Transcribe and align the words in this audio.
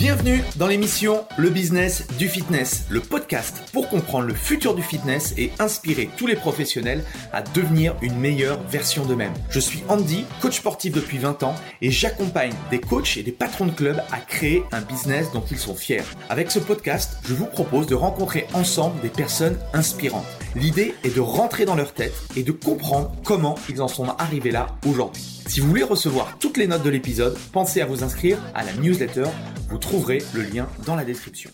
Bienvenue 0.00 0.42
dans 0.56 0.66
l'émission 0.66 1.26
Le 1.36 1.50
Business 1.50 2.06
du 2.16 2.26
Fitness, 2.26 2.86
le 2.88 3.00
podcast 3.00 3.60
pour 3.70 3.90
comprendre 3.90 4.28
le 4.28 4.32
futur 4.32 4.74
du 4.74 4.82
fitness 4.82 5.34
et 5.36 5.52
inspirer 5.58 6.08
tous 6.16 6.26
les 6.26 6.36
professionnels 6.36 7.04
à 7.34 7.42
devenir 7.42 7.94
une 8.00 8.16
meilleure 8.16 8.62
version 8.62 9.04
d'eux-mêmes. 9.04 9.34
Je 9.50 9.60
suis 9.60 9.82
Andy, 9.88 10.24
coach 10.40 10.56
sportif 10.56 10.94
depuis 10.94 11.18
20 11.18 11.42
ans 11.42 11.54
et 11.82 11.90
j'accompagne 11.90 12.54
des 12.70 12.80
coachs 12.80 13.18
et 13.18 13.22
des 13.22 13.30
patrons 13.30 13.66
de 13.66 13.72
clubs 13.72 14.02
à 14.10 14.20
créer 14.20 14.62
un 14.72 14.80
business 14.80 15.32
dont 15.32 15.44
ils 15.50 15.58
sont 15.58 15.74
fiers. 15.74 16.00
Avec 16.30 16.50
ce 16.50 16.60
podcast, 16.60 17.18
je 17.28 17.34
vous 17.34 17.44
propose 17.44 17.86
de 17.86 17.94
rencontrer 17.94 18.46
ensemble 18.54 19.02
des 19.02 19.10
personnes 19.10 19.58
inspirantes. 19.74 20.24
L'idée 20.56 20.94
est 21.04 21.14
de 21.14 21.20
rentrer 21.20 21.66
dans 21.66 21.76
leur 21.76 21.92
tête 21.92 22.14
et 22.36 22.42
de 22.42 22.52
comprendre 22.52 23.12
comment 23.22 23.56
ils 23.68 23.82
en 23.82 23.88
sont 23.88 24.08
arrivés 24.18 24.50
là 24.50 24.68
aujourd'hui. 24.86 25.39
Si 25.50 25.58
vous 25.58 25.66
voulez 25.66 25.82
recevoir 25.82 26.38
toutes 26.38 26.58
les 26.58 26.68
notes 26.68 26.84
de 26.84 26.90
l'épisode, 26.90 27.36
pensez 27.50 27.80
à 27.80 27.86
vous 27.86 28.04
inscrire 28.04 28.38
à 28.54 28.62
la 28.62 28.72
newsletter. 28.74 29.24
Vous 29.68 29.78
trouverez 29.78 30.22
le 30.32 30.42
lien 30.42 30.68
dans 30.86 30.94
la 30.94 31.04
description. 31.04 31.50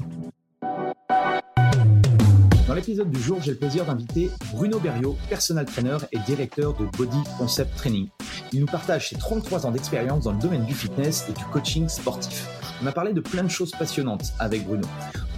Dans 2.69 2.75
l'épisode 2.75 3.11
du 3.11 3.19
jour, 3.19 3.39
j'ai 3.41 3.53
le 3.53 3.57
plaisir 3.57 3.87
d'inviter 3.87 4.29
Bruno 4.53 4.79
Berriot, 4.81 5.17
personal 5.31 5.65
trainer 5.65 5.97
et 6.13 6.19
directeur 6.19 6.75
de 6.75 6.85
Body 6.99 7.23
Concept 7.39 7.75
Training. 7.75 8.09
Il 8.53 8.61
nous 8.61 8.67
partage 8.67 9.09
ses 9.09 9.17
33 9.17 9.65
ans 9.65 9.71
d'expérience 9.71 10.25
dans 10.25 10.33
le 10.33 10.41
domaine 10.41 10.67
du 10.67 10.75
fitness 10.75 11.25
et 11.31 11.33
du 11.33 11.45
coaching 11.47 11.89
sportif. 11.89 12.47
On 12.83 12.87
a 12.87 12.93
parlé 12.93 13.15
de 13.15 13.23
plein 13.23 13.45
de 13.45 13.49
choses 13.49 13.71
passionnantes 13.71 14.35
avec 14.39 14.67
Bruno, 14.67 14.87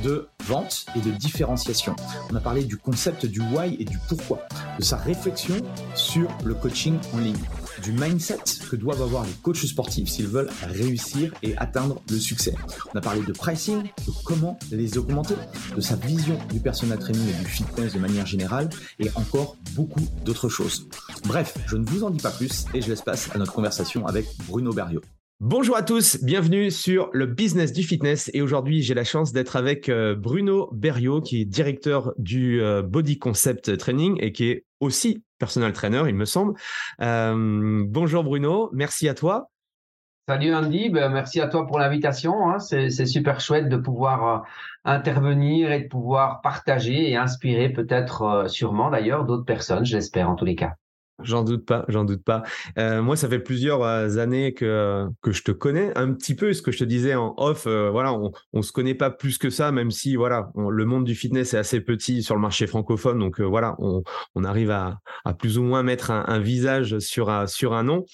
de 0.02 0.26
vente 0.46 0.84
et 0.96 1.00
de 1.00 1.12
différenciation. 1.12 1.94
On 2.32 2.34
a 2.34 2.40
parlé 2.40 2.64
du 2.64 2.76
concept 2.76 3.24
du 3.24 3.40
why 3.40 3.76
et 3.78 3.84
du 3.84 3.98
pourquoi, 4.08 4.48
de 4.80 4.82
sa 4.82 4.96
réflexion 4.96 5.54
sur 5.94 6.28
le 6.44 6.54
coaching 6.54 6.98
en 7.14 7.18
ligne 7.18 7.36
du 7.82 7.92
mindset 7.92 8.38
que 8.70 8.76
doivent 8.76 9.02
avoir 9.02 9.24
les 9.24 9.32
coachs 9.42 9.56
sportifs 9.56 10.08
s'ils 10.08 10.26
veulent 10.26 10.50
réussir 10.62 11.32
et 11.42 11.56
atteindre 11.56 12.02
le 12.10 12.18
succès. 12.18 12.54
On 12.94 12.98
a 12.98 13.00
parlé 13.00 13.22
de 13.22 13.32
pricing, 13.32 13.82
de 13.82 14.12
comment 14.24 14.58
les 14.70 14.98
augmenter, 14.98 15.34
de 15.74 15.80
sa 15.80 15.96
vision 15.96 16.38
du 16.52 16.60
personal 16.60 16.98
training 16.98 17.28
et 17.28 17.44
du 17.44 17.50
fitness 17.50 17.94
de 17.94 17.98
manière 17.98 18.26
générale 18.26 18.68
et 18.98 19.08
encore 19.14 19.56
beaucoup 19.74 20.06
d'autres 20.24 20.48
choses. 20.48 20.88
Bref, 21.26 21.56
je 21.66 21.76
ne 21.76 21.84
vous 21.86 22.04
en 22.04 22.10
dis 22.10 22.22
pas 22.22 22.30
plus 22.30 22.66
et 22.74 22.80
je 22.80 22.88
laisse 22.88 23.02
place 23.02 23.30
à 23.34 23.38
notre 23.38 23.52
conversation 23.52 24.06
avec 24.06 24.26
Bruno 24.46 24.72
Berriot. 24.72 25.02
Bonjour 25.40 25.76
à 25.76 25.84
tous, 25.84 26.18
bienvenue 26.24 26.68
sur 26.72 27.10
le 27.12 27.26
business 27.26 27.72
du 27.72 27.84
fitness 27.84 28.28
et 28.34 28.42
aujourd'hui 28.42 28.82
j'ai 28.82 28.94
la 28.94 29.04
chance 29.04 29.32
d'être 29.32 29.54
avec 29.54 29.88
euh, 29.88 30.16
Bruno 30.16 30.68
Berriot 30.72 31.20
qui 31.20 31.40
est 31.40 31.44
directeur 31.44 32.12
du 32.18 32.60
euh, 32.60 32.82
Body 32.82 33.20
Concept 33.20 33.78
Training 33.78 34.18
et 34.20 34.32
qui 34.32 34.46
est 34.48 34.64
aussi 34.80 35.22
personal 35.38 35.72
trainer 35.72 36.02
il 36.08 36.14
me 36.14 36.24
semble. 36.24 36.54
Euh, 37.00 37.84
bonjour 37.86 38.24
Bruno, 38.24 38.70
merci 38.72 39.08
à 39.08 39.14
toi. 39.14 39.50
Salut 40.28 40.54
Andy, 40.54 40.90
ben, 40.90 41.08
merci 41.08 41.40
à 41.40 41.48
toi 41.48 41.66
pour 41.66 41.78
l'invitation. 41.78 42.50
Hein. 42.50 42.58
C'est 42.58 43.06
super 43.06 43.40
chouette 43.40 43.70
de 43.70 43.78
pouvoir 43.78 44.44
intervenir 44.84 45.72
et 45.72 45.80
de 45.80 45.88
pouvoir 45.88 46.42
partager 46.42 47.10
et 47.10 47.16
inspirer 47.16 47.70
peut-être 47.70 48.44
sûrement 48.46 48.90
d'ailleurs 48.90 49.24
d'autres 49.24 49.46
personnes, 49.46 49.86
j'espère 49.86 50.28
en 50.28 50.34
tous 50.34 50.44
les 50.44 50.54
cas. 50.54 50.74
J'en 51.24 51.42
doute 51.42 51.66
pas, 51.66 51.84
j'en 51.88 52.04
doute 52.04 52.22
pas. 52.22 52.44
Euh, 52.78 53.02
moi, 53.02 53.16
ça 53.16 53.28
fait 53.28 53.40
plusieurs 53.40 53.82
euh, 53.82 54.18
années 54.18 54.54
que 54.54 55.06
que 55.20 55.32
je 55.32 55.42
te 55.42 55.50
connais 55.50 55.96
un 55.98 56.12
petit 56.12 56.36
peu. 56.36 56.52
Ce 56.52 56.62
que 56.62 56.70
je 56.70 56.78
te 56.78 56.84
disais 56.84 57.16
en 57.16 57.34
off, 57.38 57.66
euh, 57.66 57.90
voilà, 57.90 58.12
on 58.12 58.30
on 58.52 58.62
se 58.62 58.70
connaît 58.70 58.94
pas 58.94 59.10
plus 59.10 59.36
que 59.36 59.50
ça, 59.50 59.72
même 59.72 59.90
si 59.90 60.14
voilà, 60.14 60.50
le 60.56 60.84
monde 60.84 61.04
du 61.04 61.16
fitness 61.16 61.54
est 61.54 61.58
assez 61.58 61.80
petit 61.80 62.22
sur 62.22 62.36
le 62.36 62.40
marché 62.40 62.68
francophone. 62.68 63.18
Donc 63.18 63.40
voilà, 63.40 63.76
on 63.80 64.44
arrive 64.44 64.70
à 64.70 65.00
plus 65.38 65.58
ou 65.58 65.62
moins 65.64 65.82
mettre 65.82 66.10
un, 66.10 66.38
visage 66.38 66.98
sur 67.00 67.30
un 67.30 67.82
nom. 67.82 68.04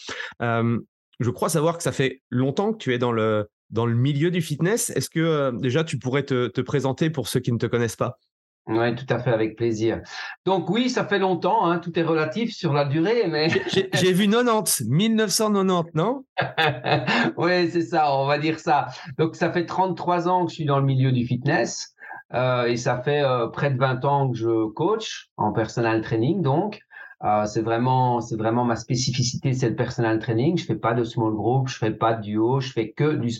je 0.40 1.30
crois 1.30 1.48
savoir 1.48 1.76
que 1.76 1.82
ça 1.82 1.92
fait 1.92 2.22
longtemps 2.30 2.72
que 2.72 2.78
tu 2.78 2.94
es 2.94 2.98
dans 2.98 3.12
le 3.12 3.46
milieu 3.70 4.30
du 4.30 4.40
fitness. 4.40 4.90
Est-ce 4.90 5.10
que 5.10 5.52
déjà 5.60 5.84
tu 5.84 5.98
pourrais 5.98 6.24
te 6.24 6.60
présenter 6.62 7.10
pour 7.10 7.28
ceux 7.28 7.40
qui 7.40 7.52
ne 7.52 7.58
te 7.58 7.66
connaissent 7.66 7.96
pas? 7.96 8.18
Oui, 8.66 8.94
tout 8.94 9.06
à 9.10 9.18
fait, 9.18 9.30
avec 9.30 9.56
plaisir. 9.56 10.00
Donc 10.46 10.70
oui, 10.70 10.88
ça 10.88 11.04
fait 11.04 11.18
longtemps, 11.18 11.66
hein, 11.66 11.78
tout 11.78 11.98
est 11.98 12.02
relatif 12.02 12.52
sur 12.54 12.72
la 12.72 12.86
durée, 12.86 13.26
mais... 13.28 13.48
J'ai 13.68 14.12
vu 14.12 14.26
90, 14.28 14.86
1990, 14.88 15.90
non? 15.94 16.24
Oui, 17.36 17.70
c'est 17.70 17.82
ça, 17.82 18.16
on 18.16 18.26
va 18.26 18.38
dire 18.38 18.58
ça. 18.58 18.86
Donc 19.18 19.36
ça 19.36 19.52
fait 19.52 19.66
33 19.66 20.28
ans 20.28 20.44
que 20.46 20.50
je 20.50 20.56
suis 20.56 20.64
dans 20.64 20.78
le 20.78 20.86
milieu 20.86 21.12
du 21.12 21.26
fitness 21.26 21.94
euh, 22.32 22.64
et 22.64 22.76
ça 22.76 23.02
fait 23.02 23.22
euh, 23.22 23.48
près 23.48 23.70
de 23.70 23.78
20 23.78 24.04
ans 24.04 24.30
que 24.30 24.36
je 24.36 24.68
coach 24.72 25.28
en 25.36 25.52
personal 25.52 26.00
training, 26.00 26.42
donc. 26.42 26.80
Euh, 27.22 27.46
c'est 27.46 27.62
vraiment, 27.62 28.20
c'est 28.20 28.36
vraiment 28.36 28.64
ma 28.64 28.76
spécificité, 28.76 29.54
c'est 29.54 29.70
le 29.70 29.76
personal 29.76 30.18
training. 30.18 30.58
Je 30.58 30.64
fais 30.66 30.74
pas 30.74 30.92
de 30.92 31.04
small 31.04 31.32
group, 31.32 31.68
je 31.68 31.78
fais 31.78 31.92
pas 31.92 32.12
de 32.12 32.20
duo, 32.20 32.60
je 32.60 32.70
fais 32.70 32.90
que 32.90 33.14
du 33.14 33.30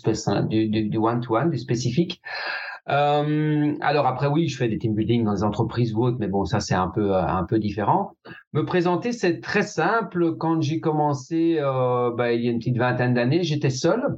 du, 0.89 0.97
one 0.97 1.21
to 1.21 1.35
one, 1.35 1.51
du 1.51 1.57
spécifique. 1.59 2.19
Euh, 2.87 3.73
alors 3.81 4.05
après 4.05 4.27
oui, 4.27 4.47
je 4.47 4.57
fais 4.57 4.67
des 4.67 4.77
team 4.77 4.93
building 4.93 5.23
dans 5.23 5.33
des 5.33 5.43
entreprises 5.43 5.95
ou 5.95 6.03
autres, 6.03 6.17
mais 6.19 6.27
bon 6.27 6.45
ça 6.45 6.59
c'est 6.59 6.75
un 6.75 6.89
peu 6.89 7.15
euh, 7.15 7.25
un 7.25 7.43
peu 7.43 7.57
différent. 7.57 8.11
Me 8.53 8.63
présenter 8.63 9.11
c'est 9.11 9.39
très 9.39 9.63
simple. 9.63 10.35
Quand 10.37 10.61
j'ai 10.61 10.79
commencé 10.79 11.57
euh, 11.59 12.11
bah, 12.15 12.33
il 12.33 12.45
y 12.45 12.47
a 12.47 12.51
une 12.51 12.59
petite 12.59 12.77
vingtaine 12.77 13.15
d'années, 13.15 13.43
j'étais 13.43 13.71
seul. 13.71 14.17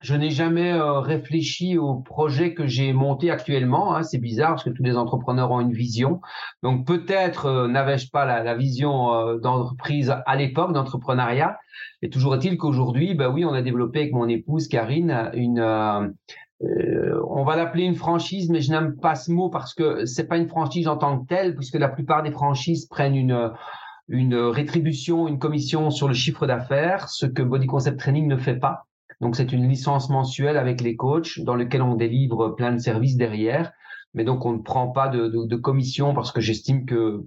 Je 0.00 0.14
n'ai 0.16 0.30
jamais 0.30 0.72
euh, 0.72 0.98
réfléchi 0.98 1.78
au 1.78 1.94
projet 1.94 2.52
que 2.52 2.66
j'ai 2.66 2.92
monté 2.92 3.30
actuellement. 3.30 3.94
Hein. 3.94 4.02
C'est 4.02 4.18
bizarre 4.18 4.50
parce 4.50 4.64
que 4.64 4.70
tous 4.70 4.82
les 4.82 4.98
entrepreneurs 4.98 5.50
ont 5.52 5.60
une 5.60 5.72
vision. 5.72 6.20
Donc 6.62 6.86
peut-être 6.86 7.46
euh, 7.46 7.68
n'avais-je 7.68 8.10
pas 8.10 8.26
la, 8.26 8.42
la 8.42 8.56
vision 8.56 9.38
d'entreprise 9.38 10.14
à 10.26 10.36
l'époque 10.36 10.72
d'entrepreneuriat. 10.72 11.56
Et 12.02 12.10
toujours 12.10 12.34
est-il 12.34 12.58
qu'aujourd'hui, 12.58 13.14
bah 13.14 13.30
oui, 13.30 13.44
on 13.44 13.52
a 13.54 13.62
développé 13.62 14.00
avec 14.00 14.12
mon 14.12 14.28
épouse 14.28 14.68
Karine 14.68 15.30
une 15.32 16.14
euh, 16.64 17.20
on 17.28 17.44
va 17.44 17.56
l'appeler 17.56 17.84
une 17.84 17.94
franchise, 17.94 18.50
mais 18.50 18.60
je 18.60 18.70
n'aime 18.70 18.96
pas 18.96 19.14
ce 19.14 19.30
mot 19.30 19.48
parce 19.50 19.74
que 19.74 20.04
c'est 20.04 20.26
pas 20.26 20.38
une 20.38 20.48
franchise 20.48 20.88
en 20.88 20.96
tant 20.96 21.18
que 21.20 21.26
telle, 21.26 21.54
puisque 21.54 21.76
la 21.76 21.88
plupart 21.88 22.22
des 22.22 22.30
franchises 22.30 22.86
prennent 22.86 23.16
une 23.16 24.34
rétribution, 24.34 25.28
une 25.28 25.38
commission 25.38 25.90
sur 25.90 26.08
le 26.08 26.14
chiffre 26.14 26.46
d'affaires, 26.46 27.08
ce 27.08 27.26
que 27.26 27.42
Body 27.42 27.66
Concept 27.66 27.98
Training 27.98 28.28
ne 28.28 28.36
fait 28.36 28.56
pas. 28.56 28.86
Donc 29.20 29.36
c'est 29.36 29.52
une 29.52 29.68
licence 29.68 30.10
mensuelle 30.10 30.56
avec 30.56 30.80
les 30.80 30.96
coachs 30.96 31.40
dans 31.40 31.54
lequel 31.54 31.82
on 31.82 31.94
délivre 31.94 32.50
plein 32.50 32.72
de 32.72 32.78
services 32.78 33.16
derrière, 33.16 33.72
mais 34.12 34.24
donc 34.24 34.44
on 34.44 34.52
ne 34.52 34.62
prend 34.62 34.88
pas 34.88 35.08
de, 35.08 35.28
de, 35.28 35.46
de 35.46 35.56
commission 35.56 36.14
parce 36.14 36.32
que 36.32 36.40
j'estime 36.40 36.84
que 36.84 37.24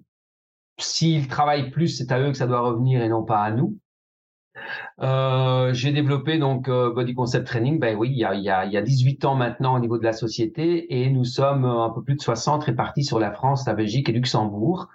s'ils 0.80 1.28
travaillent 1.28 1.72
plus, 1.72 1.90
c'est 1.90 2.12
à 2.12 2.19
eux 2.19 2.31
que 2.31 2.38
ça 2.38 2.48
doit 2.48 2.62
revenir 2.62 3.02
et 3.02 3.09
non 3.09 3.24
pas 3.24 3.42
à 3.42 3.52
nous. 3.52 3.78
Euh, 5.01 5.73
j'ai 5.73 5.91
développé 5.91 6.38
donc 6.38 6.69
euh, 6.69 6.94
Body 6.94 7.13
Concept 7.13 7.45
Training, 7.45 7.79
ben 7.79 7.95
oui, 7.95 8.09
il 8.12 8.18
y, 8.18 8.25
a, 8.25 8.34
il, 8.35 8.44
y 8.44 8.50
a, 8.50 8.66
il 8.66 8.72
y 8.72 8.78
a 8.78 8.81
18 8.81 9.25
ans 9.25 9.35
maintenant 9.35 9.75
au 9.75 9.80
niveau 9.80 9.98
de 9.98 10.04
la 10.04 10.13
société 10.13 11.01
et 11.01 11.09
nous 11.09 11.25
sommes 11.25 11.65
un 11.65 11.89
peu 11.89 12.01
plus 12.01 12.15
de 12.15 12.21
60 12.21 12.63
répartis 12.63 13.04
sur 13.04 13.19
la 13.19 13.31
France, 13.31 13.65
la 13.68 13.74
Belgique 13.74 14.09
et 14.09 14.12
Luxembourg. 14.12 14.89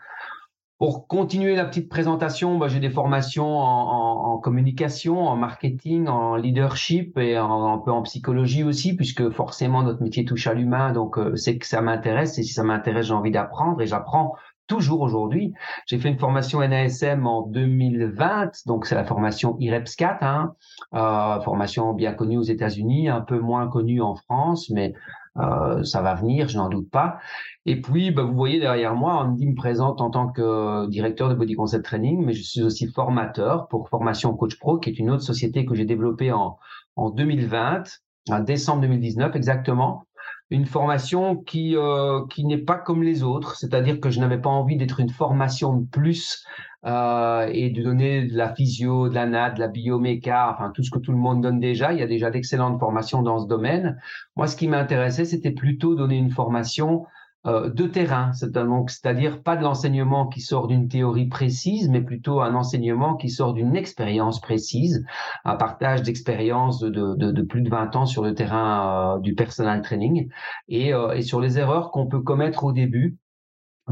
Pour 0.82 1.06
continuer 1.06 1.55
la 1.55 1.64
petite 1.64 1.88
présentation, 1.88 2.59
ben, 2.59 2.67
j'ai 2.67 2.81
des 2.81 2.91
formations 2.91 3.56
en, 3.56 4.38
communication, 4.38 5.29
en 5.29 5.37
marketing, 5.37 6.08
en 6.08 6.35
leadership 6.35 7.17
et 7.19 7.37
un 7.37 7.81
peu 7.85 7.93
en 7.93 8.03
psychologie 8.03 8.65
aussi, 8.65 8.97
puisque 8.97 9.31
forcément 9.31 9.85
notre 9.85 10.03
métier 10.03 10.25
touche 10.25 10.49
à 10.49 10.55
l'humain, 10.55 10.91
donc 10.91 11.19
euh, 11.19 11.37
c'est 11.37 11.56
que 11.56 11.69
ça 11.69 11.82
m'intéresse 11.82 12.37
et 12.41 12.43
si 12.43 12.53
ça 12.53 12.65
m'intéresse, 12.65 13.06
j'ai 13.06 13.15
envie 13.15 13.31
d'apprendre 13.31 13.81
et 13.81 13.87
j'apprends 13.87 14.35
toujours 14.73 15.03
aujourd'hui. 15.03 15.53
J'ai 15.87 15.99
fait 15.99 16.09
une 16.09 16.19
formation 16.19 16.67
NASM 16.67 17.27
en 17.27 17.43
2020, 17.43 18.65
donc 18.67 18.87
c'est 18.87 18.95
la 18.95 19.05
formation 19.05 19.57
IREPS 19.61 19.97
4, 19.97 20.23
hein, 20.23 20.55
euh, 20.95 21.41
formation 21.43 21.93
bien 21.93 22.15
connue 22.15 22.39
aux 22.39 22.43
États-Unis, 22.43 23.11
un 23.11 23.21
peu 23.21 23.39
moins 23.39 23.69
connue 23.69 24.01
en 24.01 24.15
France, 24.15 24.71
mais 24.71 24.95
euh, 25.37 25.85
ça 25.85 26.01
va 26.01 26.15
venir, 26.15 26.49
je 26.49 26.57
n'en 26.57 26.71
doute 26.71 26.89
pas. 26.91 27.19
Et 27.67 27.83
puis, 27.83 28.13
bah, 28.13 28.23
vous 28.23 28.35
voyez 28.35 28.61
derrière 28.61 28.95
moi, 28.95 29.13
Andy 29.17 29.47
me 29.47 29.55
présente 29.55 30.01
en 30.01 30.09
tant 30.09 30.29
que 30.29 30.87
directeur 30.89 31.29
de 31.29 31.35
Body 31.35 31.55
Concept 31.55 31.85
Training, 31.85 32.25
mais 32.25 32.33
je 32.33 32.43
suis 32.43 32.63
aussi 32.63 32.87
formateur 32.87 33.69
pour 33.69 33.91
Formation 33.91 34.35
Coach 34.35 34.59
Pro, 34.59 34.79
qui 34.79 34.89
est 34.89 34.99
une 34.99 35.11
autre 35.11 35.23
société 35.23 35.67
que 35.67 35.75
j'ai 35.75 35.85
développée 35.85 36.33
en, 36.33 36.57
en 36.97 37.11
2020, 37.11 37.83
en 38.31 38.41
décembre 38.41 38.81
2019 38.81 39.37
exactement. 39.37 40.05
Une 40.53 40.67
formation 40.67 41.37
qui, 41.37 41.77
euh, 41.77 42.27
qui 42.29 42.45
n'est 42.45 42.59
pas 42.59 42.77
comme 42.77 43.03
les 43.03 43.23
autres, 43.23 43.57
c'est-à-dire 43.57 44.01
que 44.01 44.11
je 44.11 44.21
n'avais 44.21 44.39
pas 44.39 44.51
envie 44.51 44.77
d'être 44.77 45.01
une 45.01 45.09
formation 45.09 45.75
de 45.79 45.87
plus 45.87 46.45
euh, 46.85 47.49
et 47.51 47.71
de 47.71 47.83
donner 47.83 48.27
de 48.27 48.37
la 48.37 48.55
physio, 48.55 49.09
de 49.09 49.15
la 49.15 49.25
nat, 49.25 49.51
de 49.51 49.61
la 49.61 49.69
bioméca, 49.69 50.53
enfin 50.53 50.71
tout 50.75 50.83
ce 50.83 50.91
que 50.91 50.99
tout 50.99 51.13
le 51.13 51.19
monde 51.19 51.41
donne 51.43 51.59
déjà. 51.59 51.95
Il 51.95 52.01
y 52.01 52.03
a 52.03 52.07
déjà 52.07 52.31
d'excellentes 52.31 52.79
formations 52.79 53.23
dans 53.23 53.39
ce 53.39 53.47
domaine. 53.47 53.99
Moi, 54.37 54.47
ce 54.47 54.57
qui 54.57 54.69
m'intéressait, 54.69 55.25
c'était 55.25 55.53
plutôt 55.53 55.95
donner 55.95 56.17
une 56.17 56.31
formation 56.31 57.07
de 57.44 57.87
terrain, 57.87 58.33
c'est-à-dire 58.35 59.43
pas 59.43 59.56
de 59.56 59.62
l'enseignement 59.62 60.29
qui 60.29 60.41
sort 60.41 60.69
d'une 60.69 60.89
théorie 60.89 61.27
précise, 61.27 61.89
mais 61.89 62.00
plutôt 62.00 62.41
un 62.41 62.55
enseignement 62.55 63.17
qui 63.17 63.31
sort 63.31 63.53
d'une 63.53 63.75
expérience 63.75 64.41
précise, 64.41 65.05
un 65.44 65.56
partage 65.56 66.03
d'expérience 66.03 66.81
de, 66.81 67.43
plus 67.43 67.62
de 67.62 67.69
20 67.69 67.97
ans 67.97 68.06
sur 68.06 68.23
le 68.23 68.35
terrain 68.35 69.17
euh, 69.17 69.21
du 69.21 69.35
personal 69.35 69.83
training. 69.83 70.29
Et, 70.69 70.94
euh, 70.94 71.12
et 71.12 71.23
sur 71.23 71.41
les 71.41 71.59
erreurs 71.59 71.91
qu'on 71.91 72.06
peut 72.06 72.21
commettre 72.21 72.65
au 72.65 72.73
début 72.73 73.19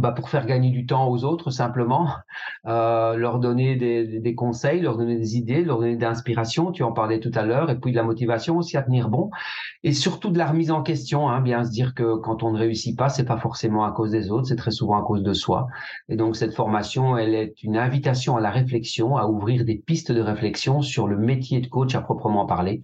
bah, 0.00 0.12
pour 0.12 0.28
faire 0.28 0.46
gagner 0.46 0.70
du 0.70 0.86
temps 0.86 1.08
aux 1.08 1.24
autres 1.24 1.50
simplement, 1.50 2.08
euh, 2.66 3.16
leur 3.16 3.38
donner 3.38 3.76
des, 3.76 4.20
des, 4.20 4.34
conseils, 4.34 4.80
leur 4.80 4.96
donner 4.96 5.16
des 5.16 5.36
idées, 5.36 5.62
leur 5.62 5.78
donner 5.78 5.96
des 5.96 6.06
inspirations, 6.06 6.72
tu 6.72 6.82
en 6.82 6.92
parlais 6.92 7.20
tout 7.20 7.30
à 7.34 7.42
l'heure, 7.42 7.70
et 7.70 7.78
puis 7.78 7.92
de 7.92 7.96
la 7.96 8.02
motivation 8.02 8.56
aussi 8.56 8.76
à 8.76 8.82
tenir 8.82 9.08
bon, 9.08 9.30
et 9.84 9.92
surtout 9.92 10.30
de 10.30 10.38
la 10.38 10.46
remise 10.46 10.70
en 10.70 10.82
question, 10.82 11.28
hein, 11.28 11.40
bien 11.40 11.64
se 11.64 11.70
dire 11.70 11.94
que 11.94 12.16
quand 12.16 12.42
on 12.42 12.52
ne 12.52 12.58
réussit 12.58 12.96
pas, 12.96 13.08
c'est 13.08 13.24
pas 13.24 13.38
forcément 13.38 13.84
à 13.84 13.92
cause 13.92 14.10
des 14.10 14.30
autres, 14.30 14.46
c'est 14.46 14.56
très 14.56 14.70
souvent 14.70 14.98
à 14.98 15.02
cause 15.02 15.22
de 15.22 15.32
soi. 15.32 15.68
Et 16.08 16.16
donc 16.16 16.36
cette 16.36 16.54
formation, 16.54 17.16
elle 17.16 17.34
est 17.34 17.62
une 17.62 17.76
invitation 17.76 18.36
à 18.36 18.40
la 18.40 18.50
réflexion, 18.50 19.16
à 19.16 19.26
ouvrir 19.26 19.64
des 19.64 19.76
pistes 19.76 20.12
de 20.12 20.20
réflexion 20.20 20.82
sur 20.82 21.06
le 21.06 21.16
métier 21.16 21.60
de 21.60 21.66
coach 21.66 21.94
à 21.94 22.00
proprement 22.00 22.46
parler. 22.46 22.82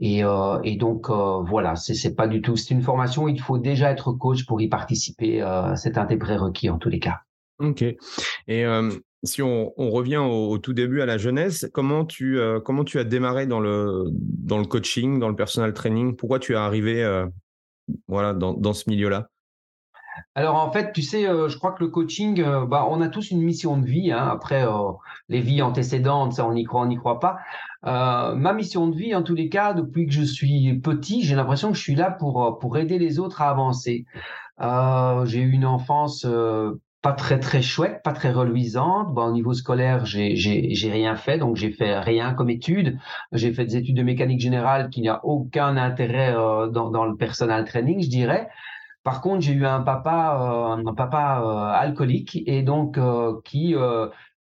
Et, 0.00 0.24
euh, 0.24 0.60
et 0.62 0.76
donc 0.76 1.10
euh, 1.10 1.42
voilà, 1.42 1.74
c'est 1.74 2.14
pas 2.14 2.28
du 2.28 2.40
tout. 2.40 2.56
C'est 2.56 2.72
une 2.72 2.82
formation 2.82 3.26
il 3.26 3.40
faut 3.40 3.58
déjà 3.58 3.90
être 3.90 4.12
coach 4.12 4.46
pour 4.46 4.60
y 4.60 4.68
participer. 4.68 5.42
Euh, 5.42 5.74
c'est 5.74 5.98
un 5.98 6.04
des 6.04 6.16
prérequis 6.16 6.70
en 6.70 6.78
tous 6.78 6.88
les 6.88 7.00
cas. 7.00 7.20
Ok. 7.58 7.82
Et 8.46 8.64
si 9.24 9.42
on, 9.42 9.72
on 9.76 9.90
revient 9.90 10.18
au, 10.18 10.58
tout 10.58 10.72
début 10.72 11.00
à 11.00 11.06
la 11.06 11.18
jeunesse, 11.18 11.68
comment 11.72 12.04
tu 12.04 12.38
comment 12.64 12.84
tu 12.84 13.00
as 13.00 13.04
démarré 13.04 13.46
dans 13.46 13.58
le 13.58 14.04
dans 14.12 14.58
le 14.58 14.64
coaching, 14.64 15.18
dans 15.18 15.28
le 15.28 15.34
personal 15.34 15.72
training? 15.72 16.14
Pourquoi 16.14 16.38
tu 16.38 16.52
es 16.52 16.56
arrivé 16.56 17.04
voilà 18.06 18.32
dans, 18.32 18.52
dans 18.54 18.74
ce 18.74 18.88
milieu-là? 18.88 19.28
Alors 20.36 20.54
en 20.54 20.70
fait, 20.70 20.92
tu 20.92 21.02
sais, 21.02 21.24
je 21.24 21.58
crois 21.58 21.72
que 21.72 21.82
le 21.82 21.90
coaching, 21.90 22.44
bah, 22.68 22.86
on 22.88 23.00
a 23.00 23.08
tous 23.08 23.32
une 23.32 23.42
mission 23.42 23.76
de 23.76 23.86
vie. 23.86 24.12
Hein. 24.12 24.28
Après, 24.30 24.64
les 25.28 25.40
vies 25.40 25.62
antécédentes, 25.62 26.34
ça, 26.34 26.46
on 26.46 26.54
y 26.54 26.62
croit, 26.62 26.82
on 26.82 26.86
n'y 26.86 26.96
croit 26.96 27.18
pas. 27.18 27.38
Euh, 27.88 28.34
ma 28.34 28.52
mission 28.52 28.86
de 28.88 28.96
vie, 28.96 29.14
en 29.14 29.22
tous 29.22 29.34
les 29.34 29.48
cas, 29.48 29.72
depuis 29.72 30.06
que 30.06 30.12
je 30.12 30.22
suis 30.22 30.78
petit, 30.80 31.22
j'ai 31.22 31.34
l'impression 31.34 31.70
que 31.70 31.76
je 31.76 31.82
suis 31.82 31.94
là 31.94 32.10
pour, 32.10 32.44
euh, 32.44 32.58
pour 32.58 32.76
aider 32.76 32.98
les 32.98 33.18
autres 33.18 33.40
à 33.40 33.48
avancer. 33.48 34.04
Euh, 34.60 35.24
j'ai 35.24 35.40
eu 35.40 35.50
une 35.50 35.64
enfance 35.64 36.26
pas 37.00 37.12
très 37.12 37.38
très 37.38 37.62
chouette, 37.62 38.02
pas 38.02 38.12
très 38.12 38.30
reluisante. 38.30 39.14
Bon, 39.14 39.28
au 39.28 39.32
niveau 39.32 39.54
scolaire, 39.54 40.04
j'ai 40.04 40.34
rien 40.92 41.16
fait, 41.16 41.38
donc 41.38 41.56
j'ai 41.56 41.70
fait 41.70 41.98
rien 41.98 42.34
comme 42.34 42.50
études. 42.50 42.98
J'ai 43.32 43.52
fait 43.54 43.64
des 43.64 43.76
études 43.76 43.96
de 43.96 44.02
mécanique 44.02 44.40
générale 44.40 44.90
qui 44.90 45.00
n'a 45.02 45.24
aucun 45.24 45.76
intérêt 45.76 46.34
dans, 46.34 46.90
dans 46.90 47.06
le 47.06 47.16
personal 47.16 47.64
training, 47.64 48.02
je 48.02 48.10
dirais. 48.10 48.48
Par 49.04 49.22
contre, 49.22 49.40
j'ai 49.40 49.52
eu 49.52 49.64
un 49.64 49.80
papa, 49.80 50.76
un 50.84 50.92
papa 50.94 51.72
alcoolique 51.78 52.42
et 52.46 52.62
donc 52.62 52.98
qui 53.44 53.74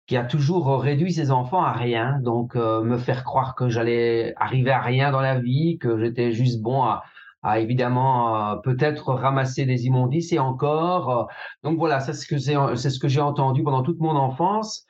qui 0.07 0.17
a 0.17 0.25
toujours 0.25 0.81
réduit 0.81 1.13
ses 1.13 1.31
enfants 1.31 1.63
à 1.63 1.73
rien. 1.73 2.19
Donc, 2.21 2.57
euh, 2.57 2.83
me 2.83 2.99
faire 2.99 3.25
croire 3.25 3.55
que 3.55 3.69
j'allais 3.69 4.35
arriver 4.37 4.71
à 4.71 4.81
rien 4.81 5.11
dans 5.11 5.21
la 5.21 5.39
vie, 5.41 5.79
que 5.79 5.99
j'étais 5.99 6.33
juste 6.33 6.63
bon 6.63 6.83
à, 6.85 7.03
à 7.43 7.61
évidemment 7.61 8.53
euh, 8.53 8.57
peut-être 8.57 9.13
ramasser 9.15 9.67
des 9.67 9.87
immondices 9.87 10.33
et 10.33 10.39
encore. 10.39 11.11
Euh, 11.11 11.25
donc 11.63 11.79
voilà, 11.79 12.01
c'est 12.01 12.13
ce 12.13 12.27
que 12.27 12.39
c'est 12.39 12.91
ce 12.91 12.99
que 12.99 13.09
j'ai 13.09 13.21
entendu 13.21 13.63
pendant 13.63 13.83
toute 13.83 14.01
mon 14.01 14.17
enfance. 14.17 14.87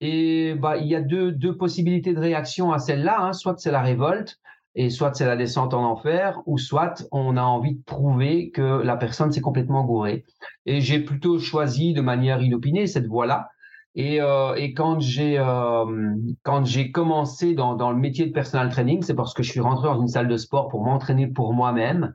Et 0.00 0.54
bah 0.54 0.76
il 0.78 0.86
y 0.86 0.96
a 0.96 1.02
deux 1.02 1.30
deux 1.32 1.56
possibilités 1.56 2.14
de 2.14 2.20
réaction 2.20 2.72
à 2.72 2.78
celle-là. 2.78 3.20
Hein. 3.20 3.32
Soit 3.32 3.58
c'est 3.58 3.70
la 3.70 3.82
révolte. 3.82 4.38
Et 4.76 4.88
soit 4.88 5.12
c'est 5.14 5.26
la 5.26 5.36
descente 5.36 5.74
en 5.74 5.82
enfer, 5.84 6.40
ou 6.46 6.56
soit 6.56 7.04
on 7.10 7.36
a 7.36 7.42
envie 7.42 7.74
de 7.74 7.82
prouver 7.82 8.50
que 8.52 8.82
la 8.82 8.96
personne 8.96 9.32
s'est 9.32 9.40
complètement 9.40 9.84
gourée. 9.84 10.24
Et 10.64 10.80
j'ai 10.80 11.00
plutôt 11.00 11.40
choisi 11.40 11.92
de 11.92 12.00
manière 12.00 12.40
inopinée 12.40 12.86
cette 12.86 13.08
voie-là, 13.08 13.48
et, 13.94 14.20
euh, 14.20 14.54
et 14.54 14.72
quand 14.72 15.00
j'ai 15.00 15.38
euh, 15.38 16.14
quand 16.42 16.64
j'ai 16.64 16.92
commencé 16.92 17.54
dans, 17.54 17.74
dans 17.74 17.90
le 17.90 17.98
métier 17.98 18.26
de 18.26 18.32
personal 18.32 18.70
training, 18.70 19.02
c'est 19.02 19.14
parce 19.14 19.34
que 19.34 19.42
je 19.42 19.50
suis 19.50 19.60
rentré 19.60 19.88
dans 19.88 20.00
une 20.00 20.08
salle 20.08 20.28
de 20.28 20.36
sport 20.36 20.68
pour 20.68 20.84
m'entraîner 20.84 21.26
pour 21.26 21.52
moi-même. 21.52 22.14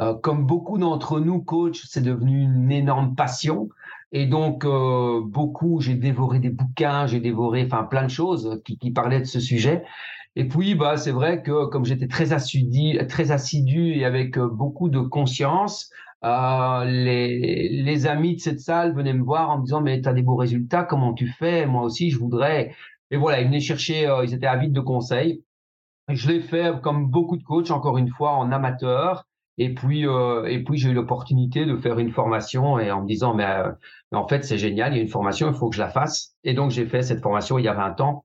Euh, 0.00 0.14
comme 0.14 0.46
beaucoup 0.46 0.78
d'entre 0.78 1.20
nous, 1.20 1.40
coach, 1.42 1.82
c'est 1.86 2.02
devenu 2.02 2.42
une 2.42 2.72
énorme 2.72 3.14
passion. 3.14 3.68
Et 4.10 4.26
donc 4.26 4.64
euh, 4.64 5.20
beaucoup, 5.24 5.80
j'ai 5.80 5.94
dévoré 5.94 6.38
des 6.38 6.50
bouquins, 6.50 7.06
j'ai 7.06 7.20
dévoré, 7.20 7.64
enfin 7.64 7.84
plein 7.84 8.04
de 8.04 8.10
choses 8.10 8.60
qui, 8.64 8.76
qui 8.78 8.90
parlaient 8.90 9.20
de 9.20 9.24
ce 9.24 9.40
sujet. 9.40 9.84
Et 10.34 10.48
puis, 10.48 10.74
bah, 10.74 10.96
c'est 10.96 11.10
vrai 11.10 11.42
que 11.42 11.66
comme 11.66 11.84
j'étais 11.84 12.08
très 12.08 12.32
assidu, 12.32 12.98
très 13.06 13.30
assidu 13.32 13.92
et 13.92 14.04
avec 14.04 14.38
euh, 14.38 14.48
beaucoup 14.48 14.88
de 14.88 15.00
conscience, 15.00 15.90
euh, 16.24 16.84
les, 16.84 17.68
les, 17.68 18.06
amis 18.06 18.36
de 18.36 18.40
cette 18.40 18.60
salle 18.60 18.94
venaient 18.94 19.12
me 19.12 19.24
voir 19.24 19.50
en 19.50 19.58
me 19.58 19.64
disant 19.64 19.80
mais 19.80 20.00
tu 20.00 20.08
as 20.08 20.12
des 20.12 20.22
beaux 20.22 20.36
résultats, 20.36 20.84
comment 20.84 21.14
tu 21.14 21.26
fais? 21.26 21.66
Moi 21.66 21.82
aussi, 21.82 22.10
je 22.10 22.18
voudrais. 22.18 22.74
Et 23.10 23.16
voilà, 23.16 23.40
ils 23.40 23.46
venaient 23.46 23.60
chercher, 23.60 24.06
euh, 24.06 24.24
ils 24.24 24.32
étaient 24.34 24.46
avides 24.46 24.72
de 24.72 24.80
conseils. 24.80 25.44
Je 26.08 26.28
l'ai 26.30 26.40
fait 26.40 26.80
comme 26.82 27.08
beaucoup 27.10 27.36
de 27.36 27.42
coachs, 27.42 27.70
encore 27.70 27.98
une 27.98 28.08
fois, 28.08 28.32
en 28.32 28.52
amateur. 28.52 29.26
Et 29.58 29.74
puis, 29.74 30.06
euh, 30.06 30.46
et 30.46 30.62
puis 30.64 30.78
j'ai 30.78 30.90
eu 30.90 30.94
l'opportunité 30.94 31.66
de 31.66 31.76
faire 31.76 31.98
une 31.98 32.10
formation 32.10 32.78
et 32.78 32.90
en 32.90 33.02
me 33.02 33.06
disant 33.06 33.34
mais, 33.34 33.46
mais 34.10 34.18
en 34.18 34.26
fait 34.26 34.44
c'est 34.44 34.56
génial, 34.58 34.94
il 34.94 34.96
y 34.96 35.00
a 35.00 35.02
une 35.02 35.08
formation, 35.08 35.48
il 35.48 35.54
faut 35.54 35.68
que 35.68 35.76
je 35.76 35.80
la 35.80 35.90
fasse. 35.90 36.34
Et 36.44 36.54
donc 36.54 36.70
j'ai 36.70 36.86
fait 36.86 37.02
cette 37.02 37.20
formation 37.20 37.58
il 37.58 37.64
y 37.64 37.68
a 37.68 37.74
20 37.74 38.00
ans. 38.00 38.24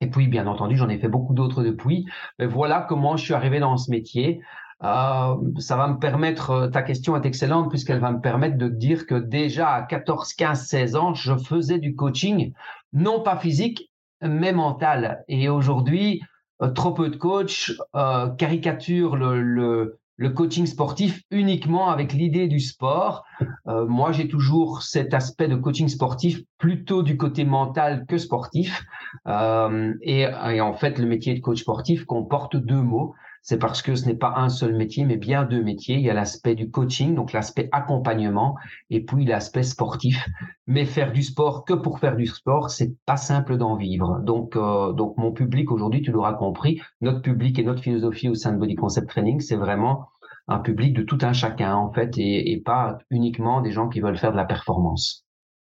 Et 0.00 0.08
puis 0.10 0.28
bien 0.28 0.46
entendu 0.46 0.76
j'en 0.76 0.88
ai 0.88 0.98
fait 0.98 1.08
beaucoup 1.08 1.34
d'autres 1.34 1.62
depuis. 1.64 2.06
Mais 2.38 2.46
voilà 2.46 2.84
comment 2.88 3.16
je 3.16 3.24
suis 3.24 3.34
arrivé 3.34 3.60
dans 3.60 3.76
ce 3.76 3.90
métier. 3.90 4.42
Euh, 4.84 5.34
ça 5.58 5.76
va 5.76 5.88
me 5.88 5.98
permettre, 5.98 6.50
euh, 6.50 6.68
ta 6.68 6.82
question 6.82 7.16
est 7.16 7.26
excellente 7.26 7.68
puisqu'elle 7.68 7.98
va 7.98 8.12
me 8.12 8.20
permettre 8.20 8.56
de 8.56 8.68
dire 8.68 9.06
que 9.06 9.16
déjà 9.16 9.70
à 9.70 9.82
14, 9.82 10.34
15, 10.34 10.66
16 10.66 10.96
ans, 10.96 11.14
je 11.14 11.36
faisais 11.36 11.78
du 11.78 11.96
coaching, 11.96 12.52
non 12.92 13.20
pas 13.20 13.36
physique, 13.36 13.90
mais 14.22 14.52
mental. 14.52 15.24
Et 15.28 15.48
aujourd'hui, 15.48 16.22
euh, 16.62 16.70
trop 16.70 16.92
peu 16.92 17.08
de 17.08 17.16
coachs 17.16 17.72
euh, 17.94 18.28
caricaturent 18.30 19.16
le, 19.16 19.40
le, 19.40 19.98
le, 20.16 20.30
coaching 20.30 20.66
sportif 20.66 21.22
uniquement 21.30 21.88
avec 21.88 22.12
l'idée 22.12 22.48
du 22.48 22.58
sport. 22.58 23.24
Euh, 23.68 23.86
moi, 23.86 24.10
j'ai 24.10 24.26
toujours 24.26 24.82
cet 24.82 25.14
aspect 25.14 25.46
de 25.46 25.54
coaching 25.54 25.88
sportif 25.88 26.40
plutôt 26.58 27.04
du 27.04 27.16
côté 27.16 27.44
mental 27.44 28.06
que 28.06 28.18
sportif. 28.18 28.82
Et, 29.26 30.22
et, 30.22 30.60
en 30.60 30.74
fait, 30.74 30.98
le 30.98 31.06
métier 31.06 31.34
de 31.34 31.40
coach 31.40 31.60
sportif 31.60 32.04
comporte 32.04 32.56
deux 32.56 32.82
mots 32.82 33.14
c'est 33.42 33.58
parce 33.58 33.82
que 33.82 33.94
ce 33.94 34.06
n'est 34.06 34.16
pas 34.16 34.34
un 34.36 34.48
seul 34.48 34.74
métier, 34.74 35.04
mais 35.04 35.16
bien 35.16 35.44
deux 35.44 35.62
métiers. 35.62 35.96
Il 35.96 36.02
y 36.02 36.10
a 36.10 36.14
l'aspect 36.14 36.54
du 36.54 36.70
coaching, 36.70 37.14
donc 37.14 37.32
l'aspect 37.32 37.68
accompagnement, 37.72 38.56
et 38.90 39.04
puis 39.04 39.24
l'aspect 39.24 39.62
sportif. 39.62 40.28
Mais 40.66 40.84
faire 40.84 41.12
du 41.12 41.22
sport 41.22 41.64
que 41.64 41.74
pour 41.74 41.98
faire 41.98 42.16
du 42.16 42.26
sport, 42.26 42.70
c'est 42.70 42.94
pas 43.06 43.16
simple 43.16 43.56
d'en 43.56 43.76
vivre. 43.76 44.20
Donc, 44.22 44.56
euh, 44.56 44.92
donc 44.92 45.16
mon 45.16 45.32
public 45.32 45.70
aujourd'hui, 45.70 46.02
tu 46.02 46.12
l'auras 46.12 46.34
compris, 46.34 46.80
notre 47.00 47.22
public 47.22 47.58
et 47.58 47.64
notre 47.64 47.82
philosophie 47.82 48.28
au 48.28 48.34
sein 48.34 48.52
de 48.52 48.58
Body 48.58 48.74
Concept 48.74 49.08
Training, 49.08 49.40
c'est 49.40 49.56
vraiment 49.56 50.08
un 50.48 50.58
public 50.58 50.94
de 50.94 51.02
tout 51.02 51.18
un 51.22 51.32
chacun 51.32 51.74
en 51.74 51.92
fait, 51.92 52.14
et, 52.16 52.60
pas 52.64 52.98
uniquement 53.10 53.60
des 53.60 53.70
gens 53.70 53.88
qui 53.88 54.00
veulent 54.00 54.16
faire 54.16 54.32
de 54.32 54.36
la 54.36 54.46
performance. 54.46 55.26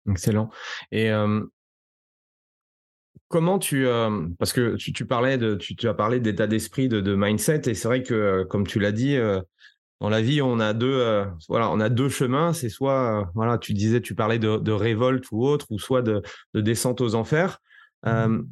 Excellent. 0.09 0.49
Et 0.91 1.11
euh, 1.11 1.41
Comment 3.29 3.59
tu 3.59 3.85
euh, 3.85 4.25
parce 4.39 4.53
que 4.53 4.75
tu, 4.77 5.05
parlais 5.05 5.37
de 5.37 5.55
tu, 5.55 5.87
as 5.87 5.93
parlé 5.93 6.21
d'état 6.21 6.47
d'esprit 6.47 6.87
de, 6.87 7.15
mindset 7.15 7.63
et 7.69 7.73
c'est 7.73 7.87
vrai 7.87 8.01
que 8.01 8.13
euh, 8.13 8.45
comme 8.45 8.65
tu 8.65 8.79
l'as 8.79 8.93
dit 8.93 9.17
euh, 9.17 9.41
dans 9.99 10.07
la 10.07 10.21
vie 10.21 10.41
on 10.41 10.61
a 10.61 10.73
deux 10.73 11.25
voilà 11.49 11.69
on 11.69 11.81
a 11.81 11.89
deux 11.89 12.07
chemins. 12.07 12.53
C'est 12.53 12.69
soit 12.69 13.29
voilà 13.35 13.57
tu 13.57 13.73
disais 13.73 13.99
tu 13.99 14.15
parlais 14.15 14.39
de, 14.39 14.71
révolte 14.71 15.25
ou 15.31 15.45
autre 15.45 15.65
ou 15.71 15.79
soit 15.79 16.01
de, 16.01 16.21
descente 16.53 17.01
aux 17.01 17.15
enfers. 17.15 17.59
Mmh. 18.05 18.43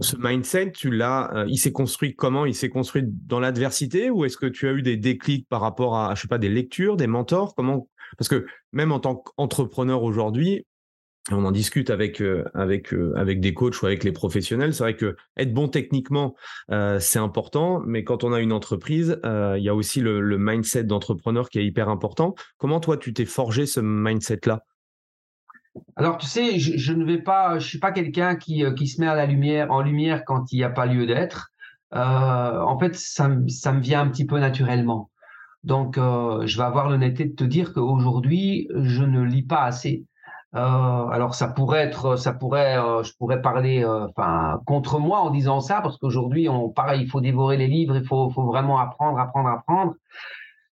ce 0.00 0.16
mindset 0.16 0.72
tu 0.72 0.90
l'as 0.90 1.44
il 1.46 1.58
s'est 1.58 1.70
construit 1.70 2.16
comment? 2.16 2.46
Il 2.46 2.54
s'est 2.54 2.70
construit 2.70 3.04
dans 3.06 3.38
l'adversité 3.38 4.10
ou 4.10 4.24
est-ce 4.24 4.38
que 4.38 4.46
tu 4.46 4.66
as 4.66 4.72
eu 4.72 4.82
des 4.82 4.96
déclics 4.96 5.46
par 5.48 5.60
rapport 5.60 5.96
à 5.96 6.16
je 6.16 6.22
sais 6.22 6.28
pas 6.28 6.38
des 6.38 6.48
lectures 6.48 6.96
des 6.96 7.06
mentors? 7.06 7.54
Comment? 7.54 7.86
Parce 8.18 8.28
que 8.28 8.46
même 8.72 8.90
en 8.90 8.98
tant 8.98 9.14
qu'entrepreneur 9.14 10.02
aujourd'hui 10.02 10.66
on 11.32 11.44
en 11.44 11.52
discute 11.52 11.90
avec 11.90 12.20
euh, 12.20 12.44
avec 12.54 12.92
euh, 12.92 13.12
avec 13.16 13.40
des 13.40 13.54
coachs 13.54 13.80
ou 13.82 13.86
avec 13.86 14.04
les 14.04 14.12
professionnels. 14.12 14.74
C'est 14.74 14.82
vrai 14.82 14.96
que 14.96 15.16
être 15.36 15.52
bon 15.52 15.68
techniquement, 15.68 16.34
euh, 16.70 16.98
c'est 16.98 17.18
important, 17.18 17.80
mais 17.86 18.04
quand 18.04 18.24
on 18.24 18.32
a 18.32 18.40
une 18.40 18.52
entreprise, 18.52 19.18
il 19.24 19.62
y 19.62 19.68
a 19.68 19.74
aussi 19.74 20.00
le, 20.00 20.38
mindset 20.38 20.84
d'entrepreneur 20.84 21.48
qui 21.50 21.58
est 21.58 21.64
hyper 21.64 21.88
important. 21.88 22.34
Comment 22.58 22.80
toi 22.80 22.96
tu 22.96 23.12
t'es 23.12 23.24
forgé 23.24 23.66
ce 23.66 23.80
mindset 23.80 24.40
là 24.46 24.64
alors 25.94 26.18
tu 26.18 26.26
sais, 26.26 26.58
je, 26.58 26.92
ne 26.92 27.04
vais 27.04 27.22
pas, 27.22 27.60
je 27.60 27.66
suis 27.68 27.78
pas 27.78 27.92
quelqu'un 27.92 28.34
qui, 28.34 28.64
qui 28.76 28.88
se 28.88 29.00
met 29.00 29.06
à 29.06 29.14
la 29.14 29.26
lumière 29.26 29.70
en 29.70 29.82
lumière 29.82 30.24
quand 30.24 30.50
il 30.50 30.56
n'y 30.56 30.64
a 30.64 30.68
pas 30.68 30.84
lieu 30.84 31.06
d'être. 31.06 31.52
en 31.92 32.76
fait, 32.80 32.96
ça, 32.96 33.30
ça 33.46 33.72
me 33.72 33.80
vient 33.80 34.00
un 34.00 34.08
petit 34.08 34.26
peu 34.26 34.40
naturellement. 34.40 35.10
Donc, 35.62 35.94
je 35.96 36.56
vais 36.56 36.64
avoir 36.64 36.88
l'honnêteté 36.88 37.26
de 37.26 37.34
te 37.36 37.44
dire 37.44 37.72
qu'aujourd'hui, 37.72 38.66
je 38.74 39.04
ne 39.04 39.22
lis 39.22 39.44
pas 39.44 39.62
assez. 39.62 40.04
Alors, 40.52 41.34
ça 41.34 41.48
pourrait 41.48 41.80
être, 41.80 42.16
ça 42.16 42.32
pourrait, 42.32 42.76
je 43.04 43.12
pourrais 43.16 43.40
parler, 43.40 43.84
enfin, 43.84 44.60
contre 44.66 44.98
moi 44.98 45.20
en 45.20 45.30
disant 45.30 45.60
ça, 45.60 45.80
parce 45.80 45.96
qu'aujourd'hui, 45.96 46.48
on, 46.48 46.70
pareil, 46.70 47.02
il 47.02 47.08
faut 47.08 47.20
dévorer 47.20 47.56
les 47.56 47.68
livres, 47.68 47.96
il 47.96 48.04
faut, 48.04 48.28
vraiment 48.30 48.78
apprendre, 48.78 49.18
apprendre, 49.18 49.48
apprendre. 49.48 49.94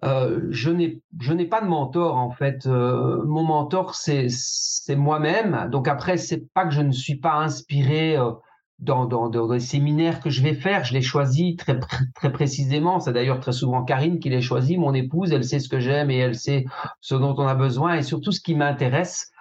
Euh, 0.03 0.47
je 0.49 0.71
n'ai 0.71 0.99
je 1.19 1.31
n'ai 1.31 1.45
pas 1.45 1.61
de 1.61 1.67
mentor 1.67 2.15
en 2.15 2.31
fait. 2.31 2.65
Euh, 2.65 3.23
mon 3.25 3.43
mentor 3.43 3.93
c'est 3.93 4.27
c'est 4.29 4.95
moi-même. 4.95 5.69
Donc 5.71 5.87
après 5.87 6.17
c'est 6.17 6.51
pas 6.53 6.65
que 6.65 6.71
je 6.73 6.81
ne 6.81 6.91
suis 6.91 7.17
pas 7.17 7.35
inspiré 7.35 8.17
euh, 8.17 8.31
dans, 8.79 9.05
dans, 9.05 9.29
dans 9.29 9.51
les 9.51 9.59
séminaires 9.59 10.19
que 10.19 10.31
je 10.31 10.41
vais 10.41 10.55
faire. 10.55 10.85
Je 10.85 10.93
les 10.93 11.03
choisis 11.03 11.55
très 11.55 11.79
très 12.15 12.31
précisément. 12.31 12.99
C'est 12.99 13.13
d'ailleurs 13.13 13.39
très 13.39 13.51
souvent 13.51 13.83
Karine 13.83 14.19
qui 14.19 14.29
les 14.29 14.41
choisit. 14.41 14.79
Mon 14.79 14.95
épouse, 14.95 15.31
elle 15.33 15.43
sait 15.43 15.59
ce 15.59 15.69
que 15.69 15.79
j'aime 15.79 16.09
et 16.09 16.17
elle 16.17 16.35
sait 16.35 16.65
ce 16.99 17.13
dont 17.13 17.35
on 17.37 17.45
a 17.45 17.55
besoin 17.55 17.95
et 17.95 18.01
surtout 18.01 18.31
ce 18.31 18.41
qui 18.41 18.55
m'intéresse. 18.55 19.31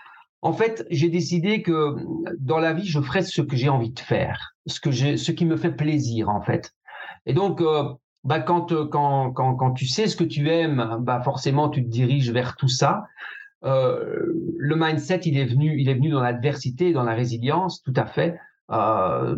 En 0.43 0.53
fait, 0.53 0.87
j'ai 0.91 1.09
décidé 1.09 1.63
que 1.63 1.97
dans 2.39 2.59
la 2.59 2.73
vie, 2.73 2.87
je 2.87 3.01
ferai 3.01 3.23
ce 3.23 3.43
que 3.43 3.57
j'ai 3.57 3.69
envie 3.69 3.93
de 3.93 4.01
faire, 4.01 4.55
ce 4.67 4.81
que 4.81 4.91
j'ai, 4.91 5.17
ce 5.17 5.33
qui 5.33 5.45
me 5.45 5.57
fait 5.57 5.73
plaisir 5.73 6.29
en 6.31 6.41
fait. 6.41 6.73
Et 7.27 7.35
donc, 7.35 7.63
bah 8.25 8.41
quand, 8.41 8.73
euh, 8.73 8.87
quand, 8.87 9.33
quand, 9.33 9.55
quand 9.55 9.73
tu 9.73 9.87
sais 9.87 10.07
ce 10.07 10.17
que 10.17 10.25
tu 10.25 10.49
aimes, 10.51 10.99
bah 11.01 11.21
forcément 11.21 11.69
tu 11.69 11.83
te 11.85 11.89
diriges 11.89 12.31
vers 12.31 12.57
tout 12.57 12.69
ça. 12.69 13.05
Euh, 13.65 14.33
le 14.57 14.77
mindset, 14.77 15.21
il 15.25 15.39
est 15.39 15.45
venu, 15.45 15.79
il 15.79 15.89
est 15.89 15.95
venu 15.95 16.11
dans 16.11 16.23
l'adversité, 16.23 16.93
dans 16.93 17.03
la 17.03 17.15
résilience, 17.15 17.83
tout 17.83 17.93
à 17.97 18.07
fait. 18.07 18.39
Euh, 18.71 19.37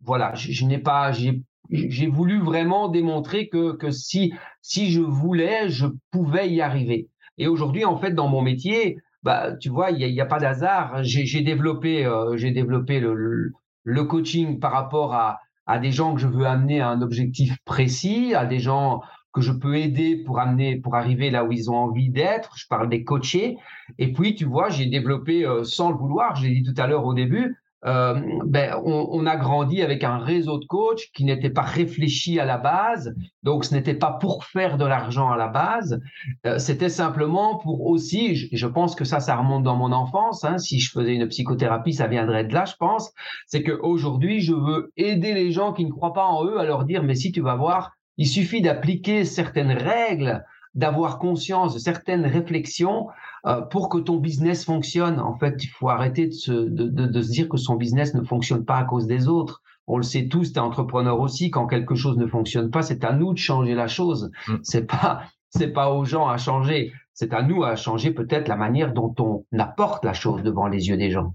voilà, 0.00 0.34
je, 0.34 0.50
je 0.52 0.64
n'ai 0.66 0.78
pas, 0.78 1.12
j'ai, 1.12 1.42
j'ai 1.70 2.08
voulu 2.08 2.40
vraiment 2.40 2.88
démontrer 2.88 3.48
que, 3.48 3.72
que 3.76 3.90
si, 3.90 4.34
si 4.60 4.90
je 4.90 5.00
voulais, 5.00 5.68
je 5.68 5.86
pouvais 6.10 6.50
y 6.50 6.60
arriver. 6.60 7.08
Et 7.38 7.46
aujourd'hui, 7.46 7.84
en 7.84 7.96
fait, 7.96 8.12
dans 8.12 8.28
mon 8.28 8.42
métier, 8.42 8.98
bah, 9.22 9.52
tu 9.56 9.68
vois, 9.68 9.90
il 9.90 10.12
n'y 10.12 10.20
a, 10.20 10.24
a, 10.24 10.26
pas 10.26 10.40
d'hasard. 10.40 11.02
J'ai, 11.04 11.26
j'ai 11.26 11.42
développé, 11.42 12.04
euh, 12.04 12.36
j'ai 12.36 12.50
développé 12.50 13.00
le, 13.00 13.14
le, 13.14 13.52
le, 13.84 14.04
coaching 14.04 14.58
par 14.58 14.72
rapport 14.72 15.14
à, 15.14 15.40
à 15.66 15.78
des 15.78 15.92
gens 15.92 16.14
que 16.14 16.20
je 16.20 16.26
veux 16.26 16.46
amener 16.46 16.80
à 16.80 16.88
un 16.88 17.02
objectif 17.02 17.56
précis, 17.64 18.34
à 18.34 18.46
des 18.46 18.58
gens 18.58 19.00
que 19.32 19.40
je 19.40 19.52
peux 19.52 19.76
aider 19.76 20.16
pour 20.16 20.40
amener, 20.40 20.76
pour 20.76 20.94
arriver 20.94 21.30
là 21.30 21.44
où 21.44 21.52
ils 21.52 21.70
ont 21.70 21.76
envie 21.76 22.10
d'être. 22.10 22.52
Je 22.56 22.66
parle 22.68 22.88
des 22.88 23.04
coachés. 23.04 23.56
Et 23.98 24.12
puis, 24.12 24.34
tu 24.34 24.44
vois, 24.44 24.68
j'ai 24.68 24.86
développé 24.86 25.46
euh, 25.46 25.64
sans 25.64 25.90
le 25.90 25.96
vouloir, 25.96 26.36
je 26.36 26.46
l'ai 26.46 26.60
dit 26.60 26.62
tout 26.62 26.80
à 26.80 26.86
l'heure 26.86 27.06
au 27.06 27.14
début, 27.14 27.56
euh, 27.84 28.14
ben, 28.44 28.76
on, 28.84 29.08
on, 29.10 29.26
a 29.26 29.36
grandi 29.36 29.82
avec 29.82 30.04
un 30.04 30.18
réseau 30.18 30.58
de 30.58 30.64
coachs 30.66 31.08
qui 31.14 31.24
n'était 31.24 31.50
pas 31.50 31.62
réfléchi 31.62 32.38
à 32.38 32.44
la 32.44 32.56
base. 32.56 33.12
Donc, 33.42 33.64
ce 33.64 33.74
n'était 33.74 33.94
pas 33.94 34.12
pour 34.12 34.44
faire 34.44 34.78
de 34.78 34.84
l'argent 34.84 35.30
à 35.30 35.36
la 35.36 35.48
base. 35.48 36.00
Euh, 36.46 36.58
C'était 36.58 36.88
simplement 36.88 37.58
pour 37.58 37.86
aussi, 37.86 38.36
je, 38.36 38.66
pense 38.66 38.94
que 38.94 39.04
ça, 39.04 39.18
ça 39.18 39.34
remonte 39.34 39.64
dans 39.64 39.76
mon 39.76 39.90
enfance. 39.90 40.44
Hein, 40.44 40.58
si 40.58 40.78
je 40.78 40.92
faisais 40.92 41.14
une 41.14 41.26
psychothérapie, 41.26 41.92
ça 41.92 42.06
viendrait 42.06 42.44
de 42.44 42.54
là, 42.54 42.66
je 42.66 42.76
pense. 42.78 43.12
C'est 43.46 43.64
qu'aujourd'hui, 43.64 44.40
je 44.40 44.54
veux 44.54 44.92
aider 44.96 45.34
les 45.34 45.50
gens 45.50 45.72
qui 45.72 45.84
ne 45.84 45.90
croient 45.90 46.12
pas 46.12 46.26
en 46.26 46.44
eux 46.44 46.60
à 46.60 46.64
leur 46.64 46.84
dire, 46.84 47.02
mais 47.02 47.16
si 47.16 47.32
tu 47.32 47.40
vas 47.40 47.56
voir, 47.56 47.92
il 48.16 48.28
suffit 48.28 48.62
d'appliquer 48.62 49.24
certaines 49.24 49.72
règles 49.72 50.44
d'avoir 50.74 51.18
conscience 51.18 51.74
de 51.74 51.78
certaines 51.78 52.24
réflexions 52.24 53.08
euh, 53.46 53.60
pour 53.60 53.88
que 53.88 53.98
ton 53.98 54.16
business 54.16 54.64
fonctionne. 54.64 55.18
En 55.20 55.36
fait, 55.36 55.62
il 55.64 55.68
faut 55.68 55.88
arrêter 55.88 56.26
de 56.26 56.32
se, 56.32 56.52
de, 56.52 56.86
de, 56.86 57.06
de 57.06 57.22
se 57.22 57.30
dire 57.30 57.48
que 57.48 57.56
son 57.56 57.76
business 57.76 58.14
ne 58.14 58.22
fonctionne 58.22 58.64
pas 58.64 58.76
à 58.76 58.84
cause 58.84 59.06
des 59.06 59.28
autres. 59.28 59.62
On 59.86 59.96
le 59.96 60.04
sait 60.04 60.28
tous, 60.28 60.52
tu 60.52 60.58
es 60.58 60.60
entrepreneur 60.60 61.18
aussi, 61.18 61.50
quand 61.50 61.66
quelque 61.66 61.94
chose 61.94 62.16
ne 62.16 62.26
fonctionne 62.26 62.70
pas, 62.70 62.82
c'est 62.82 63.04
à 63.04 63.12
nous 63.12 63.32
de 63.32 63.38
changer 63.38 63.74
la 63.74 63.88
chose. 63.88 64.30
Mm. 64.46 64.56
C'est 64.62 64.86
pas 64.86 65.22
c'est 65.54 65.72
pas 65.72 65.90
aux 65.92 66.04
gens 66.04 66.28
à 66.28 66.38
changer, 66.38 66.92
c'est 67.12 67.34
à 67.34 67.42
nous 67.42 67.62
à 67.62 67.76
changer 67.76 68.10
peut-être 68.10 68.48
la 68.48 68.56
manière 68.56 68.92
dont 68.92 69.14
on 69.18 69.44
apporte 69.58 70.04
la 70.04 70.14
chose 70.14 70.42
devant 70.42 70.66
les 70.66 70.88
yeux 70.88 70.96
des 70.96 71.10
gens. 71.10 71.34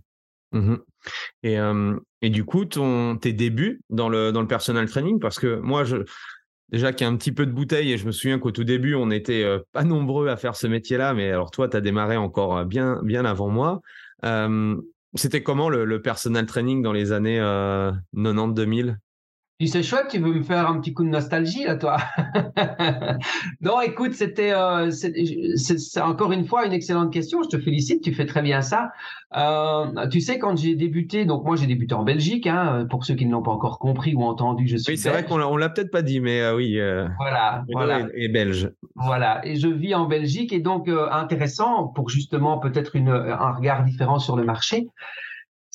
Mmh 0.51 0.75
et, 1.43 1.57
euh, 1.59 1.97
et, 2.21 2.29
du 2.29 2.43
coup, 2.43 2.65
ton, 2.65 3.15
tes 3.15 3.31
débuts 3.31 3.81
dans 3.89 4.09
le, 4.09 4.31
dans 4.31 4.41
le 4.41 4.47
personal 4.47 4.89
training, 4.89 5.19
parce 5.19 5.39
que 5.39 5.59
moi, 5.59 5.83
je, 5.85 5.97
déjà 6.69 6.93
qu'il 6.93 7.05
y 7.05 7.09
a 7.09 7.12
un 7.12 7.15
petit 7.15 7.31
peu 7.31 7.45
de 7.45 7.51
bouteille 7.51 7.91
et 7.91 7.97
je 7.97 8.05
me 8.05 8.12
souviens 8.12 8.39
qu'au 8.39 8.51
tout 8.51 8.63
début, 8.63 8.95
on 8.95 9.07
n'était 9.07 9.43
euh, 9.43 9.59
pas 9.71 9.83
nombreux 9.83 10.27
à 10.27 10.38
faire 10.38 10.55
ce 10.55 10.67
métier-là, 10.67 11.13
mais 11.13 11.31
alors 11.31 11.51
toi, 11.51 11.67
tu 11.67 11.77
as 11.77 11.81
démarré 11.81 12.17
encore 12.17 12.57
euh, 12.57 12.65
bien, 12.65 13.01
bien 13.03 13.25
avant 13.25 13.50
moi. 13.50 13.81
Euh, 14.25 14.75
c'était 15.15 15.43
comment 15.43 15.69
le, 15.69 15.86
le, 15.86 16.01
personal 16.01 16.45
training 16.45 16.81
dans 16.81 16.91
les 16.91 17.12
années 17.12 17.39
90-2000 17.39 18.97
c'est 19.65 19.81
chouette, 19.81 20.07
tu 20.11 20.19
veux 20.19 20.33
me 20.33 20.43
faire 20.43 20.69
un 20.69 20.79
petit 20.79 20.93
coup 20.93 21.03
de 21.03 21.09
nostalgie 21.09 21.63
là, 21.63 21.75
toi 21.75 21.97
Non, 23.61 23.81
écoute, 23.81 24.13
c'était 24.13 24.53
euh, 24.53 24.91
c'est 24.91 26.01
encore 26.01 26.31
une 26.31 26.45
fois 26.45 26.67
une 26.67 26.73
excellente 26.73 27.11
question. 27.11 27.41
Je 27.41 27.49
te 27.49 27.59
félicite, 27.59 28.03
tu 28.03 28.13
fais 28.13 28.27
très 28.27 28.43
bien 28.43 28.61
ça. 28.61 28.91
Euh, 29.35 30.07
tu 30.11 30.21
sais, 30.21 30.37
quand 30.37 30.55
j'ai 30.55 30.75
débuté, 30.75 31.25
donc 31.25 31.43
moi 31.43 31.55
j'ai 31.55 31.65
débuté 31.65 31.95
en 31.95 32.03
Belgique. 32.03 32.45
Hein, 32.45 32.85
pour 32.89 33.03
ceux 33.03 33.15
qui 33.15 33.25
ne 33.25 33.31
l'ont 33.31 33.41
pas 33.41 33.51
encore 33.51 33.79
compris 33.79 34.13
ou 34.13 34.23
entendu, 34.23 34.67
je 34.67 34.77
suis. 34.77 34.93
Oui, 34.93 34.97
c'est 34.97 35.09
vrai 35.09 35.25
qu'on 35.25 35.57
l'a 35.57 35.69
peut-être 35.69 35.91
pas 35.91 36.03
dit, 36.03 36.19
mais 36.19 36.41
euh, 36.41 36.55
oui. 36.55 36.79
Euh, 36.79 37.07
voilà, 37.17 37.63
voilà. 37.73 38.07
Et, 38.13 38.27
belge. 38.27 38.71
Voilà, 38.95 39.45
et 39.45 39.55
je 39.55 39.67
vis 39.67 39.95
en 39.95 40.05
Belgique 40.05 40.53
et 40.53 40.59
donc 40.59 40.87
euh, 40.87 41.09
intéressant 41.11 41.87
pour 41.87 42.09
justement 42.09 42.59
peut-être 42.59 42.95
une 42.95 43.09
un 43.09 43.51
regard 43.51 43.83
différent 43.83 44.19
sur 44.19 44.35
le 44.35 44.43
marché 44.43 44.87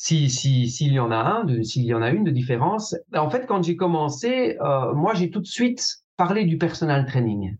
s'il 0.03 0.29
si, 0.29 0.87
y 0.87 0.99
en 0.99 1.11
a 1.11 1.15
un, 1.15 1.63
s'il 1.63 1.85
y 1.85 1.93
en 1.93 2.01
a 2.01 2.09
une 2.09 2.25
de 2.25 2.31
différence. 2.31 2.93
En 3.15 3.29
fait, 3.29 3.45
quand 3.47 3.63
j'ai 3.63 3.77
commencé, 3.77 4.57
euh, 4.59 4.93
moi 4.93 5.13
j'ai 5.13 5.29
tout 5.29 5.39
de 5.39 5.47
suite 5.47 5.99
parlé 6.17 6.43
du 6.43 6.57
personal 6.57 7.05
training. 7.05 7.55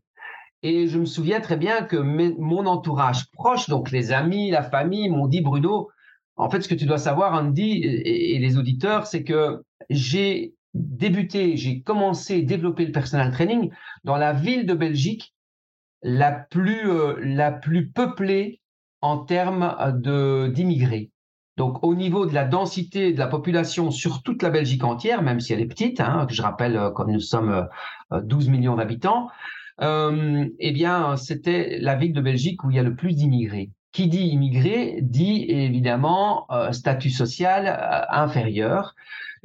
Et 0.61 0.87
je 0.87 0.99
me 0.99 1.05
souviens 1.05 1.39
très 1.39 1.55
bien 1.55 1.83
que 1.83 1.95
mon 1.95 2.65
entourage 2.65 3.31
proche, 3.31 3.69
donc 3.69 3.91
les 3.91 4.11
amis, 4.11 4.51
la 4.51 4.61
famille, 4.61 5.07
m'ont 5.09 5.27
dit 5.27 5.39
Bruno, 5.39 5.89
en 6.35 6.49
fait, 6.49 6.61
ce 6.61 6.67
que 6.67 6.75
tu 6.75 6.85
dois 6.85 6.97
savoir, 6.97 7.33
Andy, 7.33 7.81
et, 7.83 8.37
les 8.39 8.57
auditeurs, 8.57 9.07
c'est 9.07 9.23
que 9.23 9.61
j'ai 9.89 10.53
débuté, 10.73 11.55
j'ai 11.55 11.81
commencé 11.81 12.41
développer 12.41 12.85
le 12.85 12.91
personal 12.91 13.31
training 13.31 13.71
dans 14.03 14.17
la 14.17 14.33
ville 14.33 14.65
de 14.65 14.73
Belgique 14.73 15.33
la 16.01 16.31
plus 16.31 16.89
euh, 16.89 17.15
la 17.21 17.53
plus 17.53 17.89
peuplée 17.89 18.59
en 18.99 19.19
termes 19.19 19.77
de 20.01 20.51
d'immigrés. 20.53 21.12
Donc, 21.57 21.83
au 21.83 21.93
niveau 21.93 22.25
de 22.25 22.33
la 22.33 22.45
densité 22.45 23.13
de 23.13 23.19
la 23.19 23.27
population 23.27 23.91
sur 23.91 24.23
toute 24.23 24.41
la 24.41 24.49
Belgique 24.49 24.83
entière, 24.83 25.21
même 25.21 25.39
si 25.39 25.53
elle 25.53 25.61
est 25.61 25.67
petite, 25.67 25.99
hein, 25.99 26.25
je 26.29 26.41
rappelle, 26.41 26.75
euh, 26.75 26.89
comme 26.89 27.11
nous 27.11 27.19
sommes 27.19 27.67
12 28.11 28.47
euh, 28.47 28.51
millions 28.51 28.75
d'habitants, 28.75 29.29
euh, 29.81 30.47
eh 30.59 30.71
bien, 30.71 31.15
c'était 31.17 31.77
la 31.79 31.95
ville 31.95 32.13
de 32.13 32.21
Belgique 32.21 32.63
où 32.63 32.71
il 32.71 32.75
y 32.75 32.79
a 32.79 32.83
le 32.83 32.95
plus 32.95 33.15
d'immigrés. 33.15 33.71
Qui 33.91 34.07
dit 34.07 34.25
immigré 34.27 34.99
dit 35.01 35.45
évidemment 35.47 36.47
euh, 36.51 36.71
statut 36.71 37.11
social 37.11 38.05
inférieur. 38.09 38.95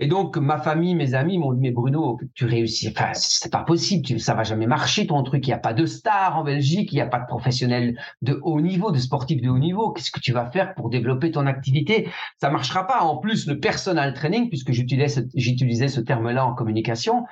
Et 0.00 0.06
donc, 0.06 0.36
ma 0.36 0.58
famille, 0.58 0.94
mes 0.94 1.14
amis 1.14 1.38
m'ont 1.38 1.52
dit, 1.52 1.60
mais 1.60 1.72
Bruno, 1.72 2.20
tu 2.34 2.44
réussis, 2.44 2.88
enfin, 2.88 3.10
c'est 3.14 3.50
pas 3.50 3.64
possible, 3.64 4.04
tu, 4.04 4.18
ça 4.20 4.34
va 4.34 4.44
jamais 4.44 4.68
marcher 4.68 5.08
ton 5.08 5.22
truc. 5.24 5.44
Il 5.46 5.50
n'y 5.50 5.54
a 5.54 5.58
pas 5.58 5.74
de 5.74 5.86
stars 5.86 6.36
en 6.36 6.44
Belgique, 6.44 6.92
il 6.92 6.96
n'y 6.96 7.00
a 7.00 7.06
pas 7.06 7.18
de 7.18 7.26
professionnels 7.26 7.98
de 8.22 8.38
haut 8.42 8.60
niveau, 8.60 8.92
de 8.92 8.98
sportifs 8.98 9.42
de 9.42 9.48
haut 9.48 9.58
niveau. 9.58 9.90
Qu'est-ce 9.90 10.12
que 10.12 10.20
tu 10.20 10.32
vas 10.32 10.46
faire 10.46 10.74
pour 10.74 10.88
développer 10.88 11.32
ton 11.32 11.46
activité? 11.46 12.08
Ça 12.40 12.48
marchera 12.48 12.86
pas. 12.86 13.00
En 13.00 13.16
plus, 13.16 13.48
le 13.48 13.58
personal 13.58 14.14
training, 14.14 14.48
puisque 14.48 14.70
j'utilisais, 14.70 15.26
j'utilisais 15.34 15.88
ce 15.88 16.00
terme-là 16.00 16.46
en 16.46 16.54
communication, 16.54 17.24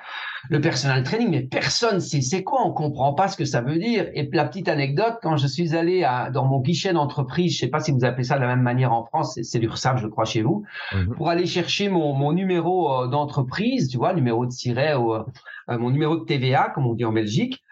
le 0.49 0.61
personal 0.61 1.03
training, 1.03 1.29
mais 1.29 1.41
personne 1.41 1.99
sait 1.99 2.21
c'est 2.21 2.43
quoi, 2.43 2.65
on 2.65 2.71
comprend 2.71 3.13
pas 3.13 3.27
ce 3.27 3.37
que 3.37 3.45
ça 3.45 3.61
veut 3.61 3.77
dire. 3.77 4.09
Et 4.13 4.29
la 4.31 4.45
petite 4.45 4.67
anecdote, 4.67 5.15
quand 5.21 5.37
je 5.37 5.47
suis 5.47 5.75
allé 5.75 6.03
à, 6.03 6.29
dans 6.29 6.45
mon 6.45 6.59
guichet 6.59 6.93
d'entreprise, 6.93 7.53
je 7.53 7.59
sais 7.59 7.67
pas 7.67 7.79
si 7.79 7.91
vous 7.91 8.05
appelez 8.05 8.23
ça 8.23 8.35
de 8.35 8.41
la 8.41 8.47
même 8.47 8.61
manière 8.61 8.93
en 8.93 9.05
France, 9.05 9.39
c'est 9.41 9.59
l'URSSAF, 9.59 10.01
je 10.01 10.07
crois, 10.07 10.25
chez 10.25 10.41
vous, 10.41 10.63
mmh 10.93 11.15
pour 11.17 11.29
aller 11.29 11.45
chercher 11.45 11.89
mon, 11.89 12.13
mon 12.13 12.31
numéro 12.31 13.03
euh, 13.03 13.07
d'entreprise, 13.07 13.89
tu 13.89 13.97
vois, 13.97 14.13
numéro 14.13 14.45
de 14.45 14.51
siret 14.51 14.95
ou 14.95 15.13
euh, 15.13 15.23
euh, 15.69 15.77
mon 15.77 15.89
numéro 15.89 16.17
de 16.17 16.25
TVA, 16.25 16.71
comme 16.73 16.85
on 16.85 16.93
dit 16.93 17.05
en 17.05 17.11
Belgique. 17.13 17.63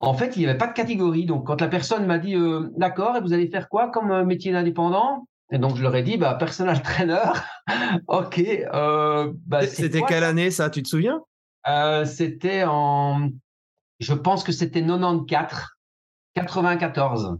En 0.00 0.14
fait, 0.14 0.36
il 0.36 0.40
n'y 0.40 0.46
avait 0.46 0.58
pas 0.58 0.66
de 0.68 0.72
catégorie. 0.72 1.26
Donc, 1.26 1.46
quand 1.46 1.60
la 1.60 1.68
personne 1.68 2.06
m'a 2.06 2.18
dit, 2.18 2.36
d'accord, 2.76 3.16
et 3.16 3.20
vous 3.20 3.32
allez 3.32 3.48
faire 3.48 3.68
quoi 3.68 3.90
comme 3.90 4.24
métier 4.24 4.52
d'indépendant? 4.52 5.26
Et 5.50 5.58
donc, 5.58 5.76
je 5.76 5.82
leur 5.82 5.96
ai 5.96 6.02
dit, 6.02 6.18
bah, 6.18 6.34
personal 6.34 6.82
trainer. 6.82 7.32
ok. 8.08 8.42
Bah, 9.46 9.66
c'était 9.66 10.02
quelle 10.02 10.24
année 10.24 10.50
ça? 10.50 10.68
Tu 10.68 10.82
te 10.82 10.88
souviens? 10.88 11.22
C'était 12.04 12.64
en, 12.64 13.30
je 14.00 14.14
pense 14.14 14.44
que 14.44 14.52
c'était 14.52 14.80
94, 14.80 15.76
94. 16.34 17.38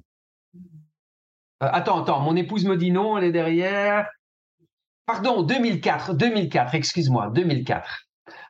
attends, 1.60 2.02
attends, 2.02 2.20
mon 2.20 2.36
épouse 2.36 2.64
me 2.64 2.76
dit 2.76 2.90
non, 2.90 3.18
elle 3.18 3.24
est 3.24 3.32
derrière. 3.32 4.08
Pardon, 5.06 5.42
2004, 5.42 6.14
2004, 6.14 6.74
excuse-moi, 6.74 7.30
2004. 7.30 8.06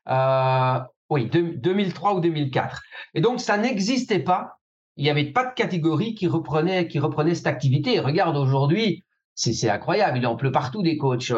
Euh, 0.09 0.81
oui, 1.11 1.27
2003 1.27 2.15
ou 2.15 2.21
2004. 2.21 2.83
Et 3.15 3.21
donc, 3.21 3.41
ça 3.41 3.59
n'existait 3.59 4.21
pas. 4.21 4.59
Il 4.97 5.05
n'y 5.05 5.11
avait 5.11 5.33
pas 5.33 5.45
de 5.45 5.55
catégorie 5.55 6.15
qui 6.15 6.27
reprenait 6.29 6.89
cette 7.35 7.47
activité. 7.47 8.01
regarde, 8.01 8.37
aujourd'hui, 8.37 9.05
c'est 9.37 9.69
incroyable. 9.69 10.19
Il 10.19 10.27
en 10.27 10.35
pleut 10.35 10.51
partout 10.51 10.83
des 10.83 10.97
coachs. 10.97 11.31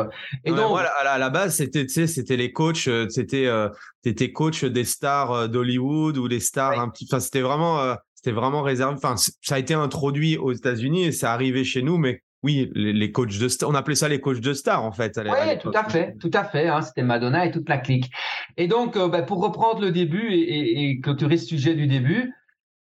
Et 0.44 0.50
donc, 0.50 0.70
voilà, 0.70 0.90
à 0.90 1.18
la 1.18 1.30
base, 1.30 1.56
c'était, 1.56 1.86
c'était 1.88 2.36
les 2.36 2.52
coachs, 2.52 2.86
euh, 2.86 3.08
c'était, 3.08 3.46
euh, 3.46 3.68
t'étais 4.02 4.32
coach 4.32 4.64
des 4.64 4.84
stars 4.84 5.32
euh, 5.32 5.48
d'Hollywood 5.48 6.16
ou 6.16 6.28
des 6.28 6.40
stars 6.40 6.78
un 6.78 6.88
petit. 6.88 7.06
Enfin, 7.10 7.20
c'était 7.20 7.40
vraiment, 7.40 7.94
c'était 8.14 8.32
vraiment 8.32 8.62
réservé. 8.62 8.94
Enfin, 8.96 9.16
ça 9.16 9.54
a 9.54 9.58
été 9.58 9.74
introduit 9.74 10.36
aux 10.36 10.52
États-Unis 10.52 11.06
et 11.06 11.12
ça 11.12 11.32
arrivé 11.32 11.64
chez 11.64 11.82
nous, 11.82 11.98
mais 11.98 12.22
oui, 12.44 12.70
les, 12.74 13.10
coachs 13.10 13.36
de 13.36 13.48
stars, 13.48 13.68
on 13.68 13.74
appelait 13.74 13.96
ça 13.96 14.08
les 14.08 14.20
coachs 14.20 14.40
de 14.40 14.52
stars 14.52 14.84
en 14.84 14.92
fait. 14.92 15.18
Oui, 15.18 15.58
tout 15.60 15.72
à 15.74 15.88
fait, 15.88 16.14
tout 16.20 16.30
à 16.32 16.44
fait. 16.44 16.68
Hein, 16.68 16.82
c'était 16.82 17.02
Madonna 17.02 17.46
et 17.46 17.50
toute 17.50 17.68
la 17.68 17.78
clique. 17.78 18.10
Et 18.56 18.68
donc, 18.68 18.96
bah, 18.96 19.22
pour 19.22 19.42
reprendre 19.42 19.80
le 19.80 19.90
début 19.90 20.30
et, 20.30 20.38
et, 20.38 20.90
et 20.90 21.00
clôturer 21.00 21.36
ce 21.36 21.46
sujet 21.46 21.74
du 21.74 21.88
début, 21.88 22.32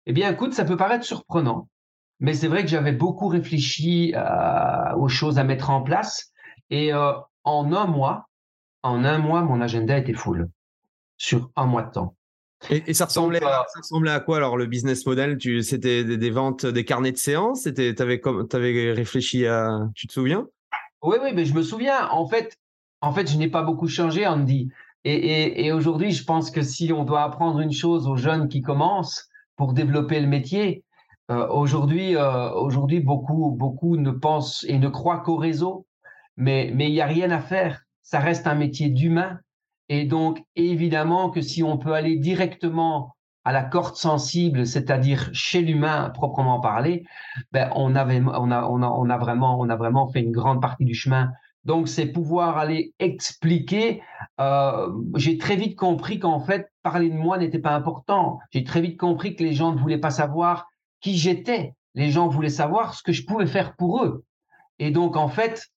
eh 0.07 0.13
bien, 0.13 0.31
écoute, 0.31 0.53
ça 0.53 0.65
peut 0.65 0.77
paraître 0.77 1.05
surprenant, 1.05 1.69
mais 2.19 2.33
c'est 2.33 2.47
vrai 2.47 2.63
que 2.63 2.69
j'avais 2.69 2.91
beaucoup 2.91 3.27
réfléchi 3.27 4.13
euh, 4.15 4.95
aux 4.95 5.09
choses 5.09 5.37
à 5.37 5.43
mettre 5.43 5.69
en 5.69 5.81
place. 5.81 6.31
Et 6.69 6.93
euh, 6.93 7.13
en 7.43 7.73
un 7.73 7.87
mois, 7.87 8.29
en 8.83 9.03
un 9.03 9.17
mois, 9.17 9.41
mon 9.41 9.61
agenda 9.61 9.97
était 9.97 10.13
full 10.13 10.49
sur 11.17 11.51
un 11.55 11.65
mois 11.65 11.83
de 11.83 11.91
temps. 11.91 12.15
Et, 12.69 12.93
ça, 12.93 13.05
ressemblait, 13.05 13.43
à, 13.43 13.61
euh, 13.61 13.63
ça 13.73 13.79
ressemblait 13.79 14.11
à 14.11 14.19
quoi 14.19 14.37
alors 14.37 14.57
le 14.57 14.65
business 14.65 15.05
model? 15.05 15.37
C'était 15.61 16.03
des, 16.03 16.29
ventes, 16.31 16.65
des 16.65 16.85
carnets 16.85 17.11
de 17.11 17.17
séances? 17.17 17.67
Tu 17.75 17.95
avais, 17.99 18.21
avais 18.53 18.91
réfléchi 18.93 19.45
à. 19.45 19.81
Tu 19.93 20.07
te 20.07 20.13
souviens? 20.13 20.47
Oui, 21.03 21.17
oui, 21.21 21.31
mais 21.33 21.45
je 21.45 21.53
me 21.53 21.61
souviens. 21.61 22.07
En 22.09 22.27
fait, 22.27 22.57
en 23.01 23.13
fait 23.13 23.29
je 23.29 23.37
n'ai 23.37 23.49
pas 23.49 23.61
beaucoup 23.61 23.87
changé, 23.87 24.25
Andy. 24.25 24.69
Et, 25.03 25.13
et, 25.13 25.65
et 25.65 25.71
aujourd'hui, 25.71 26.11
je 26.11 26.23
pense 26.23 26.49
que 26.49 26.63
si 26.63 26.91
on 26.91 27.03
doit 27.03 27.21
apprendre 27.21 27.59
une 27.59 27.73
chose 27.73 28.07
aux 28.07 28.15
jeunes 28.15 28.47
qui 28.47 28.61
commencent 28.61 29.29
pour 29.57 29.73
développer 29.73 30.19
le 30.19 30.27
métier, 30.27 30.83
euh, 31.31 31.47
aujourd'hui, 31.49 32.15
euh, 32.15 32.51
aujourd'hui, 32.51 32.99
beaucoup, 32.99 33.51
beaucoup 33.51 33.97
ne 33.97 34.11
pensent 34.11 34.65
et 34.67 34.77
ne 34.77 34.87
croient 34.89 35.21
qu'au 35.21 35.37
réseau, 35.37 35.87
mais 36.37 36.71
mais 36.73 36.89
il 36.89 36.93
n'y 36.93 37.01
a 37.01 37.05
rien 37.07 37.31
à 37.31 37.39
faire. 37.39 37.81
Ça 38.03 38.19
reste 38.19 38.45
un 38.47 38.55
métier 38.55 38.89
d'humain, 38.89 39.39
et 39.89 40.05
donc 40.05 40.43
évidemment 40.55 41.29
que 41.31 41.41
si 41.41 41.63
on 41.63 41.77
peut 41.77 41.93
aller 41.93 42.17
directement 42.17 43.15
à 43.43 43.51
la 43.51 43.63
corde 43.63 43.95
sensible, 43.95 44.65
c'est-à-dire 44.65 45.29
chez 45.33 45.61
l'humain 45.61 46.09
proprement 46.09 46.59
parlé, 46.59 47.05
ben 47.51 47.71
on 47.75 47.95
avait, 47.95 48.21
on 48.21 48.51
a, 48.51 48.67
on 48.67 48.81
a, 48.81 48.89
on 48.89 49.09
a 49.09 49.17
vraiment, 49.17 49.59
on 49.59 49.69
a 49.69 49.75
vraiment 49.75 50.07
fait 50.07 50.21
une 50.21 50.31
grande 50.31 50.61
partie 50.61 50.85
du 50.85 50.95
chemin. 50.95 51.31
Donc 51.63 51.87
c'est 51.87 52.07
pouvoir 52.07 52.57
aller 52.57 52.93
expliquer. 52.99 54.01
Euh, 54.39 54.91
j'ai 55.15 55.37
très 55.37 55.55
vite 55.55 55.75
compris 55.75 56.19
qu'en 56.19 56.39
fait 56.39 56.71
parler 56.83 57.09
de 57.09 57.15
moi 57.15 57.37
n'était 57.37 57.59
pas 57.59 57.75
important. 57.75 58.39
J'ai 58.51 58.63
très 58.63 58.81
vite 58.81 58.99
compris 58.99 59.35
que 59.35 59.43
les 59.43 59.53
gens 59.53 59.73
ne 59.73 59.79
voulaient 59.79 59.99
pas 59.99 60.11
savoir 60.11 60.67
qui 61.01 61.17
j'étais. 61.17 61.73
Les 61.93 62.11
gens 62.11 62.27
voulaient 62.27 62.49
savoir 62.49 62.93
ce 62.93 63.03
que 63.03 63.11
je 63.11 63.25
pouvais 63.25 63.47
faire 63.47 63.75
pour 63.75 64.03
eux. 64.03 64.23
Et 64.79 64.91
donc, 64.91 65.15
en 65.15 65.29
fait, 65.29 65.69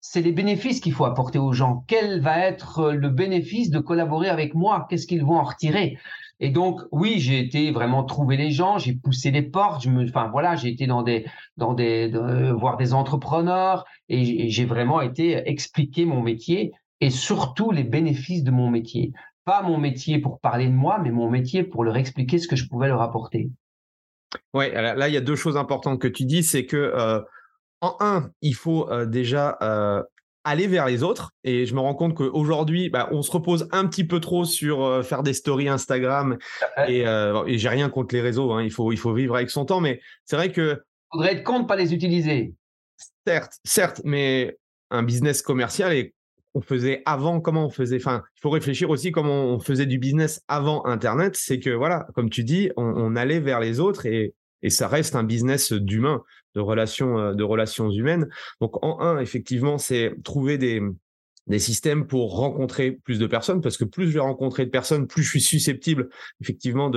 c'est 0.00 0.20
les 0.20 0.32
bénéfices 0.32 0.80
qu'il 0.80 0.92
faut 0.92 1.06
apporter 1.06 1.38
aux 1.38 1.52
gens. 1.52 1.84
Quel 1.86 2.20
va 2.20 2.38
être 2.38 2.92
le 2.92 3.08
bénéfice 3.08 3.70
de 3.70 3.78
collaborer 3.78 4.28
avec 4.28 4.54
moi? 4.54 4.86
Qu'est-ce 4.88 5.06
qu'ils 5.06 5.24
vont 5.24 5.38
en 5.38 5.44
retirer? 5.44 5.98
Et 6.40 6.50
donc, 6.50 6.82
oui, 6.92 7.14
j'ai 7.18 7.38
été 7.38 7.70
vraiment 7.70 8.04
trouver 8.04 8.36
les 8.36 8.50
gens, 8.50 8.76
j'ai 8.78 8.94
poussé 8.94 9.30
les 9.30 9.42
portes, 9.42 9.82
je 9.82 9.90
me, 9.90 10.04
enfin 10.04 10.28
voilà, 10.30 10.56
j'ai 10.56 10.68
été 10.68 10.86
dans 10.86 11.02
des, 11.02 11.24
dans 11.56 11.74
des, 11.74 12.10
voir 12.58 12.76
des 12.76 12.92
entrepreneurs 12.92 13.84
et 14.08 14.50
j'ai 14.50 14.64
vraiment 14.64 15.00
été 15.00 15.48
expliquer 15.48 16.04
mon 16.04 16.22
métier 16.22 16.72
et 17.00 17.10
surtout 17.10 17.70
les 17.70 17.84
bénéfices 17.84 18.42
de 18.42 18.50
mon 18.50 18.68
métier. 18.68 19.12
Pas 19.44 19.62
mon 19.62 19.78
métier 19.78 20.18
pour 20.18 20.40
parler 20.40 20.66
de 20.66 20.72
moi, 20.72 20.98
mais 20.98 21.10
mon 21.10 21.30
métier 21.30 21.62
pour 21.62 21.84
leur 21.84 21.96
expliquer 21.96 22.38
ce 22.38 22.48
que 22.48 22.56
je 22.56 22.68
pouvais 22.68 22.88
leur 22.88 23.00
apporter. 23.00 23.50
Oui, 24.52 24.70
là, 24.70 25.08
il 25.08 25.14
y 25.14 25.16
a 25.16 25.20
deux 25.20 25.36
choses 25.36 25.56
importantes 25.56 26.00
que 26.00 26.08
tu 26.08 26.24
dis. 26.24 26.42
C'est 26.42 26.66
que, 26.66 26.76
euh, 26.76 27.20
en 27.80 27.96
un, 28.00 28.30
il 28.40 28.54
faut 28.54 28.90
euh, 28.90 29.06
déjà 29.06 29.58
euh, 29.62 30.02
aller 30.44 30.66
vers 30.66 30.86
les 30.86 31.02
autres. 31.02 31.32
Et 31.44 31.66
je 31.66 31.74
me 31.74 31.80
rends 31.80 31.94
compte 31.94 32.14
qu'aujourd'hui, 32.14 32.90
bah, 32.90 33.08
on 33.12 33.22
se 33.22 33.30
repose 33.30 33.68
un 33.72 33.86
petit 33.86 34.04
peu 34.04 34.20
trop 34.20 34.44
sur 34.44 35.04
faire 35.04 35.22
des 35.22 35.34
stories 35.34 35.68
Instagram. 35.68 36.38
Et, 36.88 37.00
et 37.00 37.58
j'ai 37.58 37.68
rien 37.68 37.88
contre 37.88 38.14
les 38.14 38.20
réseaux. 38.20 38.52
Hein. 38.52 38.62
il, 38.62 38.70
faut, 38.70 38.92
il 38.92 38.98
faut 38.98 39.12
vivre 39.12 39.36
avec 39.36 39.50
son 39.50 39.64
temps. 39.64 39.80
Mais 39.80 40.00
c'est 40.24 40.36
vrai 40.36 40.52
que. 40.52 40.82
Il 41.12 41.18
faudrait 41.18 41.32
être 41.34 41.44
contre, 41.44 41.66
pas 41.66 41.76
les 41.76 41.94
utiliser. 41.94 42.54
Certes, 43.26 43.54
certes, 43.64 44.00
mais 44.04 44.58
un 44.90 45.02
business 45.02 45.42
commercial 45.42 45.92
et 45.92 46.14
on 46.54 46.60
faisait 46.60 47.02
avant, 47.04 47.40
comment 47.40 47.66
on 47.66 47.70
faisait. 47.70 47.96
Enfin, 47.96 48.22
il 48.36 48.40
faut 48.40 48.50
réfléchir 48.50 48.90
aussi 48.90 49.12
comment 49.12 49.44
on 49.46 49.58
faisait 49.58 49.86
du 49.86 49.98
business 49.98 50.42
avant 50.48 50.86
Internet. 50.86 51.36
C'est 51.36 51.58
que 51.58 51.70
voilà, 51.70 52.06
comme 52.14 52.30
tu 52.30 52.44
dis, 52.44 52.70
on, 52.76 53.16
allait 53.16 53.40
vers 53.40 53.60
les 53.60 53.80
autres 53.80 54.06
et, 54.06 54.34
ça 54.68 54.88
reste 54.88 55.14
un 55.14 55.24
business 55.24 55.74
d'humain, 55.74 56.22
de 56.54 56.60
relations, 56.60 57.18
euh, 57.18 57.34
de 57.34 57.44
relations 57.44 57.90
humaines. 57.90 58.30
Donc 58.62 58.82
en 58.82 58.98
un, 59.00 59.18
effectivement, 59.18 59.76
c'est 59.76 60.14
trouver 60.24 60.56
des 60.56 61.58
systèmes 61.58 62.06
pour 62.06 62.34
rencontrer 62.34 62.92
plus 62.92 63.18
de 63.18 63.26
personnes 63.26 63.60
parce 63.60 63.76
que 63.76 63.84
plus 63.84 64.08
je 64.08 64.14
vais 64.14 64.20
rencontrer 64.20 64.64
de 64.64 64.70
personnes, 64.70 65.06
plus 65.06 65.22
je 65.22 65.28
suis 65.28 65.42
susceptible 65.42 66.08
effectivement 66.40 66.90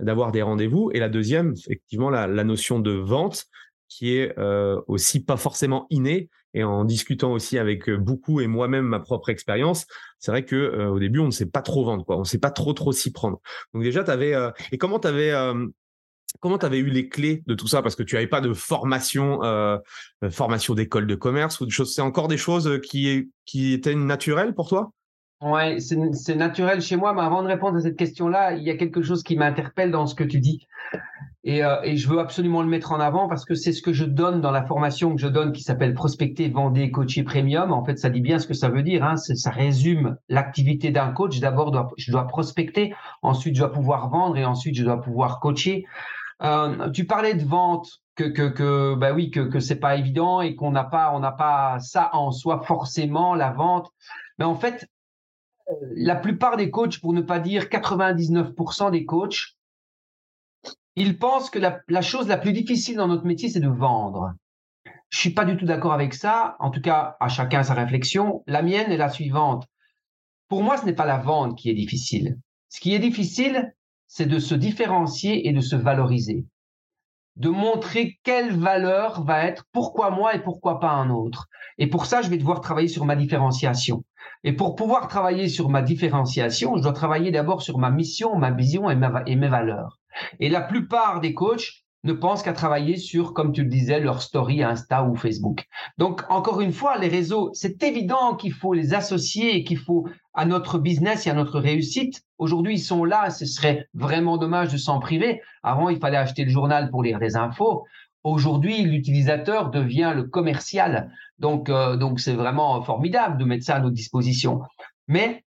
d'avoir 0.00 0.32
des 0.32 0.42
rendez-vous. 0.42 0.90
Et 0.94 0.98
la 0.98 1.08
deuxième, 1.08 1.54
effectivement, 1.68 2.10
la, 2.10 2.26
la 2.26 2.42
notion 2.42 2.80
de 2.80 2.90
vente 2.90 3.46
qui 3.88 4.16
est 4.16 4.36
euh, 4.38 4.80
aussi 4.88 5.22
pas 5.22 5.36
forcément 5.36 5.86
innée 5.90 6.28
et 6.56 6.64
en 6.64 6.84
discutant 6.84 7.32
aussi 7.32 7.58
avec 7.58 7.88
euh, 7.88 7.98
beaucoup 7.98 8.40
et 8.40 8.46
moi-même 8.46 8.86
ma 8.86 8.98
propre 8.98 9.28
expérience, 9.28 9.86
c'est 10.18 10.30
vrai 10.30 10.44
que 10.44 10.56
euh, 10.56 10.88
au 10.88 10.98
début 10.98 11.20
on 11.20 11.26
ne 11.26 11.30
sait 11.30 11.46
pas 11.46 11.60
trop 11.60 11.84
vendre 11.84 12.04
quoi, 12.04 12.16
on 12.16 12.20
ne 12.20 12.24
sait 12.24 12.38
pas 12.38 12.50
trop 12.50 12.72
trop 12.72 12.92
s'y 12.92 13.12
prendre. 13.12 13.40
Donc 13.74 13.82
déjà 13.82 14.02
tu 14.02 14.10
avais 14.10 14.34
euh, 14.34 14.50
et 14.72 14.78
comment 14.78 14.98
tu 14.98 15.06
avais 15.06 15.32
comment 16.40 16.58
tu 16.58 16.66
eu 16.66 16.86
les 16.86 17.08
clés 17.08 17.42
de 17.46 17.54
tout 17.54 17.68
ça? 17.68 17.82
Parce 17.82 17.94
que 17.94 18.02
tu 18.02 18.14
n'avais 18.14 18.26
pas 18.26 18.40
de 18.40 18.54
formation 18.54 19.40
formation 20.30 20.74
d'école 20.74 21.06
de 21.06 21.14
commerce 21.14 21.60
ou 21.60 21.66
de 21.66 21.70
choses 21.70 21.94
c'est 21.94 22.02
encore 22.02 22.28
des 22.28 22.38
choses 22.38 22.80
qui 22.82 23.30
qui 23.44 23.74
étaient 23.74 23.94
naturelles 23.94 24.54
pour 24.54 24.68
toi? 24.68 24.90
Ouais, 25.42 25.78
c'est 25.80 26.34
naturel 26.34 26.80
chez 26.80 26.96
moi, 26.96 27.12
mais 27.12 27.20
avant 27.20 27.42
de 27.42 27.48
répondre 27.48 27.76
à 27.76 27.80
cette 27.82 27.98
question-là, 27.98 28.54
il 28.54 28.62
y 28.62 28.70
a 28.70 28.76
quelque 28.78 29.02
chose 29.02 29.22
qui 29.22 29.36
m'interpelle 29.36 29.90
dans 29.90 30.06
ce 30.06 30.14
que 30.14 30.24
tu 30.24 30.40
dis. 30.40 30.66
Et, 31.48 31.64
euh, 31.64 31.80
et, 31.84 31.96
je 31.96 32.08
veux 32.08 32.18
absolument 32.18 32.60
le 32.60 32.66
mettre 32.66 32.90
en 32.90 32.98
avant 32.98 33.28
parce 33.28 33.44
que 33.44 33.54
c'est 33.54 33.72
ce 33.72 33.80
que 33.80 33.92
je 33.92 34.04
donne 34.04 34.40
dans 34.40 34.50
la 34.50 34.66
formation 34.66 35.14
que 35.14 35.20
je 35.20 35.28
donne 35.28 35.52
qui 35.52 35.62
s'appelle 35.62 35.94
Prospecter, 35.94 36.48
Vendre, 36.48 36.84
Coacher 36.90 37.22
Premium. 37.22 37.72
En 37.72 37.84
fait, 37.84 38.00
ça 38.00 38.10
dit 38.10 38.20
bien 38.20 38.40
ce 38.40 38.48
que 38.48 38.54
ça 38.54 38.68
veut 38.68 38.82
dire. 38.82 39.04
Hein. 39.04 39.16
Ça 39.16 39.50
résume 39.50 40.16
l'activité 40.28 40.90
d'un 40.90 41.12
coach. 41.12 41.38
D'abord, 41.38 41.94
je 41.96 42.10
dois 42.10 42.26
prospecter, 42.26 42.92
ensuite 43.22 43.54
je 43.54 43.60
dois 43.60 43.70
pouvoir 43.70 44.10
vendre 44.10 44.36
et 44.36 44.44
ensuite 44.44 44.74
je 44.74 44.82
dois 44.82 45.00
pouvoir 45.00 45.38
coacher. 45.38 45.86
Euh, 46.42 46.90
tu 46.90 47.06
parlais 47.06 47.34
de 47.34 47.44
vente, 47.44 47.88
que 48.16 48.24
que 48.24 48.48
que 48.48 48.96
bah 48.96 49.12
oui 49.12 49.30
que 49.30 49.60
c'est 49.60 49.78
pas 49.78 49.96
évident 49.96 50.40
et 50.40 50.56
qu'on 50.56 50.72
n'a 50.72 50.84
pas 50.84 51.12
on 51.14 51.20
n'a 51.20 51.32
pas 51.32 51.78
ça 51.78 52.10
en 52.12 52.32
soi 52.32 52.60
forcément 52.64 53.36
la 53.36 53.52
vente. 53.52 53.92
Mais 54.38 54.44
en 54.44 54.56
fait, 54.56 54.88
euh, 55.70 55.74
la 55.94 56.16
plupart 56.16 56.56
des 56.56 56.70
coachs, 56.70 57.00
pour 57.00 57.12
ne 57.12 57.20
pas 57.20 57.38
dire 57.38 57.64
99% 57.64 58.90
des 58.90 59.04
coachs, 59.04 59.55
ils 60.96 61.18
pensent 61.18 61.50
que 61.50 61.58
la, 61.58 62.02
chose 62.02 62.26
la 62.26 62.38
plus 62.38 62.52
difficile 62.52 62.96
dans 62.96 63.08
notre 63.08 63.26
métier, 63.26 63.50
c'est 63.50 63.60
de 63.60 63.68
vendre. 63.68 64.32
Je 65.10 65.18
suis 65.18 65.30
pas 65.30 65.44
du 65.44 65.56
tout 65.56 65.66
d'accord 65.66 65.92
avec 65.92 66.14
ça. 66.14 66.56
En 66.58 66.70
tout 66.70 66.80
cas, 66.80 67.16
à 67.20 67.28
chacun 67.28 67.62
sa 67.62 67.74
réflexion. 67.74 68.42
La 68.46 68.62
mienne 68.62 68.90
est 68.90 68.96
la 68.96 69.10
suivante. 69.10 69.68
Pour 70.48 70.62
moi, 70.62 70.78
ce 70.78 70.86
n'est 70.86 70.94
pas 70.94 71.06
la 71.06 71.18
vente 71.18 71.58
qui 71.58 71.70
est 71.70 71.74
difficile. 71.74 72.38
Ce 72.70 72.80
qui 72.80 72.94
est 72.94 72.98
difficile, 72.98 73.74
c'est 74.06 74.26
de 74.26 74.38
se 74.38 74.54
différencier 74.54 75.46
et 75.48 75.52
de 75.52 75.60
se 75.60 75.76
valoriser. 75.76 76.46
De 77.36 77.50
montrer 77.50 78.18
quelle 78.22 78.52
valeur 78.52 79.22
va 79.22 79.44
être 79.44 79.64
pourquoi 79.72 80.10
moi 80.10 80.34
et 80.34 80.42
pourquoi 80.42 80.80
pas 80.80 80.92
un 80.92 81.10
autre. 81.10 81.48
Et 81.76 81.88
pour 81.88 82.06
ça, 82.06 82.22
je 82.22 82.30
vais 82.30 82.38
devoir 82.38 82.62
travailler 82.62 82.88
sur 82.88 83.04
ma 83.04 83.16
différenciation. 83.16 84.04
Et 84.42 84.54
pour 84.54 84.74
pouvoir 84.74 85.08
travailler 85.08 85.48
sur 85.48 85.68
ma 85.68 85.82
différenciation, 85.82 86.76
je 86.76 86.82
dois 86.82 86.92
travailler 86.92 87.30
d'abord 87.30 87.60
sur 87.60 87.78
ma 87.78 87.90
mission, 87.90 88.36
ma 88.38 88.50
vision 88.50 88.88
et, 88.88 88.96
mes 88.96 89.48
valeurs. 89.48 89.98
Et 90.40 90.48
la 90.48 90.60
plupart 90.60 91.20
des 91.20 91.34
coachs 91.34 91.84
ne 92.04 92.12
pensent 92.12 92.42
qu'à 92.42 92.52
travailler 92.52 92.96
sur, 92.96 93.34
comme 93.34 93.52
tu 93.52 93.62
le 93.62 93.68
disais, 93.68 94.00
leur 94.00 94.22
story 94.22 94.62
Insta 94.62 95.04
ou 95.04 95.16
Facebook. 95.16 95.66
Donc, 95.98 96.22
encore 96.30 96.60
une 96.60 96.72
fois, 96.72 96.98
les 96.98 97.08
réseaux, 97.08 97.50
c'est 97.52 97.82
évident 97.82 98.36
qu'il 98.36 98.52
faut 98.52 98.72
les 98.72 98.94
associer 98.94 99.56
et 99.56 99.64
qu'il 99.64 99.78
faut 99.78 100.06
à 100.32 100.46
notre 100.46 100.78
business 100.78 101.26
et 101.26 101.30
à 101.30 101.34
notre 101.34 101.58
réussite. 101.58 102.22
Aujourd'hui, 102.38 102.74
ils 102.74 102.82
sont 102.82 103.04
là. 103.04 103.30
Ce 103.30 103.44
serait 103.44 103.88
vraiment 103.92 104.38
dommage 104.38 104.72
de 104.72 104.78
s'en 104.78 105.00
priver. 105.00 105.40
Avant, 105.62 105.88
il 105.88 105.98
fallait 105.98 106.16
acheter 106.16 106.44
le 106.44 106.50
journal 106.50 106.90
pour 106.90 107.02
lire 107.02 107.18
des 107.18 107.36
infos. 107.36 107.84
Aujourd'hui, 108.22 108.82
l'utilisateur 108.82 109.70
devient 109.70 110.12
le 110.14 110.24
commercial. 110.24 111.12
Donc, 111.38 111.68
euh, 111.68 111.96
donc 111.96 112.20
c'est 112.20 112.34
vraiment 112.34 112.82
formidable 112.82 113.38
de 113.38 113.44
mettre 113.44 113.64
ça 113.64 113.76
à 113.76 113.80
notre 113.80 113.94
disposition. 113.94 114.62
Mais 115.08 115.44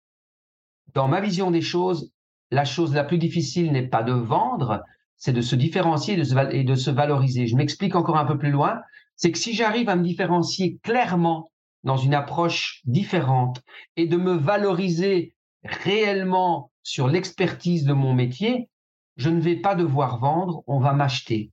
dans 0.94 1.08
ma 1.08 1.20
vision 1.20 1.50
des 1.50 1.60
choses, 1.60 2.10
la 2.54 2.64
chose 2.64 2.94
la 2.94 3.04
plus 3.04 3.18
difficile 3.18 3.72
n'est 3.72 3.88
pas 3.88 4.02
de 4.02 4.12
vendre, 4.12 4.82
c'est 5.16 5.32
de 5.32 5.40
se 5.40 5.56
différencier 5.56 6.14
et 6.52 6.64
de 6.64 6.74
se 6.74 6.90
valoriser. 6.90 7.46
Je 7.46 7.56
m'explique 7.56 7.96
encore 7.96 8.16
un 8.16 8.24
peu 8.24 8.38
plus 8.38 8.50
loin. 8.50 8.80
C'est 9.16 9.32
que 9.32 9.38
si 9.38 9.54
j'arrive 9.54 9.88
à 9.88 9.96
me 9.96 10.02
différencier 10.02 10.78
clairement 10.82 11.50
dans 11.82 11.96
une 11.96 12.14
approche 12.14 12.80
différente 12.84 13.62
et 13.96 14.06
de 14.06 14.16
me 14.16 14.34
valoriser 14.34 15.34
réellement 15.64 16.70
sur 16.82 17.08
l'expertise 17.08 17.84
de 17.84 17.92
mon 17.92 18.14
métier, 18.14 18.68
je 19.16 19.30
ne 19.30 19.40
vais 19.40 19.56
pas 19.56 19.74
devoir 19.74 20.18
vendre, 20.18 20.62
on 20.66 20.80
va 20.80 20.92
m'acheter 20.92 21.50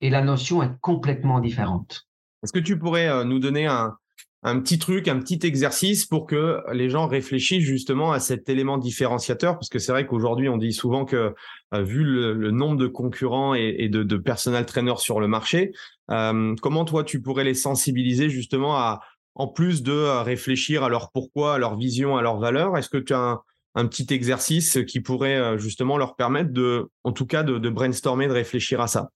et 0.00 0.10
la 0.10 0.22
notion 0.22 0.62
est 0.62 0.78
complètement 0.80 1.40
différente. 1.40 2.06
Est-ce 2.42 2.52
que 2.52 2.58
tu 2.58 2.78
pourrais 2.78 3.24
nous 3.24 3.38
donner 3.38 3.66
un, 3.66 3.96
un 4.46 4.60
petit 4.60 4.78
truc, 4.78 5.08
un 5.08 5.18
petit 5.18 5.40
exercice 5.42 6.06
pour 6.06 6.24
que 6.24 6.62
les 6.72 6.88
gens 6.88 7.08
réfléchissent 7.08 7.64
justement 7.64 8.12
à 8.12 8.20
cet 8.20 8.48
élément 8.48 8.78
différenciateur, 8.78 9.54
parce 9.54 9.68
que 9.68 9.80
c'est 9.80 9.90
vrai 9.90 10.06
qu'aujourd'hui 10.06 10.48
on 10.48 10.56
dit 10.56 10.72
souvent 10.72 11.04
que 11.04 11.34
euh, 11.74 11.82
vu 11.82 12.04
le, 12.04 12.52
nombre 12.52 12.76
de 12.76 12.86
concurrents 12.86 13.54
et, 13.54 13.88
de, 13.88 14.04
de 14.04 14.16
personal 14.16 14.64
trainers 14.64 14.98
sur 14.98 15.18
le 15.18 15.26
marché, 15.26 15.72
euh, 16.12 16.54
comment 16.62 16.84
toi 16.84 17.02
tu 17.02 17.20
pourrais 17.20 17.42
les 17.42 17.54
sensibiliser 17.54 18.30
justement 18.30 18.76
à, 18.76 19.00
en 19.34 19.48
plus 19.48 19.82
de 19.82 19.90
euh, 19.90 20.22
réfléchir 20.22 20.84
à 20.84 20.88
leur 20.88 21.10
pourquoi, 21.10 21.54
à 21.54 21.58
leur 21.58 21.76
vision, 21.76 22.16
à 22.16 22.22
leur 22.22 22.38
valeur, 22.38 22.78
est-ce 22.78 22.88
que 22.88 22.98
tu 22.98 23.14
as 23.14 23.40
un, 23.74 23.86
petit 23.88 24.14
exercice 24.14 24.78
qui 24.86 25.00
pourrait 25.00 25.58
justement 25.58 25.98
leur 25.98 26.14
permettre 26.14 26.52
de, 26.52 26.88
en 27.02 27.10
tout 27.12 27.26
cas, 27.26 27.42
de, 27.42 27.68
brainstormer, 27.68 28.26
de 28.26 28.32
réfléchir 28.32 28.80
à 28.80 28.86
ça? 28.86 29.10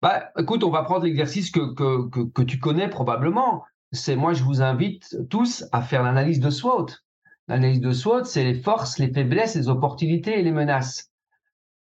Bah, 0.00 0.30
écoute, 0.38 0.62
on 0.62 0.70
va 0.70 0.84
prendre 0.84 1.06
l'exercice 1.06 1.50
que, 1.50 2.42
tu 2.44 2.60
connais 2.60 2.88
probablement 2.88 3.64
c'est 3.92 4.16
moi, 4.16 4.32
je 4.32 4.42
vous 4.42 4.62
invite 4.62 5.16
tous 5.28 5.64
à 5.72 5.82
faire 5.82 6.02
l'analyse 6.02 6.40
de 6.40 6.50
SWOT. 6.50 6.86
L'analyse 7.48 7.80
de 7.80 7.92
SWOT, 7.92 8.24
c'est 8.24 8.44
les 8.44 8.54
forces, 8.54 8.98
les 8.98 9.12
faiblesses, 9.12 9.54
les 9.54 9.68
opportunités 9.68 10.38
et 10.38 10.42
les 10.42 10.52
menaces. 10.52 11.10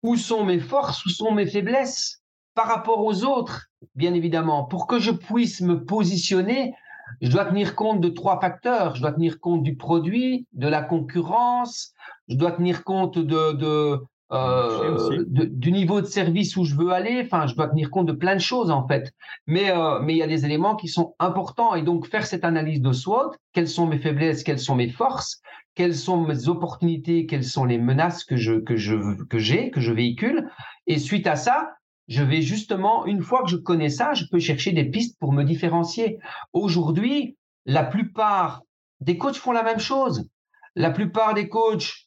Où 0.04 0.16
sont 0.16 0.46
mes 0.46 0.60
forces, 0.60 1.06
où 1.06 1.10
sont 1.10 1.32
mes 1.32 1.48
faiblesses? 1.48 2.22
Par 2.54 2.68
rapport 2.68 3.04
aux 3.04 3.24
autres, 3.24 3.68
bien 3.96 4.14
évidemment. 4.14 4.66
Pour 4.66 4.88
que 4.88 5.00
je 5.00 5.12
puisse 5.12 5.62
me 5.62 5.84
positionner, 5.86 6.74
je 7.22 7.32
dois 7.32 7.46
tenir 7.46 7.76
compte 7.76 8.02
de 8.02 8.10
trois 8.10 8.40
facteurs. 8.40 8.96
Je 8.96 9.02
dois 9.02 9.14
tenir 9.14 9.40
compte 9.40 9.64
du 9.64 9.76
produit, 9.76 10.48
de 10.54 10.68
la 10.68 10.82
concurrence, 10.82 11.94
je 12.28 12.36
dois 12.36 12.52
tenir 12.52 12.84
compte 12.84 13.18
de, 13.18 13.54
de, 13.54 14.00
euh, 14.32 15.24
du 15.30 15.72
niveau 15.72 16.02
de 16.02 16.06
service 16.06 16.58
où 16.58 16.66
je 16.66 16.76
veux 16.76 16.92
aller. 16.92 17.22
Enfin, 17.26 17.48
je 17.48 17.56
dois 17.56 17.70
tenir 17.70 17.90
compte 17.90 18.08
de 18.08 18.14
plein 18.14 18.36
de 18.36 18.42
choses 18.42 18.72
en 18.72 18.86
fait. 18.88 19.14
Mais 19.46 19.72
euh, 19.72 20.00
mais 20.02 20.14
il 20.14 20.18
y 20.18 20.24
a 20.24 20.28
des 20.28 20.46
éléments 20.46 20.76
qui 20.76 20.90
sont 20.90 21.16
importants 21.20 21.76
et 21.76 21.82
donc 21.82 22.08
faire 22.08 22.26
cette 22.26 22.44
analyse 22.44 22.82
de 22.82 22.92
SWOT. 22.92 23.32
Quelles 23.54 23.70
sont 23.70 23.88
mes 23.88 24.00
faiblesses 24.00 24.44
Quelles 24.44 24.60
sont 24.60 24.76
mes 24.76 24.90
forces 24.90 25.42
Quelles 25.76 25.96
sont 25.96 26.22
mes 26.22 26.50
opportunités 26.50 27.26
Quelles 27.26 27.46
sont 27.46 27.64
les 27.64 27.78
menaces 27.78 28.26
que 28.26 28.36
je 28.36 28.56
que 28.56 28.76
je 28.76 29.24
que 29.26 29.40
j'ai 29.40 29.72
que 29.72 29.80
je 29.80 29.94
véhicule 29.94 30.50
Et 30.88 31.00
suite 31.00 31.28
à 31.28 31.38
ça, 31.38 31.72
je 32.10 32.24
vais 32.24 32.42
justement 32.42 33.06
une 33.06 33.22
fois 33.22 33.44
que 33.44 33.50
je 33.50 33.58
connais 33.58 33.90
ça, 33.90 34.14
je 34.14 34.26
peux 34.30 34.40
chercher 34.40 34.74
des 34.74 34.86
pistes 34.86 35.18
pour 35.20 35.32
me 35.32 35.44
différencier. 35.44 36.20
Aujourd'hui, 36.52 37.38
la 37.66 37.84
plupart 37.84 38.64
des 39.00 39.18
coachs 39.18 39.38
font 39.38 39.52
la 39.54 39.64
même 39.64 39.80
chose. 39.80 40.28
La 40.76 40.92
plupart 40.92 41.34
des 41.34 41.48
coachs 41.48 42.07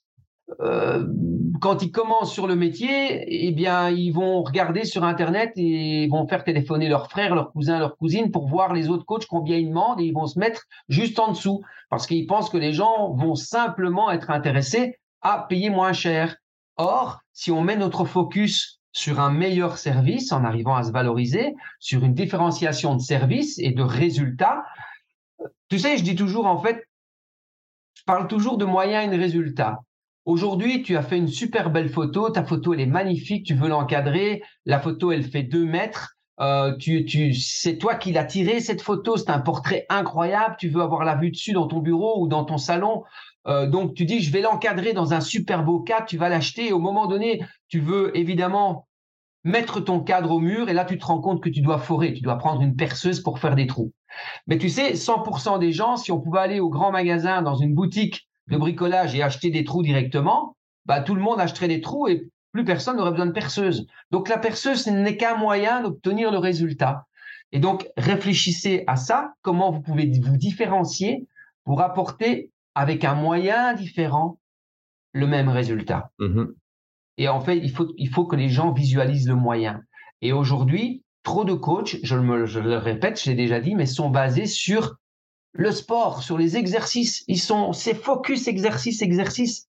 euh, 0.61 1.07
quand 1.61 1.83
ils 1.83 1.93
commencent 1.93 2.33
sur 2.33 2.47
le 2.47 2.57
métier, 2.57 3.47
eh 3.47 3.53
bien, 3.53 3.91
ils 3.91 4.11
vont 4.11 4.43
regarder 4.43 4.85
sur 4.85 5.05
Internet 5.05 5.53
et 5.57 6.09
vont 6.09 6.27
faire 6.27 6.45
téléphoner 6.45 6.89
leurs 6.89 7.11
frères, 7.11 7.35
leurs 7.35 7.53
cousins, 7.53 7.79
leurs 7.79 7.97
cousines 7.97 8.31
pour 8.31 8.49
voir 8.49 8.73
les 8.73 8.89
autres 8.89 9.05
coachs 9.05 9.27
combien 9.27 9.57
ils 9.57 9.69
demandent 9.69 10.01
et 10.01 10.05
ils 10.05 10.15
vont 10.15 10.27
se 10.27 10.39
mettre 10.39 10.63
juste 10.89 11.19
en 11.19 11.33
dessous 11.33 11.63
parce 11.91 12.07
qu'ils 12.07 12.27
pensent 12.27 12.51
que 12.51 12.57
les 12.57 12.73
gens 12.73 13.13
vont 13.13 13.35
simplement 13.35 14.11
être 14.11 14.31
intéressés 14.31 14.97
à 15.23 15.47
payer 15.49 15.71
moins 15.71 15.93
cher. 15.93 16.37
Or, 16.77 17.21
si 17.33 17.51
on 17.51 17.63
met 17.63 17.77
notre 17.77 18.05
focus 18.05 18.81
sur 18.93 19.21
un 19.21 19.31
meilleur 19.31 19.77
service 19.77 20.33
en 20.33 20.45
arrivant 20.45 20.75
à 20.75 20.83
se 20.83 20.93
valoriser, 20.93 21.55
sur 21.79 22.03
une 22.05 22.15
différenciation 22.15 22.95
de 22.97 23.01
service 23.01 23.59
et 23.59 23.71
de 23.71 23.83
résultats, 23.83 24.65
tu 25.69 25.79
sais, 25.79 25.97
je 25.97 26.03
dis 26.03 26.17
toujours 26.17 26.47
en 26.47 26.59
fait, 26.59 26.83
je 27.95 28.03
parle 28.05 28.27
toujours 28.29 28.57
de 28.57 28.65
moyens 28.65 29.07
et 29.07 29.17
de 29.17 29.21
résultats. 29.21 29.81
Aujourd'hui, 30.27 30.83
tu 30.83 30.97
as 30.97 31.03
fait 31.03 31.17
une 31.17 31.29
super 31.29 31.71
belle 31.71 31.89
photo, 31.89 32.31
ta 32.31 32.45
photo 32.45 32.75
elle 32.75 32.81
est 32.81 32.87
magnifique, 32.87 33.47
tu 33.47 33.55
veux 33.55 33.69
l'encadrer, 33.69 34.43
la 34.67 34.79
photo 34.79 35.13
elle 35.13 35.25
fait 35.25 35.43
deux 35.43 35.65
mètres, 35.65 36.17
euh, 36.41 36.77
tu, 36.77 37.05
tu, 37.05 37.33
c'est 37.35 37.79
toi 37.79 37.95
qui 37.95 38.13
l'as 38.13 38.25
tirée 38.25 38.61
cette 38.61 38.83
photo, 38.83 39.17
c'est 39.17 39.31
un 39.31 39.41
portrait 39.41 39.87
incroyable, 39.89 40.57
tu 40.59 40.69
veux 40.69 40.83
avoir 40.83 41.05
la 41.05 41.17
vue 41.17 41.31
dessus 41.31 41.53
dans 41.53 41.67
ton 41.67 41.81
bureau 41.81 42.23
ou 42.23 42.29
dans 42.29 42.45
ton 42.45 42.59
salon, 42.59 43.03
euh, 43.47 43.67
donc 43.67 43.95
tu 43.95 44.05
dis 44.05 44.21
je 44.21 44.31
vais 44.31 44.43
l'encadrer 44.43 44.93
dans 44.93 45.15
un 45.15 45.21
super 45.21 45.65
beau 45.65 45.81
cadre, 45.81 46.07
tu 46.07 46.19
vas 46.19 46.29
l'acheter, 46.29 46.69
et 46.69 46.73
au 46.73 46.79
moment 46.79 47.07
donné, 47.07 47.43
tu 47.69 47.81
veux 47.81 48.17
évidemment 48.17 48.87
mettre 49.45 49.81
ton 49.81 50.01
cadre 50.01 50.33
au 50.33 50.39
mur. 50.39 50.69
Et 50.69 50.75
là 50.75 50.85
tu 50.85 50.99
te 50.99 51.05
rends 51.05 51.21
compte 51.21 51.43
que 51.43 51.49
tu 51.49 51.61
dois 51.61 51.79
forer, 51.79 52.13
tu 52.13 52.21
dois 52.21 52.37
prendre 52.37 52.61
une 52.63 52.77
perceuse 52.77 53.21
pour 53.21 53.39
faire 53.39 53.57
des 53.57 53.67
trous. 53.67 53.93
Mais 54.47 54.59
tu 54.59 54.69
sais, 54.69 54.95
100% 54.95 55.59
des 55.59 55.73
gens, 55.73 55.97
si 55.97 56.13
on 56.13 56.21
pouvait 56.21 56.41
aller 56.41 56.61
au 56.61 56.69
grand 56.69 56.93
magasin, 56.93 57.43
dans 57.43 57.55
une 57.55 57.75
boutique 57.75 58.29
de 58.51 58.57
bricolage 58.57 59.15
et 59.15 59.23
acheter 59.23 59.51
des 59.51 59.65
trous 59.65 59.83
directement, 59.83 60.57
bah, 60.87 61.01
tout 61.01 61.15
le 61.15 61.23
monde 61.23 61.41
achèterait 61.41 61.69
des 61.69 61.81
trous 61.81 62.09
et 62.09 62.29
plus 62.53 62.65
personne 62.65 62.97
n'aurait 62.97 63.13
besoin 63.13 63.27
de 63.27 63.33
perceuse. 63.33 63.87
Donc 64.11 64.29
la 64.29 64.39
perceuse 64.39 64.87
n'est 64.89 65.17
qu'un 65.17 65.37
moyen 65.37 65.83
d'obtenir 65.83 66.31
le 66.33 66.39
résultat. 66.39 67.07
Et 67.53 67.61
donc 67.61 67.89
réfléchissez 67.97 68.85
à 68.87 68.97
ça, 68.97 69.35
comment 69.43 69.71
vous 69.71 69.81
pouvez 69.81 70.11
vous 70.21 70.37
différencier 70.37 71.27
pour 71.65 71.81
apporter 71.81 72.51
avec 72.75 73.05
un 73.05 73.15
moyen 73.15 73.75
différent 73.75 74.39
le 75.13 75.27
même 75.27 75.49
résultat? 75.49 76.11
Mmh 76.19 76.45
et 77.19 77.29
en 77.29 77.41
fait, 77.41 77.59
il 77.59 77.71
faut, 77.71 77.93
il 77.99 78.09
faut 78.09 78.25
que 78.25 78.35
les 78.35 78.49
gens 78.49 78.73
visualisent 78.73 79.29
le 79.29 79.35
moyen. 79.35 79.83
Et 80.23 80.33
aujourd'hui, 80.33 81.05
trop 81.23 81.45
de 81.45 81.53
coachs, 81.53 81.99
je, 82.03 82.17
me, 82.17 82.47
je 82.47 82.61
le 82.61 82.79
répète, 82.79 83.23
je 83.23 83.29
l'ai 83.29 83.37
déjà 83.37 83.61
dit, 83.61 83.75
mais 83.75 83.85
sont 83.85 84.09
basés 84.09 84.47
sur 84.47 84.97
le 85.53 85.73
sport, 85.73 86.23
sur 86.23 86.39
les 86.39 86.57
exercices. 86.57 87.25
Ils 87.29 87.41
sont, 87.41 87.73
c'est 87.73 87.95
focus 87.95 88.49
exercice, 88.49 89.03
exercice. 89.03 89.69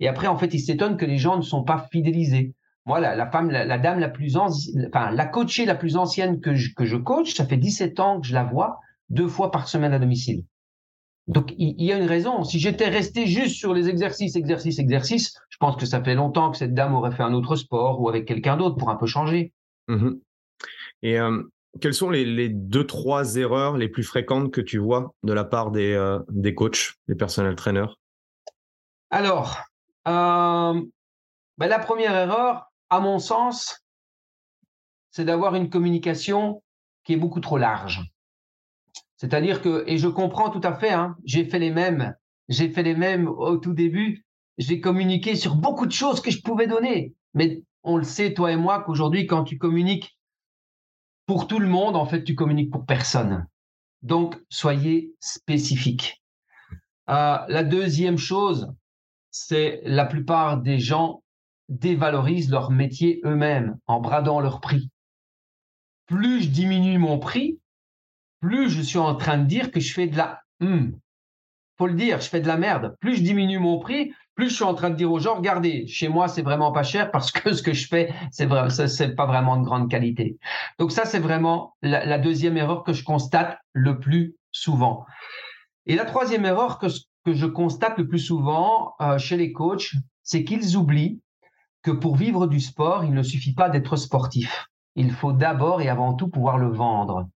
Et 0.00 0.08
après, 0.08 0.26
en 0.26 0.36
fait, 0.36 0.52
ils 0.54 0.60
s'étonnent 0.60 0.96
que 0.96 1.04
les 1.04 1.18
gens 1.18 1.36
ne 1.36 1.42
sont 1.42 1.62
pas 1.62 1.86
fidélisés. 1.92 2.54
Moi, 2.86 3.00
la, 3.00 3.30
femme, 3.30 3.50
la, 3.50 3.78
dame 3.78 4.00
la 4.00 4.08
plus 4.08 4.36
ancienne, 4.36 4.90
enfin, 4.92 5.10
la 5.10 5.26
coachée 5.26 5.66
la 5.66 5.74
plus 5.74 5.96
ancienne 5.96 6.40
que 6.40 6.54
je, 6.54 6.74
que 6.74 6.86
je 6.86 6.96
coach, 6.96 7.34
ça 7.34 7.46
fait 7.46 7.58
17 7.58 8.00
ans 8.00 8.20
que 8.20 8.26
je 8.26 8.34
la 8.34 8.44
vois 8.44 8.80
deux 9.10 9.28
fois 9.28 9.50
par 9.50 9.68
semaine 9.68 9.92
à 9.92 9.98
domicile. 9.98 10.44
Donc, 11.26 11.54
il, 11.58 11.80
y 11.80 11.92
a 11.92 11.98
une 11.98 12.08
raison. 12.08 12.42
Si 12.42 12.58
j'étais 12.58 12.88
resté 12.88 13.26
juste 13.26 13.56
sur 13.56 13.74
les 13.74 13.88
exercices, 13.88 14.34
exercices, 14.34 14.78
exercices, 14.78 15.38
je 15.50 15.58
pense 15.58 15.76
que 15.76 15.86
ça 15.86 16.02
fait 16.02 16.14
longtemps 16.14 16.50
que 16.50 16.56
cette 16.56 16.74
dame 16.74 16.94
aurait 16.94 17.12
fait 17.12 17.22
un 17.22 17.34
autre 17.34 17.54
sport 17.54 18.00
ou 18.00 18.08
avec 18.08 18.26
quelqu'un 18.26 18.56
d'autre 18.56 18.76
pour 18.76 18.90
un 18.90 18.96
peu 18.96 19.06
changer. 19.06 19.52
Mmh 19.86 20.14
Et 21.02 21.20
euh, 21.20 21.42
quelles 21.80 21.94
sont 21.94 22.10
les, 22.10 22.48
deux, 22.48 22.86
trois 22.86 23.36
erreurs 23.36 23.76
les 23.76 23.88
plus 23.88 24.02
fréquentes 24.02 24.52
que 24.52 24.60
tu 24.60 24.78
vois 24.78 25.14
de 25.22 25.32
la 25.32 25.44
part 25.44 25.70
des, 25.70 25.92
euh, 25.92 26.18
des 26.28 26.54
coachs, 26.54 26.94
des 27.08 27.14
personnels 27.14 27.54
trainers? 27.54 27.96
Alors, 29.10 29.58
euh, 30.08 30.80
ben 31.58 31.68
la 31.68 31.78
première 31.78 32.16
erreur, 32.16 32.70
à 32.88 33.00
mon 33.00 33.18
sens, 33.18 33.84
c'est 35.10 35.24
d'avoir 35.24 35.54
une 35.54 35.70
communication 35.70 36.62
qui 37.04 37.14
est 37.14 37.16
beaucoup 37.16 37.40
trop 37.40 37.58
large. 37.58 38.02
C'est-à-dire 39.16 39.60
que, 39.60 39.84
et 39.86 39.98
je 39.98 40.08
comprends 40.08 40.50
tout 40.50 40.60
à 40.62 40.74
fait, 40.74 40.90
hein, 40.90 41.16
j'ai 41.24 41.44
fait 41.44 41.58
les 41.58 41.70
mêmes, 41.70 42.14
j'ai 42.48 42.70
fait 42.70 42.82
les 42.82 42.94
mêmes 42.94 43.28
au 43.28 43.58
tout 43.58 43.74
début, 43.74 44.24
j'ai 44.58 44.80
communiqué 44.80 45.36
sur 45.36 45.56
beaucoup 45.56 45.86
de 45.86 45.92
choses 45.92 46.20
que 46.20 46.30
je 46.30 46.42
pouvais 46.42 46.66
donner. 46.66 47.14
Mais 47.34 47.62
on 47.82 47.96
le 47.96 48.04
sait, 48.04 48.34
toi 48.34 48.52
et 48.52 48.56
moi, 48.56 48.82
qu'aujourd'hui, 48.82 49.26
quand 49.26 49.44
tu 49.44 49.58
communiques 49.58 50.18
pour 51.30 51.46
tout 51.46 51.60
le 51.60 51.68
monde, 51.68 51.94
en 51.94 52.06
fait, 52.06 52.24
tu 52.24 52.34
communiques 52.34 52.72
pour 52.72 52.84
personne. 52.84 53.46
Donc, 54.02 54.36
soyez 54.48 55.14
spécifique. 55.20 56.20
Euh, 57.08 57.38
la 57.46 57.62
deuxième 57.62 58.18
chose, 58.18 58.74
c'est 59.30 59.80
la 59.84 60.06
plupart 60.06 60.60
des 60.60 60.80
gens 60.80 61.22
dévalorisent 61.68 62.50
leur 62.50 62.72
métier 62.72 63.20
eux-mêmes 63.24 63.78
en 63.86 64.00
bradant 64.00 64.40
leur 64.40 64.60
prix. 64.60 64.90
Plus 66.06 66.42
je 66.42 66.48
diminue 66.48 66.98
mon 66.98 67.20
prix, 67.20 67.60
plus 68.40 68.68
je 68.68 68.82
suis 68.82 68.98
en 68.98 69.14
train 69.14 69.38
de 69.38 69.46
dire 69.46 69.70
que 69.70 69.78
je 69.78 69.92
fais 69.94 70.08
de 70.08 70.16
la, 70.16 70.42
hmm, 70.58 70.90
faut 71.78 71.86
le 71.86 71.94
dire, 71.94 72.20
je 72.20 72.28
fais 72.28 72.40
de 72.40 72.48
la 72.48 72.56
merde. 72.56 72.96
Plus 72.98 73.14
je 73.14 73.22
diminue 73.22 73.60
mon 73.60 73.78
prix, 73.78 74.12
plus 74.40 74.48
je 74.48 74.54
suis 74.54 74.64
en 74.64 74.72
train 74.72 74.88
de 74.88 74.94
dire 74.94 75.12
aux 75.12 75.18
gens, 75.18 75.34
regardez, 75.34 75.86
chez 75.86 76.08
moi, 76.08 76.26
c'est 76.26 76.40
vraiment 76.40 76.72
pas 76.72 76.82
cher 76.82 77.10
parce 77.10 77.30
que 77.30 77.52
ce 77.52 77.62
que 77.62 77.74
je 77.74 77.86
fais, 77.86 78.10
c'est 78.30 78.46
vrai, 78.46 78.68
pas 79.14 79.26
vraiment 79.26 79.58
de 79.58 79.64
grande 79.66 79.90
qualité. 79.90 80.38
Donc 80.78 80.92
ça, 80.92 81.04
c'est 81.04 81.18
vraiment 81.18 81.76
la, 81.82 82.18
deuxième 82.18 82.56
erreur 82.56 82.82
que 82.82 82.94
je 82.94 83.04
constate 83.04 83.58
le 83.74 84.00
plus 84.00 84.36
souvent. 84.50 85.04
Et 85.84 85.94
la 85.94 86.06
troisième 86.06 86.46
erreur 86.46 86.78
que, 86.78 86.86
que 87.26 87.34
je 87.34 87.44
constate 87.44 87.98
le 87.98 88.08
plus 88.08 88.18
souvent 88.18 88.94
euh, 89.02 89.18
chez 89.18 89.36
les 89.36 89.52
coachs, 89.52 89.92
c'est 90.22 90.42
qu'ils 90.42 90.74
oublient 90.74 91.20
que 91.82 91.90
pour 91.90 92.16
vivre 92.16 92.46
du 92.46 92.60
sport, 92.60 93.04
il 93.04 93.12
ne 93.12 93.22
suffit 93.22 93.52
pas 93.52 93.68
d'être 93.68 93.96
sportif. 93.96 94.68
Il 94.96 95.12
faut 95.12 95.34
d'abord 95.34 95.82
et 95.82 95.90
avant 95.90 96.14
tout 96.14 96.28
pouvoir 96.28 96.56
le 96.56 96.70
vendre. 96.70 97.28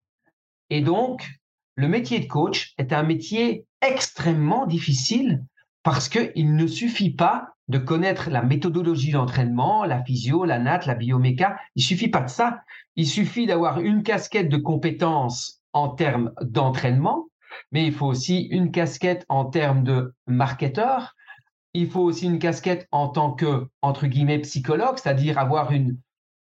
Et 0.70 0.80
donc, 0.80 1.28
le 1.74 1.86
métier 1.86 2.18
de 2.20 2.26
coach 2.26 2.72
est 2.78 2.94
un 2.94 3.02
métier 3.02 3.66
extrêmement 3.82 4.64
difficile 4.64 5.44
parce 5.84 6.08
qu'il 6.08 6.56
ne 6.56 6.66
suffit 6.66 7.12
pas 7.12 7.50
de 7.68 7.78
connaître 7.78 8.30
la 8.30 8.42
méthodologie 8.42 9.12
d'entraînement, 9.12 9.84
la 9.84 10.02
physio, 10.02 10.44
la 10.44 10.58
natte, 10.58 10.86
la 10.86 10.94
bioméca. 10.94 11.56
Il 11.76 11.84
suffit 11.84 12.08
pas 12.08 12.22
de 12.22 12.30
ça. 12.30 12.62
Il 12.96 13.06
suffit 13.06 13.46
d'avoir 13.46 13.80
une 13.80 14.02
casquette 14.02 14.48
de 14.48 14.56
compétences 14.56 15.62
en 15.72 15.90
termes 15.90 16.32
d'entraînement, 16.40 17.26
mais 17.70 17.86
il 17.86 17.92
faut 17.92 18.06
aussi 18.06 18.42
une 18.50 18.70
casquette 18.70 19.24
en 19.28 19.44
termes 19.44 19.84
de 19.84 20.14
marketeur. 20.26 21.14
Il 21.74 21.88
faut 21.88 22.02
aussi 22.02 22.26
une 22.26 22.38
casquette 22.38 22.88
en 22.90 23.08
tant 23.08 23.32
que, 23.32 23.66
entre 23.82 24.06
guillemets, 24.06 24.38
psychologue, 24.40 24.96
c'est-à-dire 24.96 25.38
avoir 25.38 25.70
une, 25.70 25.98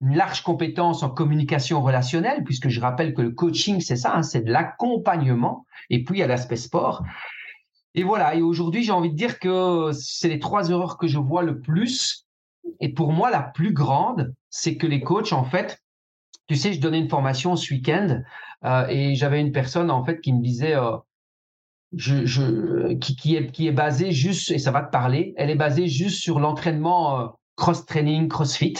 large 0.01 0.43
compétence 0.43 1.03
en 1.03 1.09
communication 1.09 1.81
relationnelle, 1.81 2.43
puisque 2.43 2.69
je 2.69 2.81
rappelle 2.81 3.13
que 3.13 3.21
le 3.21 3.31
coaching, 3.31 3.79
c'est 3.79 3.95
ça, 3.95 4.13
hein, 4.15 4.23
c'est 4.23 4.41
de 4.41 4.51
l'accompagnement, 4.51 5.65
et 5.89 6.03
puis 6.03 6.17
il 6.17 6.19
y 6.19 6.23
a 6.23 6.27
l'aspect 6.27 6.57
sport. 6.57 7.03
Et 7.95 8.03
voilà, 8.03 8.35
et 8.35 8.41
aujourd'hui, 8.41 8.83
j'ai 8.83 8.91
envie 8.91 9.09
de 9.09 9.15
dire 9.15 9.39
que 9.39 9.91
c'est 9.93 10.27
les 10.27 10.39
trois 10.39 10.69
erreurs 10.69 10.97
que 10.97 11.07
je 11.07 11.17
vois 11.17 11.43
le 11.43 11.61
plus. 11.61 12.27
Et 12.81 12.89
pour 12.89 13.13
moi, 13.13 13.31
la 13.31 13.41
plus 13.41 13.71
grande, 13.71 14.33
c'est 14.49 14.75
que 14.75 14.85
les 14.85 15.01
coachs, 15.01 15.31
en 15.31 15.45
fait, 15.45 15.81
tu 16.47 16.55
sais, 16.55 16.73
je 16.73 16.81
donnais 16.81 16.99
une 16.99 17.09
formation 17.09 17.55
ce 17.55 17.73
week-end 17.73 18.21
euh, 18.65 18.85
et 18.89 19.15
j'avais 19.15 19.39
une 19.39 19.53
personne, 19.53 19.89
en 19.89 20.03
fait, 20.03 20.19
qui 20.19 20.33
me 20.33 20.43
disait, 20.43 20.75
euh, 20.75 20.97
qui, 22.99 23.35
est, 23.35 23.51
qui 23.51 23.67
est 23.67 23.71
basée 23.71 24.11
juste, 24.11 24.51
et 24.51 24.59
ça 24.59 24.71
va 24.71 24.81
te 24.81 24.91
parler, 24.91 25.33
elle 25.37 25.49
est 25.49 25.55
basée 25.55 25.87
juste 25.87 26.21
sur 26.21 26.39
l'entraînement 26.39 27.21
euh, 27.21 27.27
cross-training, 27.55 28.27
crossfit 28.27 28.75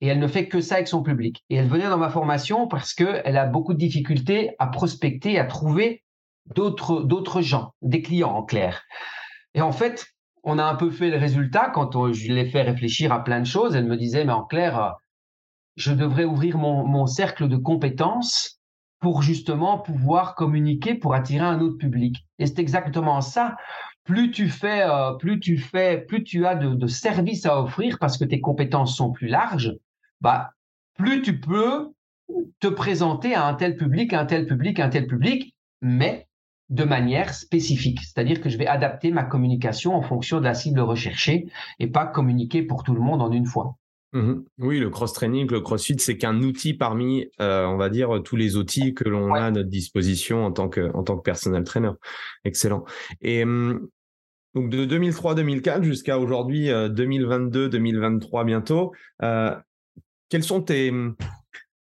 et 0.00 0.08
elle 0.08 0.18
ne 0.18 0.28
fait 0.28 0.48
que 0.48 0.60
ça 0.60 0.76
avec 0.76 0.86
son 0.86 1.02
public. 1.02 1.44
Et 1.50 1.56
elle 1.56 1.66
venait 1.66 1.88
dans 1.88 1.96
ma 1.96 2.10
formation 2.10 2.68
parce 2.68 2.92
qu'elle 2.92 3.36
a 3.36 3.46
beaucoup 3.46 3.72
de 3.72 3.78
difficultés 3.78 4.54
à 4.58 4.66
prospecter, 4.66 5.38
à 5.38 5.46
trouver 5.46 6.03
d'autres, 6.54 7.02
d'autres 7.02 7.40
gens, 7.40 7.72
des 7.82 8.02
clients 8.02 8.32
en 8.32 8.42
clair. 8.42 8.82
Et 9.54 9.60
en 9.60 9.72
fait, 9.72 10.06
on 10.42 10.58
a 10.58 10.64
un 10.64 10.74
peu 10.74 10.90
fait 10.90 11.10
le 11.10 11.16
résultat 11.16 11.70
quand 11.70 12.12
je 12.12 12.32
l'ai 12.32 12.46
fait 12.46 12.62
réfléchir 12.62 13.12
à 13.12 13.24
plein 13.24 13.40
de 13.40 13.46
choses. 13.46 13.74
Elle 13.74 13.86
me 13.86 13.96
disait, 13.96 14.24
mais 14.24 14.32
en 14.32 14.44
clair, 14.44 14.94
je 15.76 15.92
devrais 15.92 16.24
ouvrir 16.24 16.58
mon, 16.58 16.86
mon 16.86 17.06
cercle 17.06 17.48
de 17.48 17.56
compétences 17.56 18.60
pour 19.00 19.22
justement 19.22 19.78
pouvoir 19.78 20.34
communiquer, 20.34 20.94
pour 20.94 21.14
attirer 21.14 21.44
un 21.44 21.60
autre 21.60 21.78
public. 21.78 22.26
Et 22.38 22.46
c'est 22.46 22.58
exactement 22.58 23.20
ça 23.20 23.56
plus 24.04 24.30
tu 24.30 24.48
fais, 24.48 24.82
euh, 24.82 25.14
plus 25.14 25.40
tu 25.40 25.58
fais, 25.58 25.98
plus 26.06 26.22
tu 26.22 26.46
as 26.46 26.54
de, 26.54 26.74
de, 26.74 26.86
services 26.86 27.46
à 27.46 27.60
offrir 27.60 27.98
parce 27.98 28.18
que 28.18 28.24
tes 28.24 28.40
compétences 28.40 28.96
sont 28.96 29.10
plus 29.10 29.28
larges, 29.28 29.74
bah, 30.20 30.50
plus 30.94 31.22
tu 31.22 31.40
peux 31.40 31.90
te 32.60 32.68
présenter 32.68 33.34
à 33.34 33.46
un 33.46 33.54
tel 33.54 33.76
public, 33.76 34.12
à 34.12 34.20
un 34.20 34.26
tel 34.26 34.46
public, 34.46 34.78
à 34.78 34.86
un 34.86 34.88
tel 34.90 35.06
public, 35.06 35.54
mais 35.80 36.28
de 36.74 36.84
manière 36.84 37.32
spécifique. 37.34 38.00
C'est-à-dire 38.00 38.40
que 38.40 38.48
je 38.48 38.58
vais 38.58 38.66
adapter 38.66 39.12
ma 39.12 39.22
communication 39.22 39.94
en 39.94 40.02
fonction 40.02 40.40
de 40.40 40.44
la 40.44 40.54
cible 40.54 40.80
recherchée 40.80 41.46
et 41.78 41.86
pas 41.86 42.04
communiquer 42.04 42.62
pour 42.62 42.82
tout 42.82 42.94
le 42.94 43.00
monde 43.00 43.22
en 43.22 43.30
une 43.30 43.46
fois. 43.46 43.76
Mmh 44.12 44.42
oui, 44.58 44.78
le 44.78 44.90
cross-training, 44.90 45.50
le 45.50 45.60
crossfit, 45.60 45.96
c'est 45.98 46.16
qu'un 46.16 46.40
outil 46.42 46.74
parmi, 46.74 47.26
euh, 47.40 47.64
on 47.66 47.76
va 47.76 47.88
dire, 47.88 48.22
tous 48.24 48.36
les 48.36 48.56
outils 48.56 48.94
que 48.94 49.08
l'on 49.08 49.34
a 49.34 49.42
à 49.42 49.50
notre 49.50 49.68
disposition 49.68 50.44
en 50.44 50.52
tant 50.52 50.68
que, 50.68 50.92
en 50.94 51.02
tant 51.02 51.16
que 51.16 51.22
personal 51.22 51.64
trainer. 51.64 51.90
Excellent. 52.44 52.84
Et 53.20 53.44
mmh, 53.44 53.88
donc 54.54 54.70
de 54.70 54.86
2003-2004 54.86 55.82
jusqu'à 55.82 56.18
aujourd'hui 56.18 56.68
2022-2023 56.68 58.40
euh, 58.40 58.44
bientôt, 58.44 58.92
euh, 59.22 59.54
quels 60.28 60.44
sont 60.44 60.62
tes 60.62 60.92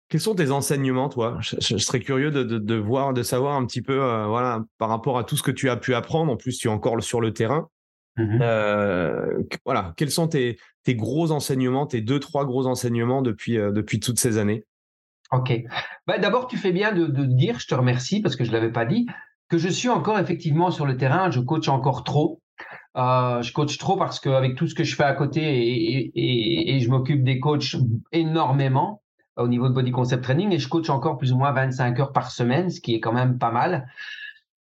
quels 0.10 0.22
sont 0.22 0.36
tes 0.36 0.50
enseignements, 0.50 1.08
toi? 1.08 1.38
Je, 1.40 1.78
serais 1.78 2.00
curieux 2.00 2.32
de, 2.32 2.44
de, 2.44 2.58
de, 2.58 2.76
voir, 2.76 3.14
de 3.14 3.22
savoir 3.22 3.56
un 3.56 3.66
petit 3.66 3.84
peu, 3.84 4.02
euh, 4.02 4.26
voilà, 4.26 4.64
par 4.80 4.90
rapport 4.90 5.20
à 5.20 5.24
tout 5.24 5.38
ce 5.38 5.44
que 5.44 5.52
tu 5.52 5.70
as 5.70 5.78
pu 5.78 5.94
apprendre. 5.94 6.32
En 6.32 6.36
plus, 6.36 6.58
tu 6.58 6.68
es 6.68 6.72
encore 6.72 7.02
sur 7.04 7.22
le 7.22 7.32
terrain. 7.32 7.70
Mmh 8.18 8.40
euh, 8.42 9.44
voilà, 9.66 9.94
quels 9.96 10.12
sont 10.12 10.28
tes, 10.28 10.58
tes, 10.84 10.96
gros 10.96 11.32
enseignements, 11.32 11.86
tes 11.86 12.02
deux, 12.02 12.20
trois 12.20 12.44
gros 12.44 12.66
enseignements 12.66 13.22
depuis, 13.22 13.58
euh, 13.58 13.72
depuis 13.72 14.00
toutes 14.00 14.20
ces 14.20 14.38
années? 14.38 14.66
Ok. 15.32 15.54
Bah, 16.08 16.18
D'abord, 16.18 16.48
tu 16.48 16.58
fais 16.58 16.72
bien 16.72 16.92
de, 16.92 17.06
de, 17.06 17.24
dire, 17.24 17.60
je 17.60 17.68
te 17.68 17.76
remercie 17.76 18.22
parce 18.22 18.36
que 18.36 18.44
je 18.44 18.50
ne 18.50 18.56
l'avais 18.56 18.72
pas 18.72 18.86
dit, 18.86 19.06
que 19.48 19.60
je 19.60 19.70
suis 19.70 19.90
encore 19.90 20.18
effectivement 20.18 20.72
sur 20.72 20.88
le 20.88 20.98
terrain, 20.98 21.30
je 21.30 21.40
coach 21.40 21.70
encore 21.70 22.04
trop. 22.04 22.42
Euh, 22.98 23.44
je 23.44 23.54
coach 23.54 23.78
trop 23.78 23.96
parce 23.96 24.20
qu'avec 24.20 24.56
tout 24.56 24.68
ce 24.68 24.74
que 24.74 24.84
je 24.84 24.96
fais 24.96 25.04
à 25.04 25.14
côté 25.14 25.42
et, 25.42 26.12
et, 26.16 26.76
et 26.76 26.80
je 26.80 26.90
m'occupe 26.90 27.24
des 27.24 27.40
coachs 27.40 27.76
énormément 28.12 29.04
au 29.38 29.48
niveau 29.48 29.70
de 29.70 29.74
body 29.74 29.92
concept 29.92 30.24
training 30.24 30.52
et 30.54 30.60
je 30.60 30.68
coach 30.68 30.90
encore 30.90 31.18
plus 31.18 31.32
ou 31.32 31.38
moins 31.38 31.52
25 31.52 32.00
heures 32.00 32.12
par 32.12 32.32
semaine, 32.32 32.70
ce 32.70 32.82
qui 32.82 32.96
est 32.96 33.00
quand 33.00 33.14
même 33.14 33.38
pas 33.38 33.52
mal. 33.52 33.88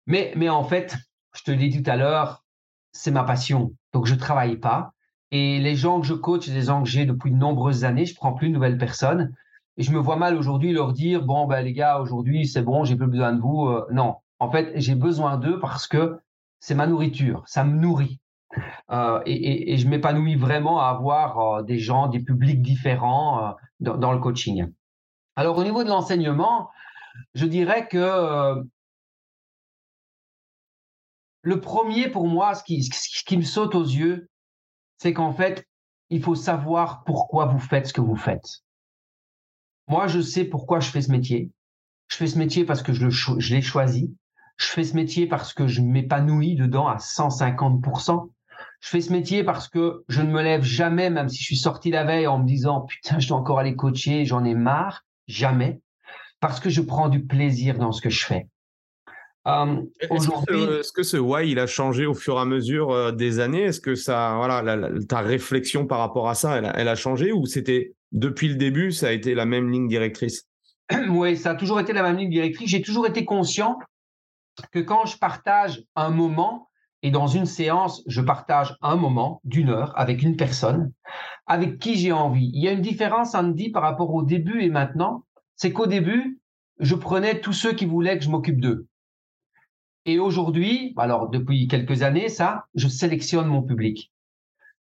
Mais, 0.08 0.50
en 0.50 0.64
fait, 0.64 0.98
je 1.36 1.44
te 1.44 1.52
l'ai 1.52 1.70
dit 1.70 1.82
tout 1.82 1.90
à 1.90 1.96
l'heure, 1.96 2.44
c'est 2.92 3.12
ma 3.12 3.24
passion. 3.24 3.74
Donc, 3.94 4.06
je 4.06 4.16
travaille 4.16 4.58
pas. 4.58 4.94
Et 5.32 5.60
les 5.60 5.76
gens 5.76 6.02
que 6.02 6.08
je 6.08 6.14
coach, 6.14 6.48
des 6.50 6.64
gens 6.64 6.84
que 6.84 6.90
j'ai 6.90 7.06
depuis 7.06 7.32
de 7.32 7.38
nombreuses 7.38 7.86
années, 7.86 8.06
je 8.06 8.16
prends 8.16 8.34
plus 8.34 8.50
de 8.50 8.54
nouvelles 8.54 8.78
personnes. 8.78 9.34
Et 9.78 9.84
je 9.84 9.92
me 9.92 10.00
vois 10.00 10.18
mal 10.18 10.36
aujourd'hui 10.36 10.74
leur 10.74 10.94
dire, 10.94 11.24
bon, 11.24 11.48
ben, 11.48 11.62
les 11.62 11.74
gars, 11.74 12.00
aujourd'hui, 12.00 12.48
c'est 12.48 12.62
bon, 12.62 12.84
j'ai 12.84 12.96
plus 12.96 13.08
besoin 13.08 13.34
de 13.34 13.42
vous. 13.42 13.66
Euh, 13.66 13.88
non. 13.92 14.18
En 14.40 14.52
fait, 14.52 14.74
j'ai 14.76 14.96
besoin 14.96 15.38
d'eux 15.38 15.60
parce 15.60 15.88
que 15.88 16.20
c'est 16.60 16.76
ma 16.76 16.86
nourriture, 16.86 17.44
ça 17.46 17.64
me 17.64 17.78
nourrit. 17.80 18.20
Euh, 18.92 19.22
et, 19.26 19.78
je 19.78 19.88
m'épanouis 19.88 20.36
vraiment 20.36 20.80
à 20.80 20.90
avoir 20.90 21.40
euh, 21.40 21.64
des 21.64 21.80
gens, 21.80 22.08
des 22.08 22.20
publics 22.20 22.62
différents 22.62 23.50
euh, 23.50 23.52
dans, 23.80 24.12
le 24.12 24.20
coaching. 24.20 24.72
Alors 25.36 25.58
au 25.58 25.64
niveau 25.64 25.84
de 25.84 25.90
l'enseignement, 25.90 26.70
je 27.34 27.46
dirais 27.46 27.88
que 27.88 28.64
le 31.42 31.60
premier 31.60 32.10
pour 32.10 32.28
moi, 32.28 32.54
ce 32.56 32.64
qui, 32.64 33.38
me 33.38 33.44
saute 33.44 33.76
aux 33.76 33.84
yeux, 33.84 34.30
c'est 34.98 35.14
qu'en 35.14 35.34
fait, 35.34 35.68
il 36.10 36.22
faut 36.22 36.36
savoir 36.36 37.04
pourquoi 37.04 37.46
vous 37.46 37.60
faites 37.60 37.88
ce 37.88 37.94
que 37.94 38.02
vous 38.02 38.16
faites. 38.16 38.62
Moi, 39.88 40.08
je 40.08 40.22
sais 40.22 40.46
pourquoi 40.46 40.80
je 40.80 40.90
fais 40.90 41.02
ce 41.02 41.12
métier. 41.12 41.52
Je 42.08 42.16
fais 42.16 42.28
ce 42.28 42.38
métier 42.38 42.64
parce 42.64 42.84
que 42.84 42.94
je 42.94 43.54
l'ai 43.54 43.62
choisi. 43.62 44.16
Je 44.58 44.68
fais 44.68 44.84
ce 44.84 44.96
métier 44.96 45.28
parce 45.28 45.54
que 45.54 45.68
je 45.68 45.82
m'épanouis 45.82 46.56
dedans 46.56 46.88
à 46.88 46.98
150%. 46.98 48.30
Je 48.84 48.90
fais 48.90 49.00
ce 49.00 49.14
métier 49.14 49.46
parce 49.46 49.70
que 49.70 50.04
je 50.10 50.22
ne 50.22 50.30
me 50.30 50.42
lève 50.42 50.62
jamais, 50.62 51.10
même 51.10 51.30
si 51.30 51.38
je 51.38 51.44
suis 51.44 51.56
sorti 51.56 51.90
la 51.90 52.04
veille 52.04 52.28
en 52.28 52.38
me 52.38 52.46
disant 52.46 52.82
putain, 52.82 53.18
je 53.18 53.30
dois 53.30 53.38
encore 53.38 53.60
aller 53.60 53.78
coacher, 53.78 54.26
j'en 54.26 54.44
ai 54.44 54.56
marre. 54.56 55.06
Jamais. 55.26 55.80
Parce 56.42 56.60
que 56.60 56.70
je 56.70 56.82
prends 56.82 57.08
du 57.08 57.24
plaisir 57.24 57.78
dans 57.78 57.94
ce 57.94 58.02
que 58.02 58.10
je 58.10 58.26
fais. 58.26 58.48
Euh, 59.48 59.82
Est-ce 60.02 60.92
que, 60.92 61.04
ce 61.04 61.16
why 61.16 61.50
il 61.50 61.60
a 61.60 61.68
changé 61.68 62.06
au 62.06 62.14
fur 62.14 62.36
et 62.36 62.42
à 62.42 62.46
mesure 62.46 62.92
euh, 62.92 63.14
des 63.14 63.40
années? 63.40 63.62
Est-ce 63.62 63.80
que 63.80 63.96
ça, 63.96 64.34
voilà, 64.36 64.62
la, 64.62 64.90
ta 65.08 65.22
réflexion 65.22 65.88
par 65.88 66.00
rapport 66.00 66.28
à 66.28 66.36
ça, 66.36 66.58
elle 66.58 66.88
a 66.90 66.96
changé 66.96 67.32
ou 67.32 67.46
c'était 67.46 67.94
depuis 68.12 68.50
le 68.50 68.56
début, 68.56 68.92
ça 68.92 69.08
a 69.08 69.12
été 69.12 69.34
la 69.34 69.46
même 69.46 69.72
ligne 69.72 69.88
directrice? 69.88 70.50
Oui, 71.08 71.38
ça 71.38 71.52
a 71.52 71.56
toujours 71.56 71.80
été 71.80 71.94
la 71.94 72.04
même 72.04 72.18
ligne 72.18 72.30
directrice. 72.30 72.70
J'ai 72.70 72.82
toujours 72.82 73.08
été 73.08 73.24
conscient 73.24 73.80
que 74.74 74.80
quand 74.80 75.06
je 75.06 75.18
partage 75.18 75.86
un 75.96 76.10
moment, 76.10 76.70
et 77.04 77.12
dans 77.12 77.28
une 77.28 77.46
séance, 77.46 78.02
je 78.08 78.22
partage 78.22 78.78
un 78.82 78.96
moment 78.96 79.42
d'une 79.44 79.70
heure 79.70 79.92
avec 80.00 80.24
une 80.24 80.38
personne 80.38 80.92
avec 81.46 81.78
qui 81.78 81.96
j'ai 81.96 82.14
envie. 82.14 82.50
Il 82.54 82.64
y 82.64 82.70
a 82.70 82.72
une 82.72 82.82
différence, 82.82 83.36
Andy, 83.36 83.70
par 83.70 83.84
rapport 83.84 84.14
au 84.14 84.24
début 84.24 84.62
et 84.62 84.70
maintenant. 84.70 85.26
C'est 85.58 85.74
qu'au 85.74 85.86
début, 85.86 86.40
je 86.80 86.96
prenais 86.96 87.42
tous 87.42 87.54
ceux 87.54 87.74
qui 87.74 87.86
voulaient 87.86 88.18
que 88.18 88.24
je 88.24 88.30
m'occupe 88.30 88.62
d'eux. 88.62 88.88
Et 90.06 90.20
aujourd'hui, 90.20 90.94
alors 90.98 91.30
depuis 91.30 91.68
quelques 91.68 92.02
années, 92.02 92.30
ça, 92.30 92.66
je 92.76 92.88
sélectionne 92.88 93.48
mon 93.48 93.62
public. 93.62 94.12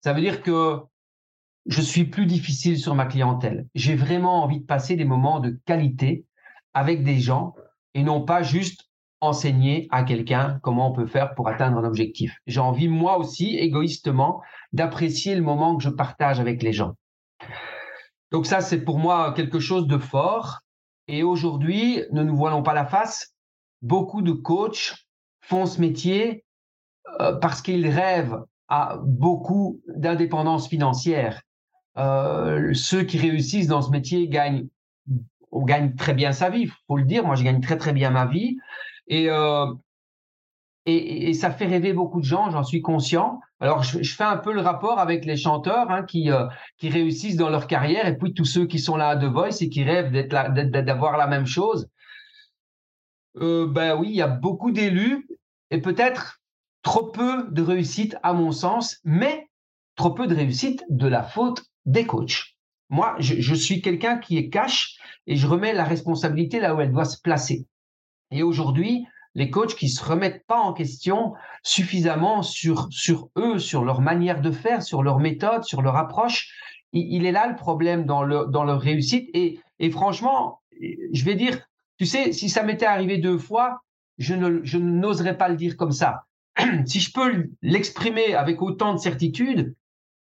Ça 0.01 0.13
veut 0.13 0.21
dire 0.21 0.41
que 0.41 0.79
je 1.67 1.81
suis 1.81 2.05
plus 2.05 2.25
difficile 2.25 2.77
sur 2.77 2.95
ma 2.95 3.05
clientèle. 3.05 3.67
J'ai 3.75 3.95
vraiment 3.95 4.43
envie 4.43 4.59
de 4.59 4.65
passer 4.65 4.95
des 4.95 5.05
moments 5.05 5.39
de 5.39 5.59
qualité 5.65 6.25
avec 6.73 7.03
des 7.03 7.19
gens 7.19 7.55
et 7.93 8.03
non 8.03 8.21
pas 8.21 8.41
juste 8.41 8.86
enseigner 9.21 9.87
à 9.91 10.03
quelqu'un 10.03 10.59
comment 10.61 10.89
on 10.89 10.93
peut 10.93 11.07
faire 11.07 11.33
pour 11.33 11.47
atteindre 11.47 11.77
un 11.77 11.83
objectif. 11.83 12.37
J'ai 12.45 12.59
envie, 12.59 12.87
moi 12.87 13.17
aussi, 13.17 13.57
égoïstement, 13.57 14.41
d'apprécier 14.73 15.35
le 15.35 15.41
moment 15.41 15.75
que 15.77 15.83
je 15.83 15.89
partage 15.89 16.39
avec 16.39 16.61
les 16.61 16.73
gens. 16.73 16.95
Donc 18.31 18.45
ça, 18.45 18.61
c'est 18.61 18.83
pour 18.83 18.99
moi 18.99 19.33
quelque 19.33 19.59
chose 19.59 19.87
de 19.87 19.97
fort. 19.97 20.59
Et 21.07 21.23
aujourd'hui, 21.23 22.01
ne 22.11 22.23
nous 22.23 22.35
voilons 22.35 22.63
pas 22.63 22.73
la 22.73 22.85
face, 22.85 23.33
beaucoup 23.81 24.21
de 24.21 24.33
coachs 24.33 24.93
font 25.41 25.65
ce 25.65 25.79
métier 25.79 26.43
euh, 27.21 27.33
parce 27.33 27.61
qu'ils 27.61 27.87
rêvent 27.87 28.43
à 28.67 28.97
beaucoup 29.01 29.81
d'indépendance 29.87 30.67
financière. 30.67 31.41
Euh, 31.97 32.73
ceux 32.73 33.03
qui 33.03 33.17
réussissent 33.17 33.67
dans 33.67 33.81
ce 33.81 33.89
métier 33.89 34.27
gagnent, 34.27 34.67
on 35.51 35.63
gagne 35.63 35.95
très 35.95 36.13
bien 36.13 36.33
sa 36.33 36.49
vie, 36.49 36.69
faut 36.87 36.97
le 36.97 37.05
dire. 37.05 37.25
Moi, 37.25 37.35
je 37.35 37.43
gagne 37.43 37.61
très 37.61 37.77
très 37.77 37.93
bien 37.93 38.09
ma 38.09 38.25
vie. 38.25 38.57
Euh, 39.11 39.73
et, 40.85 41.29
et, 41.29 41.33
ça 41.33 41.51
fait 41.51 41.65
rêver 41.65 41.93
beaucoup 41.93 42.19
de 42.21 42.25
gens, 42.25 42.49
j'en 42.49 42.63
suis 42.63 42.81
conscient. 42.81 43.41
Alors, 43.59 43.83
je, 43.83 44.01
fais 44.03 44.23
un 44.23 44.37
peu 44.37 44.53
le 44.53 44.61
rapport 44.61 44.99
avec 44.99 45.25
les 45.25 45.35
chanteurs 45.35 45.91
hein, 45.91 46.03
qui, 46.03 46.31
euh, 46.31 46.45
qui 46.77 46.89
réussissent 46.89 47.35
dans 47.35 47.49
leur 47.49 47.67
carrière 47.67 48.07
et 48.07 48.17
puis 48.17 48.33
tous 48.33 48.45
ceux 48.45 48.67
qui 48.67 48.79
sont 48.79 48.95
là 48.95 49.09
à 49.09 49.17
The 49.17 49.25
Voice 49.25 49.61
et 49.61 49.69
qui 49.69 49.83
rêvent 49.83 50.11
d'avoir 50.11 51.17
la 51.17 51.27
même 51.27 51.45
chose. 51.45 51.89
Euh, 53.37 53.67
ben 53.67 53.95
oui, 53.95 54.09
il 54.09 54.15
y 54.15 54.21
a 54.21 54.27
beaucoup 54.27 54.71
d'élus 54.71 55.27
et 55.71 55.81
peut-être 55.81 56.39
trop 56.83 57.07
peu 57.07 57.47
de 57.51 57.61
réussite 57.61 58.15
à 58.23 58.33
mon 58.33 58.51
sens, 58.51 58.99
mais 59.03 59.49
trop 59.95 60.11
peu 60.11 60.27
de 60.27 60.35
réussite 60.35 60.83
de 60.89 61.07
la 61.07 61.23
faute 61.23 61.63
des 61.85 62.05
coachs. 62.05 62.55
Moi, 62.89 63.15
je, 63.19 63.41
je 63.41 63.55
suis 63.55 63.81
quelqu'un 63.81 64.17
qui 64.17 64.37
est 64.37 64.49
cash 64.49 64.97
et 65.25 65.35
je 65.35 65.47
remets 65.47 65.73
la 65.73 65.83
responsabilité 65.83 66.59
là 66.59 66.75
où 66.75 66.79
elle 66.79 66.91
doit 66.91 67.05
se 67.05 67.19
placer. 67.19 67.67
Et 68.31 68.43
aujourd'hui, 68.43 69.05
les 69.35 69.49
coachs 69.49 69.75
qui 69.75 69.89
se 69.89 70.03
remettent 70.03 70.45
pas 70.47 70.59
en 70.59 70.73
question 70.73 71.33
suffisamment 71.63 72.41
sur, 72.41 72.89
eux, 73.37 73.59
sur 73.59 73.85
leur 73.85 74.01
manière 74.01 74.41
de 74.41 74.51
faire, 74.51 74.81
sur 74.81 75.03
leur 75.03 75.19
méthode, 75.19 75.63
sur 75.63 75.81
leur 75.81 75.95
approche, 75.95 76.51
il, 76.93 77.25
est 77.25 77.31
là 77.31 77.47
le 77.47 77.55
problème 77.55 78.05
dans, 78.05 78.23
le, 78.23 78.45
dans 78.47 78.63
leur 78.63 78.81
réussite. 78.81 79.29
Et, 79.33 79.59
franchement, 79.91 80.61
je 81.13 81.23
vais 81.23 81.35
dire, 81.35 81.59
tu 81.97 82.05
sais, 82.05 82.31
si 82.31 82.49
ça 82.49 82.63
m'était 82.63 82.85
arrivé 82.85 83.17
deux 83.17 83.37
fois, 83.37 83.81
je 84.17 84.33
je 84.63 84.77
n'oserais 84.77 85.37
pas 85.37 85.49
le 85.49 85.55
dire 85.55 85.77
comme 85.77 85.91
ça. 85.91 86.23
si 86.85 86.99
je 86.99 87.11
peux 87.11 87.49
l'exprimer 87.61 88.33
avec 88.33 88.61
autant 88.61 88.93
de 88.93 88.99
certitude, 88.99 89.75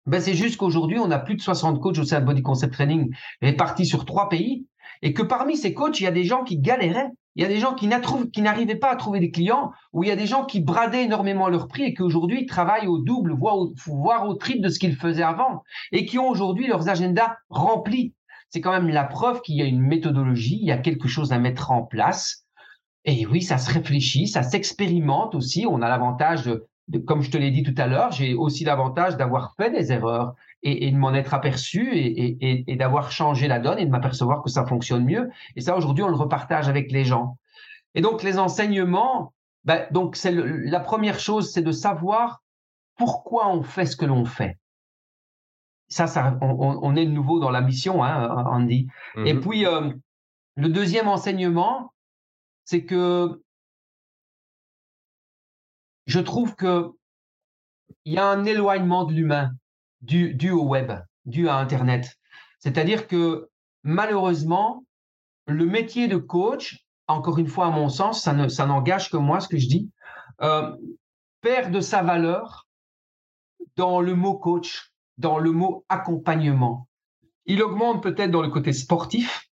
ben 0.07 0.21
c'est 0.21 0.35
juste 0.35 0.57
qu'aujourd'hui, 0.57 0.99
on 0.99 1.11
a 1.11 1.19
plus 1.19 1.37
de 1.37 1.41
60 1.41 1.81
coachs 1.81 1.99
au 1.99 2.05
sein 2.05 2.21
de 2.21 2.27
Body 2.27 2.43
Concept 2.43 2.73
Training 2.73 3.15
répartis 3.43 3.87
sur 3.87 4.05
trois 4.05 4.29
pays 4.29 4.67
et 5.03 5.13
que 5.13 5.23
parmi 5.23 5.57
ces 5.57 5.75
coachs, 5.75 6.01
il 6.01 6.05
y 6.05 6.07
a 6.07 6.13
des 6.13 6.25
gens 6.25 6.45
qui 6.45 6.59
galéraient. 6.59 7.11
Il 7.39 7.43
y 7.43 7.45
a 7.45 7.49
des 7.49 7.61
gens 7.61 7.77
qui 7.77 7.87
n'arrivaient 7.87 8.75
pas 8.75 8.91
à 8.91 8.97
trouver 8.97 9.21
des 9.21 9.31
clients, 9.31 9.71
ou 9.93 10.03
il 10.03 10.09
y 10.09 10.11
a 10.11 10.17
des 10.17 10.27
gens 10.27 10.45
qui 10.45 10.59
bradaient 10.59 11.05
énormément 11.05 11.49
leur 11.49 11.69
prix 11.69 11.85
et 11.85 11.95
qui 11.95 12.03
aujourd'hui 12.03 12.47
travaillent 12.47 12.89
au 12.89 12.99
double, 12.99 13.33
voire 13.33 14.27
au, 14.29 14.35
triple 14.35 14.61
de 14.61 14.69
ce 14.69 14.81
qu'ils 14.81 14.97
faisaient 14.97 15.23
avant, 15.23 15.63
et 15.93 16.05
qui 16.05 16.19
ont 16.19 16.29
aujourd'hui 16.29 16.67
leurs 16.67 16.89
agendas 16.89 17.37
remplis. 17.49 18.13
C'est 18.51 18.61
quand 18.61 18.73
même 18.73 18.89
la 18.89 19.05
preuve 19.05 19.41
qu'il 19.43 19.55
y 19.55 19.63
a 19.63 19.67
une 19.67 19.81
méthodologie, 19.81 20.59
il 20.61 20.67
y 20.67 20.73
a 20.73 20.79
quelque 20.79 21.07
chose 21.07 21.33
à 21.33 21.39
mettre 21.39 21.71
en 21.71 21.85
place. 21.85 22.45
Et 23.05 23.25
oui, 23.25 23.41
ça 23.41 23.57
se 23.57 23.73
réfléchit, 23.73 24.27
ça 24.27 24.43
s'expérimente 24.43 25.37
aussi. 25.37 25.65
On 25.65 25.81
a 25.81 25.89
l'avantage 25.89 26.51
comme 27.05 27.23
je 27.23 27.31
te 27.31 27.37
l'ai 27.37 27.51
dit 27.51 27.63
tout 27.63 27.75
à 27.77 27.87
l'heure, 27.87 28.13
j'ai 28.13 28.35
aussi 28.35 28.65
l'avantage 28.65 29.17
d'avoir 29.17 29.55
fait 29.57 29.71
des 29.71 29.93
erreurs 29.93 30.35
et, 30.63 30.91
de 30.91 30.97
m'en 30.97 31.15
être 31.15 31.35
aperçu 31.35 31.91
et, 31.93 32.77
d'avoir 32.77 33.13
changé 33.13 33.49
la 33.49 33.59
donne 33.59 33.79
et 33.79 33.87
de 33.87 33.91
m'apercevoir 33.91 34.43
que 34.43 34.51
ça 34.51 34.67
fonctionne 34.67 35.05
mieux. 35.05 35.31
Et 35.57 35.61
ça, 35.61 35.77
aujourd'hui, 35.77 36.05
on 36.05 36.09
le 36.09 36.17
repartage 36.17 36.69
avec 36.69 36.91
les 36.91 37.05
gens. 37.05 37.39
Et 37.95 38.01
donc, 38.01 38.23
les 38.23 38.39
enseignements, 38.39 39.33
ben, 39.65 39.87
donc 39.91 40.17
c'est 40.17 40.33
la 40.33 40.81
première 40.81 41.21
chose, 41.21 41.53
c'est 41.53 41.63
de 41.63 41.73
savoir 41.73 42.43
pourquoi 42.97 43.49
on 43.49 43.63
fait 43.63 43.87
ce 43.87 43.97
que 43.97 44.05
l'on 44.05 44.25
fait. 44.25 44.59
Ça, 45.89 46.07
ça 46.07 46.37
on, 46.43 46.97
est 46.97 47.07
de 47.07 47.11
nouveau 47.11 47.41
dans 47.41 47.51
la 47.51 47.63
mission, 47.63 48.05
hein, 48.05 48.45
Andy. 48.47 48.89
Et 49.17 49.33
mm-hmm. 49.33 49.41
puis, 49.41 49.67
euh, 49.67 49.91
le 50.57 50.69
deuxième 50.69 51.09
enseignement, 51.09 51.93
c'est 52.65 52.85
que 52.85 53.41
je 56.07 56.21
trouve 56.21 56.57
que 56.57 56.91
il 58.05 58.15
y 58.15 58.19
a 58.19 58.27
un 58.27 58.45
éloignement 58.45 59.05
de 59.05 59.15
l'humain 59.15 59.53
dû, 60.01 60.51
au 60.51 60.65
web, 60.65 60.93
dû 61.27 61.49
à 61.49 61.57
Internet. 61.57 62.17
C'est-à-dire 62.59 63.07
que 63.07 63.49
malheureusement, 63.83 64.85
le 65.47 65.67
métier 65.67 66.09
de 66.09 66.17
coach, 66.17 66.85
encore 67.07 67.39
une 67.39 67.49
fois 67.49 67.67
à 67.67 67.71
mon 67.71 67.89
sens, 67.89 68.23
ça, 68.23 68.33
ne, 68.33 68.67
n'engage 68.67 69.11
que 69.11 69.17
moi 69.17 69.41
ce 69.41 69.49
que 69.49 69.59
je 69.59 69.69
dis, 69.69 69.91
euh, 70.43 70.77
perd 71.41 71.73
de 71.73 71.81
sa 71.81 72.03
valeur 72.03 72.67
dans 73.77 74.01
le 74.01 74.15
mot 74.15 74.39
coach, 74.39 74.93
dans 75.17 75.39
le 75.39 75.53
mot 75.53 75.85
accompagnement. 75.89 76.89
Il 77.47 77.63
augmente 77.63 78.03
peut-être 78.03 78.31
dans 78.31 78.43
le 78.43 78.51
côté 78.51 78.73
sportif, 78.73 79.49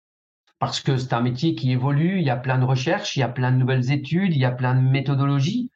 parce 0.60 0.80
que 0.80 0.98
c'est 0.98 1.14
un 1.14 1.22
métier 1.22 1.56
qui 1.56 1.72
évolue, 1.72 2.20
il 2.20 2.26
y 2.26 2.30
a 2.30 2.38
plein 2.38 2.58
de 2.58 2.64
recherches, 2.64 3.16
il 3.16 3.20
y 3.20 3.24
a 3.24 3.30
plein 3.30 3.52
de 3.52 3.58
nouvelles 3.58 3.92
études, 3.92 4.34
il 4.34 4.40
y 4.40 4.46
a 4.46 4.52
plein 4.52 4.76
de 4.76 4.80
méthodologies. 4.80 5.72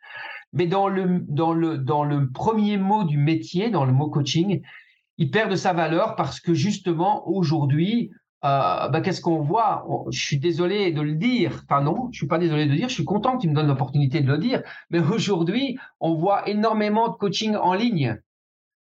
Mais 0.54 0.68
dans 0.68 0.88
le, 0.88 1.20
dans 1.28 1.54
le, 1.54 1.78
dans 1.78 2.04
le 2.04 2.30
premier 2.30 2.78
mot 2.78 3.04
du 3.04 3.18
métier, 3.18 3.70
dans 3.70 3.86
le 3.86 3.92
mot 3.92 4.10
coaching, 4.10 4.62
il 5.18 5.32
perd 5.32 5.52
de 5.52 5.56
sa 5.56 5.74
valeur 5.74 6.16
parce 6.16 6.40
que 6.40 6.54
justement, 6.54 7.28
aujourd'hui, 7.28 8.12
euh, 8.46 8.88
bah, 8.88 9.02
qu'est-ce 9.02 9.22
qu'on 9.22 9.42
voit? 9.42 9.86
Je 10.12 10.20
suis 10.20 10.40
désolé 10.40 10.92
de 10.92 11.02
le 11.02 11.16
dire. 11.16 11.64
Enfin 11.64 11.82
non, 11.82 12.10
je 12.12 12.20
suis 12.20 12.28
pas 12.28 12.38
désolé 12.38 12.66
de 12.66 12.72
le 12.72 12.78
dire. 12.78 12.90
Je 12.90 12.94
suis 12.94 13.06
content 13.06 13.36
que 13.36 13.42
tu 13.42 13.50
me 13.50 13.56
donnes 13.56 13.68
l'opportunité 13.68 14.22
de 14.22 14.28
le 14.28 14.38
dire. 14.38 14.62
Mais 14.90 15.00
aujourd'hui, 15.00 15.78
on 16.00 16.14
voit 16.14 16.48
énormément 16.48 17.10
de 17.10 17.16
coaching 17.16 17.56
en 17.56 17.74
ligne. 17.74 18.18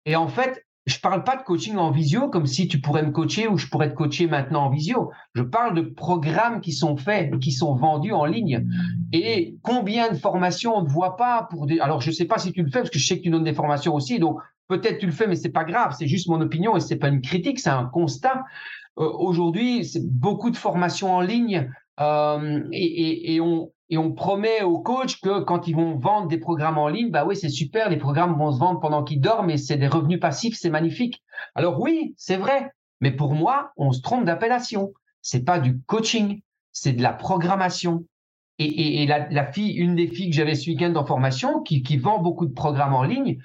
Et 0.06 0.16
en 0.16 0.28
fait, 0.28 0.66
je 0.88 1.00
parle 1.00 1.26
pas 1.26 1.36
de 1.36 1.44
coaching 1.44 1.76
en 1.76 1.92
visio 1.92 2.30
comme 2.30 2.46
si 2.46 2.70
tu 2.70 2.80
pourrais 2.80 3.04
me 3.04 3.12
coacher 3.12 3.50
ou 3.50 3.58
je 3.58 3.68
pourrais 3.68 3.90
te 3.90 3.96
coacher 3.96 4.26
maintenant 4.26 4.64
en 4.64 4.70
visio. 4.70 5.12
Je 5.36 5.44
parle 5.44 5.76
de 5.76 5.82
programmes 5.82 6.62
qui 6.62 6.72
sont 6.72 6.96
faits, 6.96 7.38
qui 7.40 7.52
sont 7.52 7.76
vendus 7.76 8.14
en 8.14 8.24
ligne. 8.24 8.66
Et 9.12 9.58
combien 9.64 10.10
de 10.10 10.16
formations 10.16 10.78
on 10.78 10.84
ne 10.84 10.88
voit 10.88 11.18
pas 11.18 11.46
pour 11.52 11.66
des. 11.66 11.82
Alors 11.82 12.00
je 12.00 12.10
sais 12.10 12.24
pas 12.24 12.38
si 12.38 12.54
tu 12.54 12.64
le 12.64 12.72
fais 12.72 12.80
parce 12.80 12.90
que 12.90 13.00
je 13.00 13.06
sais 13.06 13.18
que 13.18 13.24
tu 13.24 13.30
donnes 13.30 13.44
des 13.44 13.54
formations 13.54 13.94
aussi. 13.96 14.18
Donc 14.18 14.40
peut-être 14.70 15.00
tu 15.00 15.08
le 15.08 15.12
fais, 15.12 15.28
mais 15.28 15.36
c'est 15.36 15.50
pas 15.50 15.66
grave. 15.66 15.94
C'est 15.98 16.08
juste 16.08 16.30
mon 16.30 16.40
opinion 16.40 16.78
et 16.78 16.80
c'est 16.80 16.96
pas 16.96 17.10
une 17.10 17.22
critique, 17.22 17.60
c'est 17.60 17.70
un 17.70 17.86
constat. 17.86 18.46
Euh, 18.98 19.12
aujourd'hui, 19.20 19.84
c'est 19.84 20.10
beaucoup 20.10 20.52
de 20.52 20.58
formations 20.58 21.14
en 21.14 21.22
ligne 21.22 21.70
euh, 22.00 22.64
et, 22.72 22.86
et, 22.86 23.36
et 23.36 23.42
on 23.42 23.72
et 23.90 23.98
on 23.98 24.12
promet 24.12 24.64
aux 24.64 24.80
coachs 24.80 25.20
que 25.22 25.40
quand 25.42 25.68
ils 25.68 25.76
vont 25.76 25.98
vendre 25.98 26.28
des 26.28 26.38
programmes 26.38 26.78
en 26.78 26.90
ligne, 26.90 27.10
bah 27.10 27.26
oui, 27.26 27.36
c'est 27.38 27.50
super, 27.50 27.90
les 27.90 27.98
programmes 27.98 28.38
vont 28.38 28.52
se 28.52 28.60
vendre 28.60 28.80
pendant 28.80 29.04
qu'ils 29.04 29.22
dorment 29.22 29.50
et 29.50 29.58
c'est 29.58 29.78
des 29.78 29.88
revenus 29.88 30.20
passifs, 30.20 30.58
c'est 30.60 30.70
magnifique. 30.70 31.24
Alors 31.56 31.80
oui, 31.80 32.14
c'est 32.18 32.38
vrai, 32.38 32.72
mais 33.00 33.12
pour 33.12 33.34
moi, 33.34 33.72
on 33.78 33.92
se 33.92 34.02
trompe 34.02 34.26
d'appellation. 34.26 34.92
C'est 35.22 35.46
pas 35.46 35.60
du 35.60 35.80
coaching, 35.88 36.42
c'est 36.72 36.94
de 36.94 37.02
la 37.02 37.14
programmation. 37.14 38.06
Et, 38.60 39.06
la, 39.06 39.52
fille, 39.52 39.74
une 39.74 39.96
des 39.96 40.08
filles 40.08 40.32
que 40.32 40.36
j'avais 40.36 40.56
ce 40.56 40.68
week-end 40.68 40.96
en 40.96 41.06
formation, 41.06 41.62
qui 41.62 41.98
vend 41.98 42.18
beaucoup 42.18 42.48
de 42.48 42.54
programmes 42.54 42.96
en 42.96 43.04
ligne, 43.04 43.38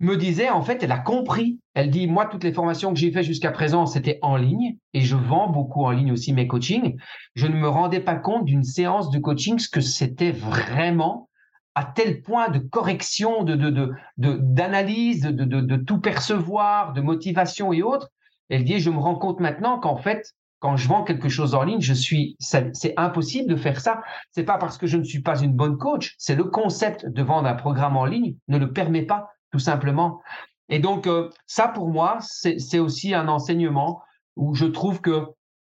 me 0.00 0.16
disait, 0.16 0.50
en 0.50 0.62
fait, 0.62 0.82
elle 0.82 0.92
a 0.92 0.98
compris. 0.98 1.58
Elle 1.74 1.90
dit, 1.90 2.06
moi, 2.06 2.26
toutes 2.26 2.44
les 2.44 2.52
formations 2.52 2.92
que 2.92 2.98
j'ai 2.98 3.10
faites 3.10 3.24
jusqu'à 3.24 3.50
présent, 3.50 3.86
c'était 3.86 4.18
en 4.22 4.36
ligne 4.36 4.76
et 4.92 5.00
je 5.00 5.16
vends 5.16 5.48
beaucoup 5.48 5.84
en 5.84 5.90
ligne 5.90 6.12
aussi 6.12 6.32
mes 6.32 6.46
coachings. 6.46 6.96
Je 7.34 7.46
ne 7.46 7.56
me 7.56 7.68
rendais 7.68 8.00
pas 8.00 8.16
compte 8.16 8.44
d'une 8.44 8.64
séance 8.64 9.10
de 9.10 9.18
coaching, 9.18 9.58
ce 9.58 9.68
que 9.68 9.80
c'était 9.80 10.32
vraiment 10.32 11.28
à 11.74 11.84
tel 11.84 12.22
point 12.22 12.48
de 12.48 12.58
correction, 12.58 13.44
de, 13.44 13.54
de, 13.54 13.70
de, 14.16 14.38
d'analyse, 14.40 15.20
de, 15.20 15.44
de, 15.44 15.60
de, 15.60 15.76
tout 15.76 16.00
percevoir, 16.00 16.94
de 16.94 17.02
motivation 17.02 17.72
et 17.72 17.82
autres. 17.82 18.08
Elle 18.48 18.64
dit, 18.64 18.80
je 18.80 18.90
me 18.90 18.98
rends 18.98 19.16
compte 19.16 19.40
maintenant 19.40 19.78
qu'en 19.78 19.96
fait, 19.96 20.34
quand 20.58 20.76
je 20.76 20.88
vends 20.88 21.04
quelque 21.04 21.28
chose 21.28 21.54
en 21.54 21.64
ligne, 21.64 21.82
je 21.82 21.92
suis, 21.92 22.36
c'est 22.38 22.94
impossible 22.96 23.48
de 23.48 23.56
faire 23.56 23.80
ça. 23.80 24.02
C'est 24.30 24.44
pas 24.44 24.56
parce 24.56 24.78
que 24.78 24.86
je 24.86 24.96
ne 24.96 25.04
suis 25.04 25.20
pas 25.20 25.38
une 25.38 25.52
bonne 25.52 25.76
coach, 25.76 26.14
c'est 26.18 26.34
le 26.34 26.44
concept 26.44 27.06
de 27.06 27.22
vendre 27.22 27.48
un 27.48 27.54
programme 27.54 27.96
en 27.96 28.06
ligne 28.06 28.36
ne 28.48 28.56
le 28.56 28.72
permet 28.72 29.02
pas 29.02 29.28
tout 29.56 29.60
simplement. 29.60 30.20
Et 30.68 30.80
donc, 30.80 31.06
euh, 31.06 31.30
ça, 31.46 31.68
pour 31.68 31.88
moi, 31.88 32.18
c'est 32.20 32.78
aussi 32.78 33.14
un 33.14 33.26
enseignement 33.26 34.02
où 34.36 34.54
je 34.54 34.66
trouve 34.66 35.00
que 35.00 35.28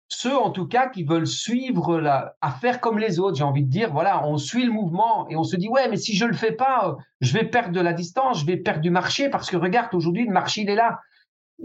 ceux, 0.09 0.37
en 0.37 0.51
tout 0.51 0.67
cas, 0.67 0.89
qui 0.89 1.05
veulent 1.05 1.27
suivre 1.27 2.01
la, 2.01 2.35
à 2.41 2.51
faire 2.51 2.81
comme 2.81 2.99
les 2.99 3.17
autres, 3.17 3.37
j'ai 3.37 3.45
envie 3.45 3.63
de 3.63 3.69
dire, 3.69 3.93
voilà, 3.93 4.27
on 4.27 4.37
suit 4.37 4.65
le 4.65 4.73
mouvement 4.73 5.25
et 5.29 5.37
on 5.37 5.43
se 5.43 5.55
dit, 5.55 5.69
ouais, 5.69 5.87
mais 5.87 5.95
si 5.95 6.17
je 6.17 6.25
le 6.25 6.33
fais 6.33 6.51
pas, 6.51 6.89
euh, 6.89 6.93
je 7.21 7.31
vais 7.31 7.45
perdre 7.45 7.71
de 7.71 7.79
la 7.79 7.93
distance, 7.93 8.41
je 8.41 8.45
vais 8.45 8.57
perdre 8.57 8.81
du 8.81 8.89
marché 8.89 9.29
parce 9.29 9.49
que 9.49 9.55
regarde, 9.55 9.95
aujourd'hui, 9.95 10.25
le 10.25 10.33
marché, 10.33 10.63
il 10.63 10.69
est 10.69 10.75
là. 10.75 10.99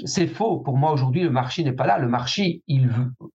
C'est 0.05 0.29
faux. 0.29 0.59
Pour 0.59 0.79
moi, 0.79 0.93
aujourd'hui, 0.93 1.23
le 1.23 1.31
marché 1.31 1.65
n'est 1.65 1.73
pas 1.73 1.87
là. 1.87 1.99
Le 1.99 2.09
marché, 2.09 2.63
il, 2.69 2.89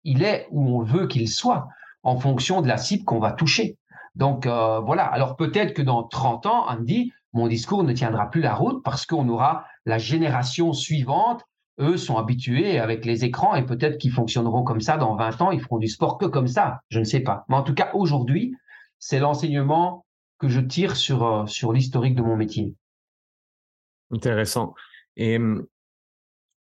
il 0.04 0.22
est 0.22 0.46
où 0.52 0.78
on 0.78 0.82
veut 0.82 1.08
qu'il 1.08 1.28
soit 1.28 1.66
en 2.04 2.20
fonction 2.20 2.62
de 2.62 2.68
la 2.68 2.76
cible 2.76 3.04
qu'on 3.04 3.18
va 3.18 3.32
toucher. 3.32 3.78
Donc, 4.14 4.46
euh, 4.46 4.78
voilà. 4.78 5.04
Alors, 5.04 5.34
peut-être 5.34 5.74
que 5.74 5.82
dans 5.82 6.04
30 6.04 6.46
ans, 6.46 6.66
Andy, 6.68 7.12
mon 7.32 7.48
discours 7.48 7.84
ne 7.84 7.92
tiendra 7.92 8.30
plus 8.30 8.40
la 8.40 8.54
route 8.54 8.82
parce 8.84 9.06
qu'on 9.06 9.28
aura 9.28 9.64
la 9.84 9.98
génération 9.98 10.72
suivante. 10.72 11.42
Eux 11.78 11.96
sont 11.98 12.16
habitués 12.16 12.78
avec 12.78 13.04
les 13.04 13.24
écrans 13.24 13.54
et 13.54 13.66
peut-être 13.66 13.98
qu'ils 13.98 14.12
fonctionneront 14.12 14.62
comme 14.62 14.80
ça 14.80 14.96
dans 14.96 15.14
20 15.14 15.42
ans. 15.42 15.50
Ils 15.50 15.60
feront 15.60 15.78
du 15.78 15.88
sport 15.88 16.16
que 16.16 16.24
comme 16.24 16.46
ça. 16.46 16.80
Je 16.88 16.98
ne 16.98 17.04
sais 17.04 17.20
pas. 17.20 17.44
Mais 17.48 17.56
en 17.56 17.62
tout 17.62 17.74
cas, 17.74 17.90
aujourd'hui, 17.92 18.54
c'est 18.98 19.18
l'enseignement 19.18 20.06
que 20.38 20.48
je 20.48 20.60
tire 20.60 20.96
sur, 20.96 21.24
euh, 21.24 21.46
sur 21.46 21.72
l'historique 21.72 22.14
de 22.14 22.22
mon 22.22 22.36
métier. 22.36 22.74
Intéressant. 24.10 24.74
Et 25.16 25.38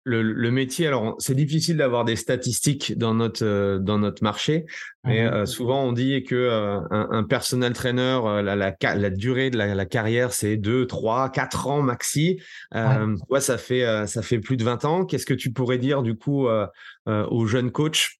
le, 0.07 0.51
métier, 0.51 0.87
alors 0.87 1.16
c'est 1.19 1.35
difficile 1.35 1.77
d'avoir 1.77 2.05
des 2.05 2.16
statistiques 2.16 2.97
dans 2.97 3.12
notre 3.12 3.45
euh, 3.45 3.79
dans 3.79 3.99
notre 3.99 4.23
marché, 4.23 4.64
mais 5.05 5.25
mmh 5.25 5.35
euh, 5.35 5.47
souvent 5.47 5.83
on 5.83 5.92
dit 5.92 6.23
que 6.23 6.35
euh, 6.35 6.79
un, 6.90 7.09
un, 7.11 7.25
personal 7.25 7.73
trainer, 7.73 8.21
la, 8.42 8.55
la, 8.57 9.11
durée 9.11 9.51
de 9.51 9.59
la, 9.59 9.87
carrière 9.87 10.33
c'est 10.33 10.57
2, 10.57 10.87
3, 10.87 11.31
4 11.31 11.66
ans 11.66 11.83
maxi. 11.83 12.40
Ouais. 12.73 13.40
ça 13.40 13.59
fait 13.59 14.07
ça 14.07 14.23
fait 14.23 14.38
plus 14.38 14.57
de 14.57 14.64
20 14.64 14.85
ans. 14.85 15.05
Qu'est-ce 15.05 15.27
que 15.27 15.35
tu 15.35 15.53
pourrais 15.53 15.79
dire 15.79 16.03
du 16.03 16.16
coup 16.16 16.47
aux 17.07 17.47
jeunes 17.47 17.73
coachs 17.73 18.19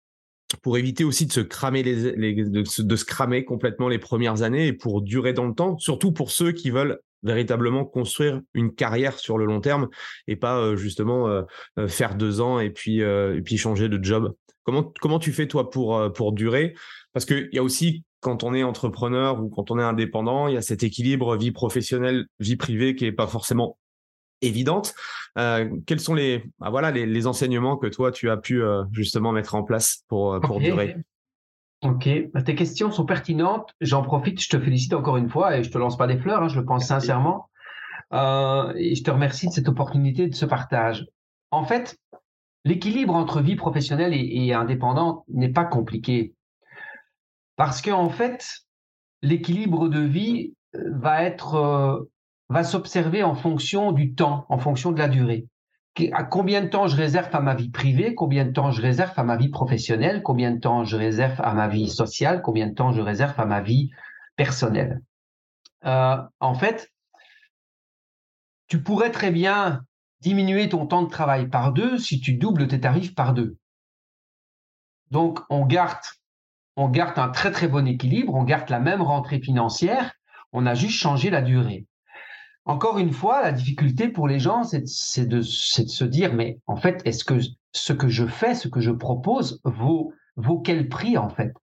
pour 0.62 0.79
éviter 0.79 1.05
aussi 1.05 1.27
de 1.27 1.33
se 1.33 1.40
cramer 1.40 1.83
les, 1.83 2.35
de, 2.35 2.83
de, 2.83 2.96
se 2.96 3.05
cramer 3.05 3.44
complètement 3.44 3.88
les 3.88 3.99
premières 3.99 4.42
années 4.42 4.68
et 4.68 4.72
pour 4.72 5.03
durer 5.03 5.33
dans 5.33 5.46
le 5.46 5.55
temps, 5.55 5.77
surtout 5.79 6.12
pour 6.12 6.31
ceux 6.31 6.53
qui 6.53 6.70
veulent 6.70 7.01
véritablement 7.22 7.84
construire 7.84 8.40
une 8.55 8.74
carrière 8.74 9.18
sur 9.18 9.38
le 9.38 9.45
long 9.45 9.61
terme 9.61 9.88
et 10.26 10.36
pas 10.36 10.59
euh, 10.59 10.76
justement 10.76 11.28
euh, 11.28 11.43
euh, 11.78 11.88
faire 11.88 12.14
deux 12.14 12.40
ans 12.40 12.61
et 12.61 12.70
puis 12.70 13.01
et 13.01 13.43
puis 13.45 13.57
changer 13.57 13.88
de 13.88 14.03
job. 14.03 14.34
Comment 14.64 14.93
comment 15.01 15.18
tu 15.18 15.32
fais 15.32 15.47
toi 15.47 15.70
pour 15.70 16.12
pour 16.12 16.32
durer? 16.32 16.74
Parce 17.12 17.24
qu'il 17.24 17.49
y 17.53 17.59
a 17.59 17.62
aussi 17.62 18.05
quand 18.20 18.43
on 18.43 18.55
est 18.55 18.62
entrepreneur 18.62 19.43
ou 19.43 19.49
quand 19.49 19.70
on 19.70 19.78
est 19.78 19.82
indépendant, 19.82 20.49
il 20.49 20.55
y 20.55 20.59
a 20.59 20.62
cet 20.62 20.82
équilibre 20.82 21.36
vie 21.36 21.53
professionnelle 21.53 22.26
vie 22.40 22.57
privée 22.57 22.97
qui 22.97 23.07
est 23.07 23.12
pas 23.12 23.26
forcément 23.26 23.78
évidente. 24.43 24.95
quels 25.34 26.01
sont 26.01 26.14
les 26.14 26.45
bah 26.59 26.70
voilà 26.70 26.90
les, 26.90 27.07
les, 27.07 27.26
enseignements 27.26 27.76
que 27.76 27.86
toi 27.86 28.12
tu 28.12 28.28
as 28.28 28.36
pu 28.36 28.61
justement 28.93 29.32
mettre 29.32 29.55
en 29.55 29.62
place 29.62 30.05
pour 30.09 30.40
pour 30.40 30.61
durer? 30.61 30.97
Ok, 31.87 32.09
bah, 32.34 32.43
tes 32.43 32.57
questions 32.57 32.91
sont 32.91 33.05
pertinentes. 33.05 33.72
J'en 33.80 34.03
profite, 34.03 34.41
je 34.43 34.49
te 34.49 34.59
félicite 34.59 34.93
encore 34.93 35.18
une 35.18 35.28
fois 35.28 35.57
et 35.57 35.62
je 35.62 35.70
te 35.70 35.78
lance 35.78 35.97
pas 35.97 36.09
des 36.09 36.18
fleurs, 36.18 36.43
hein, 36.43 36.49
je 36.49 36.59
le 36.59 36.66
pense 36.66 36.84
sincèrement. 36.84 37.49
Euh, 38.12 38.72
et 38.76 38.97
je 38.97 39.05
te 39.05 39.11
remercie 39.11 39.47
de 39.47 39.53
cette 39.53 39.68
opportunité, 39.68 40.26
de 40.26 40.34
ce 40.34 40.47
partage. 40.47 41.07
En 41.53 41.64
fait, 41.64 41.97
l'équilibre 42.64 43.14
entre 43.14 43.41
vie 43.41 43.55
professionnelle 43.55 44.14
et, 44.14 44.53
indépendante 44.53 45.22
n'est 45.28 45.53
pas 45.53 45.64
compliqué. 45.64 46.34
Parce 47.55 47.80
qu'en 47.82 48.09
fait, 48.09 48.45
l'équilibre 49.22 49.89
de 49.89 50.01
vie 50.01 50.55
euh, 50.74 50.91
va 50.93 51.22
être, 51.22 51.55
euh, 51.55 52.11
va 52.49 52.64
s'observer 52.64 53.22
en 53.22 53.37
fonction 53.37 53.93
du 53.93 54.14
temps, 54.14 54.45
en 54.49 54.59
fonction 54.59 54.91
de 54.91 54.99
la 54.99 55.09
durée. 55.09 55.47
Combien 56.30 56.62
de 56.62 56.68
temps 56.68 56.88
je 56.88 56.97
réserve 56.97 57.34
à 57.34 57.40
ma 57.40 57.55
vie 57.55 57.70
privée, 57.70 58.14
combien 58.14 58.44
de 58.44 58.51
temps 58.51 58.70
je 58.70 58.82
réserve 58.82 59.12
à 59.16 59.24
ma 59.24 59.36
vie 59.36 59.49
professionnelle, 59.49 60.22
combien 60.22 60.51
de 60.51 60.61
temps 60.61 60.84
je 60.84 60.97
réserve 60.97 61.40
à 61.40 61.55
ma 61.55 61.68
vie 61.68 61.88
sociale, 61.88 62.42
combien 62.42 62.66
de 62.66 62.74
temps 62.74 62.92
je 62.92 63.01
réserve 63.01 63.38
à 63.40 63.47
ma 63.47 63.62
vie 63.62 63.90
personnelle? 64.36 65.01
Euh, 65.86 66.18
en 66.40 66.55
fait, 66.55 66.92
tu 68.68 68.82
pourrais 68.82 69.11
très 69.11 69.30
bien 69.30 69.84
diminuer 70.20 70.68
ton 70.68 70.86
temps 70.86 71.03
de 71.03 71.09
travail 71.09 71.49
par 71.49 71.72
deux 71.72 71.99
si 71.99 72.20
tu 72.20 72.34
doubles 72.34 72.68
tes 72.68 72.80
tarifs 72.80 73.14
par 73.14 73.32
deux. 73.32 73.57
Donc, 75.11 75.40
on 75.49 75.64
garde, 75.64 76.05
on 76.76 76.88
garde 76.88 77.18
un 77.18 77.28
très 77.28 77.53
très 77.53 77.68
bon 77.68 77.86
équilibre, 77.86 78.34
on 78.34 78.44
garde 78.44 78.68
la 78.68 78.80
même 78.80 79.01
rentrée 79.01 79.40
financière, 79.40 80.12
on 80.53 80.66
a 80.66 80.74
juste 80.74 80.99
changé 80.99 81.30
la 81.30 81.42
durée. 81.42 81.86
Encore 82.66 82.98
une 82.98 83.12
fois, 83.12 83.42
la 83.42 83.52
difficulté 83.52 84.08
pour 84.08 84.26
les 84.26 84.40
gens, 84.40 84.64
c'est 84.64 85.26
de, 85.26 85.40
se 85.40 86.04
dire, 86.04 86.34
mais 86.34 86.58
en 86.66 86.74
fait, 86.74 87.00
est-ce 87.04 87.24
que 87.24 87.38
ce 87.72 87.92
que 87.92 88.08
je 88.08 88.26
fais, 88.26 88.56
ce 88.56 88.66
que 88.66 88.80
je 88.80 88.90
propose, 88.90 89.60
vaut, 89.64 90.12
vaut 90.34 90.58
quel 90.58 90.88
prix 90.88 91.16
en 91.16 91.28
fait? 91.28 91.54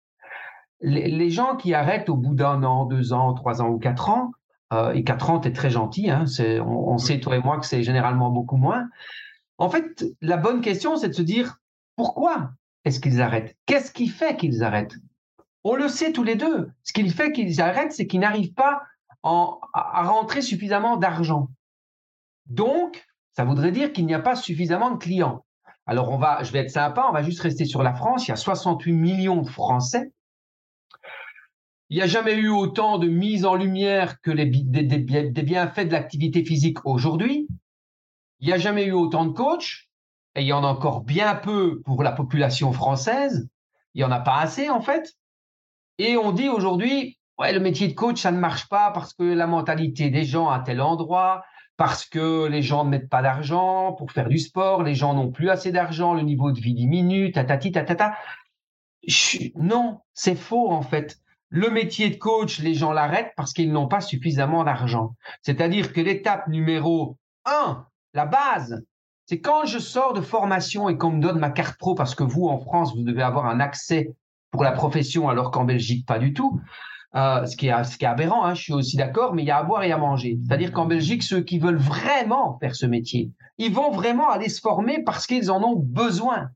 Les, 0.79 1.29
gens 1.29 1.57
qui 1.57 1.73
arrêtent 1.73 2.09
au 2.09 2.15
bout 2.15 2.35
d'un 2.35 2.63
an, 2.63 2.85
deux 2.85 3.11
ans, 3.11 3.33
trois 3.33 3.61
ans 3.61 3.69
ou 3.69 3.79
quatre 3.79 4.09
ans, 4.09 4.31
euh, 4.71 4.93
et 4.93 5.03
quatre 5.03 5.29
ans, 5.29 5.39
tu 5.39 5.49
es 5.49 5.53
très 5.53 5.69
gentil, 5.69 6.09
hein, 6.09 6.23
on, 6.65 6.97
sait, 6.97 7.19
toi 7.19 7.35
et 7.35 7.41
moi, 7.41 7.59
que 7.59 7.65
c'est 7.65 7.83
généralement 7.83 8.31
beaucoup 8.31 8.57
moins. 8.57 8.87
En 9.57 9.69
fait, 9.69 10.05
la 10.21 10.37
bonne 10.37 10.61
question, 10.61 10.95
c'est 10.95 11.09
de 11.09 11.13
se 11.13 11.21
dire, 11.21 11.57
pourquoi 11.97 12.51
est-ce 12.85 13.01
qu'ils 13.01 13.21
arrêtent? 13.21 13.55
Qu'est-ce 13.65 13.91
qui 13.91 14.07
fait 14.07 14.37
qu'ils 14.37 14.63
arrêtent? 14.63 14.95
On 15.65 15.75
le 15.75 15.89
sait 15.89 16.13
tous 16.13 16.23
les 16.23 16.35
deux. 16.35 16.71
Ce 16.83 16.93
qui 16.93 17.09
fait 17.09 17.31
qu'ils 17.31 17.61
arrêtent, 17.61 17.93
c'est 17.93 18.07
qu'ils 18.07 18.19
n'arrivent 18.21 18.53
pas 18.53 18.81
à 19.23 20.03
rentrer 20.03 20.41
suffisamment 20.41 20.97
d'argent. 20.97 21.49
Donc, 22.45 23.05
ça 23.31 23.45
voudrait 23.45 23.71
dire 23.71 23.93
qu'il 23.93 24.05
n'y 24.05 24.13
a 24.13 24.19
pas 24.19 24.35
suffisamment 24.35 24.91
de 24.91 24.97
clients. 24.97 25.45
Alors, 25.85 26.11
on 26.11 26.17
va, 26.17 26.43
je 26.43 26.51
vais 26.51 26.59
être 26.59 26.71
sympa, 26.71 27.05
on 27.09 27.13
va 27.13 27.23
juste 27.23 27.41
rester 27.41 27.65
sur 27.65 27.83
la 27.83 27.93
France. 27.93 28.27
Il 28.27 28.31
y 28.31 28.33
a 28.33 28.37
68 28.37 28.91
millions 28.93 29.41
de 29.41 29.49
Français 29.49 30.11
il 31.93 31.97
n'y 31.97 32.01
a 32.01 32.07
jamais 32.07 32.33
eu 32.33 32.49
autant 32.49 32.97
de 32.97 33.07
mise 33.07 33.45
en 33.45 33.53
lumière 33.53 34.19
que 34.21 34.31
les, 34.31 34.47
des, 34.47 35.43
bienfaits 35.43 35.85
de 35.85 35.91
l'activité 35.91 36.43
physique 36.43 36.83
aujourd'hui. 36.87 37.47
Il 38.39 38.47
n'y 38.47 38.53
a 38.53 38.57
jamais 38.57 38.85
eu 38.85 38.93
autant 38.93 39.25
de 39.25 39.31
coachs, 39.31 39.87
et 40.33 40.41
il 40.41 40.47
y 40.47 40.53
en 40.53 40.63
a 40.63 40.67
encore 40.67 41.01
bien 41.01 41.35
peu 41.35 41.81
pour 41.81 42.01
la 42.01 42.11
population 42.11 42.71
française. 42.73 43.47
Il 43.93 43.99
n'y 43.99 44.03
en 44.03 44.11
a 44.11 44.19
pas 44.19 44.39
assez, 44.39 44.71
en 44.71 44.81
fait. 44.81 45.13
Et 45.99 46.17
on 46.17 46.31
dit 46.31 46.49
aujourd'hui, 46.49 47.19
ouais, 47.43 47.53
le 47.53 47.59
métier 47.59 47.89
de 47.89 47.93
coach, 47.93 48.21
ça 48.21 48.31
ne 48.31 48.39
marche 48.39 48.69
pas 48.69 48.91
parce 48.91 49.13
que 49.13 49.23
la 49.23 49.47
mentalité 49.47 50.09
des 50.09 50.23
gens 50.23 50.49
à 50.49 50.59
tel 50.59 50.81
endroit, 50.81 51.43
parce 51.75 52.05
que 52.05 52.47
les 52.47 52.61
gens 52.61 52.85
ne 52.85 52.89
mettent 52.89 53.09
pas 53.09 53.21
d'argent 53.21 53.93
pour 53.93 54.11
faire 54.11 54.29
du 54.29 54.39
sport, 54.39 54.83
les 54.83 54.95
gens 54.95 55.13
n'ont 55.13 55.31
plus 55.31 55.49
assez 55.49 55.71
d'argent, 55.71 56.13
le 56.13 56.21
niveau 56.21 56.51
de 56.51 56.59
vie 56.59 56.73
diminue, 56.73 57.31
tatati, 57.31 57.71
tatata. 57.71 58.15
Non, 59.55 59.99
c'est 60.13 60.35
faux, 60.35 60.71
en 60.71 60.81
fait. 60.81 61.17
Le 61.49 61.69
métier 61.69 62.09
de 62.09 62.15
coach, 62.15 62.59
les 62.59 62.73
gens 62.73 62.93
l'arrêtent 62.93 63.33
parce 63.35 63.51
qu'ils 63.51 63.71
n'ont 63.71 63.87
pas 63.87 64.01
suffisamment 64.01 64.63
d'argent. 64.63 65.15
C'est-à-dire 65.41 65.91
que 65.91 65.99
l'étape 65.99 66.47
numéro 66.47 67.17
un, 67.45 67.85
la 68.13 68.25
base, 68.25 68.85
c'est 69.25 69.41
quand 69.41 69.65
je 69.65 69.79
sors 69.79 70.13
de 70.13 70.21
formation 70.21 70.89
et 70.89 70.97
qu'on 70.97 71.11
me 71.11 71.21
donne 71.21 71.39
ma 71.39 71.49
carte 71.49 71.77
pro, 71.77 71.93
parce 71.93 72.15
que 72.15 72.23
vous, 72.23 72.47
en 72.47 72.59
France, 72.59 72.95
vous 72.95 73.03
devez 73.03 73.21
avoir 73.21 73.47
un 73.47 73.59
accès 73.59 74.15
pour 74.51 74.63
la 74.63 74.71
profession, 74.71 75.27
alors 75.27 75.51
qu'en 75.51 75.65
Belgique, 75.65 76.05
pas 76.05 76.19
du 76.19 76.33
tout. 76.33 76.61
Euh, 77.15 77.45
ce, 77.45 77.55
qui 77.55 77.67
est, 77.67 77.83
ce 77.83 77.97
qui 77.97 78.05
est 78.05 78.07
aberrant, 78.07 78.43
hein, 78.43 78.55
je 78.55 78.63
suis 78.63 78.73
aussi 78.73 78.97
d'accord, 78.97 79.35
mais 79.35 79.43
il 79.43 79.45
y 79.45 79.51
a 79.51 79.57
à 79.57 79.63
boire 79.63 79.83
et 79.83 79.91
à 79.91 79.97
manger. 79.97 80.39
C'est-à-dire 80.47 80.71
qu'en 80.71 80.85
Belgique, 80.85 81.21
ceux 81.21 81.41
qui 81.41 81.59
veulent 81.59 81.77
vraiment 81.77 82.57
faire 82.59 82.75
ce 82.75 82.87
métier, 82.87 83.31
ils 83.59 83.71
vont 83.71 83.91
vraiment 83.91 84.29
aller 84.29 84.49
se 84.49 84.59
former 84.59 85.03
parce 85.03 85.27
qu'ils 85.27 85.51
en 85.51 85.61
ont 85.63 85.75
besoin. 85.75 86.49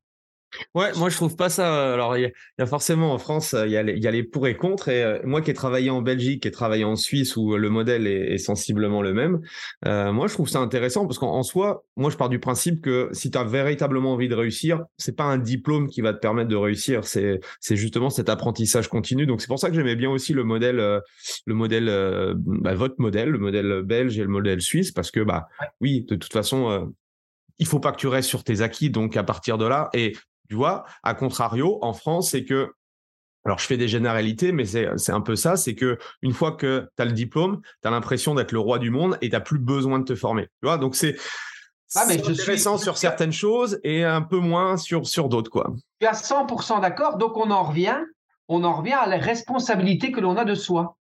Ouais, 0.76 0.92
moi 0.96 1.10
je 1.10 1.16
trouve 1.16 1.36
pas 1.36 1.50
ça. 1.50 1.94
Alors 1.94 2.18
il 2.18 2.32
y, 2.60 2.62
a 2.62 2.66
forcément 2.66 3.14
en 3.14 3.18
France, 3.18 3.56
il 3.66 3.72
y 3.72 3.78
a, 3.78 3.84
les, 3.84 3.94
il 3.94 4.04
y 4.04 4.08
a 4.08 4.12
les 4.12 4.24
pour 4.24 4.48
et 4.48 4.56
contre. 4.56 4.90
Et 4.90 5.04
euh, 5.04 5.20
moi 5.24 5.42
qui 5.42 5.52
ai 5.52 5.54
travaillé 5.54 5.90
en 5.90 6.02
Belgique, 6.02 6.44
qui 6.44 6.48
ai 6.48 6.52
travaillé 6.52 6.84
en 6.84 6.96
Suisse 6.96 7.36
où 7.36 7.58
le 7.58 7.70
modèle 7.70 8.08
est, 8.08 8.38
sensiblement 8.38 9.02
le 9.02 9.14
même, 9.14 9.42
euh, 9.86 10.12
moi 10.12 10.28
je 10.28 10.34
trouve 10.34 10.48
ça 10.48 10.60
intéressant 10.60 11.06
parce 11.06 11.20
qu'en 11.20 11.44
soi, 11.44 11.84
moi 11.96 12.10
je 12.10 12.18
pars 12.18 12.30
du 12.30 12.40
principe 12.40 12.82
que 12.82 13.10
si 13.12 13.30
tu 13.30 13.38
as 13.38 13.44
véritablement 13.44 14.14
envie 14.14 14.30
de 14.30 14.36
réussir, 14.36 14.84
c'est 14.98 15.16
pas 15.16 15.26
un 15.26 15.38
diplôme 15.38 15.88
qui 15.88 16.02
va 16.02 16.14
te 16.14 16.20
permettre 16.20 16.50
de 16.50 16.56
réussir, 16.56 17.04
c'est 17.04 17.40
c'est 17.60 17.76
justement 17.76 18.10
cet 18.10 18.30
apprentissage 18.30 18.88
continu. 18.88 19.26
Donc 19.26 19.42
c'est 19.42 19.48
pour 19.48 19.60
ça 19.60 19.70
que 19.70 19.76
j'aimais 19.76 19.96
bien 19.96 20.10
aussi 20.10 20.34
le 20.34 20.44
modèle, 20.44 20.80
euh, 20.80 21.00
le 21.46 21.56
modèle, 21.56 21.88
bah, 22.38 22.74
votre 22.74 22.96
modèle, 23.00 23.30
le 23.30 23.40
modèle 23.40 23.82
belge 23.84 24.18
et 24.18 24.24
le 24.24 24.30
modèle 24.30 24.62
suisse, 24.62 24.92
parce 24.92 25.12
que 25.12 25.20
bah 25.20 25.48
oui, 25.82 26.06
de 26.08 26.16
toute 26.16 26.34
façon 26.34 26.94
il 27.60 27.66
faut 27.66 27.80
pas 27.80 27.92
que 27.92 27.98
tu 27.98 28.08
restes 28.08 28.30
sur 28.30 28.44
tes 28.44 28.62
acquis. 28.62 28.90
Donc, 28.90 29.18
à 29.18 29.24
partir 29.24 29.58
de 29.58 29.66
là, 29.66 29.90
et 29.94 30.16
tu 30.48 30.56
vois, 30.56 30.86
à 31.04 31.14
contrario, 31.14 31.80
en 31.82 31.94
France, 31.94 32.32
c'est 32.32 32.46
que 32.46 32.72
alors, 33.48 33.60
je 33.60 33.66
fais 33.66 33.78
des 33.78 33.88
généralités, 33.88 34.52
mais 34.52 34.66
c'est 34.66 35.12
un 35.12 35.22
peu 35.22 35.38
ça, 35.38 35.56
c'est 35.56 35.74
que 35.74 35.98
une 36.22 36.34
fois 36.34 36.52
que 36.52 36.90
tu 36.98 37.02
as 37.02 37.06
le 37.06 37.14
diplôme, 37.14 37.62
tu 37.82 37.88
as 37.88 37.92
l'impression 37.92 38.36
d'être 38.36 38.52
le 38.52 38.60
roi 38.60 38.78
du 38.78 38.90
monde 38.90 39.18
et 39.22 39.30
tu 39.30 39.36
n'as 39.36 39.40
plus 39.40 39.58
besoin 39.58 40.00
de 40.00 40.04
te 40.04 40.16
former. 40.16 40.48
Tu 40.48 40.66
vois, 40.68 40.78
donc 40.78 40.98
c'est 40.98 41.16
ah, 41.96 42.06
intéressant 42.10 42.78
sur 42.78 42.98
certaines 42.98 43.32
choses 43.32 43.80
et 43.86 44.04
un 44.04 44.22
peu 44.22 44.40
moins 44.40 44.76
sur, 44.76 45.08
sur 45.08 45.30
d'autres. 45.30 45.50
quoi. 45.50 45.74
Tu 46.02 46.08
as 46.08 46.22
100% 46.22 46.82
d'accord, 46.82 47.18
donc 47.18 47.38
on 47.38 47.50
en 47.50 47.64
revient, 47.64 47.98
on 48.50 48.66
en 48.66 48.74
revient 48.74 48.98
à 49.00 49.08
la 49.08 49.18
responsabilité 49.18 50.12
que 50.12 50.20
l'on 50.20 50.36
a 50.36 50.44
de 50.44 50.54
soi. 50.54 50.98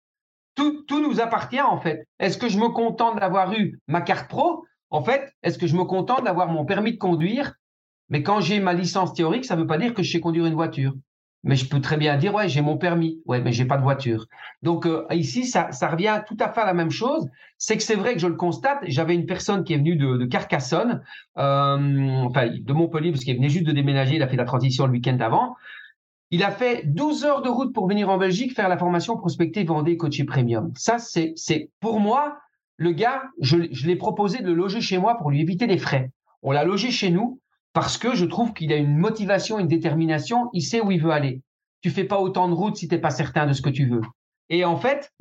Tout, 0.55 0.83
tout 0.87 1.01
nous 1.01 1.21
appartient 1.21 1.63
en 1.63 1.81
fait. 1.81 2.07
Est-ce 2.19 2.37
que 2.37 2.51
je 2.51 2.59
me 2.59 2.69
contente 2.69 3.19
d'avoir 3.19 3.55
eu 3.55 3.81
ma 3.89 4.03
carte 4.03 4.29
pro? 4.29 4.67
En 4.91 5.03
fait, 5.03 5.33
est-ce 5.43 5.57
que 5.57 5.67
je 5.67 5.77
me 5.77 5.85
contente 5.85 6.25
d'avoir 6.25 6.49
mon 6.49 6.67
permis 6.67 6.93
de 6.93 6.99
conduire? 6.99 7.55
Mais 8.09 8.23
quand 8.23 8.41
j'ai 8.41 8.61
ma 8.61 8.75
licence 8.75 9.15
théorique, 9.15 9.45
ça 9.45 9.57
ne 9.57 9.63
veut 9.63 9.67
pas 9.67 9.79
dire 9.79 9.95
que 9.95 10.03
je 10.03 10.11
sais 10.11 10.21
conduire 10.21 10.47
une 10.47 10.55
voiture. 10.55 10.95
Mais 11.45 11.57
je 11.57 11.69
peux 11.69 11.81
très 11.81 11.99
bien 11.99 12.17
dire, 12.17 12.35
ouais, 12.35 12.49
j'ai 12.49 12.63
mon 12.63 12.79
permis, 12.79 13.21
ouais, 13.27 13.41
mais 13.43 13.53
j'ai 13.53 13.67
pas 13.67 13.77
de 13.77 13.83
voiture. 13.83 14.27
Donc 14.63 14.87
euh, 14.87 15.05
ici, 15.11 15.45
ça, 15.45 15.69
revient 15.83 16.23
tout 16.27 16.37
à 16.41 16.51
fait 16.51 16.63
à 16.63 16.65
la 16.65 16.73
même 16.73 16.91
chose. 16.91 17.29
C'est 17.59 17.77
que 17.77 17.83
c'est 17.83 17.97
vrai 17.97 18.15
que 18.15 18.19
je 18.19 18.27
le 18.27 18.35
constate. 18.35 18.79
J'avais 18.85 19.15
une 19.15 19.27
personne 19.27 19.63
qui 19.63 19.75
est 19.75 19.77
venue 19.77 19.97
de, 19.97 20.25
Carcassonne, 20.25 21.03
euh, 21.37 22.23
enfin 22.25 22.49
de 22.49 22.73
Montpellier, 22.73 23.11
parce 23.11 23.25
qu'il 23.25 23.37
venait 23.37 23.51
juste 23.51 23.67
de 23.67 23.73
déménager. 23.73 24.17
Il 24.17 24.23
a 24.23 24.29
fait 24.29 24.37
la 24.37 24.47
transition 24.47 24.87
le 24.87 24.93
week-end 24.93 25.19
avant. 25.21 25.55
Il 26.31 26.43
a 26.43 26.51
fait 26.51 26.83
12 26.87 27.27
heures 27.27 27.43
de 27.43 27.51
route 27.51 27.75
pour 27.75 27.87
venir 27.87 28.09
en 28.09 28.17
Belgique 28.17 28.55
faire 28.55 28.71
la 28.71 28.79
formation 28.79 29.19
prospecter, 29.19 29.65
vendre, 29.65 29.93
coacher 29.95 30.25
premium. 30.25 30.73
Ça, 30.75 30.97
c'est, 30.99 31.35
pour 31.79 32.01
moi, 32.01 32.39
le 32.79 32.93
gars, 32.93 33.23
je 33.41 33.87
l'ai 33.87 33.97
proposé 33.97 34.41
de 34.41 34.47
le 34.47 34.55
loger 34.55 34.81
chez 34.81 34.97
moi 34.97 35.19
pour 35.19 35.31
lui 35.31 35.43
éviter 35.43 35.67
les 35.67 35.79
frais. 35.79 36.11
On 36.43 36.53
l'a 36.53 36.65
logé 36.65 36.91
chez 36.91 37.11
nous 37.11 37.39
parce 37.75 37.99
que 37.99 38.15
je 38.15 38.25
trouve 38.25 38.55
qu'il 38.55 38.73
a 38.73 38.77
une 38.77 38.97
motivation, 38.97 39.59
une 39.59 39.69
détermination, 39.69 40.49
il 40.55 40.63
sait 40.63 40.81
où 40.81 40.91
il 40.91 41.03
veut 41.03 41.11
aller. 41.11 41.43
Tu 41.83 41.91
fais 41.91 42.05
pas 42.05 42.21
autant 42.21 42.49
de 42.49 42.55
routes 42.55 42.77
si 42.77 42.89
tu 42.89 42.95
n'es 42.95 43.01
pas 43.01 43.11
certain 43.11 43.47
de 43.47 43.53
ce 43.53 43.61
que 43.61 43.69
tu 43.69 43.87
veux. 43.87 44.01
Et 44.49 44.65
en 44.65 44.77
fait, 44.77 45.13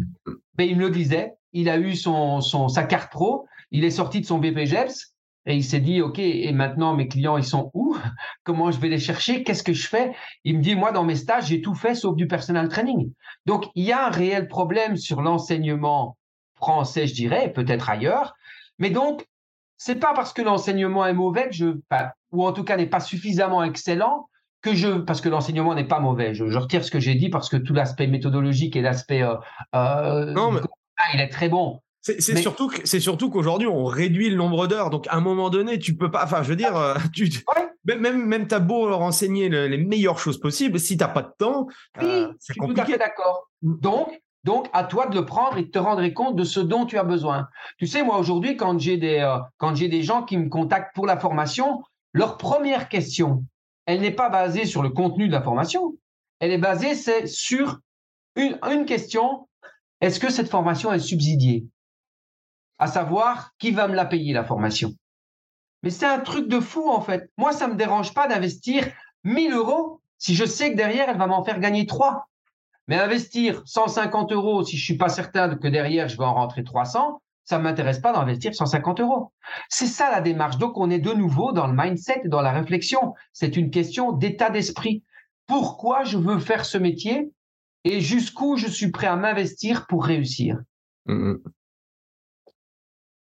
ben, 0.53 0.69
il 0.69 0.77
me 0.77 0.83
le 0.83 0.91
disait, 0.91 1.33
il 1.51 1.67
a 1.67 1.77
eu 1.79 1.95
son, 1.95 2.41
son, 2.41 2.69
sa 2.69 2.83
carte 2.83 3.11
pro, 3.11 3.47
il 3.71 3.83
est 3.83 3.89
sorti 3.89 4.21
de 4.21 4.25
son 4.25 4.37
BPGEPS 4.37 5.15
et 5.47 5.55
il 5.55 5.63
s'est 5.63 5.79
dit, 5.79 6.01
OK, 6.01 6.19
et 6.19 6.51
maintenant 6.51 6.95
mes 6.95 7.07
clients, 7.07 7.37
ils 7.37 7.43
sont 7.43 7.71
où? 7.73 7.97
Comment 8.43 8.69
je 8.69 8.79
vais 8.79 8.89
les 8.89 8.99
chercher? 8.99 9.43
Qu'est-ce 9.43 9.63
que 9.63 9.73
je 9.73 9.87
fais? 9.87 10.13
Il 10.43 10.57
me 10.57 10.61
dit, 10.61 10.75
moi, 10.75 10.91
dans 10.91 11.03
mes 11.03 11.15
stages, 11.15 11.47
j'ai 11.47 11.61
tout 11.61 11.75
fait 11.75 11.95
sauf 11.95 12.15
du 12.15 12.27
personal 12.27 12.69
training. 12.69 13.11
Donc, 13.47 13.65
il 13.73 13.83
y 13.83 13.91
a 13.91 14.05
un 14.05 14.09
réel 14.11 14.47
problème 14.47 14.95
sur 14.95 15.21
l'enseignement 15.23 16.17
français, 16.53 17.07
je 17.07 17.15
dirais, 17.15 17.51
peut-être 17.51 17.89
ailleurs. 17.89 18.35
Mais 18.77 18.91
donc, 18.91 19.25
c'est 19.77 19.95
pas 19.95 20.13
parce 20.13 20.33
que 20.33 20.43
l'enseignement 20.43 21.05
est 21.05 21.13
mauvais 21.13 21.49
que 21.49 21.55
je, 21.55 21.65
ou 22.33 22.45
en 22.45 22.51
tout 22.51 22.63
cas 22.63 22.75
n'est 22.75 22.87
pas 22.87 22.99
suffisamment 22.99 23.63
excellent 23.63 24.29
que 24.61 24.75
je, 24.75 24.99
parce 24.99 25.21
que 25.21 25.29
l'enseignement 25.29 25.75
n'est 25.75 25.87
pas 25.87 25.99
mauvais. 25.99 26.33
Je, 26.33 26.43
retire 26.57 26.83
ce 26.83 26.91
que 26.91 26.99
j'ai 26.99 27.15
dit 27.15 27.29
parce 27.29 27.49
que 27.49 27.57
tout 27.57 27.73
l'aspect 27.73 28.07
méthodologique 28.07 28.75
et 28.75 28.81
l'aspect, 28.81 29.23
euh, 29.23 29.35
euh 29.75 30.61
il 31.13 31.19
est 31.19 31.29
très 31.29 31.49
bon. 31.49 31.79
C'est 32.01 32.19
surtout 32.35 32.69
c'est 32.83 32.99
surtout 32.99 33.29
qu'aujourd'hui 33.29 33.67
on 33.67 33.85
réduit 33.85 34.29
le 34.29 34.35
nombre 34.35 34.67
d'heures. 34.67 34.89
Donc 34.89 35.07
à 35.07 35.15
un 35.15 35.21
moment 35.21 35.49
donné, 35.49 35.79
tu 35.79 35.95
peux 35.95 36.11
pas. 36.11 36.25
Enfin, 36.25 36.43
je 36.43 36.49
veux 36.49 36.57
dire, 36.57 36.75
euh, 36.75 36.95
tu, 37.13 37.29
même 37.85 38.25
même 38.25 38.47
t'as 38.47 38.59
beau 38.59 38.89
leur 38.89 39.01
enseigner 39.01 39.47
les 39.47 39.77
meilleures 39.77 40.19
choses 40.19 40.37
possibles, 40.37 40.79
si 40.79 40.97
t'as 40.97 41.07
pas 41.07 41.21
de 41.21 41.31
temps, 41.37 41.67
oui, 42.01 42.05
euh, 42.05 42.33
c'est 42.39 42.55
compliqué. 42.55 42.81
Tout 42.81 42.81
à 42.81 42.91
fait 42.91 42.97
d'accord. 42.97 43.49
Donc 43.61 44.21
donc, 44.43 44.69
à 44.73 44.83
toi 44.83 45.07
de 45.07 45.15
le 45.15 45.25
prendre 45.25 45.57
et 45.57 45.63
de 45.63 45.69
te 45.69 45.79
rendre 45.79 46.05
compte 46.09 46.35
de 46.35 46.43
ce 46.43 46.59
dont 46.59 46.85
tu 46.85 46.97
as 46.97 47.03
besoin. 47.03 47.47
Tu 47.77 47.87
sais, 47.87 48.03
moi 48.03 48.17
aujourd'hui, 48.17 48.57
quand 48.57 48.77
j'ai 48.77 48.97
des, 48.97 49.19
euh, 49.19 49.37
quand 49.57 49.73
j'ai 49.73 49.87
des 49.87 50.03
gens 50.03 50.23
qui 50.23 50.37
me 50.37 50.49
contactent 50.49 50.93
pour 50.93 51.05
la 51.05 51.17
formation, 51.17 51.81
leur 52.13 52.37
première 52.37 52.89
question, 52.89 53.43
elle 53.85 54.01
n'est 54.01 54.11
pas 54.11 54.29
basée 54.29 54.65
sur 54.65 54.81
le 54.81 54.89
contenu 54.89 55.27
de 55.27 55.33
la 55.33 55.41
formation. 55.41 55.95
Elle 56.39 56.51
est 56.51 56.57
basée 56.57 56.95
c'est 56.95 57.27
sur 57.27 57.79
une, 58.35 58.85
question 58.85 59.47
est-ce 60.01 60.19
que 60.19 60.31
cette 60.31 60.49
formation 60.49 60.91
est 60.91 60.99
subsidiée? 60.99 61.65
À 62.79 62.87
savoir, 62.87 63.51
qui 63.59 63.71
va 63.71 63.87
me 63.87 63.95
la 63.95 64.05
payer 64.05 64.33
la 64.33 64.43
formation? 64.43 64.93
Mais 65.81 65.89
c'est 65.89 66.05
un 66.05 66.19
truc 66.19 66.47
de 66.47 66.59
fou, 66.59 66.89
en 66.89 67.01
fait. 67.01 67.29
Moi, 67.37 67.51
ça 67.51 67.67
ne 67.67 67.73
me 67.73 67.77
dérange 67.77 68.13
pas 68.13 68.27
d'investir 68.27 68.87
1000 69.23 69.53
euros 69.53 70.01
si 70.17 70.35
je 70.35 70.45
sais 70.45 70.71
que 70.71 70.77
derrière, 70.77 71.09
elle 71.09 71.17
va 71.17 71.27
m'en 71.27 71.43
faire 71.43 71.59
gagner 71.59 71.85
3. 71.85 72.27
Mais 72.87 72.97
investir 72.97 73.61
150 73.65 74.31
euros, 74.31 74.63
si 74.63 74.77
je 74.77 74.83
suis 74.83 74.97
pas 74.97 75.09
certain 75.09 75.55
que 75.55 75.67
derrière, 75.67 76.09
je 76.09 76.17
vais 76.17 76.25
en 76.25 76.33
rentrer 76.33 76.63
300, 76.63 77.21
ça 77.45 77.57
ne 77.57 77.63
m'intéresse 77.63 77.99
pas 77.99 78.13
d'investir 78.13 78.55
150 78.55 79.01
euros. 79.01 79.31
C'est 79.69 79.87
ça 79.87 80.09
la 80.09 80.21
démarche. 80.21 80.57
Donc, 80.57 80.77
on 80.77 80.89
est 80.89 80.99
de 80.99 81.11
nouveau 81.11 81.51
dans 81.51 81.67
le 81.67 81.73
mindset 81.75 82.21
et 82.25 82.29
dans 82.29 82.41
la 82.41 82.51
réflexion. 82.51 83.13
C'est 83.33 83.57
une 83.57 83.69
question 83.69 84.11
d'état 84.11 84.49
d'esprit. 84.49 85.03
Pourquoi 85.47 86.03
je 86.03 86.17
veux 86.17 86.39
faire 86.39 86.65
ce 86.65 86.77
métier 86.77 87.31
et 87.83 87.99
jusqu'où 87.99 88.55
je 88.55 88.67
suis 88.67 88.91
prêt 88.91 89.07
à 89.07 89.15
m'investir 89.15 89.87
pour 89.87 90.05
réussir? 90.05 90.59
Mmh. 91.05 91.35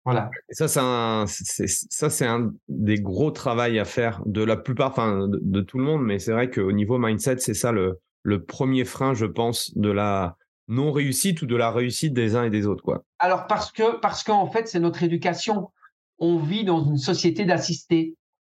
Voilà. 0.04 0.30
Et 0.50 0.54
ça, 0.54 0.68
c'est 0.68 0.80
un, 0.82 1.24
ça, 1.26 2.10
c'est 2.10 2.26
un 2.26 2.52
des 2.68 3.00
gros 3.00 3.30
travails 3.30 3.78
à 3.78 3.86
faire 3.86 4.22
de 4.26 4.44
la 4.44 4.56
plupart, 4.56 4.90
enfin, 4.90 5.28
de, 5.28 5.60
tout 5.62 5.78
le 5.78 5.84
monde, 5.84 6.02
mais 6.02 6.18
c'est 6.18 6.32
vrai 6.32 6.50
qu'au 6.50 6.72
niveau 6.72 6.98
mindset, 6.98 7.38
c'est 7.38 7.54
ça 7.54 7.72
le, 7.72 7.98
le 8.22 8.44
premier 8.44 8.84
frein, 8.84 9.14
je 9.14 9.24
pense, 9.24 9.76
de 9.76 9.90
la 9.90 10.36
non 10.68 10.92
réussite 10.92 11.42
ou 11.42 11.46
de 11.46 11.56
la 11.56 11.70
réussite 11.70 12.14
des 12.14 12.36
uns 12.36 12.44
et 12.44 12.50
des 12.50 12.66
autres, 12.66 12.82
quoi. 12.82 13.04
Alors, 13.18 13.46
parce 13.46 13.70
que, 13.70 13.98
parce 13.98 14.22
qu'en 14.22 14.50
fait, 14.50 14.68
c'est 14.68 14.80
notre 14.80 15.02
éducation. 15.02 15.70
On 16.18 16.38
vit 16.38 16.64
dans 16.64 16.84
une 16.84 16.98
société 16.98 17.44
d'assistés. 17.44 18.14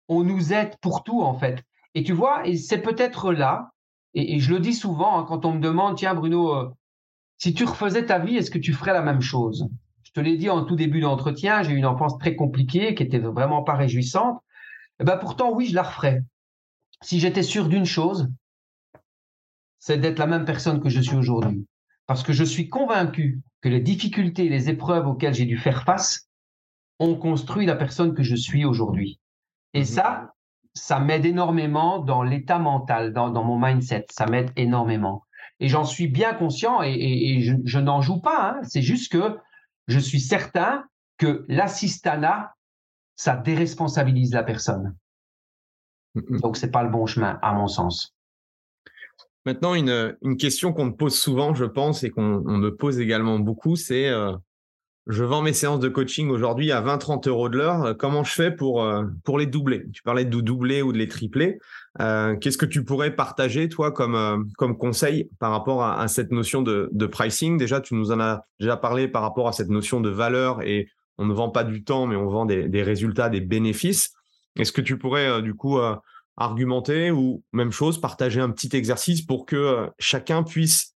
On 0.08 0.22
nous 0.22 0.52
aide 0.52 0.76
pour 0.80 1.02
tout, 1.02 1.22
en 1.22 1.34
fait. 1.38 1.62
Et 1.94 2.04
tu 2.04 2.12
vois, 2.12 2.42
c'est 2.56 2.82
peut-être 2.82 3.32
là 3.32 3.70
et, 4.16 4.40
je 4.40 4.50
le 4.50 4.60
dis 4.60 4.72
souvent 4.72 5.18
hein, 5.18 5.26
quand 5.28 5.44
on 5.44 5.52
me 5.52 5.60
demande, 5.60 5.98
tiens 5.98 6.14
Bruno, 6.14 6.54
euh, 6.54 6.70
si 7.36 7.52
tu 7.52 7.64
refaisais 7.64 8.06
ta 8.06 8.18
vie, 8.18 8.36
est-ce 8.36 8.50
que 8.50 8.58
tu 8.58 8.72
ferais 8.72 8.94
la 8.94 9.02
même 9.02 9.20
chose? 9.20 9.68
Je 10.04 10.10
te 10.12 10.20
l'ai 10.20 10.38
dit 10.38 10.48
en 10.48 10.64
tout 10.64 10.74
début 10.74 11.00
d'entretien, 11.00 11.62
j'ai 11.62 11.72
eu 11.72 11.76
une 11.76 11.84
enfance 11.84 12.16
très 12.18 12.34
compliquée 12.34 12.94
qui 12.94 13.02
était 13.02 13.18
vraiment 13.18 13.62
pas 13.62 13.74
réjouissante. 13.74 14.40
Et 14.98 15.02
eh 15.02 15.04
ben 15.04 15.18
pourtant, 15.18 15.52
oui, 15.52 15.66
je 15.66 15.74
la 15.74 15.82
referais. 15.82 16.22
Si 17.02 17.20
j'étais 17.20 17.42
sûr 17.42 17.68
d'une 17.68 17.84
chose, 17.84 18.30
c'est 19.78 19.98
d'être 19.98 20.18
la 20.18 20.26
même 20.26 20.46
personne 20.46 20.80
que 20.80 20.88
je 20.88 21.02
suis 21.02 21.16
aujourd'hui. 21.16 21.66
Parce 22.06 22.22
que 22.22 22.32
je 22.32 22.44
suis 22.44 22.68
convaincu 22.68 23.42
que 23.60 23.68
les 23.68 23.80
difficultés 23.80 24.46
et 24.46 24.48
les 24.48 24.68
épreuves 24.68 25.06
auxquelles 25.06 25.34
j'ai 25.34 25.44
dû 25.44 25.58
faire 25.58 25.82
face 25.84 26.28
ont 26.98 27.16
construit 27.16 27.66
la 27.66 27.76
personne 27.76 28.14
que 28.14 28.22
je 28.22 28.36
suis 28.36 28.64
aujourd'hui. 28.64 29.20
Et 29.74 29.82
mmh 29.82 29.84
ça, 29.84 30.32
ça 30.76 31.00
m'aide 31.00 31.24
énormément 31.24 31.98
dans 31.98 32.22
l'état 32.22 32.58
mental, 32.58 33.12
dans, 33.12 33.42
mon 33.42 33.58
mindset. 33.58 34.06
Ça 34.10 34.26
m'aide 34.26 34.52
énormément. 34.56 35.24
Et 35.58 35.68
j'en 35.68 35.84
suis 35.84 36.06
bien 36.06 36.34
conscient 36.34 36.82
et, 36.82 37.40
je, 37.40 37.78
n'en 37.78 38.02
joue 38.02 38.20
pas. 38.20 38.50
Hein. 38.50 38.60
C'est 38.62 38.82
juste 38.82 39.10
que 39.10 39.38
je 39.88 39.98
suis 39.98 40.20
certain 40.20 40.84
que 41.16 41.46
l'assistanat, 41.48 42.54
ça 43.16 43.36
déresponsabilise 43.36 44.34
la 44.34 44.42
personne. 44.42 44.94
Donc, 46.14 46.58
c'est 46.58 46.70
pas 46.70 46.82
le 46.82 46.90
bon 46.90 47.06
chemin, 47.06 47.38
à 47.42 47.54
mon 47.54 47.68
sens. 47.68 48.15
Maintenant, 49.46 49.74
une, 49.74 50.36
question 50.36 50.72
qu'on 50.72 50.86
me 50.86 50.96
pose 50.96 51.16
souvent, 51.16 51.54
je 51.54 51.64
pense, 51.64 52.02
et 52.02 52.10
qu'on 52.10 52.40
me 52.40 52.70
pose 52.70 52.98
également 52.98 53.38
beaucoup, 53.38 53.76
c'est 53.76 54.08
euh, 54.08 54.32
je 55.06 55.22
vends 55.22 55.40
mes 55.40 55.52
séances 55.52 55.78
de 55.78 55.88
coaching 55.88 56.30
aujourd'hui 56.30 56.72
à 56.72 56.82
20-30 56.82 57.28
euros 57.28 57.48
de 57.48 57.56
l'heure. 57.56 57.96
Comment 57.96 58.24
je 58.24 58.32
fais 58.32 58.50
pour, 58.50 58.82
euh, 58.82 59.04
pour 59.22 59.38
les 59.38 59.46
doubler? 59.46 59.84
Tu 59.92 60.02
parlais 60.02 60.24
de 60.24 60.40
doubler 60.40 60.82
ou 60.82 60.92
de 60.92 60.98
les 60.98 61.06
tripler. 61.06 61.60
Euh, 62.00 62.34
qu'est-ce 62.34 62.58
que 62.58 62.66
tu 62.66 62.82
pourrais 62.82 63.14
partager, 63.14 63.68
toi, 63.68 63.92
comme, 63.92 64.50
comme 64.58 64.76
conseil 64.76 65.30
par 65.38 65.52
rapport 65.52 65.84
à, 65.84 66.08
cette 66.08 66.32
notion 66.32 66.60
de, 66.62 66.90
de, 66.90 67.06
pricing? 67.06 67.56
Déjà, 67.56 67.80
tu 67.80 67.94
nous 67.94 68.10
en 68.10 68.18
as 68.18 68.44
déjà 68.58 68.76
parlé 68.76 69.06
par 69.06 69.22
rapport 69.22 69.46
à 69.46 69.52
cette 69.52 69.70
notion 69.70 70.00
de 70.00 70.10
valeur 70.10 70.60
et 70.62 70.88
on 71.18 71.24
ne 71.24 71.32
vend 71.32 71.50
pas 71.50 71.62
du 71.62 71.84
temps, 71.84 72.08
mais 72.08 72.16
on 72.16 72.28
vend 72.28 72.46
des 72.46 72.82
résultats, 72.82 73.28
des 73.28 73.40
bénéfices. 73.40 74.12
Est-ce 74.58 74.72
que 74.72 74.80
tu 74.80 74.98
pourrais, 74.98 75.40
du 75.40 75.54
coup, 75.54 75.78
argumenter 76.36 77.10
ou, 77.10 77.42
même 77.52 77.72
chose, 77.72 78.00
partager 78.00 78.40
un 78.40 78.50
petit 78.50 78.76
exercice 78.76 79.22
pour 79.22 79.46
que 79.46 79.88
chacun 79.98 80.42
puisse 80.42 80.94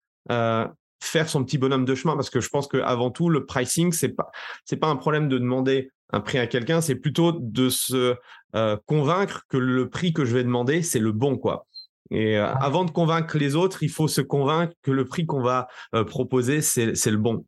faire 1.01 1.29
son 1.29 1.43
petit 1.43 1.57
bonhomme 1.57 1.85
de 1.85 1.95
chemin. 1.95 2.15
Parce 2.15 2.29
que 2.29 2.39
je 2.39 2.49
pense 2.49 2.67
qu'avant 2.67 3.11
tout 3.11 3.29
le 3.29 3.45
pricing 3.45 3.91
c'est 3.91 4.09
pas 4.09 4.31
c'est 4.65 4.77
pas 4.77 4.87
un 4.87 4.95
problème 4.95 5.29
de 5.29 5.37
demander 5.37 5.91
un 6.11 6.21
prix 6.21 6.37
à 6.37 6.47
quelqu'un. 6.47 6.81
C'est 6.81 6.95
plutôt 6.95 7.31
de 7.31 7.69
se 7.69 8.15
euh, 8.55 8.77
convaincre 8.85 9.43
que 9.49 9.57
le 9.57 9.89
prix 9.89 10.13
que 10.13 10.25
je 10.25 10.33
vais 10.33 10.43
demander 10.43 10.81
c'est 10.81 10.99
le 10.99 11.11
bon 11.11 11.37
quoi. 11.37 11.65
Et 12.09 12.37
euh, 12.37 12.53
avant 12.55 12.85
de 12.85 12.91
convaincre 12.91 13.37
les 13.37 13.55
autres 13.55 13.83
il 13.83 13.89
faut 13.89 14.07
se 14.07 14.21
convaincre 14.21 14.73
que 14.81 14.91
le 14.91 15.05
prix 15.05 15.25
qu'on 15.25 15.41
va 15.41 15.67
euh, 15.93 16.03
proposer 16.03 16.61
c'est 16.61 17.11
le 17.11 17.17
bon. 17.17 17.45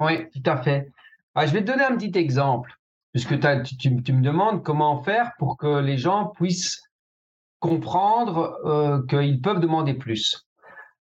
Oui 0.00 0.28
tout 0.30 0.50
à 0.50 0.56
fait. 0.62 0.90
Ah, 1.34 1.46
je 1.46 1.52
vais 1.52 1.62
te 1.62 1.66
donner 1.66 1.84
un 1.84 1.96
petit 1.96 2.16
exemple. 2.18 2.74
Puisque 3.12 3.38
tu, 3.38 3.76
tu, 3.76 4.02
tu, 4.02 4.12
me 4.14 4.22
demandes 4.22 4.62
comment 4.62 5.02
faire 5.02 5.32
pour 5.38 5.58
que 5.58 5.80
les 5.80 5.98
gens 5.98 6.28
puissent 6.28 6.82
comprendre 7.62 9.06
qu'ils 9.08 9.40
peuvent 9.40 9.60
demander 9.60 9.94
plus 9.94 10.46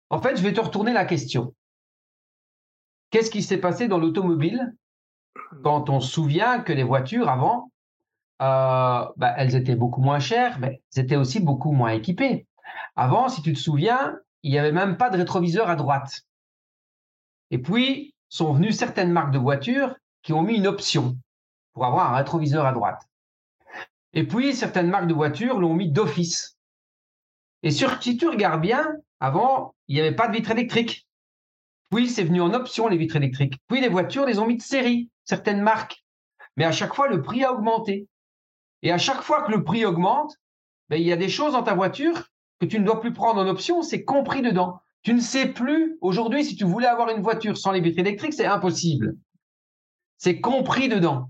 en 0.10 0.22
fait 0.22 0.38
je 0.38 0.44
vais 0.44 0.54
te 0.54 0.62
retourner 0.62 0.94
la 0.94 1.04
question 1.04 1.54
Qu'est-ce 3.16 3.32
qui 3.32 3.44
s'est 3.44 3.60
passé 3.60 3.88
dans 3.88 3.98
l'automobile 3.98 4.76
quand 5.64 5.90
on 5.90 6.00
se 6.00 6.12
souvient 6.12 6.60
que 6.60 6.74
les 6.74 6.84
voitures 6.84 7.30
avant, 7.30 7.72
euh, 8.42 9.06
bah, 9.16 9.34
elles 9.38 9.56
étaient 9.56 9.76
beaucoup 9.76 10.02
moins 10.02 10.20
chères, 10.20 10.60
mais 10.60 10.82
elles 10.94 11.04
étaient 11.04 11.16
aussi 11.16 11.40
beaucoup 11.40 11.72
moins 11.72 11.92
équipées. 11.92 12.48
Avant, 12.96 13.30
si 13.30 13.42
tu 13.42 13.54
te 13.54 13.60
souviens, 13.60 14.18
il 14.44 14.52
n'y 14.52 14.60
avait 14.60 14.72
même 14.72 14.98
pas 14.98 15.10
de 15.10 15.18
rétroviseur 15.18 15.70
à 15.70 15.76
droite. 15.76 16.24
Et 17.52 17.58
puis, 17.58 18.14
sont 18.28 18.54
venues 18.54 18.72
certaines 18.72 19.12
marques 19.12 19.32
de 19.32 19.40
voitures 19.40 19.96
qui 20.24 20.34
ont 20.34 20.42
mis 20.42 20.58
une 20.58 20.68
option 20.68 21.18
pour 21.74 21.86
avoir 21.86 22.14
un 22.14 22.18
rétroviseur 22.18 22.66
à 22.66 22.74
droite. 22.74 23.02
Et 24.16 24.26
puis, 24.26 24.56
certaines 24.56 24.90
marques 24.90 25.08
de 25.08 25.14
voitures 25.14 25.60
l'ont 25.60 25.74
mis 25.74 25.92
d'office. 25.92 26.58
Et 27.64 27.72
sur, 27.72 28.02
si 28.02 28.18
tu 28.18 28.28
regardes 28.28 28.62
bien, 28.62 28.96
avant, 29.20 29.76
il 29.88 29.96
n'y 29.96 30.02
avait 30.02 30.16
pas 30.16 30.28
de 30.28 30.36
vitre 30.36 30.52
électrique. 30.52 31.08
Oui, 31.92 32.10
c'est 32.10 32.24
venu 32.24 32.42
en 32.42 32.54
option, 32.54 32.88
les 32.88 32.98
vitres 32.98 33.18
électriques. 33.18 33.56
Puis 33.68 33.82
les 33.82 33.90
voitures 33.90 34.26
les 34.26 34.40
ont 34.40 34.48
mis 34.48 34.58
de 34.58 34.62
série, 34.62 35.10
certaines 35.24 35.62
marques. 35.62 36.04
Mais 36.58 36.66
à 36.66 36.72
chaque 36.72 36.94
fois, 36.94 37.08
le 37.08 37.22
prix 37.22 37.44
a 37.44 37.54
augmenté. 37.54 38.08
Et 38.82 38.92
à 38.92 38.98
chaque 38.98 39.22
fois 39.22 39.44
que 39.44 39.52
le 39.52 39.64
prix 39.64 39.86
augmente, 39.86 40.34
ben, 40.90 40.98
il 40.98 41.06
y 41.06 41.12
a 41.12 41.18
des 41.18 41.30
choses 41.30 41.54
dans 41.54 41.64
ta 41.64 41.74
voiture 41.74 42.30
que 42.60 42.66
tu 42.66 42.80
ne 42.80 42.86
dois 42.86 43.02
plus 43.02 43.14
prendre 43.14 43.42
en 43.42 43.48
option, 43.48 43.82
c'est 43.82 44.06
compris 44.06 44.42
dedans. 44.42 44.80
Tu 45.02 45.14
ne 45.14 45.20
sais 45.20 45.48
plus, 45.48 45.98
aujourd'hui, 46.02 46.46
si 46.46 46.56
tu 46.56 46.64
voulais 46.64 46.88
avoir 46.88 47.10
une 47.10 47.22
voiture 47.22 47.58
sans 47.58 47.72
les 47.72 47.82
vitres 47.82 48.00
électriques, 48.00 48.34
c'est 48.34 48.46
impossible. 48.46 49.16
C'est 50.18 50.40
compris 50.40 50.88
dedans. 50.88 51.30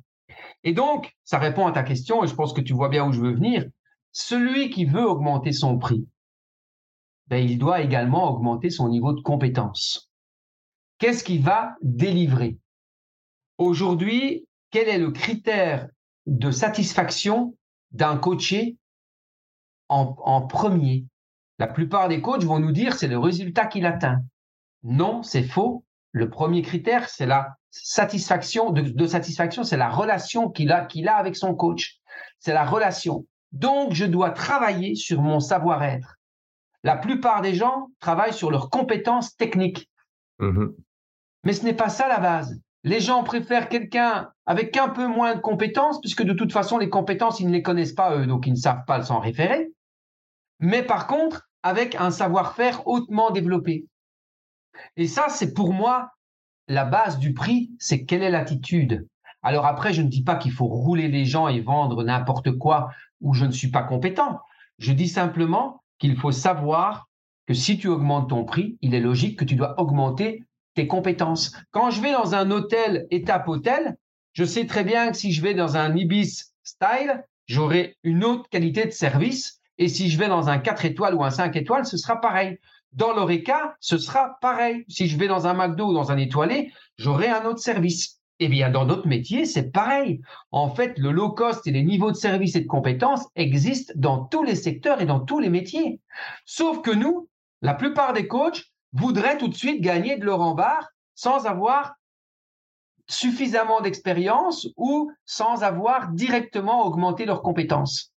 Et 0.65 0.73
donc, 0.73 1.15
ça 1.23 1.37
répond 1.37 1.67
à 1.67 1.71
ta 1.71 1.83
question, 1.83 2.23
et 2.23 2.27
je 2.27 2.33
pense 2.33 2.51
que 2.51 2.59
tu 2.59 2.73
vois 2.73 2.89
bien 2.89 3.07
où 3.07 3.13
je 3.13 3.21
veux 3.21 3.33
venir. 3.33 3.65
Celui 4.11 4.71
qui 4.71 4.85
veut 4.85 5.07
augmenter 5.07 5.51
son 5.53 5.77
prix, 5.77 6.07
ben, 7.27 7.37
il 7.37 7.59
doit 7.59 7.81
également 7.81 8.29
augmenter 8.31 8.71
son 8.71 8.89
niveau 8.89 9.13
de 9.13 9.21
compétence. 9.21 10.09
Qu'est-ce 10.97 11.23
qui 11.23 11.37
va 11.37 11.75
délivrer? 11.81 12.57
Aujourd'hui, 13.59 14.47
quel 14.71 14.89
est 14.89 14.97
le 14.97 15.11
critère 15.11 15.87
de 16.25 16.49
satisfaction 16.49 17.55
d'un 17.91 18.17
coaché 18.17 18.77
en, 19.87 20.41
premier? 20.47 21.05
La 21.59 21.67
plupart 21.67 22.09
des 22.09 22.21
coachs 22.21 22.43
vont 22.43 22.59
nous 22.59 22.71
dire 22.71 22.95
c'est 22.95 23.07
le 23.07 23.19
résultat 23.19 23.67
qu'il 23.67 23.85
atteint. 23.85 24.21
Non, 24.83 25.21
c'est 25.21 25.43
faux. 25.43 25.85
Le 26.11 26.29
premier 26.29 26.63
critère, 26.63 27.07
c'est 27.07 27.25
la 27.25 27.55
satisfaction 27.83 28.71
de, 28.71 29.07
satisfaction, 29.07 29.63
c'est 29.63 29.77
la 29.77 29.89
relation 29.89 30.49
qu'il 30.49 30.71
a, 30.71 30.85
qu'il 30.85 31.07
a 31.07 31.15
avec 31.15 31.35
son 31.35 31.55
coach. 31.55 31.97
C'est 32.39 32.53
la 32.53 32.65
relation. 32.65 33.25
Donc, 33.51 33.93
je 33.93 34.05
dois 34.05 34.31
travailler 34.31 34.95
sur 34.95 35.21
mon 35.21 35.39
savoir-être. 35.39 36.15
La 36.83 36.95
plupart 36.95 37.41
des 37.41 37.55
gens 37.55 37.87
travaillent 37.99 38.33
sur 38.33 38.51
leurs 38.51 38.69
compétences 38.69 39.35
techniques. 39.35 39.89
Mmh 40.39 40.67
mais 41.45 41.53
ce 41.53 41.63
n'est 41.63 41.75
pas 41.75 41.89
ça 41.89 42.07
la 42.07 42.17
base. 42.17 42.59
Les 42.83 42.99
gens 42.99 43.23
préfèrent 43.23 43.69
quelqu'un 43.69 44.31
avec 44.47 44.75
un 44.77 44.89
peu 44.89 45.05
moins 45.05 45.35
de 45.35 45.41
compétences, 45.41 46.01
puisque 46.01 46.23
de 46.23 46.33
toute 46.33 46.51
façon, 46.51 46.79
les 46.79 46.89
compétences, 46.89 47.39
ils 47.39 47.45
ne 47.45 47.51
les 47.51 47.61
connaissent 47.61 47.93
pas 47.93 48.17
eux, 48.17 48.25
donc 48.25 48.47
ils 48.47 48.53
ne 48.53 48.57
savent 48.57 48.83
pas 48.87 49.03
s'en 49.03 49.19
référer. 49.19 49.69
Mais 50.59 50.81
par 50.81 51.05
contre, 51.05 51.47
avec 51.61 51.93
un 51.95 52.09
savoir-faire 52.09 52.87
hautement 52.87 53.29
développé. 53.29 53.85
Et 54.97 55.07
ça, 55.07 55.27
c'est 55.29 55.53
pour 55.53 55.71
moi 55.71 56.14
la 56.67 56.85
base 56.85 57.19
du 57.19 57.33
prix, 57.33 57.71
c'est 57.79 58.05
quelle 58.05 58.23
est 58.23 58.31
l'attitude. 58.31 59.07
Alors 59.43 59.65
après, 59.65 59.93
je 59.93 60.01
ne 60.01 60.07
dis 60.07 60.23
pas 60.23 60.35
qu'il 60.35 60.51
faut 60.51 60.65
rouler 60.65 61.07
les 61.07 61.25
gens 61.25 61.47
et 61.47 61.61
vendre 61.61 62.03
n'importe 62.03 62.51
quoi 62.57 62.89
où 63.21 63.33
je 63.33 63.45
ne 63.45 63.51
suis 63.51 63.69
pas 63.69 63.83
compétent. 63.83 64.39
Je 64.79 64.91
dis 64.91 65.07
simplement 65.07 65.83
qu'il 65.99 66.17
faut 66.17 66.31
savoir 66.31 67.07
que 67.45 67.53
si 67.53 67.77
tu 67.77 67.87
augmentes 67.87 68.29
ton 68.29 68.43
prix, 68.43 68.77
il 68.81 68.95
est 68.95 68.99
logique 68.99 69.37
que 69.37 69.45
tu 69.45 69.55
dois 69.55 69.79
augmenter 69.79 70.43
tes 70.73 70.87
compétences. 70.87 71.55
Quand 71.71 71.91
je 71.91 72.01
vais 72.01 72.11
dans 72.11 72.33
un 72.33 72.49
hôtel 72.51 73.05
étape 73.11 73.47
hôtel, 73.47 73.97
je 74.33 74.43
sais 74.43 74.65
très 74.65 74.83
bien 74.83 75.11
que 75.11 75.17
si 75.17 75.31
je 75.31 75.41
vais 75.41 75.53
dans 75.53 75.77
un 75.77 75.95
Ibis 75.95 76.53
style, 76.63 77.23
j'aurai 77.47 77.97
une 78.03 78.23
autre 78.23 78.49
qualité 78.49 78.85
de 78.85 78.91
service. 78.91 79.61
Et 79.77 79.87
si 79.89 80.09
je 80.09 80.17
vais 80.17 80.27
dans 80.27 80.49
un 80.49 80.57
4 80.57 80.85
étoiles 80.85 81.15
ou 81.15 81.23
un 81.23 81.29
5 81.29 81.55
étoiles, 81.55 81.85
ce 81.85 81.97
sera 81.97 82.19
pareil. 82.19 82.57
Dans 82.95 83.13
l'Oreca, 83.13 83.75
ce 83.81 83.97
sera 83.97 84.37
pareil. 84.39 84.85
Si 84.87 85.07
je 85.07 85.17
vais 85.17 85.27
dans 85.27 85.47
un 85.47 85.53
McDo 85.53 85.89
ou 85.89 85.93
dans 85.93 86.11
un 86.11 86.17
étoilé, 86.17 86.71
j'aurai 86.97 87.27
un 87.27 87.45
autre 87.45 87.59
service. 87.59 88.21
Eh 88.39 88.47
bien, 88.47 88.69
dans 88.69 88.85
d'autres 88.85 89.07
métiers, 89.07 89.45
c'est 89.45 89.71
pareil. 89.71 90.21
En 90.51 90.73
fait, 90.73 90.97
le 90.97 91.11
low 91.11 91.31
cost 91.31 91.67
et 91.67 91.71
les 91.71 91.83
niveaux 91.83 92.11
de 92.11 92.17
service 92.17 92.55
et 92.55 92.61
de 92.61 92.67
compétences 92.67 93.27
existent 93.35 93.93
dans 93.95 94.25
tous 94.25 94.43
les 94.43 94.55
secteurs 94.55 95.01
et 95.01 95.05
dans 95.05 95.19
tous 95.19 95.39
les 95.39 95.49
métiers. 95.49 95.99
Sauf 96.45 96.81
que 96.81 96.91
nous, 96.91 97.29
la 97.61 97.73
plupart 97.73 98.13
des 98.13 98.27
coachs 98.27 98.63
voudraient 98.93 99.37
tout 99.37 99.49
de 99.49 99.55
suite 99.55 99.81
gagner 99.81 100.17
de 100.17 100.25
leur 100.25 100.41
en 100.41 100.55
sans 101.15 101.45
avoir 101.45 101.95
suffisamment 103.07 103.81
d'expérience 103.81 104.67
ou 104.77 105.11
sans 105.25 105.63
avoir 105.63 106.11
directement 106.11 106.85
augmenté 106.85 107.25
leurs 107.25 107.41
compétences. 107.41 108.13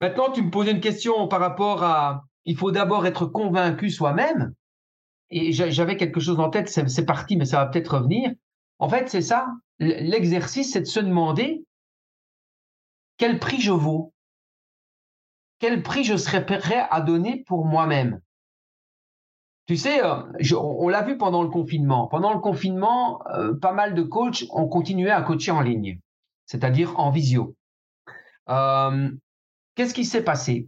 Maintenant, 0.00 0.30
tu 0.30 0.42
me 0.42 0.50
posais 0.50 0.70
une 0.72 0.80
question 0.80 1.28
par 1.28 1.40
rapport 1.40 1.82
à 1.82 2.24
il 2.44 2.56
faut 2.56 2.70
d'abord 2.70 3.06
être 3.06 3.26
convaincu 3.26 3.90
soi-même. 3.90 4.54
Et 5.30 5.52
j'avais 5.52 5.96
quelque 5.96 6.18
chose 6.18 6.40
en 6.40 6.50
tête, 6.50 6.68
c'est 6.68 7.04
parti, 7.06 7.36
mais 7.36 7.44
ça 7.44 7.58
va 7.58 7.66
peut-être 7.66 7.96
revenir. 7.96 8.32
En 8.78 8.88
fait, 8.88 9.08
c'est 9.08 9.20
ça. 9.20 9.46
L'exercice, 9.78 10.72
c'est 10.72 10.80
de 10.80 10.86
se 10.86 11.00
demander 11.00 11.64
quel 13.16 13.38
prix 13.38 13.60
je 13.60 13.70
vaux, 13.70 14.12
quel 15.60 15.82
prix 15.82 16.04
je 16.04 16.16
serais 16.16 16.44
prêt 16.44 16.86
à 16.90 17.00
donner 17.00 17.44
pour 17.46 17.64
moi-même. 17.64 18.20
Tu 19.66 19.76
sais, 19.76 20.02
euh, 20.04 20.22
on, 20.58 20.88
l'a 20.88 21.02
vu 21.02 21.16
pendant 21.16 21.44
le 21.44 21.48
confinement. 21.48 22.08
Pendant 22.08 22.32
le 22.32 22.40
confinement, 22.40 23.22
euh, 23.28 23.54
pas 23.54 23.72
mal 23.72 23.94
de 23.94 24.02
coachs 24.02 24.44
ont 24.50 24.66
continué 24.66 25.10
à 25.10 25.22
coacher 25.22 25.52
en 25.52 25.60
ligne, 25.60 26.00
c'est-à-dire 26.46 26.98
en 26.98 27.12
visio. 27.12 27.54
Euh, 28.48 29.10
qu'est-ce 29.76 29.94
qui 29.94 30.04
s'est 30.04 30.24
passé? 30.24 30.66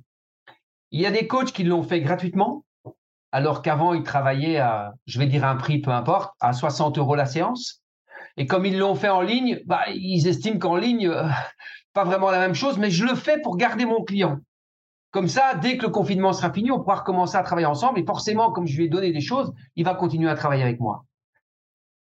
Il 0.93 1.01
y 1.01 1.07
a 1.07 1.11
des 1.11 1.27
coachs 1.27 1.53
qui 1.53 1.65
l'ont 1.65 1.83
fait 1.83 2.03
gratuitement, 2.03 2.65
alors 3.33 3.63
qu'avant, 3.63 3.95
ils 3.95 4.03
travaillaient 4.03 4.59
à, 4.59 4.93
je 5.07 5.19
vais 5.19 5.27
dire 5.27 5.45
un 5.45 5.57
prix, 5.57 5.81
peu 5.81 5.91
importe, 5.91 6.35
à 6.39 6.53
60 6.53 6.99
euros 6.99 7.15
la 7.15 7.25
séance. 7.25 7.83
Et 8.37 8.47
comme 8.47 8.67
ils 8.67 8.79
l'ont 8.79 8.95
fait 8.95 9.09
en 9.09 9.23
ligne, 9.23 9.61
bah, 9.65 9.85
ils 9.89 10.29
estiment 10.29 10.59
qu'en 10.59 10.77
ligne, 10.77 11.09
euh, 11.09 11.27
pas 11.95 12.05
vraiment 12.05 12.31
la 12.31 12.39
même 12.39 12.55
chose, 12.55 12.77
mais 12.77 12.91
je 12.91 13.07
le 13.07 13.15
fais 13.15 13.41
pour 13.41 13.57
garder 13.57 13.87
mon 13.87 14.05
client. 14.05 14.39
Comme 15.13 15.29
ça, 15.29 15.55
dès 15.55 15.79
que 15.79 15.87
le 15.87 15.91
confinement 15.91 16.35
sera 16.35 16.53
fini, 16.53 16.71
on 16.71 16.81
pourra 16.81 16.97
recommencer 16.97 17.37
à 17.37 17.43
travailler 17.43 17.67
ensemble. 17.67 17.99
Et 17.99 18.05
forcément, 18.05 18.53
comme 18.53 18.67
je 18.67 18.77
lui 18.77 18.85
ai 18.85 18.89
donné 18.89 19.13
des 19.13 19.21
choses, 19.23 19.53
il 19.77 19.85
va 19.87 19.95
continuer 19.95 20.29
à 20.29 20.35
travailler 20.35 20.63
avec 20.63 20.79
moi. 20.79 21.07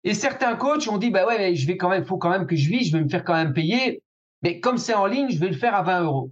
Et 0.03 0.15
certains 0.15 0.57
coachs 0.57 0.89
ont 0.89 0.99
dit, 0.99 1.11
bah 1.11 1.27
ouais, 1.27 1.37
mais 1.37 1.55
je 1.55 1.67
vais 1.67 1.77
quand 1.77 1.91
même, 1.91 2.05
faut 2.05 2.19
quand 2.19 2.31
même 2.31 2.47
que 2.47 2.57
je 2.57 2.71
vis, 2.71 2.85
je 2.85 2.97
vais 2.97 3.03
me 3.03 3.09
faire 3.09 3.25
quand 3.25 3.35
même 3.35 3.53
payer. 3.53 4.03
Mais 4.43 4.61
comme 4.61 4.79
c'est 4.79 4.95
en 4.95 5.07
ligne, 5.07 5.29
je 5.31 5.39
vais 5.39 5.49
le 5.49 5.57
faire 5.57 5.75
à 5.75 5.83
20 5.83 6.05
euros. 6.05 6.31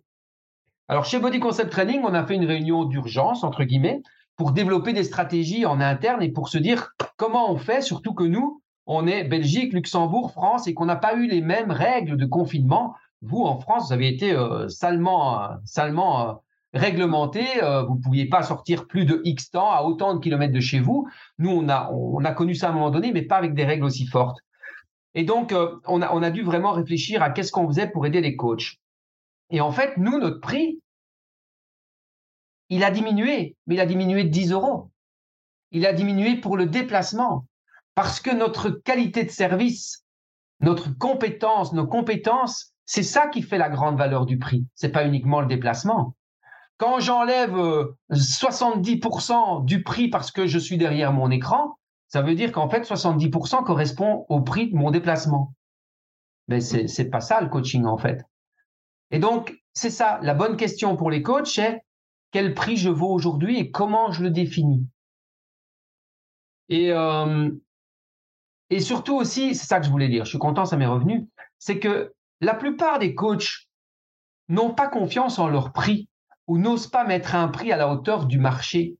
Alors, 0.88 1.04
chez 1.04 1.18
Body 1.18 1.40
Concept 1.40 1.70
Training, 1.70 2.02
on 2.04 2.14
a 2.14 2.24
fait 2.24 2.36
une 2.36 2.44
réunion 2.44 2.84
d'urgence, 2.84 3.42
entre 3.42 3.64
guillemets, 3.64 4.02
pour 4.36 4.52
développer 4.52 4.92
des 4.92 5.02
stratégies 5.02 5.66
en 5.66 5.80
interne 5.80 6.22
et 6.22 6.30
pour 6.30 6.48
se 6.48 6.58
dire 6.58 6.92
comment 7.16 7.50
on 7.50 7.56
fait, 7.56 7.80
surtout 7.80 8.14
que 8.14 8.22
nous, 8.22 8.62
on 8.86 9.08
est 9.08 9.24
Belgique, 9.24 9.72
Luxembourg, 9.72 10.30
France, 10.30 10.68
et 10.68 10.74
qu'on 10.74 10.84
n'a 10.84 10.94
pas 10.94 11.16
eu 11.16 11.26
les 11.26 11.40
mêmes 11.40 11.72
règles 11.72 12.16
de 12.16 12.24
confinement. 12.24 12.94
Vous, 13.20 13.42
en 13.42 13.58
France, 13.58 13.88
vous 13.88 13.94
avez 13.94 14.06
été 14.06 14.32
euh, 14.32 14.68
salement, 14.68 15.42
euh, 15.42 15.48
salement 15.64 16.28
euh, 16.28 16.32
réglementé. 16.72 17.44
vous 17.88 17.96
ne 17.96 18.02
pouviez 18.02 18.26
pas 18.26 18.42
sortir 18.42 18.86
plus 18.86 19.06
de 19.06 19.22
X 19.24 19.50
temps 19.50 19.72
à 19.72 19.82
autant 19.82 20.14
de 20.14 20.20
kilomètres 20.20 20.52
de 20.52 20.60
chez 20.60 20.78
vous. 20.78 21.08
Nous, 21.38 21.50
on 21.50 21.68
a, 21.68 21.90
on 21.90 22.24
a 22.24 22.30
connu 22.30 22.54
ça 22.54 22.68
à 22.68 22.70
un 22.70 22.74
moment 22.74 22.90
donné, 22.90 23.12
mais 23.12 23.22
pas 23.22 23.36
avec 23.36 23.54
des 23.54 23.64
règles 23.64 23.84
aussi 23.84 24.06
fortes. 24.06 24.38
Et 25.14 25.24
donc, 25.24 25.54
on, 25.86 26.02
a, 26.02 26.14
on 26.14 26.22
a 26.22 26.30
dû 26.30 26.42
vraiment 26.42 26.72
réfléchir 26.72 27.22
à 27.22 27.30
qu'est-ce 27.30 27.50
qu'on 27.50 27.66
faisait 27.66 27.88
pour 27.88 28.04
aider 28.06 28.20
les 28.20 28.36
coachs. 28.36 28.76
Et 29.50 29.60
en 29.60 29.70
fait, 29.70 29.96
nous, 29.96 30.18
notre 30.18 30.40
prix, 30.40 30.80
il 32.68 32.82
a 32.84 32.90
diminué, 32.90 33.56
mais 33.66 33.76
il 33.76 33.80
a 33.80 33.86
diminué 33.86 34.24
de 34.24 34.28
10 34.28 34.52
euros. 34.52 34.90
Il 35.70 35.86
a 35.86 35.92
diminué 35.92 36.36
pour 36.36 36.56
le 36.56 36.66
déplacement. 36.66 37.46
Parce 37.94 38.20
que 38.20 38.30
notre 38.30 38.70
qualité 38.70 39.24
de 39.24 39.30
service, 39.30 40.04
notre 40.60 40.96
compétence, 40.96 41.72
nos 41.72 41.86
compétences, 41.86 42.72
c'est 42.84 43.02
ça 43.02 43.28
qui 43.28 43.42
fait 43.42 43.58
la 43.58 43.68
grande 43.68 43.96
valeur 43.96 44.26
du 44.26 44.38
prix. 44.38 44.66
C'est 44.74 44.90
pas 44.90 45.06
uniquement 45.06 45.40
le 45.40 45.46
déplacement. 45.46 46.14
Quand 46.78 47.00
j'enlève 47.00 47.56
70% 48.10 49.32
euh, 49.62 49.64
du 49.64 49.82
prix 49.82 50.08
parce 50.08 50.30
que 50.30 50.46
je 50.46 50.58
suis 50.58 50.76
derrière 50.76 51.12
mon 51.12 51.30
écran, 51.30 51.78
ça 52.08 52.22
veut 52.22 52.34
dire 52.34 52.52
qu'en 52.52 52.68
fait 52.68 52.82
70% 52.82 53.64
correspond 53.64 54.26
au 54.28 54.40
prix 54.42 54.70
de 54.70 54.76
mon 54.76 54.90
déplacement. 54.90 55.54
Mais 56.48 56.60
c'est 56.60 57.10
pas 57.10 57.20
ça 57.20 57.40
le 57.40 57.48
coaching 57.48 57.86
en 57.86 57.96
fait. 57.96 58.24
Et 59.10 59.18
donc 59.18 59.60
c'est 59.72 59.90
ça 59.90 60.18
la 60.22 60.34
bonne 60.34 60.56
question 60.56 60.96
pour 60.96 61.10
les 61.10 61.22
coachs, 61.22 61.46
c'est 61.46 61.82
quel 62.32 62.54
prix 62.54 62.76
je 62.76 62.90
vaux 62.90 63.12
aujourd'hui 63.12 63.58
et 63.58 63.70
comment 63.70 64.10
je 64.10 64.22
le 64.22 64.30
définis. 64.30 64.86
Et 66.68 66.92
euh, 66.92 67.50
et 68.70 68.80
surtout 68.80 69.14
aussi, 69.14 69.54
c'est 69.54 69.66
ça 69.66 69.78
que 69.78 69.86
je 69.86 69.90
voulais 69.90 70.08
dire, 70.08 70.24
je 70.24 70.30
suis 70.30 70.38
content, 70.38 70.64
ça 70.64 70.76
m'est 70.76 70.86
revenu, 70.86 71.28
c'est 71.58 71.78
que 71.78 72.14
la 72.40 72.54
plupart 72.54 72.98
des 72.98 73.14
coachs 73.14 73.68
n'ont 74.48 74.74
pas 74.74 74.88
confiance 74.88 75.38
en 75.38 75.48
leur 75.48 75.72
prix 75.72 76.08
ou 76.46 76.58
n'osent 76.58 76.88
pas 76.88 77.04
mettre 77.04 77.34
un 77.34 77.48
prix 77.48 77.72
à 77.72 77.76
la 77.76 77.88
hauteur 77.88 78.26
du 78.26 78.38
marché, 78.38 78.96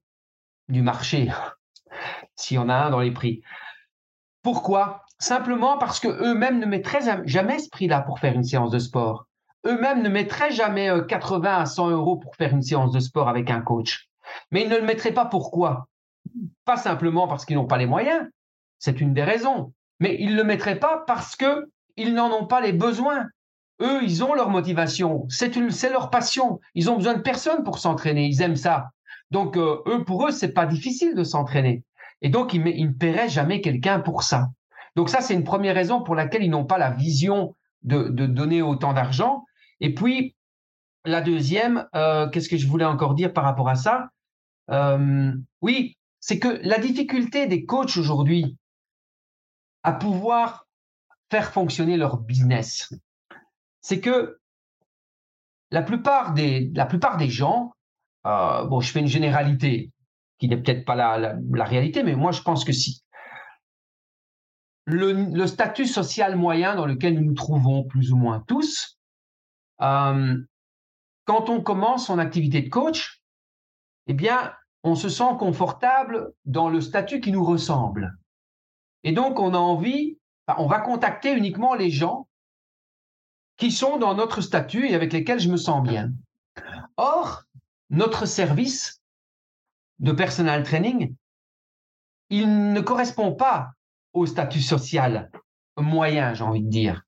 du 0.69 0.83
marché, 0.83 1.31
s'il 2.37 2.57
y 2.57 2.59
en 2.59 2.69
a 2.69 2.75
un 2.75 2.91
dans 2.91 3.01
les 3.01 3.13
prix. 3.13 3.43
Pourquoi? 4.43 5.05
Simplement 5.19 5.79
parce 5.79 5.99
que 5.99 6.09
eux-mêmes 6.09 6.61
ne 6.61 6.67
mettraient 6.67 7.25
jamais 7.25 7.59
ce 7.59 7.69
prix-là 7.71 8.03
pour 8.03 8.21
faire 8.21 8.35
une 8.35 8.45
séance 8.45 8.71
de 8.71 8.79
sport. 8.79 9.26
Eux-mêmes 9.67 10.03
ne 10.03 10.09
mettraient 10.09 10.53
jamais 10.53 10.91
80 11.09 11.49
euh, 11.49 11.63
à 11.63 11.67
100 11.67 11.91
euros 11.91 12.17
pour 12.17 12.37
faire 12.37 12.53
une 12.53 12.63
séance 12.63 12.93
de 12.93 13.01
sport 13.01 13.29
avec 13.29 13.51
un 13.51 13.61
coach. 13.61 14.09
Mais 14.51 14.63
ils 14.63 14.69
ne 14.69 14.77
le 14.77 14.85
mettraient 14.85 15.13
pas 15.13 15.27
pourquoi? 15.27 15.89
Pas 16.65 16.77
simplement 16.77 17.29
parce 17.29 17.45
qu'ils 17.45 17.57
n'ont 17.57 17.67
pas 17.67 17.79
les 17.79 17.87
moyens, 17.87 18.27
c'est 18.79 19.01
une 19.01 19.15
des 19.15 19.25
raisons. 19.25 19.73
Mais 20.01 20.17
ils 20.21 20.31
ne 20.31 20.37
le 20.37 20.45
mettraient 20.45 20.79
pas 20.79 21.05
parce 21.07 21.37
que 21.37 21.69
ils 21.97 22.15
n'en 22.15 22.31
ont 22.31 22.47
pas 22.47 22.61
les 22.61 22.73
besoins. 22.73 23.27
Eux, 23.81 24.03
ils 24.03 24.25
ont 24.25 24.35
leur 24.35 24.51
motivation. 24.51 25.27
C'est 25.29 25.55
leur 25.91 26.11
passion. 26.11 26.61
Ils 26.75 26.91
ont 26.91 26.97
besoin 26.97 27.15
de 27.15 27.23
personne 27.23 27.63
pour 27.63 27.79
s'entraîner. 27.79 28.27
Ils 28.27 28.43
aiment 28.43 28.57
ça. 28.57 28.91
Donc, 29.31 29.57
euh, 29.57 29.83
eux, 29.87 30.05
pour 30.05 30.27
eux, 30.27 30.31
c'est 30.31 30.53
pas 30.53 30.67
difficile 30.67 31.15
de 31.15 31.25
s'entraîner. 31.25 31.83
Et 32.23 32.29
donc, 32.29 32.55
ils, 32.55 32.67
ils 32.69 32.89
ne 32.89 32.93
paieraient 32.93 33.29
jamais 33.29 33.61
quelqu'un 33.61 34.01
pour 34.01 34.23
ça. 34.23 34.49
Donc, 34.95 35.11
ça, 35.11 35.21
c'est 35.21 35.35
une 35.35 35.45
première 35.45 35.75
raison 35.75 36.03
pour 36.03 36.15
laquelle 36.15 36.43
ils 36.43 36.51
n'ont 36.51 36.65
pas 36.65 36.79
la 36.79 36.91
vision 36.91 37.55
de, 37.87 38.27
donner 38.27 38.63
autant 38.63 38.93
d'argent. 38.93 39.45
Et 39.81 39.95
puis, 39.95 40.35
la 41.05 41.21
deuxième, 41.21 41.89
euh, 41.95 42.29
qu'est-ce 42.29 42.49
que 42.49 42.57
je 42.57 42.67
voulais 42.67 42.85
encore 42.85 43.15
dire 43.15 43.33
par 43.33 43.45
rapport 43.45 43.69
à 43.69 43.77
ça? 43.77 44.09
Euh, 44.71 45.33
Oui, 45.63 45.97
c'est 46.21 46.39
que 46.39 46.61
la 46.63 46.79
difficulté 46.79 47.47
des 47.47 47.65
coachs 47.65 47.97
aujourd'hui, 47.97 48.57
à 49.83 49.93
pouvoir 49.93 50.67
faire 51.31 51.53
fonctionner 51.53 51.97
leur 51.97 52.19
business. 52.19 52.93
C'est 53.81 54.01
que 54.01 54.39
la 55.71 55.83
plupart 55.83 56.35
des, 56.35 56.71
la 56.75 56.87
plupart 56.87 57.17
des 57.17 57.29
gens, 57.29 57.73
euh, 58.27 58.65
bon, 58.65 58.81
je 58.81 58.91
fais 58.91 59.01
une 59.01 59.07
généralité 59.07 59.93
qui 60.39 60.49
n'est 60.49 60.57
peut-être 60.57 60.85
pas 60.85 60.97
la, 60.97 61.37
la, 61.53 61.65
réalité, 61.65 62.03
mais 62.03 62.15
moi 62.15 62.33
je 62.33 62.43
pense 62.43 62.65
que 62.65 62.73
si. 62.73 63.03
Le, 64.85 65.13
le, 65.13 65.47
statut 65.47 65.87
social 65.87 66.37
moyen 66.37 66.77
dans 66.77 66.87
lequel 66.87 67.15
nous 67.15 67.25
nous 67.25 67.35
trouvons 67.35 67.85
plus 67.85 68.13
ou 68.13 68.17
moins 68.17 68.45
tous, 68.47 68.99
quand 69.79 71.51
on 71.51 71.61
commence 71.61 72.07
son 72.07 72.19
activité 72.19 72.63
de 72.63 72.69
coach, 72.69 73.23
eh 74.07 74.15
bien, 74.15 74.53
on 74.83 74.95
se 74.95 75.09
sent 75.09 75.37
confortable 75.39 76.33
dans 76.45 76.69
le 76.69 76.81
statut 76.81 77.21
qui 77.21 77.33
nous 77.33 77.45
ressemble. 77.45 78.17
Et 79.03 79.13
donc, 79.13 79.41
on 79.41 79.55
a 79.55 79.59
envie, 79.59 80.19
on 80.59 80.67
va 80.67 80.81
contacter 80.81 81.33
uniquement 81.33 81.75
les 81.75 81.91
gens 81.91 82.29
qui 83.57 83.73
sont 83.73 83.97
dans 83.97 84.15
notre 84.15 84.41
statut 84.41 84.89
et 84.89 84.95
avec 84.95 85.13
lesquels 85.13 85.41
je 85.41 85.49
me 85.49 85.57
sens 85.57 85.83
bien. 85.83 86.13
Or, 86.97 87.45
notre 87.91 88.27
service 88.27 89.01
de 89.99 90.13
personal 90.13 90.63
training, 90.63 91.15
il 92.31 92.73
ne 92.73 92.81
correspond 92.81 93.33
pas 93.33 93.71
au 94.13 94.27
statut 94.27 94.61
social 94.61 95.31
moyen, 95.83 96.35
j'ai 96.35 96.45
envie 96.45 96.63
de 96.63 96.71
dire. 96.71 97.06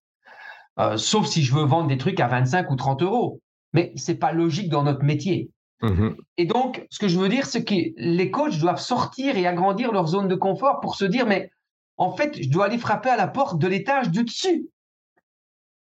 Euh, 0.79 0.97
sauf 0.97 1.26
si 1.26 1.43
je 1.43 1.55
veux 1.55 1.64
vendre 1.64 1.89
des 1.89 1.99
trucs 1.99 2.20
à 2.20 2.29
25 2.29 2.70
ou 2.70 2.76
30 2.76 3.03
euros. 3.03 3.41
Mais 3.72 3.93
c'est 3.97 4.14
pas 4.14 4.33
logique 4.33 4.70
dans 4.70 4.83
notre 4.83 5.05
métier. 5.05 5.51
Mmh 5.83 6.11
et 6.37 6.47
donc, 6.47 6.87
ce 6.91 6.99
que 6.99 7.09
je 7.09 7.18
veux 7.18 7.29
dire, 7.29 7.47
c'est 7.47 7.64
que 7.64 7.74
les 7.97 8.31
coachs 8.31 8.59
doivent 8.59 8.81
sortir 8.81 9.37
et 9.37 9.47
agrandir 9.47 9.93
leur 9.93 10.07
zone 10.07 10.29
de 10.29 10.35
confort 10.35 10.81
pour 10.81 10.97
se 10.97 11.05
dire, 11.05 11.26
mais 11.26 11.51
en 11.97 12.12
fait, 12.12 12.41
je 12.41 12.49
dois 12.49 12.66
aller 12.66 12.79
frapper 12.79 13.11
à 13.11 13.16
la 13.16 13.26
porte 13.26 13.59
de 13.59 13.66
l'étage 13.66 14.11
du 14.11 14.24
dessus. 14.24 14.68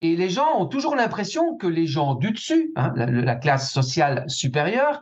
Et 0.02 0.16
les 0.16 0.30
gens 0.30 0.60
ont 0.60 0.68
toujours 0.68 0.96
l'impression 0.96 1.58
que 1.58 1.68
les 1.68 1.88
gens 1.88 2.16
du 2.16 2.32
dessus, 2.32 2.72
hein, 2.76 2.94
la, 2.96 3.36
classe 3.36 3.72
sociale 3.72 4.24
supérieure, 4.28 5.02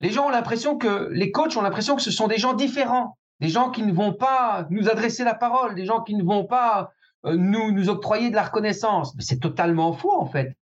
les 0.00 0.10
gens 0.10 0.26
ont 0.26 0.30
l'impression 0.30 0.76
que 0.76 1.08
les 1.12 1.30
coachs 1.30 1.56
ont 1.56 1.62
l'impression 1.62 1.96
que 1.96 2.02
ce 2.02 2.10
sont 2.10 2.28
des 2.28 2.36
gens 2.36 2.52
différents, 2.52 3.16
des 3.40 3.48
gens 3.48 3.70
qui 3.70 3.82
ne 3.82 3.92
vont 3.92 4.12
pas 4.12 4.66
nous 4.70 4.88
adresser 4.90 5.24
la 5.24 5.34
parole, 5.34 5.74
des 5.74 5.86
gens 5.86 6.02
qui 6.02 6.14
ne 6.14 6.24
vont 6.24 6.44
pas 6.44 6.92
nous, 7.26 7.72
nous 7.72 7.88
octroyer 7.88 8.30
de 8.30 8.36
la 8.36 8.44
reconnaissance. 8.44 9.14
Mais 9.16 9.22
c'est 9.22 9.40
totalement 9.40 9.92
faux 9.92 10.18
en 10.18 10.26
fait. 10.26 10.56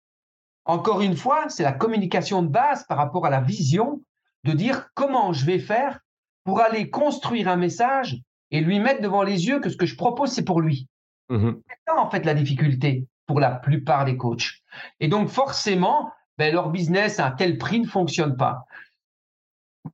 Encore 0.65 1.01
une 1.01 1.15
fois, 1.15 1.47
c'est 1.49 1.63
la 1.63 1.71
communication 1.71 2.41
de 2.41 2.47
base 2.47 2.85
par 2.85 2.97
rapport 2.97 3.25
à 3.25 3.29
la 3.29 3.41
vision 3.41 4.01
de 4.43 4.51
dire 4.51 4.89
comment 4.95 5.31
je 5.31 5.45
vais 5.45 5.59
faire 5.59 5.99
pour 6.43 6.61
aller 6.61 6.89
construire 6.89 7.47
un 7.47 7.55
message 7.55 8.17
et 8.51 8.61
lui 8.61 8.79
mettre 8.79 9.01
devant 9.01 9.23
les 9.23 9.47
yeux 9.47 9.59
que 9.59 9.69
ce 9.69 9.77
que 9.77 9.85
je 9.85 9.95
propose, 9.95 10.31
c'est 10.31 10.45
pour 10.45 10.61
lui. 10.61 10.87
Mmh 11.29 11.53
c'est 11.67 11.77
ça 11.87 11.99
en 11.99 12.09
fait 12.09 12.23
la 12.23 12.35
difficulté 12.35 13.07
pour 13.25 13.39
la 13.39 13.51
plupart 13.51 14.05
des 14.05 14.17
coachs. 14.17 14.61
Et 14.99 15.07
donc 15.07 15.29
forcément, 15.29 16.11
ben, 16.37 16.53
leur 16.53 16.69
business 16.69 17.19
à 17.19 17.27
un 17.27 17.31
tel 17.31 17.57
prix 17.57 17.79
ne 17.79 17.87
fonctionne 17.87 18.37
pas. 18.37 18.65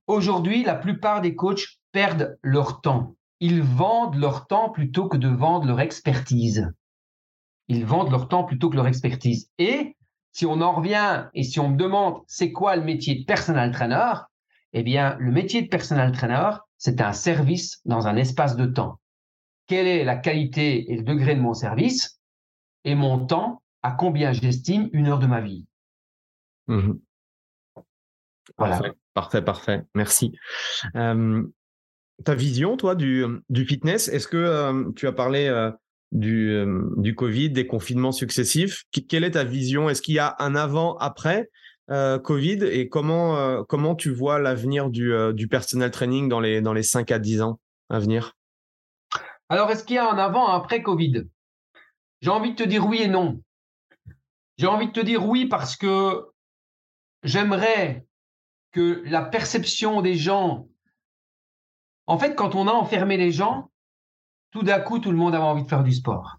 Aujourd'hui, 0.06 0.64
la 0.64 0.74
plupart 0.74 1.20
des 1.20 1.34
coachs 1.34 1.78
perdent 1.92 2.38
leur 2.42 2.80
temps. 2.80 3.14
Ils 3.42 3.60
vendent 3.60 4.14
leur 4.14 4.46
temps 4.46 4.70
plutôt 4.70 5.08
que 5.08 5.16
de 5.16 5.26
vendre 5.26 5.66
leur 5.66 5.80
expertise. 5.80 6.72
Ils 7.66 7.84
vendent 7.84 8.12
leur 8.12 8.28
temps 8.28 8.44
plutôt 8.44 8.70
que 8.70 8.76
leur 8.76 8.86
expertise. 8.86 9.50
Et 9.58 9.96
si 10.30 10.46
on 10.46 10.60
en 10.60 10.70
revient 10.70 11.28
et 11.34 11.42
si 11.42 11.58
on 11.58 11.70
me 11.70 11.76
demande 11.76 12.22
c'est 12.28 12.52
quoi 12.52 12.76
le 12.76 12.84
métier 12.84 13.16
de 13.16 13.24
personal 13.24 13.72
trainer, 13.72 14.12
eh 14.74 14.84
bien, 14.84 15.16
le 15.18 15.32
métier 15.32 15.60
de 15.60 15.66
personal 15.66 16.12
trainer, 16.12 16.50
c'est 16.78 17.00
un 17.00 17.12
service 17.12 17.80
dans 17.84 18.06
un 18.06 18.14
espace 18.14 18.54
de 18.54 18.64
temps. 18.64 19.00
Quelle 19.66 19.88
est 19.88 20.04
la 20.04 20.16
qualité 20.16 20.92
et 20.92 20.96
le 20.96 21.02
degré 21.02 21.34
de 21.34 21.40
mon 21.40 21.52
service? 21.52 22.20
Et 22.84 22.94
mon 22.94 23.26
temps, 23.26 23.60
à 23.82 23.90
combien 23.90 24.32
j'estime 24.32 24.88
une 24.92 25.08
heure 25.08 25.18
de 25.18 25.26
ma 25.26 25.40
vie? 25.40 25.66
Mmh 26.68 26.92
Voilà. 28.56 28.76
Parfait, 29.14 29.42
parfait, 29.42 29.82
Merci. 29.96 30.32
Ta 32.24 32.34
vision, 32.34 32.76
toi, 32.76 32.94
du, 32.94 33.24
du 33.48 33.64
fitness, 33.64 34.08
est-ce 34.08 34.28
que 34.28 34.92
tu 34.92 35.06
as 35.06 35.12
parlé 35.12 35.70
du, 36.12 36.64
du 36.96 37.14
Covid, 37.14 37.50
des 37.50 37.66
confinements 37.66 38.12
successifs? 38.12 38.84
Quelle 39.08 39.24
est 39.24 39.32
ta 39.32 39.44
vision? 39.44 39.88
Est-ce 39.88 40.02
qu'il 40.02 40.14
y 40.14 40.18
a 40.18 40.36
un 40.38 40.54
avant-après 40.54 41.50
Covid? 41.88 42.64
Et 42.64 42.88
comment, 42.88 43.64
comment 43.64 43.94
tu 43.94 44.10
vois 44.10 44.38
l'avenir 44.38 44.90
du, 44.90 45.12
du 45.32 45.48
personal 45.48 45.90
training 45.90 46.28
dans 46.28 46.40
les, 46.40 46.60
dans 46.60 46.72
les 46.72 46.82
5 46.82 47.10
à 47.10 47.18
10 47.18 47.42
ans 47.42 47.60
à 47.90 47.98
venir? 47.98 48.34
Alors, 49.48 49.70
est-ce 49.70 49.84
qu'il 49.84 49.96
y 49.96 49.98
a 49.98 50.10
un 50.10 50.18
avant 50.18 50.48
après 50.48 50.82
Covid? 50.82 51.24
J'ai 52.20 52.30
envie 52.30 52.52
de 52.52 52.56
te 52.56 52.62
dire 52.62 52.86
oui 52.86 53.02
et 53.02 53.08
non. 53.08 53.42
J'ai 54.58 54.66
envie 54.66 54.86
de 54.86 54.92
te 54.92 55.00
dire 55.00 55.26
oui 55.26 55.46
parce 55.46 55.76
que 55.76 56.26
j'aimerais 57.22 58.06
que 58.70 59.02
la 59.04 59.22
perception 59.22 60.02
des 60.02 60.14
gens, 60.14 60.68
en 62.06 62.18
fait, 62.18 62.34
quand 62.34 62.54
on 62.54 62.68
a 62.68 62.72
enfermé 62.72 63.16
les 63.16 63.30
gens, 63.30 63.70
tout 64.50 64.62
d'un 64.62 64.80
coup, 64.80 64.98
tout 64.98 65.10
le 65.10 65.16
monde 65.16 65.34
avait 65.34 65.44
envie 65.44 65.64
de 65.64 65.68
faire 65.68 65.84
du 65.84 65.92
sport. 65.92 66.36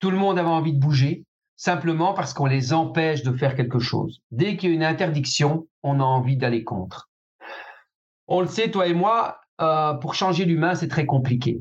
Tout 0.00 0.10
le 0.10 0.18
monde 0.18 0.38
avait 0.38 0.48
envie 0.48 0.72
de 0.72 0.78
bouger, 0.78 1.24
simplement 1.56 2.12
parce 2.12 2.34
qu'on 2.34 2.46
les 2.46 2.72
empêche 2.72 3.22
de 3.22 3.32
faire 3.32 3.54
quelque 3.54 3.78
chose. 3.78 4.20
Dès 4.30 4.56
qu'il 4.56 4.70
y 4.70 4.72
a 4.72 4.74
une 4.74 4.84
interdiction, 4.84 5.66
on 5.82 6.00
a 6.00 6.04
envie 6.04 6.36
d'aller 6.36 6.64
contre. 6.64 7.10
On 8.26 8.40
le 8.40 8.48
sait, 8.48 8.70
toi 8.70 8.86
et 8.86 8.94
moi, 8.94 9.40
euh, 9.60 9.94
pour 9.94 10.14
changer 10.14 10.44
l'humain, 10.44 10.74
c'est 10.74 10.88
très 10.88 11.06
compliqué. 11.06 11.60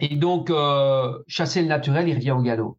Et 0.00 0.16
donc, 0.16 0.50
euh, 0.50 1.18
chasser 1.28 1.62
le 1.62 1.68
naturel, 1.68 2.08
il 2.08 2.14
revient 2.14 2.32
au 2.32 2.42
galop 2.42 2.78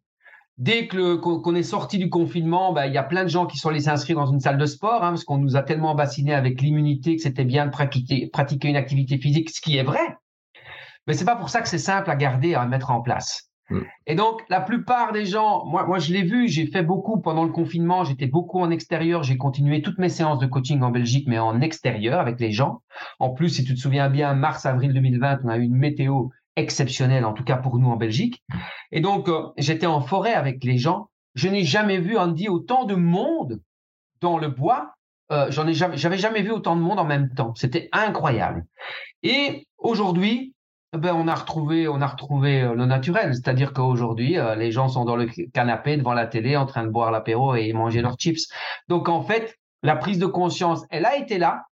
dès 0.58 0.86
que 0.86 1.16
qu'on 1.16 1.54
est 1.54 1.62
sorti 1.62 1.98
du 1.98 2.08
confinement, 2.08 2.72
bah, 2.72 2.86
il 2.86 2.94
y 2.94 2.98
a 2.98 3.02
plein 3.02 3.24
de 3.24 3.28
gens 3.28 3.46
qui 3.46 3.56
sont 3.56 3.70
allés 3.70 3.80
s'inscrire 3.80 4.16
dans 4.16 4.26
une 4.26 4.40
salle 4.40 4.58
de 4.58 4.66
sport, 4.66 5.02
hein, 5.02 5.10
parce 5.10 5.24
qu'on 5.24 5.38
nous 5.38 5.56
a 5.56 5.62
tellement 5.62 5.94
bassiné 5.94 6.34
avec 6.34 6.60
l'immunité 6.60 7.16
que 7.16 7.22
c'était 7.22 7.44
bien 7.44 7.66
de 7.66 7.70
pratiquer, 7.70 8.28
pratiquer 8.32 8.68
une 8.68 8.76
activité 8.76 9.18
physique, 9.18 9.50
ce 9.50 9.60
qui 9.60 9.76
est 9.76 9.82
vrai. 9.82 10.16
Mais 11.06 11.14
c'est 11.14 11.24
pas 11.24 11.36
pour 11.36 11.50
ça 11.50 11.60
que 11.60 11.68
c'est 11.68 11.78
simple 11.78 12.10
à 12.10 12.16
garder, 12.16 12.54
à 12.54 12.66
mettre 12.66 12.90
en 12.90 13.00
place. 13.00 13.50
Mm. 13.70 13.80
Et 14.06 14.14
donc, 14.14 14.42
la 14.48 14.60
plupart 14.60 15.12
des 15.12 15.26
gens, 15.26 15.64
moi, 15.66 15.86
moi 15.86 15.98
je 15.98 16.12
l'ai 16.12 16.22
vu, 16.22 16.48
j'ai 16.48 16.66
fait 16.66 16.82
beaucoup 16.82 17.20
pendant 17.20 17.44
le 17.44 17.50
confinement, 17.50 18.04
j'étais 18.04 18.26
beaucoup 18.26 18.60
en 18.60 18.70
extérieur, 18.70 19.22
j'ai 19.22 19.36
continué 19.36 19.82
toutes 19.82 19.98
mes 19.98 20.08
séances 20.08 20.38
de 20.38 20.46
coaching 20.46 20.82
en 20.82 20.90
Belgique, 20.90 21.26
mais 21.28 21.38
en 21.38 21.60
extérieur 21.60 22.20
avec 22.20 22.40
les 22.40 22.52
gens. 22.52 22.82
En 23.18 23.30
plus, 23.30 23.50
si 23.50 23.64
tu 23.64 23.74
te 23.74 23.80
souviens 23.80 24.08
bien, 24.08 24.34
mars-avril 24.34 24.92
2020, 24.92 25.40
on 25.44 25.48
a 25.48 25.56
eu 25.58 25.62
une 25.62 25.76
météo 25.76 26.28
exceptionnel, 26.56 27.24
en 27.24 27.32
tout 27.32 27.44
cas 27.44 27.56
pour 27.56 27.78
nous 27.78 27.88
en 27.88 27.96
Belgique. 27.96 28.42
Et 28.92 29.00
donc, 29.00 29.28
euh, 29.28 29.48
j'étais 29.56 29.86
en 29.86 30.00
forêt 30.00 30.34
avec 30.34 30.62
les 30.64 30.78
gens. 30.78 31.08
Je 31.34 31.48
n'ai 31.48 31.64
jamais 31.64 31.98
vu, 31.98 32.16
Andy, 32.16 32.48
autant 32.48 32.84
de 32.84 32.94
monde 32.94 33.60
dans 34.20 34.38
le 34.38 34.48
bois. 34.48 34.94
Euh, 35.32 35.46
j'en 35.50 35.66
ai 35.66 35.74
jamais, 35.74 35.96
j'avais 35.96 36.18
jamais 36.18 36.42
vu 36.42 36.50
autant 36.50 36.76
de 36.76 36.80
monde 36.80 36.98
en 36.98 37.04
même 37.04 37.32
temps. 37.34 37.54
C'était 37.56 37.88
incroyable. 37.92 38.64
Et 39.22 39.66
aujourd'hui, 39.78 40.54
ben, 40.92 41.14
on 41.14 41.26
a 41.26 41.34
retrouvé, 41.34 41.88
on 41.88 42.00
a 42.00 42.06
retrouvé 42.06 42.62
euh, 42.62 42.74
le 42.74 42.86
naturel. 42.86 43.34
C'est-à-dire 43.34 43.72
qu'aujourd'hui, 43.72 44.36
les 44.56 44.70
gens 44.70 44.88
sont 44.88 45.04
dans 45.04 45.16
le 45.16 45.26
canapé 45.52 45.96
devant 45.96 46.14
la 46.14 46.26
télé 46.26 46.56
en 46.56 46.66
train 46.66 46.84
de 46.84 46.90
boire 46.90 47.10
l'apéro 47.10 47.56
et 47.56 47.72
manger 47.72 48.00
leurs 48.00 48.16
chips. 48.16 48.48
Donc, 48.88 49.08
en 49.08 49.22
fait, 49.22 49.58
la 49.82 49.96
prise 49.96 50.18
de 50.18 50.26
conscience, 50.26 50.84
elle 50.90 51.04
a 51.04 51.16
été 51.16 51.38
là. 51.38 51.64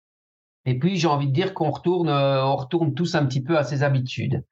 Et 0.65 0.79
puis, 0.79 0.97
j'ai 0.97 1.09
envie 1.09 1.27
de 1.27 1.33
dire 1.33 1.55
qu'on 1.55 1.71
retourne, 1.71 2.09
euh, 2.09 2.45
on 2.45 2.57
retourne 2.57 2.95
tous 2.95 3.15
un 3.15 3.27
petit 3.27 3.43
peu 3.43 3.59
à 3.59 3.65
ses 3.65 3.83
habitudes. 3.83 4.45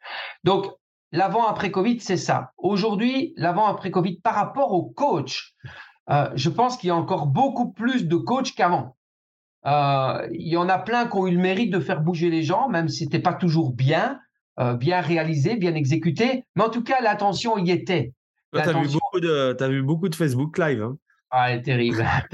Donc, 0.45 0.67
l'avant 1.13 1.47
après 1.47 1.71
Covid, 1.71 2.01
c'est 2.01 2.17
ça. 2.17 2.53
Aujourd'hui, 2.59 3.33
l'avant 3.37 3.67
après 3.67 3.91
Covid 3.91 4.21
par 4.21 4.35
rapport 4.35 4.73
au 4.73 4.85
coach, 4.85 5.55
euh, 6.11 6.29
je 6.35 6.51
pense 6.51 6.77
qu'il 6.77 6.89
y 6.89 6.91
a 6.91 6.97
encore 6.97 7.27
beaucoup 7.27 7.73
plus 7.73 8.07
de 8.07 8.17
coachs 8.17 8.53
qu'avant. 8.53 8.97
Euh, 9.67 10.27
il 10.33 10.49
y 10.49 10.57
en 10.57 10.69
a 10.69 10.79
plein 10.79 11.07
qui 11.07 11.17
ont 11.17 11.27
eu 11.27 11.35
le 11.35 11.41
mérite 11.41 11.73
de 11.73 11.81
faire 11.81 12.01
bouger 12.01 12.31
les 12.31 12.43
gens, 12.43 12.69
même 12.69 12.89
si 12.89 13.05
c'était 13.05 13.21
pas 13.21 13.35
toujours 13.35 13.73
bien, 13.73 14.19
bien 14.77 15.01
réalisé, 15.01 15.57
bien 15.57 15.75
exécuté. 15.75 16.45
Mais 16.55 16.65
en 16.65 16.69
tout 16.69 16.83
cas, 16.83 17.01
l'attention 17.01 17.57
y 17.57 17.71
était. 17.71 18.13
Tu 18.53 18.61
as, 18.61 18.73
vu 18.73 18.89
beaucoup 18.89 19.21
de, 19.21 19.57
as 19.59 19.69
vu 19.69 19.83
beaucoup 19.83 20.11
de 20.11 20.15
Facebook 20.15 20.59
Live. 20.59 20.83
Hein 20.83 20.99
ah, 21.31 21.57
terrible, 21.59 22.05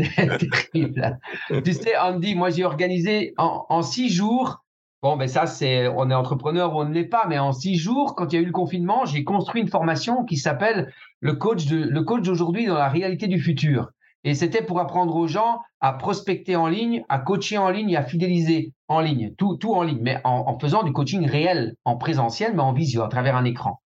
terrible. 0.73 1.19
tu 1.63 1.73
sais, 1.73 1.99
Andy, 1.99 2.35
moi 2.35 2.49
j'ai 2.51 2.65
organisé 2.65 3.35
en, 3.37 3.83
six 3.83 4.09
jours. 4.11 4.65
Bon, 5.03 5.17
ben 5.19 5.29
ça, 5.29 5.47
c'est, 5.47 5.87
on 5.89 6.11
est 6.11 6.15
entrepreneur 6.15 6.75
ou 6.75 6.81
on 6.81 6.85
ne 6.87 6.95
l'est 6.95 7.05
pas, 7.05 7.27
mais 7.29 7.39
en 7.39 7.53
six 7.53 7.77
jours, 7.77 8.15
quand 8.15 8.33
il 8.33 8.37
y 8.37 8.39
a 8.39 8.43
eu 8.43 8.47
le 8.47 8.53
confinement, 8.53 9.05
j'ai 9.05 9.23
construit 9.23 9.61
une 9.61 9.69
formation 9.69 10.25
qui 10.25 10.39
s'appelle 10.39 10.93
le 11.21 11.35
coach 11.35 11.67
de, 11.67 11.85
d'aujourd'hui 11.85 12.67
dans 12.67 12.79
la 12.79 12.89
réalité 12.89 13.27
du 13.29 13.39
futur. 13.39 13.91
Et 14.25 14.35
c'était 14.35 14.63
pour 14.63 14.81
apprendre 14.81 15.15
aux 15.15 15.29
gens 15.29 15.61
à 15.81 15.93
prospecter 15.93 16.57
en 16.57 16.67
ligne, 16.67 17.05
à 17.09 17.19
coacher 17.19 17.59
en 17.59 17.69
ligne 17.69 17.95
à 17.97 18.03
fidéliser 18.03 18.73
en 18.89 19.01
ligne, 19.01 19.35
tout, 19.37 19.57
tout 19.57 19.75
en 19.75 19.83
ligne, 19.83 20.01
mais 20.01 20.21
en 20.25 20.59
faisant 20.59 20.83
du 20.83 20.93
coaching 20.93 21.29
réel, 21.29 21.77
en 21.85 21.97
présentiel, 21.97 22.55
mais 22.55 22.63
en 22.63 22.73
visio, 22.73 23.03
à 23.03 23.09
travers 23.09 23.37
un 23.37 23.45
écran. 23.45 23.81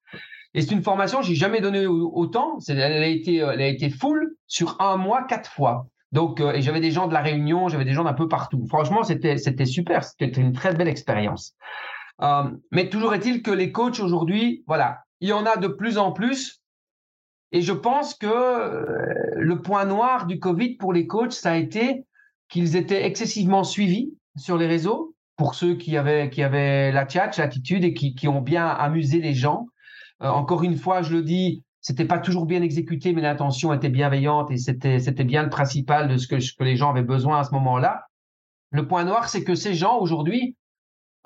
Et 0.54 0.62
c'est 0.62 0.74
une 0.74 0.84
formation, 0.84 1.22
j'ai 1.22 1.36
jamais 1.36 1.62
donné 1.62 1.86
autant. 1.86 2.58
Elle 2.68 2.82
a 2.82 3.08
été, 3.08 3.38
elle 3.38 3.62
a 3.62 3.68
été 3.68 3.89
full 3.89 4.36
sur 4.47 4.82
un 4.82 4.97
mois, 4.97 5.24
quatre 5.24 5.52
fois. 5.52 5.88
Donc, 6.12 6.41
euh, 6.41 6.54
et 6.54 6.62
j'avais 6.62 6.80
des 6.80 6.91
gens 6.91 7.08
de 7.08 7.14
la 7.14 7.22
Réunion, 7.22 7.68
j'avais 7.68 7.86
des 7.86 7.93
gens 7.93 8.04
d'un 8.04 8.14
peu 8.14 8.28
partout. 8.28 8.66
Franchement, 8.68 9.04
c'était, 9.04 9.38
super. 9.66 10.04
C'était 10.04 10.41
une 10.41 10.54
très 10.54 10.74
belle 10.74 10.88
expérience. 10.88 11.56
Euh, 12.22 12.43
mais 12.72 12.89
toujours 12.89 13.14
est-il 13.14 13.41
que 13.41 13.52
les 13.52 13.72
coachs 13.72 14.00
aujourd'hui, 14.00 14.64
voilà, 14.68 15.00
il 15.22 15.30
y 15.30 15.34
en 15.34 15.45
a 15.45 15.58
de 15.58 15.68
plus 15.68 15.97
en 15.97 16.12
plus. 16.12 16.62
Et 17.52 17.62
je 17.62 17.74
pense 17.74 18.16
que 18.16 18.28
euh, 18.28 18.86
le 19.36 19.62
point 19.62 19.86
noir 19.86 20.26
du 20.26 20.39
Covid 20.39 20.76
pour 20.76 20.93
les 20.93 21.08
coachs, 21.08 21.34
ça 21.34 21.52
a 21.52 21.56
été 21.56 22.06
qu'ils 22.50 22.76
étaient 22.76 23.06
excessivement 23.06 23.64
suivis 23.64 24.12
sur 24.36 24.58
les 24.58 24.68
réseaux 24.68 25.16
pour 25.36 25.56
ceux 25.56 25.76
qui 25.76 25.95
avaient, 25.95 26.30
qui 26.30 26.43
avaient 26.43 26.91
la 26.91 27.06
tchatch, 27.06 27.38
l'attitude 27.38 27.84
et 27.84 27.93
qui 27.93 28.28
ont 28.28 28.41
bien 28.41 28.68
amusé 28.68 29.20
les 29.22 29.34
gens. 29.34 29.68
Euh, 30.22 30.28
encore 30.28 30.64
une 30.64 30.78
fois, 30.78 31.02
je 31.02 31.14
le 31.14 31.22
dis, 31.22 31.64
c'était 31.82 32.06
pas 32.06 32.20
toujours 32.20 32.46
bien 32.46 32.62
exécuté, 32.62 33.14
mais 33.14 33.22
l'intention 33.22 33.74
était 33.74 33.90
bienveillante 33.90 34.52
et 34.52 34.58
c'était 34.58 35.24
bien 35.24 35.44
le 35.44 35.50
principal 35.50 36.08
de 36.08 36.18
ce 36.18 36.28
que, 36.28 36.64
les 36.64 36.76
gens 36.76 36.92
avaient 36.92 37.04
besoin 37.04 37.40
à 37.40 37.44
ce 37.44 37.52
moment-là. 37.54 38.06
Le 38.72 38.88
point 38.88 39.04
noir, 39.04 39.30
c'est 39.30 39.44
que 39.44 39.56
ces 39.56 39.74
gens 39.74 39.98
aujourd'hui, 39.98 40.56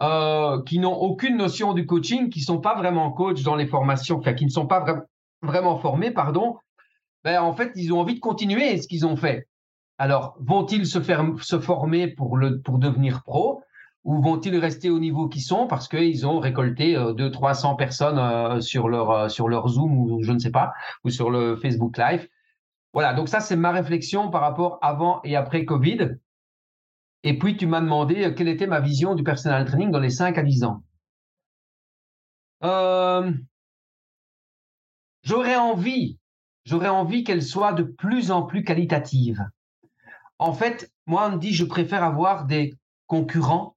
euh, 0.01 0.61
qui 0.63 0.79
n'ont 0.79 0.95
aucune 0.95 1.37
notion 1.37 1.73
du 1.73 1.85
coaching, 1.85 2.29
qui 2.29 2.41
sont 2.41 2.59
pas 2.59 2.75
vraiment 2.75 3.11
coach 3.11 3.41
dans 3.43 3.55
les 3.55 3.67
formations, 3.67 4.17
enfin 4.19 4.33
qui 4.33 4.45
ne 4.45 4.49
sont 4.49 4.67
pas 4.67 4.85
vraiment 5.41 5.77
formés, 5.77 6.11
pardon, 6.11 6.57
ben 7.23 7.41
en 7.41 7.53
fait 7.53 7.71
ils 7.75 7.91
ont 7.93 7.99
envie 7.99 8.15
de 8.15 8.19
continuer 8.19 8.81
ce 8.81 8.87
qu'ils 8.87 9.05
ont 9.05 9.15
fait. 9.15 9.47
Alors 9.97 10.35
vont-ils 10.39 10.87
se 10.87 10.99
former 11.59 12.07
pour 12.07 12.39
pour 12.63 12.79
devenir 12.79 13.23
pro? 13.23 13.61
Ou 14.03 14.21
vont-ils 14.21 14.57
rester 14.57 14.89
au 14.89 14.99
niveau 14.99 15.27
qu'ils 15.29 15.41
sont 15.41 15.67
parce 15.67 15.87
qu'ils 15.87 16.27
ont 16.27 16.39
récolté 16.39 16.95
euh, 16.95 17.13
200, 17.13 17.31
300 17.31 17.75
personnes 17.75 18.19
euh, 18.19 18.59
sur 18.59 18.89
leur 18.89 19.11
euh, 19.11 19.29
sur 19.29 19.47
leur 19.47 19.67
Zoom 19.67 19.97
ou 19.97 20.23
je 20.23 20.31
ne 20.31 20.39
sais 20.39 20.51
pas 20.51 20.73
ou 21.03 21.09
sur 21.09 21.29
le 21.29 21.55
Facebook 21.55 21.97
Live? 21.97 22.27
Voilà, 22.93 23.13
donc 23.13 23.29
ça 23.29 23.39
c'est 23.39 23.55
ma 23.55 23.71
réflexion 23.71 24.29
par 24.29 24.41
rapport 24.41 24.77
avant 24.81 25.21
et 25.23 25.35
après 25.35 25.65
Covid. 25.65 26.17
Et 27.23 27.39
puis 27.39 27.55
tu 27.55 27.65
m'as 27.65 27.81
demandé 27.81 28.25
euh, 28.25 28.33
quelle 28.33 28.49
était 28.49 28.67
ma 28.67 28.81
vision 28.81 29.15
du 29.15 29.23
personal 29.23 29.65
training 29.65 29.91
dans 29.91 29.99
les 29.99 30.09
5 30.09 30.37
à 30.37 30.43
10 30.43 30.63
ans. 30.65 30.83
j'aurais 35.23 35.55
envie, 35.55 36.17
j'aurais 36.65 36.89
envie 36.89 37.23
qu'elle 37.23 37.43
soit 37.43 37.73
de 37.73 37.83
plus 37.83 38.31
en 38.31 38.43
plus 38.43 38.63
qualitative. 38.63 39.45
En 40.39 40.53
fait, 40.53 40.91
moi 41.05 41.27
on 41.27 41.33
me 41.33 41.37
dit 41.37 41.53
je 41.53 41.63
préfère 41.63 42.03
avoir 42.03 42.45
des 42.45 42.73
concurrents 43.07 43.75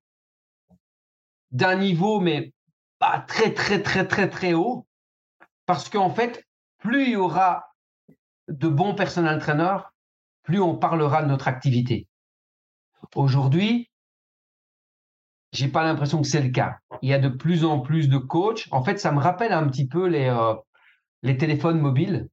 d'un 1.50 1.76
niveau, 1.76 2.20
mais 2.20 2.52
pas 2.98 3.20
très, 3.20 3.52
très, 3.52 3.82
très, 3.82 4.06
très, 4.06 4.28
très 4.28 4.54
haut. 4.54 4.86
Parce 5.66 5.88
qu'en 5.88 6.10
fait, 6.10 6.44
plus 6.78 7.04
il 7.04 7.10
y 7.10 7.16
aura 7.16 7.74
de 8.48 8.68
bons 8.68 8.94
personnels 8.94 9.36
entraîneurs, 9.36 9.92
plus 10.42 10.60
on 10.60 10.76
parlera 10.76 11.22
de 11.22 11.28
notre 11.28 11.48
activité. 11.48 12.06
Aujourd'hui, 13.14 13.90
j'ai 15.52 15.68
pas 15.68 15.84
l'impression 15.84 16.20
que 16.20 16.26
c'est 16.26 16.42
le 16.42 16.50
cas. 16.50 16.78
Il 17.02 17.08
y 17.08 17.14
a 17.14 17.18
de 17.18 17.28
plus 17.28 17.64
en 17.64 17.80
plus 17.80 18.08
de 18.08 18.18
coachs. 18.18 18.68
En 18.70 18.82
fait, 18.82 18.98
ça 18.98 19.12
me 19.12 19.18
rappelle 19.18 19.52
un 19.52 19.66
petit 19.68 19.88
peu 19.88 20.06
les, 20.06 20.28
euh, 20.28 20.54
téléphones 21.36 21.80
mobiles. 21.80 22.28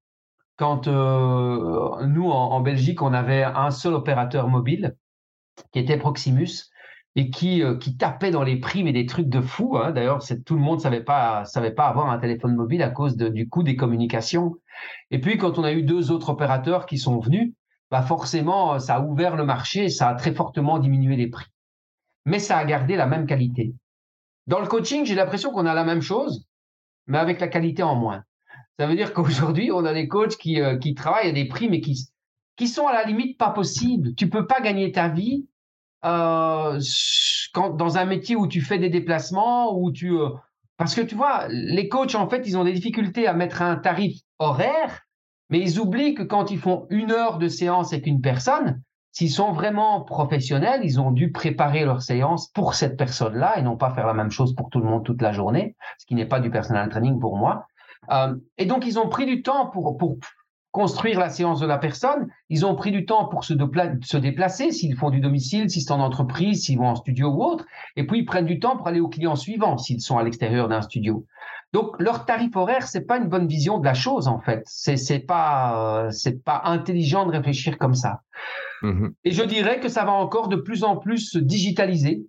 Quand 0.57 0.87
euh, 0.87 2.05
nous, 2.05 2.29
en, 2.29 2.59
Belgique, 2.61 3.01
on 3.01 3.13
avait 3.13 3.43
un 3.43 3.71
seul 3.71 3.93
opérateur 3.93 4.49
mobile 4.49 4.95
qui 5.71 5.79
était 5.79 5.97
Proximus 5.97 6.69
et 7.15 7.29
qui, 7.29 7.61
euh, 7.61 7.77
qui 7.77 7.95
tapait 7.95 8.31
dans 8.31 8.43
les 8.43 8.57
prix, 8.57 8.83
mais 8.83 8.91
des 8.91 9.05
trucs 9.05 9.29
de 9.29 9.41
fou. 9.41 9.77
Hein. 9.77 9.91
D'ailleurs, 9.91 10.23
tout 10.45 10.55
le 10.55 10.61
monde 10.61 10.77
ne 10.77 10.81
savait 10.81 11.03
pas, 11.03 11.45
savait 11.45 11.71
pas 11.71 11.87
avoir 11.87 12.09
un 12.09 12.17
téléphone 12.17 12.55
mobile 12.55 12.81
à 12.81 12.89
cause 12.89 13.15
du 13.15 13.47
coût 13.47 13.63
des 13.63 13.75
communications. 13.75 14.55
Et 15.11 15.19
puis, 15.19 15.37
quand 15.37 15.59
on 15.59 15.63
a 15.63 15.73
eu 15.73 15.83
deux 15.83 16.11
autres 16.11 16.29
opérateurs 16.29 16.85
qui 16.85 16.97
sont 16.97 17.19
venus, 17.19 17.53
bah 17.91 18.01
forcément, 18.01 18.79
ça 18.79 18.95
a 18.95 19.01
ouvert 19.01 19.35
le 19.35 19.45
marché, 19.45 19.89
ça 19.89 20.09
a 20.09 20.15
très 20.15 20.33
fortement 20.33 20.79
diminué 20.79 21.15
les 21.15 21.27
prix. 21.27 21.45
Mais 22.25 22.39
ça 22.39 22.57
a 22.57 22.65
gardé 22.65 22.95
la 22.95 23.05
même 23.05 23.27
qualité. 23.27 23.75
Dans 24.47 24.59
le 24.59 24.67
coaching, 24.67 25.05
j'ai 25.05 25.15
l'impression 25.15 25.51
qu'on 25.51 25.67
a 25.67 25.73
la 25.73 25.83
même 25.83 26.01
chose, 26.01 26.47
mais 27.05 27.19
avec 27.19 27.39
la 27.39 27.47
qualité 27.47 27.83
en 27.83 27.95
moins. 27.95 28.23
Ça 28.79 28.87
veut 28.87 28.95
dire 28.95 29.13
qu'aujourd'hui, 29.13 29.71
on 29.71 29.85
a 29.85 29.93
des 29.93 30.07
coachs 30.07 30.37
qui, 30.37 30.59
euh, 30.59 30.79
travaillent 30.95 31.29
à 31.29 31.33
des 31.33 31.47
prix, 31.47 31.69
mais 31.69 31.81
qui, 31.81 32.09
qui 32.55 32.67
sont 32.67 32.87
à 32.87 32.93
la 32.93 33.03
limite 33.03 33.37
pas 33.37 33.51
possibles. 33.51 34.15
Tu 34.15 34.27
peux 34.27 34.47
pas 34.47 34.61
gagner 34.61 34.91
ta 34.91 35.09
vie 35.09 35.47
euh, 36.05 36.79
quand, 37.53 37.71
dans 37.71 37.97
un 37.97 38.05
métier 38.05 38.35
où 38.35 38.47
tu 38.47 38.61
fais 38.61 38.79
des 38.79 38.89
déplacements, 38.89 39.77
où 39.77 39.91
tu... 39.91 40.11
Euh, 40.11 40.29
parce 40.77 40.95
que 40.95 41.01
tu 41.01 41.15
vois, 41.15 41.47
les 41.49 41.87
coachs, 41.87 42.15
en 42.15 42.27
fait, 42.27 42.43
ils 42.47 42.57
ont 42.57 42.63
des 42.63 42.73
difficultés 42.73 43.27
à 43.27 43.33
mettre 43.33 43.61
un 43.61 43.75
tarif 43.75 44.21
horaire, 44.39 45.01
mais 45.49 45.59
ils 45.59 45.79
oublient 45.79 46.15
que 46.15 46.23
quand 46.23 46.51
ils 46.51 46.57
font 46.57 46.87
une 46.89 47.11
heure 47.11 47.37
de 47.37 47.47
séance 47.47 47.93
avec 47.93 48.07
une 48.07 48.21
personne, 48.21 48.81
s'ils 49.11 49.29
sont 49.29 49.51
vraiment 49.51 50.01
professionnels, 50.01 50.81
ils 50.83 50.99
ont 50.99 51.11
dû 51.11 51.31
préparer 51.31 51.85
leur 51.85 52.01
séance 52.01 52.49
pour 52.49 52.73
cette 52.73 52.97
personne-là 52.97 53.59
et 53.59 53.61
non 53.61 53.77
pas 53.77 53.91
faire 53.91 54.07
la 54.07 54.15
même 54.15 54.31
chose 54.31 54.55
pour 54.55 54.69
tout 54.69 54.79
le 54.79 54.85
monde 54.85 55.05
toute 55.05 55.21
la 55.21 55.31
journée, 55.31 55.75
ce 55.99 56.05
qui 56.07 56.15
n'est 56.15 56.25
pas 56.25 56.39
du 56.39 56.49
personal 56.49 56.89
training 56.89 57.19
pour 57.19 57.37
moi. 57.37 57.67
Euh, 58.11 58.35
et 58.57 58.65
donc, 58.65 58.85
ils 58.87 58.97
ont 58.97 59.07
pris 59.07 59.27
du 59.27 59.43
temps 59.43 59.67
pour, 59.67 59.97
pour 59.97 60.17
construire 60.73 61.19
la 61.19 61.29
séance 61.29 61.59
de 61.59 61.67
la 61.67 61.77
personne. 61.77 62.27
Ils 62.49 62.65
ont 62.65 62.75
pris 62.75 62.91
du 62.91 63.05
temps 63.05 63.27
pour 63.27 63.45
se, 63.45 63.53
se 63.53 64.17
déplacer, 64.17 64.71
s'ils 64.71 64.95
font 64.95 65.11
du 65.11 65.21
domicile, 65.21 65.69
s'ils 65.69 65.83
sont 65.83 65.93
en 65.93 65.99
entreprise, 65.99 66.63
s'ils 66.63 66.79
vont 66.79 66.87
en 66.87 66.95
studio 66.95 67.29
ou 67.29 67.43
autre. 67.43 67.65
Et 67.95 68.05
puis, 68.05 68.19
ils 68.19 68.25
prennent 68.25 68.47
du 68.47 68.59
temps 68.59 68.75
pour 68.75 68.87
aller 68.87 68.99
au 68.99 69.07
client 69.07 69.35
suivant, 69.35 69.77
s'ils 69.77 70.01
sont 70.01 70.17
à 70.17 70.23
l'extérieur 70.23 70.67
d'un 70.67 70.81
studio. 70.81 71.25
Donc, 71.73 71.99
leur 71.99 72.25
tarif 72.25 72.55
horaire, 72.55 72.87
c'est 72.87 73.05
pas 73.05 73.17
une 73.17 73.29
bonne 73.29 73.47
vision 73.47 73.77
de 73.77 73.85
la 73.85 73.93
chose, 73.93 74.27
en 74.27 74.39
fait. 74.39 74.63
C'est, 74.65 74.97
c'est 74.97 75.19
pas, 75.19 76.05
euh, 76.05 76.09
c'est 76.09 76.43
pas 76.43 76.63
intelligent 76.65 77.27
de 77.27 77.31
réfléchir 77.31 77.77
comme 77.77 77.93
ça. 77.93 78.21
Mmh 78.81 79.09
et 79.23 79.31
je 79.31 79.43
dirais 79.43 79.79
que 79.79 79.87
ça 79.87 80.03
va 80.03 80.11
encore 80.11 80.49
de 80.49 80.57
plus 80.57 80.83
en 80.83 80.97
plus 80.97 81.19
se 81.19 81.37
digitaliser. 81.37 82.25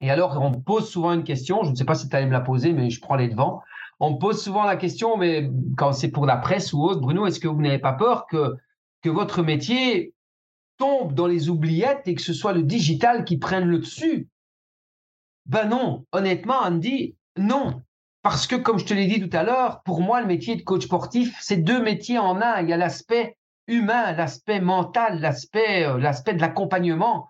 Et 0.00 0.10
alors, 0.10 0.40
on 0.40 0.50
pose 0.50 0.88
souvent 0.88 1.12
une 1.12 1.24
question, 1.24 1.62
je 1.62 1.70
ne 1.70 1.74
sais 1.74 1.84
pas 1.84 1.94
si 1.94 2.08
tu 2.08 2.16
allais 2.16 2.26
me 2.26 2.32
la 2.32 2.40
poser, 2.40 2.72
mais 2.72 2.88
je 2.88 3.00
prends 3.00 3.16
les 3.16 3.28
devants 3.28 3.62
on 4.00 4.16
pose 4.16 4.42
souvent 4.42 4.64
la 4.64 4.76
question, 4.76 5.16
mais 5.16 5.50
quand 5.76 5.92
c'est 5.92 6.10
pour 6.10 6.26
la 6.26 6.36
presse 6.36 6.72
ou 6.72 6.82
autre, 6.82 7.00
Bruno, 7.00 7.26
est-ce 7.26 7.40
que 7.40 7.48
vous 7.48 7.60
n'avez 7.60 7.78
pas 7.78 7.92
peur 7.92 8.26
que, 8.26 8.56
votre 9.08 9.44
métier 9.44 10.14
tombe 10.78 11.14
dans 11.14 11.28
les 11.28 11.48
oubliettes 11.48 12.08
et 12.08 12.16
que 12.16 12.22
ce 12.22 12.32
soit 12.32 12.52
le 12.52 12.64
digital 12.64 13.24
qui 13.24 13.38
prenne 13.38 13.68
le 13.68 13.78
dessus? 13.78 14.26
Ben 15.46 15.68
non, 15.68 16.04
honnêtement, 16.10 16.58
Andy, 16.60 17.14
non. 17.38 17.82
Parce 18.22 18.48
que, 18.48 18.56
comme 18.56 18.80
je 18.80 18.84
te 18.84 18.94
l'ai 18.94 19.06
dit 19.06 19.20
tout 19.20 19.36
à 19.36 19.44
l'heure, 19.44 19.84
pour 19.84 20.00
moi, 20.00 20.20
le 20.20 20.26
métier 20.26 20.56
de 20.56 20.62
coach 20.62 20.86
sportif, 20.86 21.38
c'est 21.40 21.58
deux 21.58 21.80
métiers 21.80 22.18
en 22.18 22.40
un. 22.40 22.60
Il 22.62 22.68
y 22.68 22.72
a 22.72 22.76
l'aspect 22.76 23.38
humain, 23.68 24.10
l'aspect 24.10 24.60
mental, 24.60 25.20
l'aspect, 25.20 25.86
euh, 25.86 25.98
l'aspect 25.98 26.34
de 26.34 26.40
l'accompagnement 26.40 27.28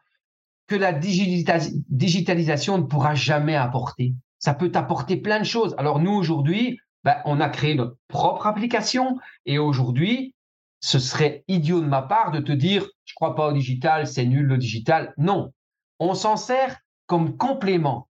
que 0.69 0.77
la 0.77 0.95
digitalisation 0.95 2.79
ne 2.79 2.85
pourra 2.85 3.15
jamais 3.15 3.55
apporter 3.55 4.15
ça 4.47 4.55
peut 4.55 4.71
t'apporter 4.71 5.17
plein 5.17 5.41
de 5.41 5.45
choses. 5.45 5.75
Alors 5.77 5.99
nous, 5.99 6.13
aujourd'hui, 6.13 6.79
ben, 7.03 7.17
on 7.25 7.41
a 7.41 7.49
créé 7.49 7.75
notre 7.75 7.97
propre 8.07 8.47
application 8.47 9.19
et 9.45 9.59
aujourd'hui, 9.59 10.37
ce 10.79 11.01
serait 11.01 11.43
idiot 11.49 11.81
de 11.81 11.87
ma 11.87 12.01
part 12.01 12.31
de 12.31 12.39
te 12.39 12.53
dire, 12.53 12.87
je 13.07 13.15
crois 13.17 13.35
pas 13.35 13.49
au 13.49 13.53
digital, 13.53 14.07
c'est 14.07 14.25
nul 14.25 14.47
le 14.47 14.57
digital. 14.57 15.13
Non, 15.19 15.53
on 15.99 16.15
s'en 16.15 16.37
sert 16.37 16.79
comme 17.09 17.37
complément, 17.37 18.07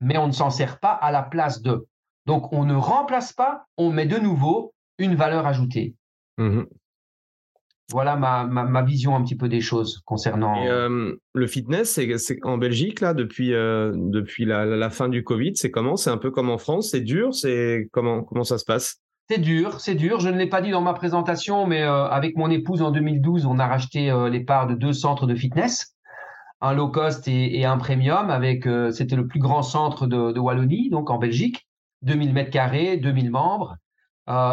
mais 0.00 0.18
on 0.18 0.28
ne 0.28 0.32
s'en 0.32 0.50
sert 0.50 0.78
pas 0.78 0.92
à 0.92 1.10
la 1.10 1.24
place 1.24 1.62
de. 1.62 1.88
Donc, 2.26 2.52
on 2.52 2.64
ne 2.64 2.76
remplace 2.76 3.32
pas, 3.32 3.64
on 3.76 3.90
met 3.90 4.06
de 4.06 4.18
nouveau 4.18 4.72
une 4.98 5.16
valeur 5.16 5.48
ajoutée. 5.48 5.96
Mmh 6.38 6.62
voilà 7.90 8.16
ma, 8.16 8.44
ma, 8.44 8.82
vision 8.82 9.14
un 9.14 9.22
petit 9.22 9.36
peu 9.36 9.48
des 9.48 9.60
choses 9.60 10.00
concernant. 10.06 10.54
le 10.64 11.46
fitness, 11.46 12.00
c'est 12.16 12.38
en 12.42 12.56
Belgique 12.56 13.00
là 13.00 13.14
depuis 13.14 13.50
depuis 13.50 14.44
la, 14.44 14.90
fin 14.90 15.08
du 15.08 15.22
Covid, 15.22 15.52
c'est 15.56 15.70
comment? 15.70 15.96
C'est 15.96 16.10
un 16.10 16.16
peu 16.16 16.30
comme 16.30 16.50
en 16.50 16.58
France, 16.58 16.90
c'est 16.90 17.00
dur, 17.00 17.34
c'est 17.34 17.88
comment 17.92 18.22
comment 18.22 18.44
ça 18.44 18.58
se 18.58 18.64
passe? 18.64 19.00
C'est 19.28 19.40
dur, 19.40 19.80
c'est 19.80 19.94
dur. 19.94 20.20
Je 20.20 20.28
ne 20.28 20.36
l'ai 20.36 20.48
pas 20.48 20.60
dit 20.60 20.70
dans 20.70 20.82
ma 20.82 20.92
présentation, 20.94 21.66
mais 21.66 21.82
avec 21.82 22.36
mon 22.36 22.50
épouse 22.50 22.82
en 22.82 22.90
2012, 22.90 23.46
on 23.46 23.58
a 23.58 23.66
racheté 23.66 24.12
les 24.30 24.40
parts 24.40 24.66
de 24.66 24.74
deux 24.74 24.92
centres 24.92 25.26
de 25.26 25.34
fitness, 25.34 25.94
un 26.60 26.72
low 26.72 26.88
cost 26.88 27.28
et, 27.28 27.64
un 27.66 27.76
premium. 27.76 28.30
Avec 28.30 28.66
c'était 28.92 29.16
le 29.16 29.26
plus 29.26 29.40
grand 29.40 29.62
centre 29.62 30.06
de, 30.06 30.32
de 30.32 30.40
Wallonie, 30.40 30.88
donc 30.88 31.10
en 31.10 31.18
Belgique, 31.18 31.68
2000 32.02 32.32
mètres 32.32 32.50
carrés, 32.50 32.96
2000 32.96 33.30
membres. 33.30 33.76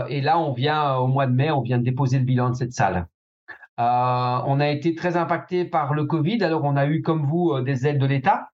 et 0.10 0.22
là, 0.22 0.38
on 0.38 0.54
vient 0.54 0.96
au 0.96 1.08
mois 1.08 1.28
de 1.28 1.34
mai, 1.34 1.52
on 1.52 1.62
vient 1.62 1.78
de 1.78 1.84
déposer 1.84 2.20
le 2.20 2.26
bilan 2.26 2.50
de 2.50 2.56
cette 2.56 2.74
salle. 2.74 3.08
Euh, 3.82 4.42
on 4.46 4.60
a 4.60 4.70
été 4.70 4.96
très 4.96 5.18
impacté 5.18 5.66
par 5.66 5.94
le 5.94 6.06
Covid. 6.06 6.44
Alors, 6.44 6.64
on 6.64 6.76
a 6.76 6.86
eu, 6.86 7.02
comme 7.02 7.26
vous, 7.26 7.52
euh, 7.52 7.64
des 7.64 7.88
aides 7.88 7.98
de 7.98 8.06
l'État. 8.06 8.50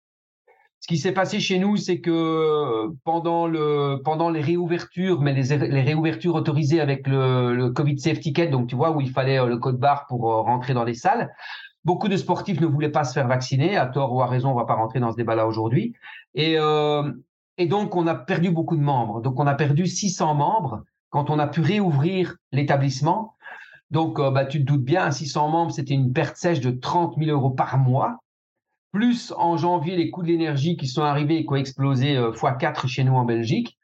Ce 0.82 0.88
qui 0.88 0.98
s'est 0.98 1.14
passé 1.14 1.40
chez 1.40 1.58
nous, 1.58 1.78
c'est 1.78 2.00
que 2.00 2.12
euh, 2.12 2.92
pendant, 3.04 3.48
le, 3.48 4.02
pendant 4.04 4.30
les 4.30 4.42
réouvertures, 4.42 5.22
mais 5.22 5.34
les, 5.34 5.82
réouvertures 5.82 6.36
autorisées 6.36 6.80
avec 6.80 7.08
le, 7.08 7.70
Covid 7.70 7.98
Safety 7.98 8.34
Ticket, 8.34 8.48
donc 8.48 8.68
tu 8.68 8.76
vois, 8.76 8.92
où 8.92 9.02
il 9.02 9.10
fallait 9.10 9.44
le 9.44 9.58
code 9.58 9.80
barre 9.80 10.06
pour 10.06 10.22
rentrer 10.22 10.76
dans 10.76 10.84
les 10.84 10.94
salles, 10.94 11.34
beaucoup 11.86 12.08
de 12.08 12.18
sportifs 12.18 12.62
ne 12.62 12.68
voulaient 12.68 12.90
pas 12.90 13.04
se 13.04 13.14
faire 13.14 13.28
vacciner, 13.28 13.78
à 13.78 13.88
tort 13.88 14.14
ou 14.14 14.22
à 14.22 14.28
raison, 14.28 14.52
on 14.52 14.56
va 14.56 14.66
pas 14.66 14.76
rentrer 14.76 15.00
dans 15.00 15.12
ce 15.12 15.18
débat-là 15.18 15.48
aujourd'hui. 15.48 15.96
Et 16.36 16.58
donc, 17.68 17.96
on 17.96 18.06
a 18.06 18.14
perdu 18.14 18.52
beaucoup 18.52 18.76
de 18.76 18.84
membres. 18.84 19.22
Donc, 19.22 19.40
on 19.40 19.48
a 19.48 19.56
perdu 19.56 19.88
600 19.88 20.36
membres 20.36 20.84
quand 21.10 21.32
on 21.32 21.40
a 21.40 21.48
pu 21.48 21.62
réouvrir 21.62 22.36
l'établissement 22.52 23.35
donc, 23.92 24.20
euh, 24.20 24.32
bah, 24.32 24.46
tu 24.46 24.60
te 24.60 24.66
doutes 24.66 24.84
bien, 24.84 25.12
600 25.12 25.50
membres, 25.50 25.72
c'était 25.72 25.94
une 25.94 26.12
perte 26.12 26.38
sèche 26.38 26.60
de 26.60 26.72
30 26.72 27.16
000 27.18 27.32
euros 27.32 27.52
par 27.52 27.78
mois. 27.78 28.18
Plus 28.92 29.34
en 29.38 29.58
janvier, 29.58 29.96
les 29.96 30.10
coûts 30.10 30.24
de 30.24 30.28
l'énergie 30.28 30.78
qui 30.78 30.88
sont 30.88 31.04
arrivés 31.04 31.38
et 31.38 31.46
qui 31.46 31.52
ont 31.52 31.58
explosé 31.58 32.16
euh, 32.16 32.32
x4 32.32 32.88
chez 32.88 33.04
nous 33.04 33.14
en 33.14 33.26
Belgique, 33.26 33.78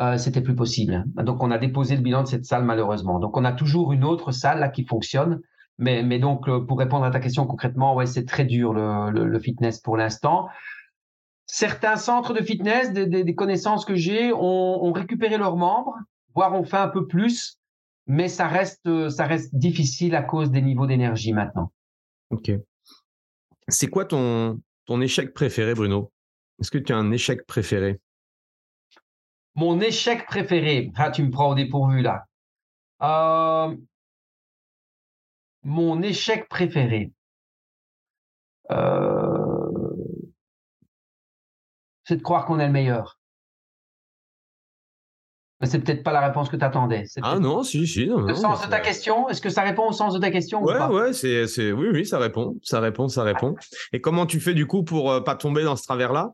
euh, 0.00 0.16
c'était 0.16 0.40
plus 0.40 0.54
possible. 0.54 1.04
Donc, 1.16 1.42
on 1.42 1.50
a 1.50 1.58
déposé 1.58 1.96
le 1.96 2.02
bilan 2.02 2.22
de 2.22 2.28
cette 2.28 2.46
salle 2.46 2.64
malheureusement. 2.64 3.18
Donc, 3.18 3.36
on 3.36 3.44
a 3.44 3.52
toujours 3.52 3.92
une 3.92 4.04
autre 4.04 4.32
salle 4.32 4.60
là 4.60 4.68
qui 4.68 4.84
fonctionne. 4.84 5.40
Mais, 5.78 6.18
donc, 6.20 6.48
euh, 6.48 6.60
pour 6.60 6.78
répondre 6.78 7.04
à 7.04 7.10
ta 7.10 7.18
question 7.20 7.46
concrètement, 7.46 7.94
ouais, 7.94 8.06
c'est 8.06 8.24
très 8.24 8.44
dur 8.44 8.72
le, 8.72 9.38
fitness 9.40 9.80
pour 9.80 9.96
l'instant. 9.96 10.48
Certains 11.46 11.96
centres 11.96 12.32
de 12.32 12.42
fitness, 12.42 12.92
des, 12.92 13.06
des, 13.06 13.34
connaissances 13.34 13.84
que 13.84 13.96
j'ai, 13.96 14.32
ont, 14.32 14.84
ont 14.84 14.92
récupéré 14.92 15.36
leurs 15.36 15.56
membres, 15.56 15.96
voire 16.34 16.54
ont 16.54 16.64
fait 16.64 16.76
un 16.76 16.88
peu 16.88 17.06
plus 17.06 17.58
mais 18.06 18.28
ça 18.28 18.48
reste, 18.48 18.86
euh, 18.86 19.08
ça 19.08 19.26
reste 19.26 19.54
difficile 19.54 20.14
à 20.14 20.22
cause 20.22 20.50
des 20.50 20.62
niveaux 20.62 20.86
d'énergie 20.86 21.32
maintenant. 21.32 21.72
Ok. 22.30 22.50
C'est 23.68 23.88
quoi 23.88 24.04
ton, 24.04 24.60
ton 24.84 25.00
échec 25.00 25.32
préféré, 25.32 25.74
Bruno? 25.74 26.12
Est-ce 26.60 26.70
que 26.70 26.78
tu 26.78 26.92
as 26.92 26.96
un 26.96 27.10
échec 27.10 27.46
préféré? 27.46 28.00
Mon 29.54 29.80
échec 29.80 30.26
préféré, 30.26 30.90
ah, 30.96 31.10
tu 31.10 31.22
me 31.22 31.30
prends 31.30 31.50
au 31.50 31.54
dépourvu 31.54 32.02
là. 32.02 32.24
Euh, 33.02 33.76
mon 35.62 36.02
échec 36.02 36.48
préféré. 36.48 37.12
Euh, 38.70 39.70
c'est 42.04 42.16
de 42.16 42.22
croire 42.22 42.44
qu'on 42.44 42.58
est 42.58 42.66
le 42.66 42.72
meilleur 42.72 43.18
c'est 45.66 45.78
peut-être 45.80 46.02
pas 46.02 46.12
la 46.12 46.20
réponse 46.26 46.48
que 46.48 46.56
tu 46.56 46.64
attendais. 46.64 47.04
Ah 47.22 47.38
non, 47.38 47.62
si, 47.62 47.86
si. 47.86 48.06
le 48.06 48.34
sens 48.34 48.62
de 48.64 48.68
ta 48.68 48.80
question, 48.80 49.28
est-ce 49.28 49.40
que 49.40 49.50
ça 49.50 49.62
répond 49.62 49.88
au 49.88 49.92
sens 49.92 50.14
de 50.14 50.18
ta 50.18 50.30
question 50.30 50.62
Ouais, 50.62 50.74
ou 50.74 50.78
pas? 50.78 50.90
ouais, 50.90 51.12
c'est, 51.12 51.46
c'est, 51.46 51.72
oui, 51.72 51.88
oui, 51.92 52.06
ça 52.06 52.18
répond, 52.18 52.56
ça 52.62 52.80
répond, 52.80 53.08
ça 53.08 53.22
répond. 53.22 53.54
Et 53.92 54.00
comment 54.00 54.26
tu 54.26 54.40
fais 54.40 54.54
du 54.54 54.66
coup 54.66 54.82
pour 54.84 55.10
euh, 55.12 55.20
pas 55.20 55.34
tomber 55.36 55.62
dans 55.64 55.76
ce 55.76 55.82
travers-là? 55.84 56.32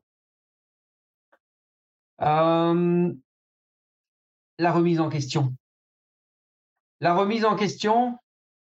Euh, 2.22 3.12
La 4.58 4.72
remise 4.72 5.00
en 5.00 5.08
question. 5.08 5.54
La 7.00 7.14
remise 7.14 7.44
en 7.44 7.56
question 7.56 8.18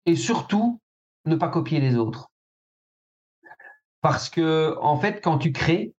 et 0.07 0.17
surtout 0.17 0.81
ne 1.25 1.37
pas 1.37 1.49
copier 1.49 1.81
les 1.81 1.97
autres. 1.97 2.29
Parce 4.01 4.31
que, 4.31 4.77
en 4.81 4.99
fait, 4.99 5.21
quand 5.23 5.39
tu 5.39 5.53
crées, 5.53 5.93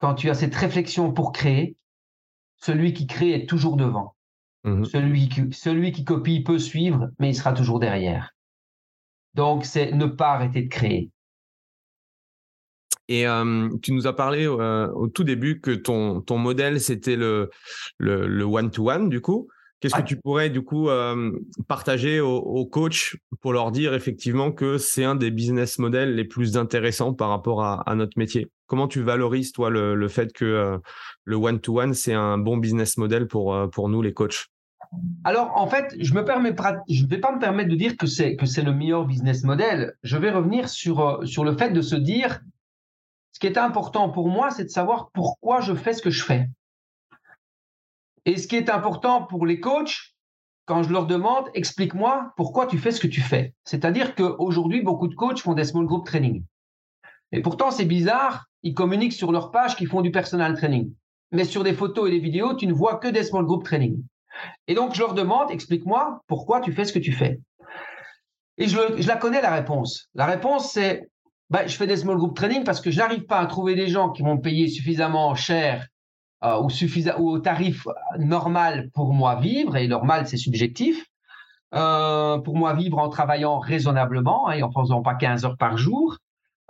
quand 0.00 0.14
tu 0.14 0.30
as 0.30 0.34
cette 0.34 0.54
réflexion 0.54 1.12
pour 1.12 1.32
créer, 1.32 1.76
celui 2.64 2.94
qui 2.94 3.06
crée 3.06 3.32
est 3.32 3.48
toujours 3.48 3.76
devant. 3.76 4.14
Mmh 4.64 4.84
celui, 4.86 5.28
qui, 5.28 5.42
celui 5.52 5.92
qui 5.92 6.04
copie 6.04 6.42
peut 6.42 6.58
suivre, 6.58 7.10
mais 7.18 7.28
il 7.28 7.34
sera 7.34 7.52
toujours 7.52 7.78
derrière. 7.78 8.30
Donc, 9.34 9.66
c'est 9.66 9.92
ne 9.92 10.06
pas 10.06 10.32
arrêter 10.32 10.62
de 10.62 10.68
créer. 10.68 11.10
Et 13.08 13.26
tu 13.82 13.92
nous 13.92 14.06
as 14.06 14.16
parlé 14.16 14.46
au 14.46 15.08
tout 15.08 15.24
début 15.24 15.60
que 15.60 15.72
ton, 15.72 16.22
ton 16.22 16.38
modèle, 16.38 16.80
c'était 16.80 17.16
le, 17.16 17.50
le, 17.98 18.44
one-to-one, 18.44 19.10
du 19.10 19.20
coup. 19.20 19.48
Qu'est-ce 19.80 19.96
que 19.96 20.02
tu 20.02 20.16
pourrais 20.16 20.48
du 20.48 20.62
coup 20.62 20.88
partager 21.68 22.20
aux, 22.20 22.64
coachs 22.64 23.16
pour 23.42 23.52
leur 23.52 23.72
dire 23.72 23.92
effectivement 23.92 24.50
que 24.52 24.78
c'est 24.78 25.04
un 25.04 25.14
des 25.14 25.30
business 25.30 25.78
models 25.78 26.14
les 26.14 26.24
plus 26.24 26.56
intéressants 26.56 27.12
par 27.12 27.28
rapport 27.28 27.62
à, 27.62 27.94
notre 27.94 28.18
métier? 28.18 28.48
Comment 28.66 28.88
tu 28.88 29.02
valorises 29.02 29.52
toi 29.52 29.70
le, 29.70 30.08
fait 30.08 30.32
que 30.32 30.80
le 31.24 31.36
one-to-one 31.36 31.94
c'est 31.94 32.14
un 32.14 32.38
bon 32.38 32.56
business 32.56 32.96
model 32.96 33.26
pour, 33.28 33.56
pour 33.70 33.88
nous 33.88 34.02
les 34.02 34.12
coachs? 34.12 34.46
Alors, 35.24 35.56
en 35.56 35.66
fait, 35.66 35.94
je 35.98 36.14
me 36.14 36.24
permets, 36.24 36.54
je 36.88 37.06
vais 37.06 37.18
pas 37.18 37.32
me 37.32 37.40
permettre 37.40 37.70
de 37.70 37.74
dire 37.74 37.96
que 37.96 38.06
c'est 38.06 38.36
que 38.36 38.46
c'est 38.46 38.62
le 38.62 38.72
meilleur 38.72 39.06
business 39.06 39.42
model. 39.42 39.94
Je 40.02 40.16
vais 40.16 40.30
revenir 40.30 40.68
sur 40.68 41.20
sur 41.26 41.44
le 41.44 41.56
fait 41.56 41.70
de 41.70 41.80
se 41.80 41.96
dire, 41.96 42.40
ce 43.32 43.40
qui 43.40 43.46
est 43.46 43.58
important 43.58 44.10
pour 44.10 44.28
moi, 44.28 44.50
c'est 44.50 44.64
de 44.64 44.68
savoir 44.68 45.10
pourquoi 45.12 45.60
je 45.60 45.74
fais 45.74 45.92
ce 45.92 46.02
que 46.02 46.10
je 46.10 46.22
fais. 46.22 46.48
Et 48.26 48.36
ce 48.38 48.46
qui 48.46 48.56
est 48.56 48.70
important 48.70 49.22
pour 49.22 49.44
les 49.46 49.60
coachs, 49.60 50.14
quand 50.66 50.82
je 50.82 50.92
leur 50.92 51.06
demande, 51.06 51.50
explique-moi 51.54 52.32
pourquoi 52.36 52.66
tu 52.66 52.78
fais 52.78 52.90
ce 52.90 53.00
que 53.00 53.06
tu 53.06 53.20
fais. 53.20 53.54
C'est-à-dire 53.64 54.14
qu'aujourd'hui, 54.14 54.82
beaucoup 54.82 55.08
de 55.08 55.14
coachs 55.14 55.40
font 55.40 55.52
des 55.52 55.64
small 55.64 55.86
group 55.86 56.06
training. 56.06 56.44
Et 57.32 57.42
pourtant, 57.42 57.70
c'est 57.70 57.84
bizarre, 57.84 58.46
ils 58.62 58.74
communiquent 58.74 59.12
sur 59.12 59.32
leur 59.32 59.50
page 59.50 59.76
qu'ils 59.76 59.88
font 59.88 60.02
du 60.02 60.10
personal 60.10 60.56
training. 60.56 60.92
Mais 61.32 61.44
sur 61.44 61.64
des 61.64 61.74
photos 61.74 62.08
et 62.08 62.12
des 62.12 62.20
vidéos, 62.20 62.54
tu 62.54 62.66
ne 62.66 62.72
vois 62.72 62.96
que 62.96 63.08
des 63.08 63.24
small 63.24 63.44
group 63.44 63.64
training. 63.64 64.02
Et 64.68 64.74
donc, 64.74 64.94
je 64.94 65.00
leur 65.00 65.14
demande, 65.14 65.50
explique-moi 65.50 66.20
pourquoi 66.26 66.60
tu 66.60 66.72
fais 66.72 66.84
ce 66.84 66.92
que 66.92 66.98
tu 66.98 67.12
fais? 67.12 67.40
Et 68.56 68.68
je, 68.68 69.06
la 69.06 69.16
connais, 69.16 69.42
la 69.42 69.52
réponse. 69.52 70.08
La 70.14 70.26
réponse, 70.26 70.72
c'est, 70.72 71.08
bah, 71.50 71.66
je 71.66 71.76
fais 71.76 71.86
des 71.86 71.96
small 71.96 72.16
group 72.16 72.36
training 72.36 72.64
parce 72.64 72.80
que 72.80 72.90
je 72.90 72.98
n'arrive 72.98 73.24
pas 73.24 73.38
à 73.38 73.46
trouver 73.46 73.74
des 73.74 73.88
gens 73.88 74.10
qui 74.10 74.22
vont 74.22 74.38
payer 74.38 74.68
suffisamment 74.68 75.34
cher 75.34 75.88
euh, 76.44 76.60
ou, 76.60 76.68
ou, 77.18 77.30
au 77.30 77.38
tarif 77.38 77.86
normal 78.18 78.90
pour 78.94 79.12
moi 79.12 79.36
vivre, 79.36 79.76
et 79.76 79.88
normal 79.88 80.26
c'est 80.26 80.36
subjectif, 80.36 81.04
euh, 81.74 82.38
pour 82.38 82.56
moi 82.56 82.74
vivre 82.74 82.98
en 82.98 83.08
travaillant 83.08 83.58
raisonnablement 83.58 84.48
hein, 84.48 84.52
et 84.52 84.62
en 84.62 84.70
faisant 84.70 85.02
pas 85.02 85.14
15 85.14 85.44
heures 85.44 85.56
par 85.56 85.76
jour. 85.76 86.18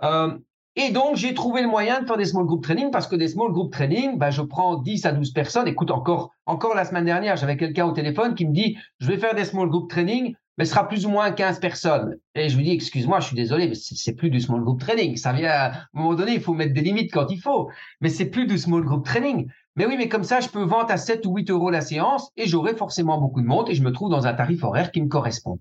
Euh, 0.03 0.37
et 0.77 0.91
donc, 0.91 1.15
j'ai 1.15 1.33
trouvé 1.33 1.61
le 1.61 1.69
moyen 1.69 2.01
de 2.01 2.05
faire 2.05 2.17
des 2.17 2.25
small 2.25 2.45
group 2.45 2.61
training 2.61 2.91
parce 2.91 3.07
que 3.07 3.15
des 3.15 3.29
small 3.29 3.51
group 3.51 3.71
training, 3.71 4.17
ben, 4.17 4.29
je 4.29 4.41
prends 4.41 4.75
10 4.77 5.05
à 5.05 5.13
12 5.13 5.31
personnes. 5.31 5.67
Écoute, 5.67 5.89
encore, 5.89 6.31
encore 6.45 6.75
la 6.75 6.83
semaine 6.83 7.05
dernière, 7.05 7.37
j'avais 7.37 7.55
quelqu'un 7.55 7.85
au 7.85 7.93
téléphone 7.93 8.35
qui 8.35 8.45
me 8.45 8.53
dit, 8.53 8.77
je 8.99 9.07
vais 9.07 9.17
faire 9.17 9.35
des 9.35 9.45
small 9.45 9.69
group 9.69 9.89
training, 9.89 10.35
mais 10.57 10.65
ce 10.65 10.71
sera 10.71 10.87
plus 10.87 11.05
ou 11.05 11.09
moins 11.09 11.31
15 11.31 11.61
personnes. 11.61 12.17
Et 12.33 12.49
je 12.49 12.57
lui 12.57 12.65
dis, 12.65 12.71
excuse-moi, 12.71 13.21
je 13.21 13.27
suis 13.27 13.35
désolé, 13.37 13.69
mais 13.69 13.75
c'est 13.75 14.15
plus 14.15 14.29
du 14.29 14.41
small 14.41 14.61
group 14.61 14.81
training. 14.81 15.15
Ça 15.15 15.31
vient, 15.31 15.49
à 15.49 15.71
un 15.71 15.73
moment 15.93 16.13
donné, 16.13 16.33
il 16.33 16.41
faut 16.41 16.53
mettre 16.53 16.73
des 16.73 16.81
limites 16.81 17.11
quand 17.13 17.27
il 17.29 17.39
faut. 17.39 17.69
Mais 18.01 18.09
c'est 18.09 18.25
plus 18.25 18.45
du 18.45 18.57
small 18.57 18.83
group 18.83 19.05
training. 19.05 19.47
Mais 19.77 19.85
oui, 19.85 19.95
mais 19.97 20.09
comme 20.09 20.23
ça, 20.23 20.41
je 20.41 20.49
peux 20.49 20.63
vendre 20.63 20.91
à 20.91 20.97
7 20.97 21.25
ou 21.25 21.35
8 21.35 21.51
euros 21.51 21.69
la 21.69 21.81
séance 21.81 22.31
et 22.35 22.47
j'aurai 22.47 22.75
forcément 22.75 23.17
beaucoup 23.19 23.41
de 23.41 23.47
monde 23.47 23.69
et 23.69 23.75
je 23.75 23.83
me 23.83 23.91
trouve 23.91 24.09
dans 24.09 24.27
un 24.27 24.33
tarif 24.33 24.63
horaire 24.63 24.91
qui 24.91 25.01
me 25.01 25.07
correspond. 25.07 25.59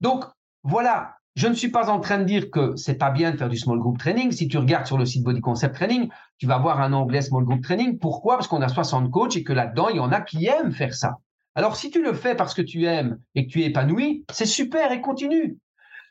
Donc, 0.00 0.24
voilà. 0.62 1.16
Je 1.34 1.48
ne 1.48 1.54
suis 1.54 1.68
pas 1.68 1.90
en 1.90 1.98
train 1.98 2.18
de 2.18 2.24
dire 2.24 2.50
que 2.50 2.76
c'est 2.76 2.94
pas 2.94 3.10
bien 3.10 3.32
de 3.32 3.36
faire 3.36 3.48
du 3.48 3.56
small 3.56 3.78
group 3.78 3.98
training. 3.98 4.30
Si 4.30 4.46
tu 4.46 4.56
regardes 4.56 4.86
sur 4.86 4.98
le 4.98 5.04
site 5.04 5.24
Body 5.24 5.40
Concept 5.40 5.74
Training, 5.74 6.08
tu 6.38 6.46
vas 6.46 6.58
voir 6.58 6.80
un 6.80 6.92
onglet 6.92 7.22
small 7.22 7.44
group 7.44 7.60
training. 7.62 7.98
Pourquoi? 7.98 8.36
Parce 8.36 8.46
qu'on 8.46 8.62
a 8.62 8.68
60 8.68 9.10
coachs 9.10 9.36
et 9.36 9.42
que 9.42 9.52
là-dedans, 9.52 9.88
il 9.88 9.96
y 9.96 10.00
en 10.00 10.12
a 10.12 10.20
qui 10.20 10.46
aiment 10.46 10.72
faire 10.72 10.94
ça. 10.94 11.16
Alors, 11.56 11.76
si 11.76 11.90
tu 11.90 12.02
le 12.02 12.12
fais 12.12 12.36
parce 12.36 12.54
que 12.54 12.62
tu 12.62 12.84
aimes 12.84 13.18
et 13.34 13.46
que 13.46 13.52
tu 13.52 13.62
es 13.62 13.66
épanoui, 13.66 14.24
c'est 14.32 14.46
super 14.46 14.92
et 14.92 15.00
continue. 15.00 15.58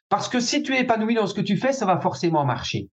Parce 0.09 0.27
que 0.27 0.41
si 0.41 0.61
tu 0.61 0.75
es 0.75 0.81
épanoui 0.81 1.15
dans 1.15 1.27
ce 1.27 1.33
que 1.33 1.41
tu 1.41 1.55
fais, 1.55 1.71
ça 1.71 1.85
va 1.85 1.99
forcément 1.99 2.45
marcher 2.45 2.89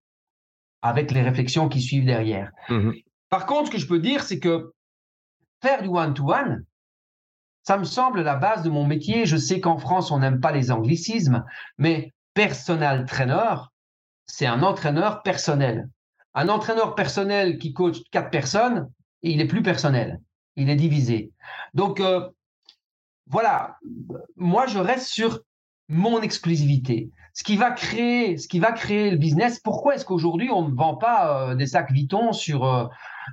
avec 0.83 1.11
les 1.11 1.23
réflexions 1.23 1.69
qui 1.69 1.81
suivent 1.81 2.07
derrière. 2.07 2.51
Mmh 2.69 2.93
Par 3.29 3.47
contre, 3.47 3.67
ce 3.67 3.73
que 3.73 3.79
je 3.79 3.87
peux 3.87 3.99
dire, 3.99 4.23
c'est 4.23 4.39
que 4.39 4.73
faire 5.63 5.83
du 5.83 5.89
one-to-one, 5.89 6.65
ça 7.65 7.77
me 7.77 7.85
semble 7.85 8.23
la 8.23 8.37
base 8.37 8.63
de 8.63 8.71
mon 8.71 8.87
métier. 8.87 9.27
Je 9.27 9.37
sais 9.37 9.61
qu'en 9.61 9.79
France, 9.79 10.11
on 10.11 10.21
n'aime 10.21 10.41
pas 10.41 10.53
les 10.53 10.71
anglicismes, 10.71 11.45
mais 11.77 12.13
personal 12.49 13.05
trainer, 13.05 13.55
c'est 14.25 14.47
un 14.47 14.63
entraîneur 14.63 15.23
personnel. 15.23 15.91
Un 16.33 16.49
entraîneur 16.49 16.95
personnel 16.95 17.59
qui 17.59 17.75
coach 17.75 17.99
quatre 18.11 18.31
personnes, 18.31 18.91
il 19.21 19.43
est 19.43 19.47
plus 19.47 19.63
personnel. 19.63 20.23
Il 20.57 20.71
est 20.71 20.77
divisé. 20.77 21.33
Donc, 21.75 22.01
euh, 22.01 22.31
voilà, 23.27 23.77
moi 24.37 24.67
je 24.67 24.79
reste 24.79 25.09
sur 25.09 25.41
mon 25.89 26.23
exclusivité. 26.23 27.11
Ce 27.35 27.45
qui 27.45 27.59
va 27.59 27.73
créer, 27.73 28.39
ce 28.39 28.49
qui 28.49 28.59
va 28.59 28.73
créer 28.73 29.11
le 29.11 29.19
business. 29.19 29.61
Pourquoi 29.61 29.97
est-ce 29.97 30.07
qu'aujourd'hui 30.07 30.49
on 30.51 30.67
ne 30.67 30.75
vend 30.75 30.97
pas 30.97 31.51
euh, 31.51 31.55
des 31.55 31.67
sacs 31.67 31.93
Vuitton 31.93 32.33
sur 32.33 32.65
euh, 32.65 32.87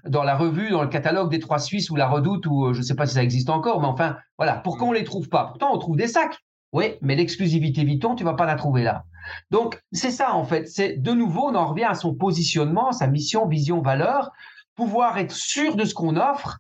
dans 0.04 0.24
la 0.24 0.36
revue, 0.36 0.72
dans 0.72 0.84
le 0.84 0.90
catalogue 0.90 1.32
des 1.32 1.40
Trois 1.40 1.60
Suisses 1.60 1.90
ou 1.90 1.96
la 1.96 2.10
Redoute 2.10 2.46
ou 2.46 2.74
je 2.74 2.80
ne 2.80 2.84
sais 2.84 2.96
pas 2.96 3.06
si 3.06 3.14
ça 3.14 3.24
existe 3.24 3.50
encore, 3.50 3.80
mais 3.80 3.88
enfin 3.88 4.18
voilà. 4.38 4.58
Pourquoi 4.58 4.90
on 4.90 4.92
les 4.92 5.06
trouve 5.06 5.30
pas? 5.30 5.46
Pourtant 5.46 5.74
on 5.74 5.78
trouve 5.78 5.96
des 5.96 6.10
sacs. 6.10 6.38
Oui, 6.74 6.96
mais 7.02 7.16
l'exclusivité 7.16 7.84
Vuitton, 7.84 8.16
tu 8.16 8.24
vas 8.24 8.34
pas 8.34 8.46
la 8.46 8.56
trouver 8.56 8.84
là. 8.84 9.06
Donc 9.52 9.82
c'est 9.92 10.12
ça 10.12 10.34
en 10.34 10.44
fait. 10.44 10.68
C'est 10.68 10.98
de 10.98 11.12
nouveau 11.12 11.50
on 11.50 11.56
en 11.56 11.68
revient 11.68 11.86
à 11.86 11.96
son 11.96 12.14
positionnement, 12.14 12.92
sa 12.92 13.08
mission, 13.08 13.48
vision, 13.48 13.82
valeur, 13.82 14.32
pouvoir 14.76 15.18
être 15.18 15.34
sûr 15.34 15.76
de 15.76 15.86
ce 15.86 15.94
qu'on 15.94 16.18
offre 16.18 16.60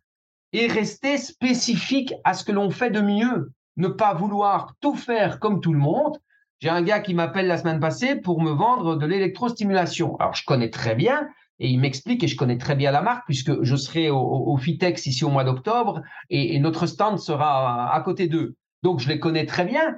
et 0.53 0.67
rester 0.67 1.17
spécifique 1.17 2.13
à 2.23 2.33
ce 2.33 2.43
que 2.43 2.51
l'on 2.51 2.69
fait 2.69 2.89
de 2.89 3.01
mieux. 3.01 3.51
Ne 3.75 3.89
pas 3.89 4.13
vouloir 4.13 4.73
tout 4.81 4.95
faire 4.95 5.39
comme 5.39 5.61
tout 5.61 5.73
le 5.73 5.79
monde. 5.79 6.17
J'ai 6.59 6.69
un 6.69 6.81
gars 6.81 6.99
qui 6.99 7.13
m'appelle 7.13 7.47
la 7.47 7.57
semaine 7.57 7.79
passée 7.79 8.15
pour 8.15 8.41
me 8.41 8.49
vendre 8.49 8.95
de 8.95 9.05
l'électrostimulation. 9.05 10.15
Alors, 10.17 10.33
je 10.33 10.43
connais 10.43 10.71
très 10.71 10.95
bien 10.95 11.27
et 11.59 11.69
il 11.69 11.79
m'explique 11.79 12.23
et 12.23 12.27
je 12.27 12.35
connais 12.35 12.57
très 12.57 12.75
bien 12.75 12.91
la 12.91 13.01
marque 13.01 13.25
puisque 13.25 13.61
je 13.61 13.75
serai 13.75 14.09
au, 14.09 14.57
Fitex 14.57 15.05
ici 15.05 15.23
au 15.23 15.29
mois 15.29 15.43
d'octobre 15.43 16.01
et, 16.29 16.59
notre 16.59 16.87
stand 16.87 17.19
sera 17.19 17.93
à, 17.93 18.01
côté 18.01 18.27
d'eux. 18.27 18.55
Donc, 18.83 18.99
je 18.99 19.07
les 19.07 19.19
connais 19.19 19.45
très 19.45 19.65
bien. 19.65 19.97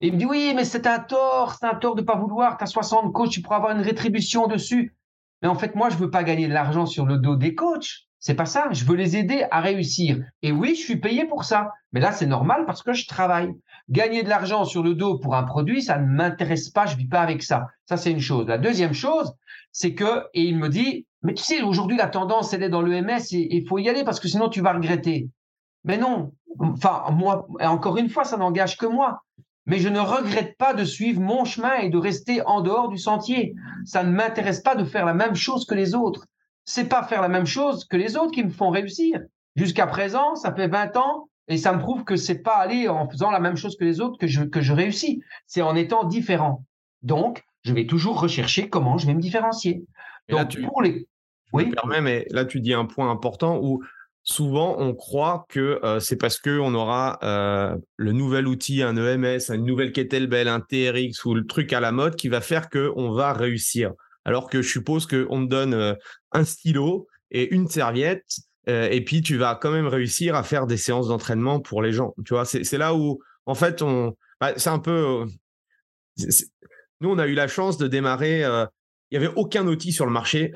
Et 0.00 0.08
il 0.08 0.12
me 0.12 0.18
dit, 0.18 0.26
oui, 0.26 0.52
mais 0.54 0.64
c'est 0.64 0.86
un 0.86 1.00
tort, 1.00 1.56
c'est 1.58 1.66
un 1.66 1.74
tort 1.74 1.94
de 1.94 2.02
pas 2.02 2.16
vouloir. 2.16 2.56
Tu 2.56 2.64
as 2.64 2.68
60 2.68 3.12
coachs, 3.12 3.30
tu 3.30 3.42
pourras 3.42 3.56
avoir 3.56 3.72
une 3.76 3.82
rétribution 3.82 4.46
dessus. 4.46 4.96
Mais 5.42 5.48
en 5.48 5.54
fait, 5.54 5.74
moi, 5.74 5.88
je 5.88 5.96
veux 5.96 6.10
pas 6.10 6.24
gagner 6.24 6.48
de 6.48 6.52
l'argent 6.52 6.86
sur 6.86 7.06
le 7.06 7.18
dos 7.18 7.36
des 7.36 7.54
coachs. 7.54 8.08
C'est 8.20 8.34
pas 8.34 8.46
ça. 8.46 8.68
Je 8.72 8.84
veux 8.84 8.96
les 8.96 9.16
aider 9.16 9.44
à 9.50 9.60
réussir. 9.60 10.20
Et 10.42 10.50
oui, 10.50 10.74
je 10.74 10.80
suis 10.80 10.96
payé 10.96 11.24
pour 11.24 11.44
ça. 11.44 11.72
Mais 11.92 12.00
là, 12.00 12.12
c'est 12.12 12.26
normal 12.26 12.64
parce 12.66 12.82
que 12.82 12.92
je 12.92 13.06
travaille. 13.06 13.50
Gagner 13.88 14.22
de 14.22 14.28
l'argent 14.28 14.64
sur 14.64 14.82
le 14.82 14.94
dos 14.94 15.18
pour 15.18 15.34
un 15.34 15.44
produit, 15.44 15.82
ça 15.82 15.98
ne 15.98 16.06
m'intéresse 16.06 16.68
pas. 16.68 16.86
Je 16.86 16.96
vis 16.96 17.06
pas 17.06 17.20
avec 17.20 17.42
ça. 17.42 17.66
Ça, 17.86 17.96
c'est 17.96 18.10
une 18.10 18.20
chose. 18.20 18.46
La 18.46 18.58
deuxième 18.58 18.92
chose, 18.92 19.32
c'est 19.72 19.94
que, 19.94 20.24
et 20.34 20.42
il 20.42 20.58
me 20.58 20.68
dit, 20.68 21.06
mais 21.22 21.34
tu 21.34 21.42
sais, 21.42 21.62
aujourd'hui, 21.62 21.96
la 21.96 22.08
tendance, 22.08 22.52
elle 22.52 22.62
est 22.62 22.68
dans 22.68 22.82
l'EMS 22.82 23.20
et 23.32 23.56
il 23.56 23.66
faut 23.66 23.78
y 23.78 23.88
aller 23.88 24.04
parce 24.04 24.20
que 24.20 24.28
sinon, 24.28 24.48
tu 24.48 24.60
vas 24.60 24.72
regretter. 24.72 25.28
Mais 25.84 25.96
non. 25.96 26.32
Enfin, 26.58 27.04
moi, 27.12 27.46
encore 27.60 27.98
une 27.98 28.08
fois, 28.08 28.24
ça 28.24 28.36
n'engage 28.36 28.76
que 28.76 28.86
moi. 28.86 29.22
Mais 29.66 29.78
je 29.78 29.88
ne 29.88 30.00
regrette 30.00 30.56
pas 30.56 30.72
de 30.72 30.84
suivre 30.84 31.20
mon 31.20 31.44
chemin 31.44 31.74
et 31.74 31.90
de 31.90 31.98
rester 31.98 32.40
en 32.46 32.62
dehors 32.62 32.88
du 32.88 32.96
sentier. 32.96 33.54
Ça 33.84 34.02
ne 34.02 34.10
m'intéresse 34.10 34.60
pas 34.60 34.74
de 34.74 34.84
faire 34.84 35.04
la 35.04 35.12
même 35.12 35.34
chose 35.34 35.66
que 35.66 35.74
les 35.74 35.94
autres 35.94 36.24
c'est 36.68 36.88
pas 36.88 37.02
faire 37.02 37.22
la 37.22 37.28
même 37.28 37.46
chose 37.46 37.86
que 37.86 37.96
les 37.96 38.18
autres 38.18 38.30
qui 38.30 38.44
me 38.44 38.50
font 38.50 38.68
réussir. 38.68 39.22
Jusqu'à 39.56 39.86
présent, 39.86 40.34
ça 40.36 40.54
fait 40.54 40.68
20 40.68 40.98
ans 40.98 41.30
et 41.48 41.56
ça 41.56 41.72
me 41.72 41.78
prouve 41.78 42.04
que 42.04 42.16
c'est 42.16 42.40
pas 42.40 42.56
aller 42.56 42.88
en 42.88 43.08
faisant 43.08 43.30
la 43.30 43.40
même 43.40 43.56
chose 43.56 43.74
que 43.78 43.86
les 43.86 44.02
autres 44.02 44.18
que 44.18 44.26
je, 44.26 44.44
que 44.44 44.60
je 44.60 44.74
réussis. 44.74 45.22
C'est 45.46 45.62
en 45.62 45.74
étant 45.74 46.04
différent. 46.04 46.66
Donc, 47.00 47.42
je 47.64 47.72
vais 47.72 47.86
toujours 47.86 48.20
rechercher 48.20 48.68
comment 48.68 48.98
je 48.98 49.06
vais 49.06 49.14
me 49.14 49.20
différencier. 49.20 49.86
Donc, 50.28 50.40
là, 50.40 50.44
tu, 50.44 50.62
pour 50.62 50.82
les. 50.82 51.08
Oui. 51.54 51.72
mais 52.02 52.26
là, 52.30 52.44
tu 52.44 52.60
dis 52.60 52.74
un 52.74 52.84
point 52.84 53.10
important 53.10 53.58
où 53.62 53.82
souvent 54.30 54.76
on 54.78 54.94
croit 54.94 55.46
que 55.48 55.80
euh, 55.84 56.00
c'est 56.00 56.16
parce 56.16 56.38
qu'on 56.38 56.74
aura 56.74 57.18
euh, 57.22 57.76
le 57.96 58.12
nouvel 58.12 58.46
outil, 58.46 58.82
un 58.82 58.96
EMS, 58.96 59.40
une 59.50 59.64
nouvelle 59.64 59.92
kettlebell, 59.92 60.48
un 60.48 60.60
TRX 60.60 61.24
ou 61.24 61.34
le 61.34 61.46
truc 61.46 61.72
à 61.72 61.80
la 61.80 61.92
mode 61.92 62.16
qui 62.16 62.28
va 62.28 62.40
faire 62.40 62.68
qu'on 62.68 63.12
va 63.12 63.32
réussir 63.32 63.92
alors 64.28 64.50
que 64.50 64.60
je 64.60 64.68
suppose 64.68 65.06
qu'on 65.06 65.46
te 65.46 65.48
donne 65.48 65.72
euh, 65.72 65.94
un 66.32 66.44
stylo 66.44 67.08
et 67.30 67.54
une 67.54 67.66
serviette, 67.66 68.40
euh, 68.68 68.86
et 68.90 69.02
puis 69.02 69.22
tu 69.22 69.38
vas 69.38 69.54
quand 69.54 69.70
même 69.70 69.86
réussir 69.86 70.34
à 70.34 70.42
faire 70.42 70.66
des 70.66 70.76
séances 70.76 71.08
d'entraînement 71.08 71.60
pour 71.60 71.80
les 71.80 71.92
gens. 71.92 72.14
Tu 72.26 72.34
vois, 72.34 72.44
c'est 72.44 72.76
là 72.76 72.94
où, 72.94 73.20
en 73.46 73.54
fait, 73.54 73.80
on, 73.80 74.14
bah, 74.38 74.52
c'est 74.58 74.68
un 74.68 74.78
peu. 74.78 75.24
Euh, 76.20 76.26
nous, 77.00 77.08
on 77.08 77.18
a 77.18 77.26
eu 77.26 77.32
la 77.32 77.48
chance 77.48 77.78
de 77.78 77.86
démarrer. 77.86 78.44
Il 79.10 79.18
n'y 79.18 79.24
avait 79.24 79.34
aucun 79.36 79.66
outil 79.66 79.92
sur 79.92 80.06
le 80.06 80.12
marché, 80.12 80.52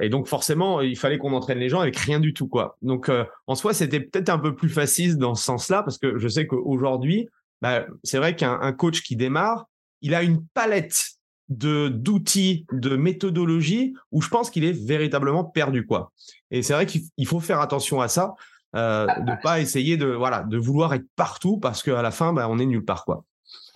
et 0.00 0.08
donc 0.08 0.26
forcément, 0.26 0.80
il 0.80 0.96
fallait 0.96 1.18
qu'on 1.18 1.32
entraîne 1.32 1.58
les 1.58 1.68
gens 1.68 1.80
avec 1.80 1.96
rien 1.96 2.20
du 2.20 2.34
tout, 2.34 2.46
quoi. 2.46 2.76
Donc, 2.82 3.10
en 3.46 3.54
soi, 3.54 3.72
c'était 3.72 4.00
peut-être 4.00 4.28
un 4.28 4.38
peu 4.38 4.54
plus 4.54 4.68
facile 4.68 5.16
dans 5.16 5.34
ce 5.34 5.44
sens-là, 5.44 5.82
parce 5.82 5.96
que 5.96 6.18
je 6.18 6.28
sais 6.28 6.46
qu'aujourd'hui, 6.46 7.28
bah, 7.62 7.86
c'est 8.04 8.18
vrai 8.18 8.36
qu'un 8.36 8.72
coach 8.72 9.02
qui 9.02 9.16
démarre, 9.16 9.66
il 10.02 10.14
a 10.14 10.22
une 10.22 10.44
palette 10.54 11.16
de 11.48 11.88
d'outils, 11.88 12.66
de 12.72 12.96
méthodologie 12.96 13.94
où 14.10 14.20
je 14.20 14.28
pense 14.28 14.50
qu'il 14.50 14.64
est 14.64 14.72
véritablement 14.72 15.44
perdu 15.44 15.86
quoi. 15.86 16.12
Et 16.50 16.62
c'est 16.62 16.72
vrai 16.72 16.86
qu'il 16.86 17.26
faut 17.26 17.40
faire 17.40 17.60
attention 17.60 18.00
à 18.00 18.08
ça, 18.08 18.34
euh, 18.74 19.06
de 19.06 19.42
pas 19.42 19.60
essayer 19.60 19.96
de 19.96 20.06
voilà 20.06 20.42
de 20.42 20.58
vouloir 20.58 20.92
être 20.94 21.06
partout 21.14 21.58
parce 21.58 21.82
qu'à 21.82 22.02
la 22.02 22.10
fin 22.10 22.32
bah, 22.32 22.48
on 22.50 22.58
est 22.58 22.66
nulle 22.66 22.84
part 22.84 23.04
quoi. 23.04 23.24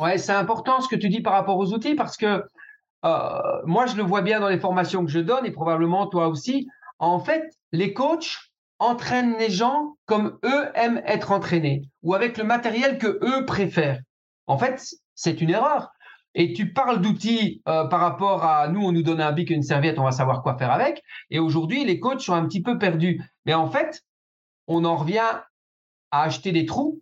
Ouais, 0.01 0.19
c'est 0.19 0.33
important 0.33 0.81
ce 0.81 0.89
que 0.89 0.97
tu 0.97 1.09
dis 1.09 1.21
par 1.21 1.33
rapport 1.35 1.59
aux 1.59 1.73
outils 1.73 1.95
parce 1.95 2.17
que 2.17 2.43
euh, 3.05 3.63
moi 3.65 3.87
je 3.87 3.97
le 3.97 4.03
vois 4.03 4.23
bien 4.23 4.41
dans 4.41 4.49
les 4.49 4.59
formations 4.59 5.05
que 5.05 5.11
je 5.11 5.21
donne 5.21 5.47
et 5.47 5.51
probablement 5.51 6.07
toi 6.07 6.29
aussi. 6.29 6.69
En 6.99 7.19
fait, 7.19 7.45
les 7.73 7.95
coachs 7.95 8.51
entraîne 8.79 9.37
les 9.39 9.51
gens 9.51 9.97
comme 10.07 10.39
eux 10.45 10.69
aiment 10.75 11.03
être 11.07 11.33
entraînés 11.33 11.83
ou 12.03 12.15
avec 12.15 12.39
le 12.39 12.45
matériel 12.45 12.99
que 12.99 13.19
eux 13.23 13.45
préfèrent. 13.47 14.01
En 14.47 14.59
fait, 14.59 14.85
c'est 15.15 15.41
une 15.41 15.51
erreur. 15.51 15.91
Et 16.35 16.53
tu 16.53 16.73
parles 16.73 17.01
d'outils 17.01 17.61
euh, 17.69 17.87
par 17.87 18.01
rapport 18.01 18.45
à 18.45 18.69
nous, 18.69 18.83
on 18.83 18.93
nous 18.93 19.03
donne 19.03 19.21
un 19.21 19.33
bic 19.33 19.51
et 19.51 19.55
une 19.55 19.63
serviette, 19.63 19.99
on 19.99 20.05
va 20.05 20.13
savoir 20.13 20.43
quoi 20.43 20.57
faire 20.57 20.71
avec. 20.71 21.03
Et 21.31 21.39
aujourd'hui, 21.39 21.85
les 21.85 21.99
coachs 21.99 22.21
sont 22.21 22.35
un 22.35 22.47
petit 22.47 22.63
peu 22.63 22.79
perdus. 22.79 23.23
Mais 23.47 23.55
en 23.55 23.69
fait, 23.69 24.03
on 24.69 24.85
en 24.85 24.97
revient 24.97 25.41
à 26.11 26.23
acheter 26.23 26.53
des 26.53 26.67
trous 26.67 27.01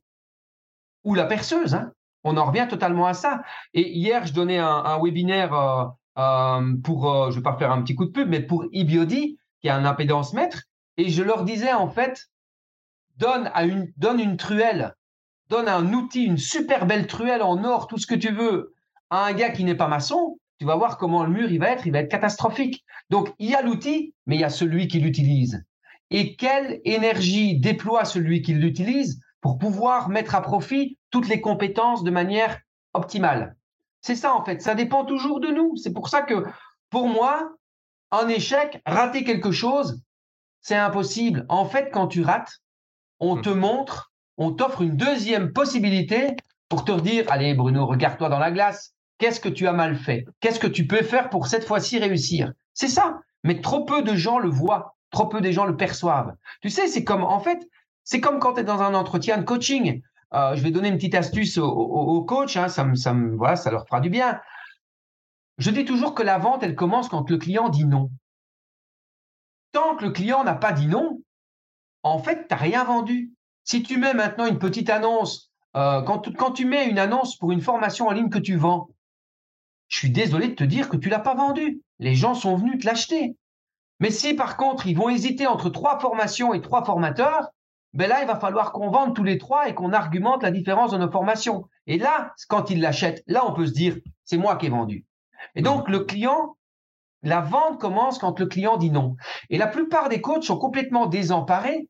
ou 1.04 1.14
la 1.14 1.26
perceuse. 1.26 1.74
Hein. 1.74 1.92
On 2.24 2.36
en 2.36 2.46
revient 2.46 2.66
totalement 2.68 3.06
à 3.06 3.14
ça. 3.14 3.42
Et 3.74 3.88
hier, 3.90 4.26
je 4.26 4.32
donnais 4.32 4.58
un, 4.58 4.98
webinaire 5.02 5.54
euh, 5.54 5.84
euh, 6.18 6.76
pour, 6.82 7.30
je 7.30 7.36
vais 7.36 7.42
pas 7.42 7.56
faire 7.56 7.70
un 7.70 7.82
petit 7.82 7.94
coup 7.94 8.04
de 8.04 8.10
pub, 8.10 8.28
mais 8.28 8.40
pour 8.40 8.64
eBiody, 8.72 9.38
qui 9.60 9.68
est 9.68 9.70
un 9.70 9.84
impédance 9.84 10.32
mètre. 10.32 10.62
Et 10.96 11.10
je 11.10 11.22
leur 11.22 11.44
disais, 11.44 11.72
en 11.72 11.88
fait, 11.88 12.28
donne, 13.18 13.50
une, 13.56 14.36
truelle, 14.36 14.94
donne 15.48 15.68
un 15.68 15.92
outil, 15.92 16.24
une 16.24 16.38
super 16.38 16.86
belle 16.86 17.06
truelle 17.06 17.42
en 17.42 17.62
or, 17.64 17.86
tout 17.86 17.98
ce 17.98 18.06
que 18.06 18.14
tu 18.14 18.32
veux, 18.32 18.74
à 19.10 19.26
un 19.26 19.32
gars 19.32 19.50
qui 19.50 19.64
n'est 19.64 19.74
pas 19.74 19.88
maçon, 19.88 20.38
tu 20.58 20.66
vas 20.66 20.76
voir 20.76 20.98
comment 20.98 21.24
le 21.24 21.30
mur 21.30 21.48
va 21.60 21.70
être, 21.70 21.86
il 21.86 21.92
va 21.92 22.00
être 22.00 22.10
catastrophique. 22.10 22.84
Donc 23.10 23.32
il 23.38 23.50
y 23.50 23.54
a 23.54 23.62
l'outil, 23.62 24.14
mais 24.26 24.36
il 24.36 24.40
y 24.40 24.44
a 24.44 24.50
celui 24.50 24.88
qui 24.88 24.98
l'utilise. 24.98 25.64
Et 26.10 26.36
quelle 26.36 26.80
énergie 26.84 27.58
déploie 27.58 28.04
celui 28.04 28.42
qui 28.42 28.54
l'utilise 28.54 29.20
pour 29.40 29.58
pouvoir 29.58 30.08
mettre 30.08 30.34
à 30.34 30.42
profit 30.42 30.98
toutes 31.10 31.28
les 31.28 31.40
compétences 31.40 32.02
de 32.04 32.10
manière 32.10 32.58
optimale. 32.94 33.56
C'est 34.00 34.16
ça 34.16 34.34
en 34.34 34.44
fait, 34.44 34.62
ça 34.62 34.74
dépend 34.74 35.04
toujours 35.04 35.40
de 35.40 35.48
nous. 35.48 35.76
C'est 35.76 35.92
pour 35.92 36.08
ça 36.08 36.22
que 36.22 36.44
pour 36.90 37.08
moi, 37.08 37.52
un 38.10 38.28
échec, 38.28 38.80
rater 38.86 39.24
quelque 39.24 39.52
chose, 39.52 40.00
c'est 40.60 40.76
impossible. 40.76 41.44
En 41.48 41.64
fait, 41.64 41.90
quand 41.92 42.08
tu 42.08 42.22
rates, 42.22 42.58
on 43.20 43.36
mmh. 43.36 43.42
te 43.42 43.50
montre, 43.50 44.12
on 44.36 44.52
t'offre 44.52 44.82
une 44.82 44.96
deuxième 44.96 45.52
possibilité 45.52 46.36
pour 46.68 46.84
te 46.84 46.92
dire, 47.00 47.24
allez 47.28 47.54
Bruno, 47.54 47.86
regarde-toi 47.86 48.28
dans 48.28 48.38
la 48.38 48.50
glace, 48.50 48.94
qu'est-ce 49.18 49.40
que 49.40 49.48
tu 49.48 49.66
as 49.66 49.72
mal 49.72 49.96
fait? 49.96 50.24
Qu'est-ce 50.40 50.60
que 50.60 50.66
tu 50.66 50.86
peux 50.86 51.02
faire 51.02 51.28
pour 51.30 51.46
cette 51.46 51.64
fois-ci 51.64 51.98
réussir? 51.98 52.52
C'est 52.74 52.88
ça. 52.88 53.20
Mais 53.44 53.60
trop 53.60 53.84
peu 53.84 54.02
de 54.02 54.14
gens 54.14 54.38
le 54.38 54.48
voient, 54.48 54.96
trop 55.10 55.26
peu 55.26 55.40
de 55.40 55.50
gens 55.50 55.64
le 55.64 55.76
perçoivent. 55.76 56.34
Tu 56.60 56.70
sais, 56.70 56.88
c'est 56.88 57.04
comme, 57.04 57.24
en 57.24 57.40
fait, 57.40 57.66
c'est 58.08 58.22
comme 58.22 58.38
quand 58.38 58.54
tu 58.54 58.60
es 58.60 58.64
dans 58.64 58.80
un 58.80 58.94
entretien 58.94 59.36
de 59.36 59.42
coaching. 59.42 60.00
Euh, 60.32 60.56
je 60.56 60.62
vais 60.62 60.70
donner 60.70 60.88
une 60.88 60.96
petite 60.96 61.14
astuce 61.14 61.58
aux, 61.58 62.24
coachs, 62.24 62.56
hein, 62.56 62.68
ça, 62.68 63.70
leur 63.70 63.86
fera 63.86 64.00
du 64.00 64.08
bien. 64.08 64.40
Je 65.58 65.70
dis 65.70 65.84
toujours 65.84 66.14
que 66.14 66.22
la 66.22 66.38
vente, 66.38 66.62
elle 66.62 66.74
commence 66.74 67.10
quand 67.10 67.28
le 67.28 67.36
client 67.36 67.68
dit 67.68 67.84
non. 67.84 68.10
Tant 69.72 69.94
que 69.94 70.06
le 70.06 70.10
client 70.10 70.42
n'a 70.42 70.54
pas 70.54 70.72
dit 70.72 70.86
non, 70.86 71.20
en 72.02 72.18
fait, 72.18 72.48
tu 72.48 72.54
n'as 72.54 72.56
rien 72.56 72.82
vendu. 72.82 73.34
Si 73.64 73.82
tu 73.82 73.98
mets 73.98 74.14
maintenant 74.14 74.46
une 74.46 74.58
petite 74.58 74.88
annonce, 74.88 75.50
euh, 75.76 76.00
quand, 76.00 76.34
quand 76.34 76.52
tu 76.52 76.64
mets 76.64 76.88
une 76.88 76.98
annonce 76.98 77.36
pour 77.36 77.52
une 77.52 77.60
formation 77.60 78.08
en 78.08 78.12
ligne 78.12 78.30
que 78.30 78.38
tu 78.38 78.56
vends, 78.56 78.88
je 79.88 79.98
suis 79.98 80.10
désolé 80.10 80.48
de 80.48 80.54
te 80.54 80.64
dire 80.64 80.88
que 80.88 80.96
tu 80.96 81.10
l'as 81.10 81.18
pas 81.18 81.34
vendu. 81.34 81.82
Les 81.98 82.14
gens 82.14 82.34
sont 82.34 82.56
venus 82.56 82.80
te 82.80 82.86
l'acheter. 82.86 83.36
Mais 84.00 84.10
si 84.10 84.32
par 84.32 84.56
contre 84.56 84.86
ils 84.86 84.96
vont 84.96 85.10
hésiter 85.10 85.46
entre 85.46 85.68
trois 85.68 86.00
formations 86.00 86.54
et 86.54 86.62
trois 86.62 86.86
formateurs, 86.86 87.50
ben 87.94 88.08
là 88.08 88.20
il 88.22 88.26
va 88.26 88.38
falloir 88.38 88.72
qu'on 88.72 88.90
vende 88.90 89.14
tous 89.14 89.24
les 89.24 89.38
trois 89.38 89.68
et 89.68 89.74
qu'on 89.74 89.92
argumente 89.92 90.42
la 90.42 90.50
différence 90.50 90.92
de 90.92 90.98
nos 90.98 91.10
formations. 91.10 91.64
Et 91.86 91.98
là, 91.98 92.32
quand 92.48 92.70
ils 92.70 92.80
l'achètent, 92.80 93.22
là 93.26 93.44
on 93.46 93.54
peut 93.54 93.66
se 93.66 93.72
dire 93.72 93.96
c'est 94.24 94.36
moi 94.36 94.56
qui 94.56 94.66
ai 94.66 94.70
vendu. 94.70 95.06
Et 95.54 95.62
donc 95.62 95.88
le 95.88 96.00
client, 96.00 96.56
la 97.22 97.40
vente 97.40 97.80
commence 97.80 98.18
quand 98.18 98.38
le 98.38 98.46
client 98.46 98.76
dit 98.76 98.90
non. 98.90 99.16
Et 99.50 99.58
la 99.58 99.66
plupart 99.66 100.08
des 100.08 100.20
coachs 100.20 100.44
sont 100.44 100.58
complètement 100.58 101.06
désemparés 101.06 101.88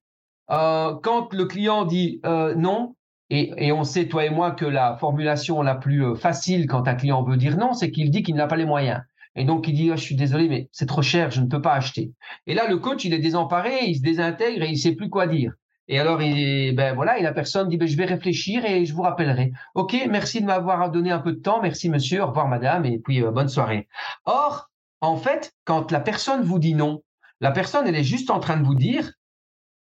euh, 0.51 0.95
quand 1.03 1.33
le 1.33 1.45
client 1.47 1.85
dit 1.85 2.21
euh, 2.25 2.55
non 2.55 2.95
et, 3.31 3.73
on 3.73 3.85
sait, 3.85 4.09
toi 4.09 4.25
et 4.25 4.31
moi, 4.31 4.53
que 4.53 4.65
la 4.65 4.97
formulation 4.97 5.61
la 5.61 5.75
plus 5.75 6.03
euh, 6.05 6.15
facile 6.15 6.67
quand 6.67 6.89
un 6.89 6.95
client 6.95 7.23
veut 7.23 7.37
dire 7.37 7.59
non, 7.59 7.75
c'est 7.75 7.91
qu'il 7.91 8.11
dit 8.11 8.23
qu'il 8.23 8.35
n'a 8.37 8.47
pas 8.47 8.57
les 8.57 8.65
moyens. 8.65 9.03
Et 9.37 9.45
donc, 9.45 9.69
il 9.69 9.75
dit, 9.75 9.91
oh, 9.93 9.97
je 9.97 10.03
suis 10.03 10.17
désolé, 10.17 10.49
mais 10.49 10.69
c'est 10.73 10.87
trop 10.87 11.03
cher, 11.03 11.31
je 11.31 11.41
ne 11.41 11.47
peux 11.47 11.61
pas 11.61 11.75
acheter. 11.75 12.13
Et 12.47 12.55
là, 12.55 12.67
le 12.69 12.79
coach, 12.79 13.05
il 13.05 13.13
est 13.13 13.19
désemparé, 13.19 13.85
il 13.85 13.97
se 13.97 14.03
désintègre 14.03 14.63
et 14.63 14.71
il 14.71 14.79
sait 14.79 14.95
plus 14.95 15.11
quoi 15.11 15.27
dire. 15.27 15.53
Et 15.89 15.99
alors, 15.99 16.21
il, 16.21 16.75
ben 16.77 16.95
voilà, 16.95 17.19
et 17.19 17.23
la 17.23 17.33
personne 17.33 17.69
dit, 17.69 17.79
ben, 17.79 17.89
je 17.89 17.97
vais 17.97 18.05
réfléchir 18.05 18.65
et 18.67 18.85
je 18.85 18.93
vous 18.93 19.03
rappellerai. 19.03 19.53
OK, 19.75 19.97
merci 20.11 20.41
de 20.41 20.47
m'avoir 20.47 20.91
donné 20.91 21.11
un 21.11 21.19
peu 21.19 21.33
de 21.33 21.41
temps. 21.41 21.63
Merci, 21.63 21.89
monsieur. 21.89 22.23
Au 22.23 22.27
revoir, 22.27 22.47
madame. 22.47 22.85
Et 22.85 22.99
puis, 22.99 23.23
euh, 23.23 23.31
bonne 23.31 23.49
soirée. 23.49 23.89
Or, 24.27 24.71
en 25.01 25.17
fait, 25.17 25.55
quand 25.65 25.91
la 25.91 26.01
personne 26.01 26.43
vous 26.43 26.59
dit 26.59 26.75
non, 26.75 27.03
la 27.41 27.53
personne, 27.53 27.87
elle 27.87 27.97
est 27.97 28.05
juste 28.05 28.31
en 28.31 28.41
train 28.41 28.59
de 28.59 28.65
vous 28.65 28.75
dire, 28.75 29.13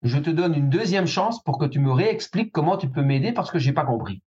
je 0.03 0.18
te 0.18 0.30
donne 0.30 0.55
une 0.55 0.70
deuxième 0.70 1.07
chance 1.07 1.42
pour 1.42 1.59
que 1.59 1.66
tu 1.66 1.78
me 1.78 1.92
réexpliques 1.92 2.53
comment 2.53 2.76
tu 2.76 2.88
peux 2.88 3.03
m'aider 3.03 3.32
parce 3.32 3.50
que 3.50 3.59
j'ai 3.59 3.72
pas 3.72 3.84
compris. 3.84 4.22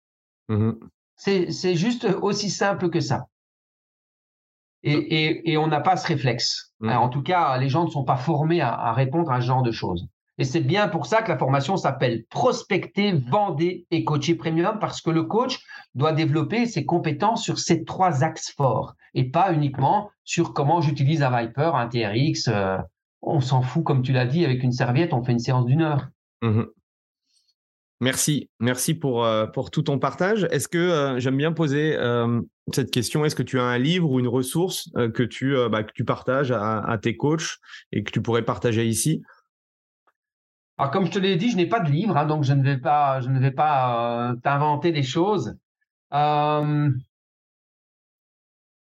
Mmh 0.50 0.72
c'est 1.16 1.76
juste 1.76 2.06
aussi 2.22 2.50
simple 2.50 2.90
que 2.90 3.00
ça. 3.00 3.28
Et, 4.82 5.56
on 5.58 5.68
n'a 5.68 5.80
pas 5.80 5.96
ce 5.96 6.08
réflexe. 6.08 6.74
Mmh. 6.80 6.90
En 6.90 7.08
tout 7.08 7.22
cas, 7.22 7.58
les 7.58 7.70
gens 7.70 7.86
ne 7.86 7.90
sont 7.90 8.04
pas 8.04 8.18
formés 8.18 8.62
à, 8.62 8.92
répondre 8.94 9.32
à 9.32 9.40
ce 9.40 9.46
genre 9.46 9.64
de 9.64 9.72
choses. 9.72 10.08
Et 10.40 10.46
c'est 10.46 10.62
bien 10.62 10.88
pour 10.88 11.06
ça 11.06 11.22
que 11.22 11.30
la 11.30 11.38
formation 11.38 11.78
s'appelle 11.78 12.26
prospecter, 12.30 13.12
vender 13.12 13.86
et 13.92 14.04
coacher 14.04 14.36
premium 14.36 14.80
parce 14.80 15.00
que 15.00 15.12
le 15.12 15.24
coach 15.24 15.60
doit 15.94 16.12
développer 16.12 16.66
ses 16.66 16.86
compétences 16.86 17.44
sur 17.44 17.60
ces 17.60 17.84
trois 17.84 18.24
axes 18.24 18.52
forts 18.52 18.96
et 19.14 19.30
pas 19.30 19.54
uniquement 19.54 20.10
sur 20.24 20.54
comment 20.54 20.82
j'utilise 20.82 21.22
un 21.22 21.30
Viper, 21.30 21.76
un 21.76 21.88
TRX, 21.88 22.48
euh, 22.48 22.78
on 23.22 23.42
s'en 23.42 23.62
fout, 23.62 23.84
comme 23.84 24.02
tu 24.02 24.12
l'as 24.12 24.26
dit, 24.26 24.44
avec 24.44 24.64
une 24.64 24.72
serviette, 24.72 25.14
on 25.14 25.24
fait 25.24 25.34
une 25.34 25.40
séance 25.40 25.66
d'une 25.66 25.82
heure. 25.82 26.08
Mmh 26.42 26.64
merci, 28.02 28.50
merci 28.60 28.96
pour, 28.96 29.24
euh, 29.24 29.46
pour 29.46 29.72
tout 29.72 29.84
ton 29.84 29.98
partage. 29.98 30.46
Est-ce 30.52 30.68
que 30.68 30.78
euh, 30.78 31.20
j'aime 31.20 31.38
bien 31.38 31.54
poser 31.54 31.98
cette 32.74 32.92
question 32.92 33.24
Est-ce 33.24 33.36
que 33.36 33.44
tu 33.44 33.62
as 33.62 33.64
un 33.64 33.78
livre 33.78 34.12
ou 34.12 34.20
une 34.20 34.28
ressource 34.28 34.90
que, 35.14 35.24
tu, 35.24 35.56
bah, 35.72 35.84
que 35.84 35.94
tu 35.94 36.04
partages 36.04 36.52
à, 36.52 36.98
tes 37.02 37.16
coachs 37.16 37.60
et 37.94 38.04
que 38.04 38.12
tu 38.12 38.22
pourrais 38.22 38.42
partager 38.42 38.86
ici? 38.86 39.22
Alors, 40.78 40.92
comme 40.92 41.06
je 41.06 41.12
te 41.12 41.20
l'ai 41.20 41.36
dit, 41.36 41.52
je 41.52 41.58
n'ai 41.58 41.68
pas 41.68 41.80
de 41.80 41.92
livre, 41.92 42.18
hein, 42.18 42.26
donc 42.26 42.44
je 42.44 42.54
ne 42.54 42.64
vais 42.64 42.78
pas, 42.78 43.22
je 43.22 43.30
ne 43.30 43.40
vais 43.40 43.52
pas 43.52 44.34
t'inventer 44.44 44.92
des 44.92 45.04
choses. 45.04 45.56
je 46.12 46.92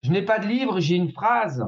n'ai 0.05 0.21
pas 0.21 0.39
de 0.39 0.47
livre, 0.47 0.79
j'ai 0.79 0.95
une 0.95 1.11
phrase. 1.11 1.65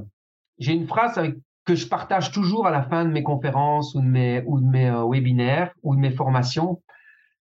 J'ai 0.59 0.73
une 0.73 0.87
phrase 0.87 1.17
avec 1.17 1.35
que 1.65 1.75
je 1.75 1.87
partage 1.87 2.31
toujours 2.31 2.67
à 2.67 2.71
la 2.71 2.83
fin 2.83 3.05
de 3.05 3.11
mes 3.11 3.23
conférences 3.23 3.95
ou 3.95 4.01
de 4.01 4.05
mes, 4.05 4.43
ou 4.45 4.59
de 4.59 4.65
mes 4.65 4.89
euh, 4.89 5.07
webinaires 5.07 5.73
ou 5.81 5.95
de 5.95 5.99
mes 6.01 6.11
formations. 6.11 6.81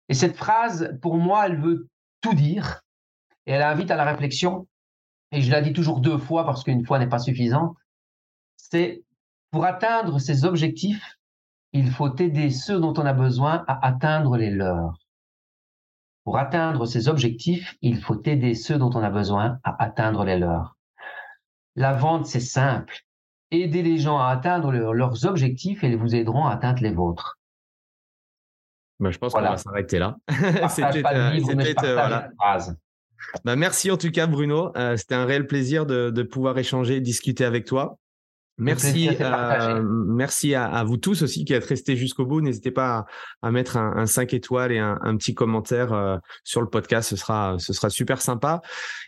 Et 0.08 0.14
cette 0.14 0.36
phrase, 0.36 0.98
pour 1.00 1.16
moi, 1.16 1.46
elle 1.46 1.60
veut 1.60 1.88
tout 2.20 2.34
dire 2.34 2.82
et 3.46 3.52
elle 3.52 3.62
invite 3.62 3.90
à 3.90 3.96
la 3.96 4.04
réflexion. 4.04 4.66
Et 5.32 5.40
je 5.40 5.50
la 5.50 5.62
dis 5.62 5.72
toujours 5.72 6.00
deux 6.00 6.18
fois 6.18 6.44
parce 6.44 6.64
qu'une 6.64 6.84
fois 6.84 6.98
n'est 6.98 7.08
pas 7.08 7.18
suffisante. 7.18 7.76
C'est 8.56 9.02
pour 9.50 9.64
atteindre 9.64 10.18
ces 10.18 10.44
objectifs, 10.44 11.18
il 11.72 11.90
faut 11.90 12.14
aider 12.16 12.50
ceux 12.50 12.80
dont 12.80 12.94
on 12.96 13.06
a 13.06 13.12
besoin 13.12 13.64
à 13.66 13.86
atteindre 13.86 14.36
les 14.36 14.50
leurs. 14.50 14.98
Pour 16.24 16.38
atteindre 16.38 16.86
ces 16.86 17.08
objectifs, 17.08 17.76
il 17.80 18.00
faut 18.00 18.20
aider 18.24 18.54
ceux 18.54 18.78
dont 18.78 18.90
on 18.94 19.02
a 19.02 19.10
besoin 19.10 19.58
à 19.64 19.82
atteindre 19.82 20.24
les 20.24 20.38
leurs. 20.38 20.76
La 21.76 21.92
vente, 21.92 22.26
c'est 22.26 22.40
simple 22.40 22.94
aider 23.50 23.82
les 23.82 23.98
gens 23.98 24.18
à 24.18 24.28
atteindre 24.28 24.70
leurs 24.70 25.24
objectifs 25.26 25.82
et 25.84 25.88
ils 25.88 25.96
vous 25.96 26.14
aideront 26.14 26.46
à 26.46 26.52
atteindre 26.52 26.82
les 26.82 26.92
vôtres. 26.92 27.38
Bah, 28.98 29.10
je 29.10 29.18
pense 29.18 29.32
qu'on 29.32 29.40
va 29.40 29.56
s'arrêter 29.56 29.98
là. 29.98 30.16
C'était 30.68 31.02
bah, 33.44 33.56
merci 33.56 33.90
en 33.90 33.96
tout 33.96 34.10
cas 34.10 34.26
Bruno. 34.26 34.72
Euh, 34.76 34.96
c'était 34.96 35.14
un 35.14 35.26
réel 35.26 35.46
plaisir 35.46 35.84
de, 35.84 36.08
de, 36.10 36.22
pouvoir 36.22 36.56
échanger, 36.56 37.00
discuter 37.00 37.44
avec 37.44 37.66
toi. 37.66 37.98
Merci, 38.60 39.08
euh, 39.20 39.82
merci 39.82 40.54
à, 40.54 40.84
vous 40.84 40.98
tous 40.98 41.22
aussi 41.22 41.44
qui 41.44 41.54
êtes 41.54 41.64
restés 41.64 41.96
jusqu'au 41.96 42.26
bout. 42.26 42.42
N'hésitez 42.42 42.70
pas 42.70 43.06
à, 43.40 43.50
mettre 43.50 43.78
un, 43.78 44.06
5 44.06 44.34
étoiles 44.34 44.72
et 44.72 44.78
un, 44.78 45.16
petit 45.16 45.34
commentaire 45.34 45.92
euh, 45.92 46.18
sur 46.44 46.60
le 46.60 46.68
podcast. 46.68 47.08
Ce 47.08 47.16
sera, 47.16 47.56
ce 47.58 47.72
sera 47.72 47.88
super 47.88 48.20
sympa. 48.20 48.60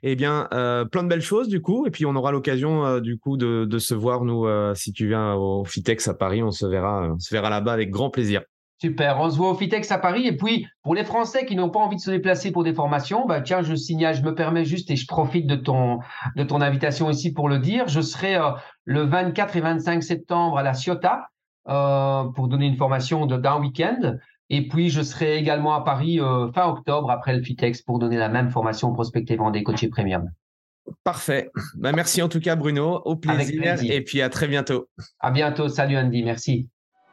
Eh 0.03 0.17
bien, 0.17 0.49
euh, 0.55 0.85
plein 0.87 1.03
de 1.03 1.09
belles 1.09 1.23
choses 1.23 1.49
du 1.49 1.61
coup. 1.61 1.87
Et 1.87 1.91
puis, 1.91 2.07
on 2.07 2.17
aura 2.17 2.33
l'occasion 2.33 2.99
du 2.99 3.19
coup 3.19 3.37
de, 3.37 3.67
de, 3.67 3.79
se 3.79 3.95
voir 3.95 4.25
nous 4.25 4.47
si 4.75 4.93
tu 4.93 5.07
viens 5.09 5.35
au 5.35 5.65
Fitex 5.65 6.09
à 6.09 6.15
Paris. 6.15 6.43
On 6.43 6.51
se 6.51 6.67
verra, 6.67 7.13
on 7.13 7.19
se 7.19 7.35
verra 7.35 7.51
là-bas 7.51 7.73
avec 7.73 7.91
grand 7.91 8.11
plaisir. 8.11 8.43
Super, 8.83 9.21
on 9.21 9.31
se 9.31 9.37
voit 9.37 9.53
au 9.53 9.55
Fitex 9.55 9.93
à 9.93 9.99
Paris. 9.99 10.27
Et 10.27 10.37
puis, 10.37 10.67
pour 10.83 10.97
les 10.97 11.05
Français 11.05 11.47
qui 11.47 11.55
n'ont 11.55 11.71
pas 11.71 11.79
envie 11.79 11.95
de 11.95 12.01
se 12.01 12.11
déplacer 12.11 12.51
pour 12.51 12.65
des 12.65 12.75
formations, 12.75 13.27
bah, 13.27 13.41
tiens, 13.41 13.63
je 13.63 13.77
signale, 13.77 14.17
je 14.17 14.23
me 14.23 14.35
permets 14.35 14.65
juste 14.65 14.91
et 14.91 14.97
je 14.97 15.07
profite 15.07 15.47
de 15.47 15.55
ton, 15.55 16.01
de 16.35 16.43
ton 16.43 16.61
invitation 16.61 17.09
ici 17.09 17.33
pour 17.33 17.49
le 17.49 17.61
dire. 17.61 17.87
Je 17.87 18.01
serai 18.01 18.35
euh, 18.35 18.51
le 18.85 19.03
24 19.03 19.55
et 19.55 19.61
25 19.61 20.03
septembre 20.03 20.59
à 20.59 20.65
la 20.65 20.75
Ciotat 20.75 21.29
euh, 21.69 22.25
pour 22.35 22.49
donner 22.49 22.67
une 22.67 22.77
formation 22.77 23.25
d'un 23.27 23.61
week-end. 23.61 24.17
Et 24.51 24.67
puis, 24.67 24.91
je 24.91 25.03
serai 25.03 25.37
également 25.37 25.75
à 25.75 25.85
Paris 25.85 26.19
euh, 26.19 26.51
fin 26.51 26.67
octobre 26.67 27.09
après 27.09 27.37
le 27.37 27.43
Fitex 27.45 27.83
pour 27.83 28.01
donner 28.01 28.17
la 28.17 28.31
même 28.31 28.51
formation 28.51 28.93
prospecter 28.93 29.37
vendée 29.37 29.63
coaché 29.63 29.91
premium. 29.91 30.29
Parfait. 31.05 31.51
Bah, 31.77 31.93
merci 31.93 32.21
en 32.21 32.29
tout 32.29 32.41
cas, 32.41 32.57
Bruno. 32.57 33.01
Au 33.05 33.15
plaisir, 33.15 33.63
plaisir. 33.63 33.95
Et 33.95 34.03
puis 34.03 34.21
à 34.21 34.29
très 34.29 34.49
bientôt. 34.49 34.89
À 35.21 35.31
bientôt. 35.31 35.69
Salut 35.69 35.97
Andy. 35.97 36.25
Merci. 36.25 36.69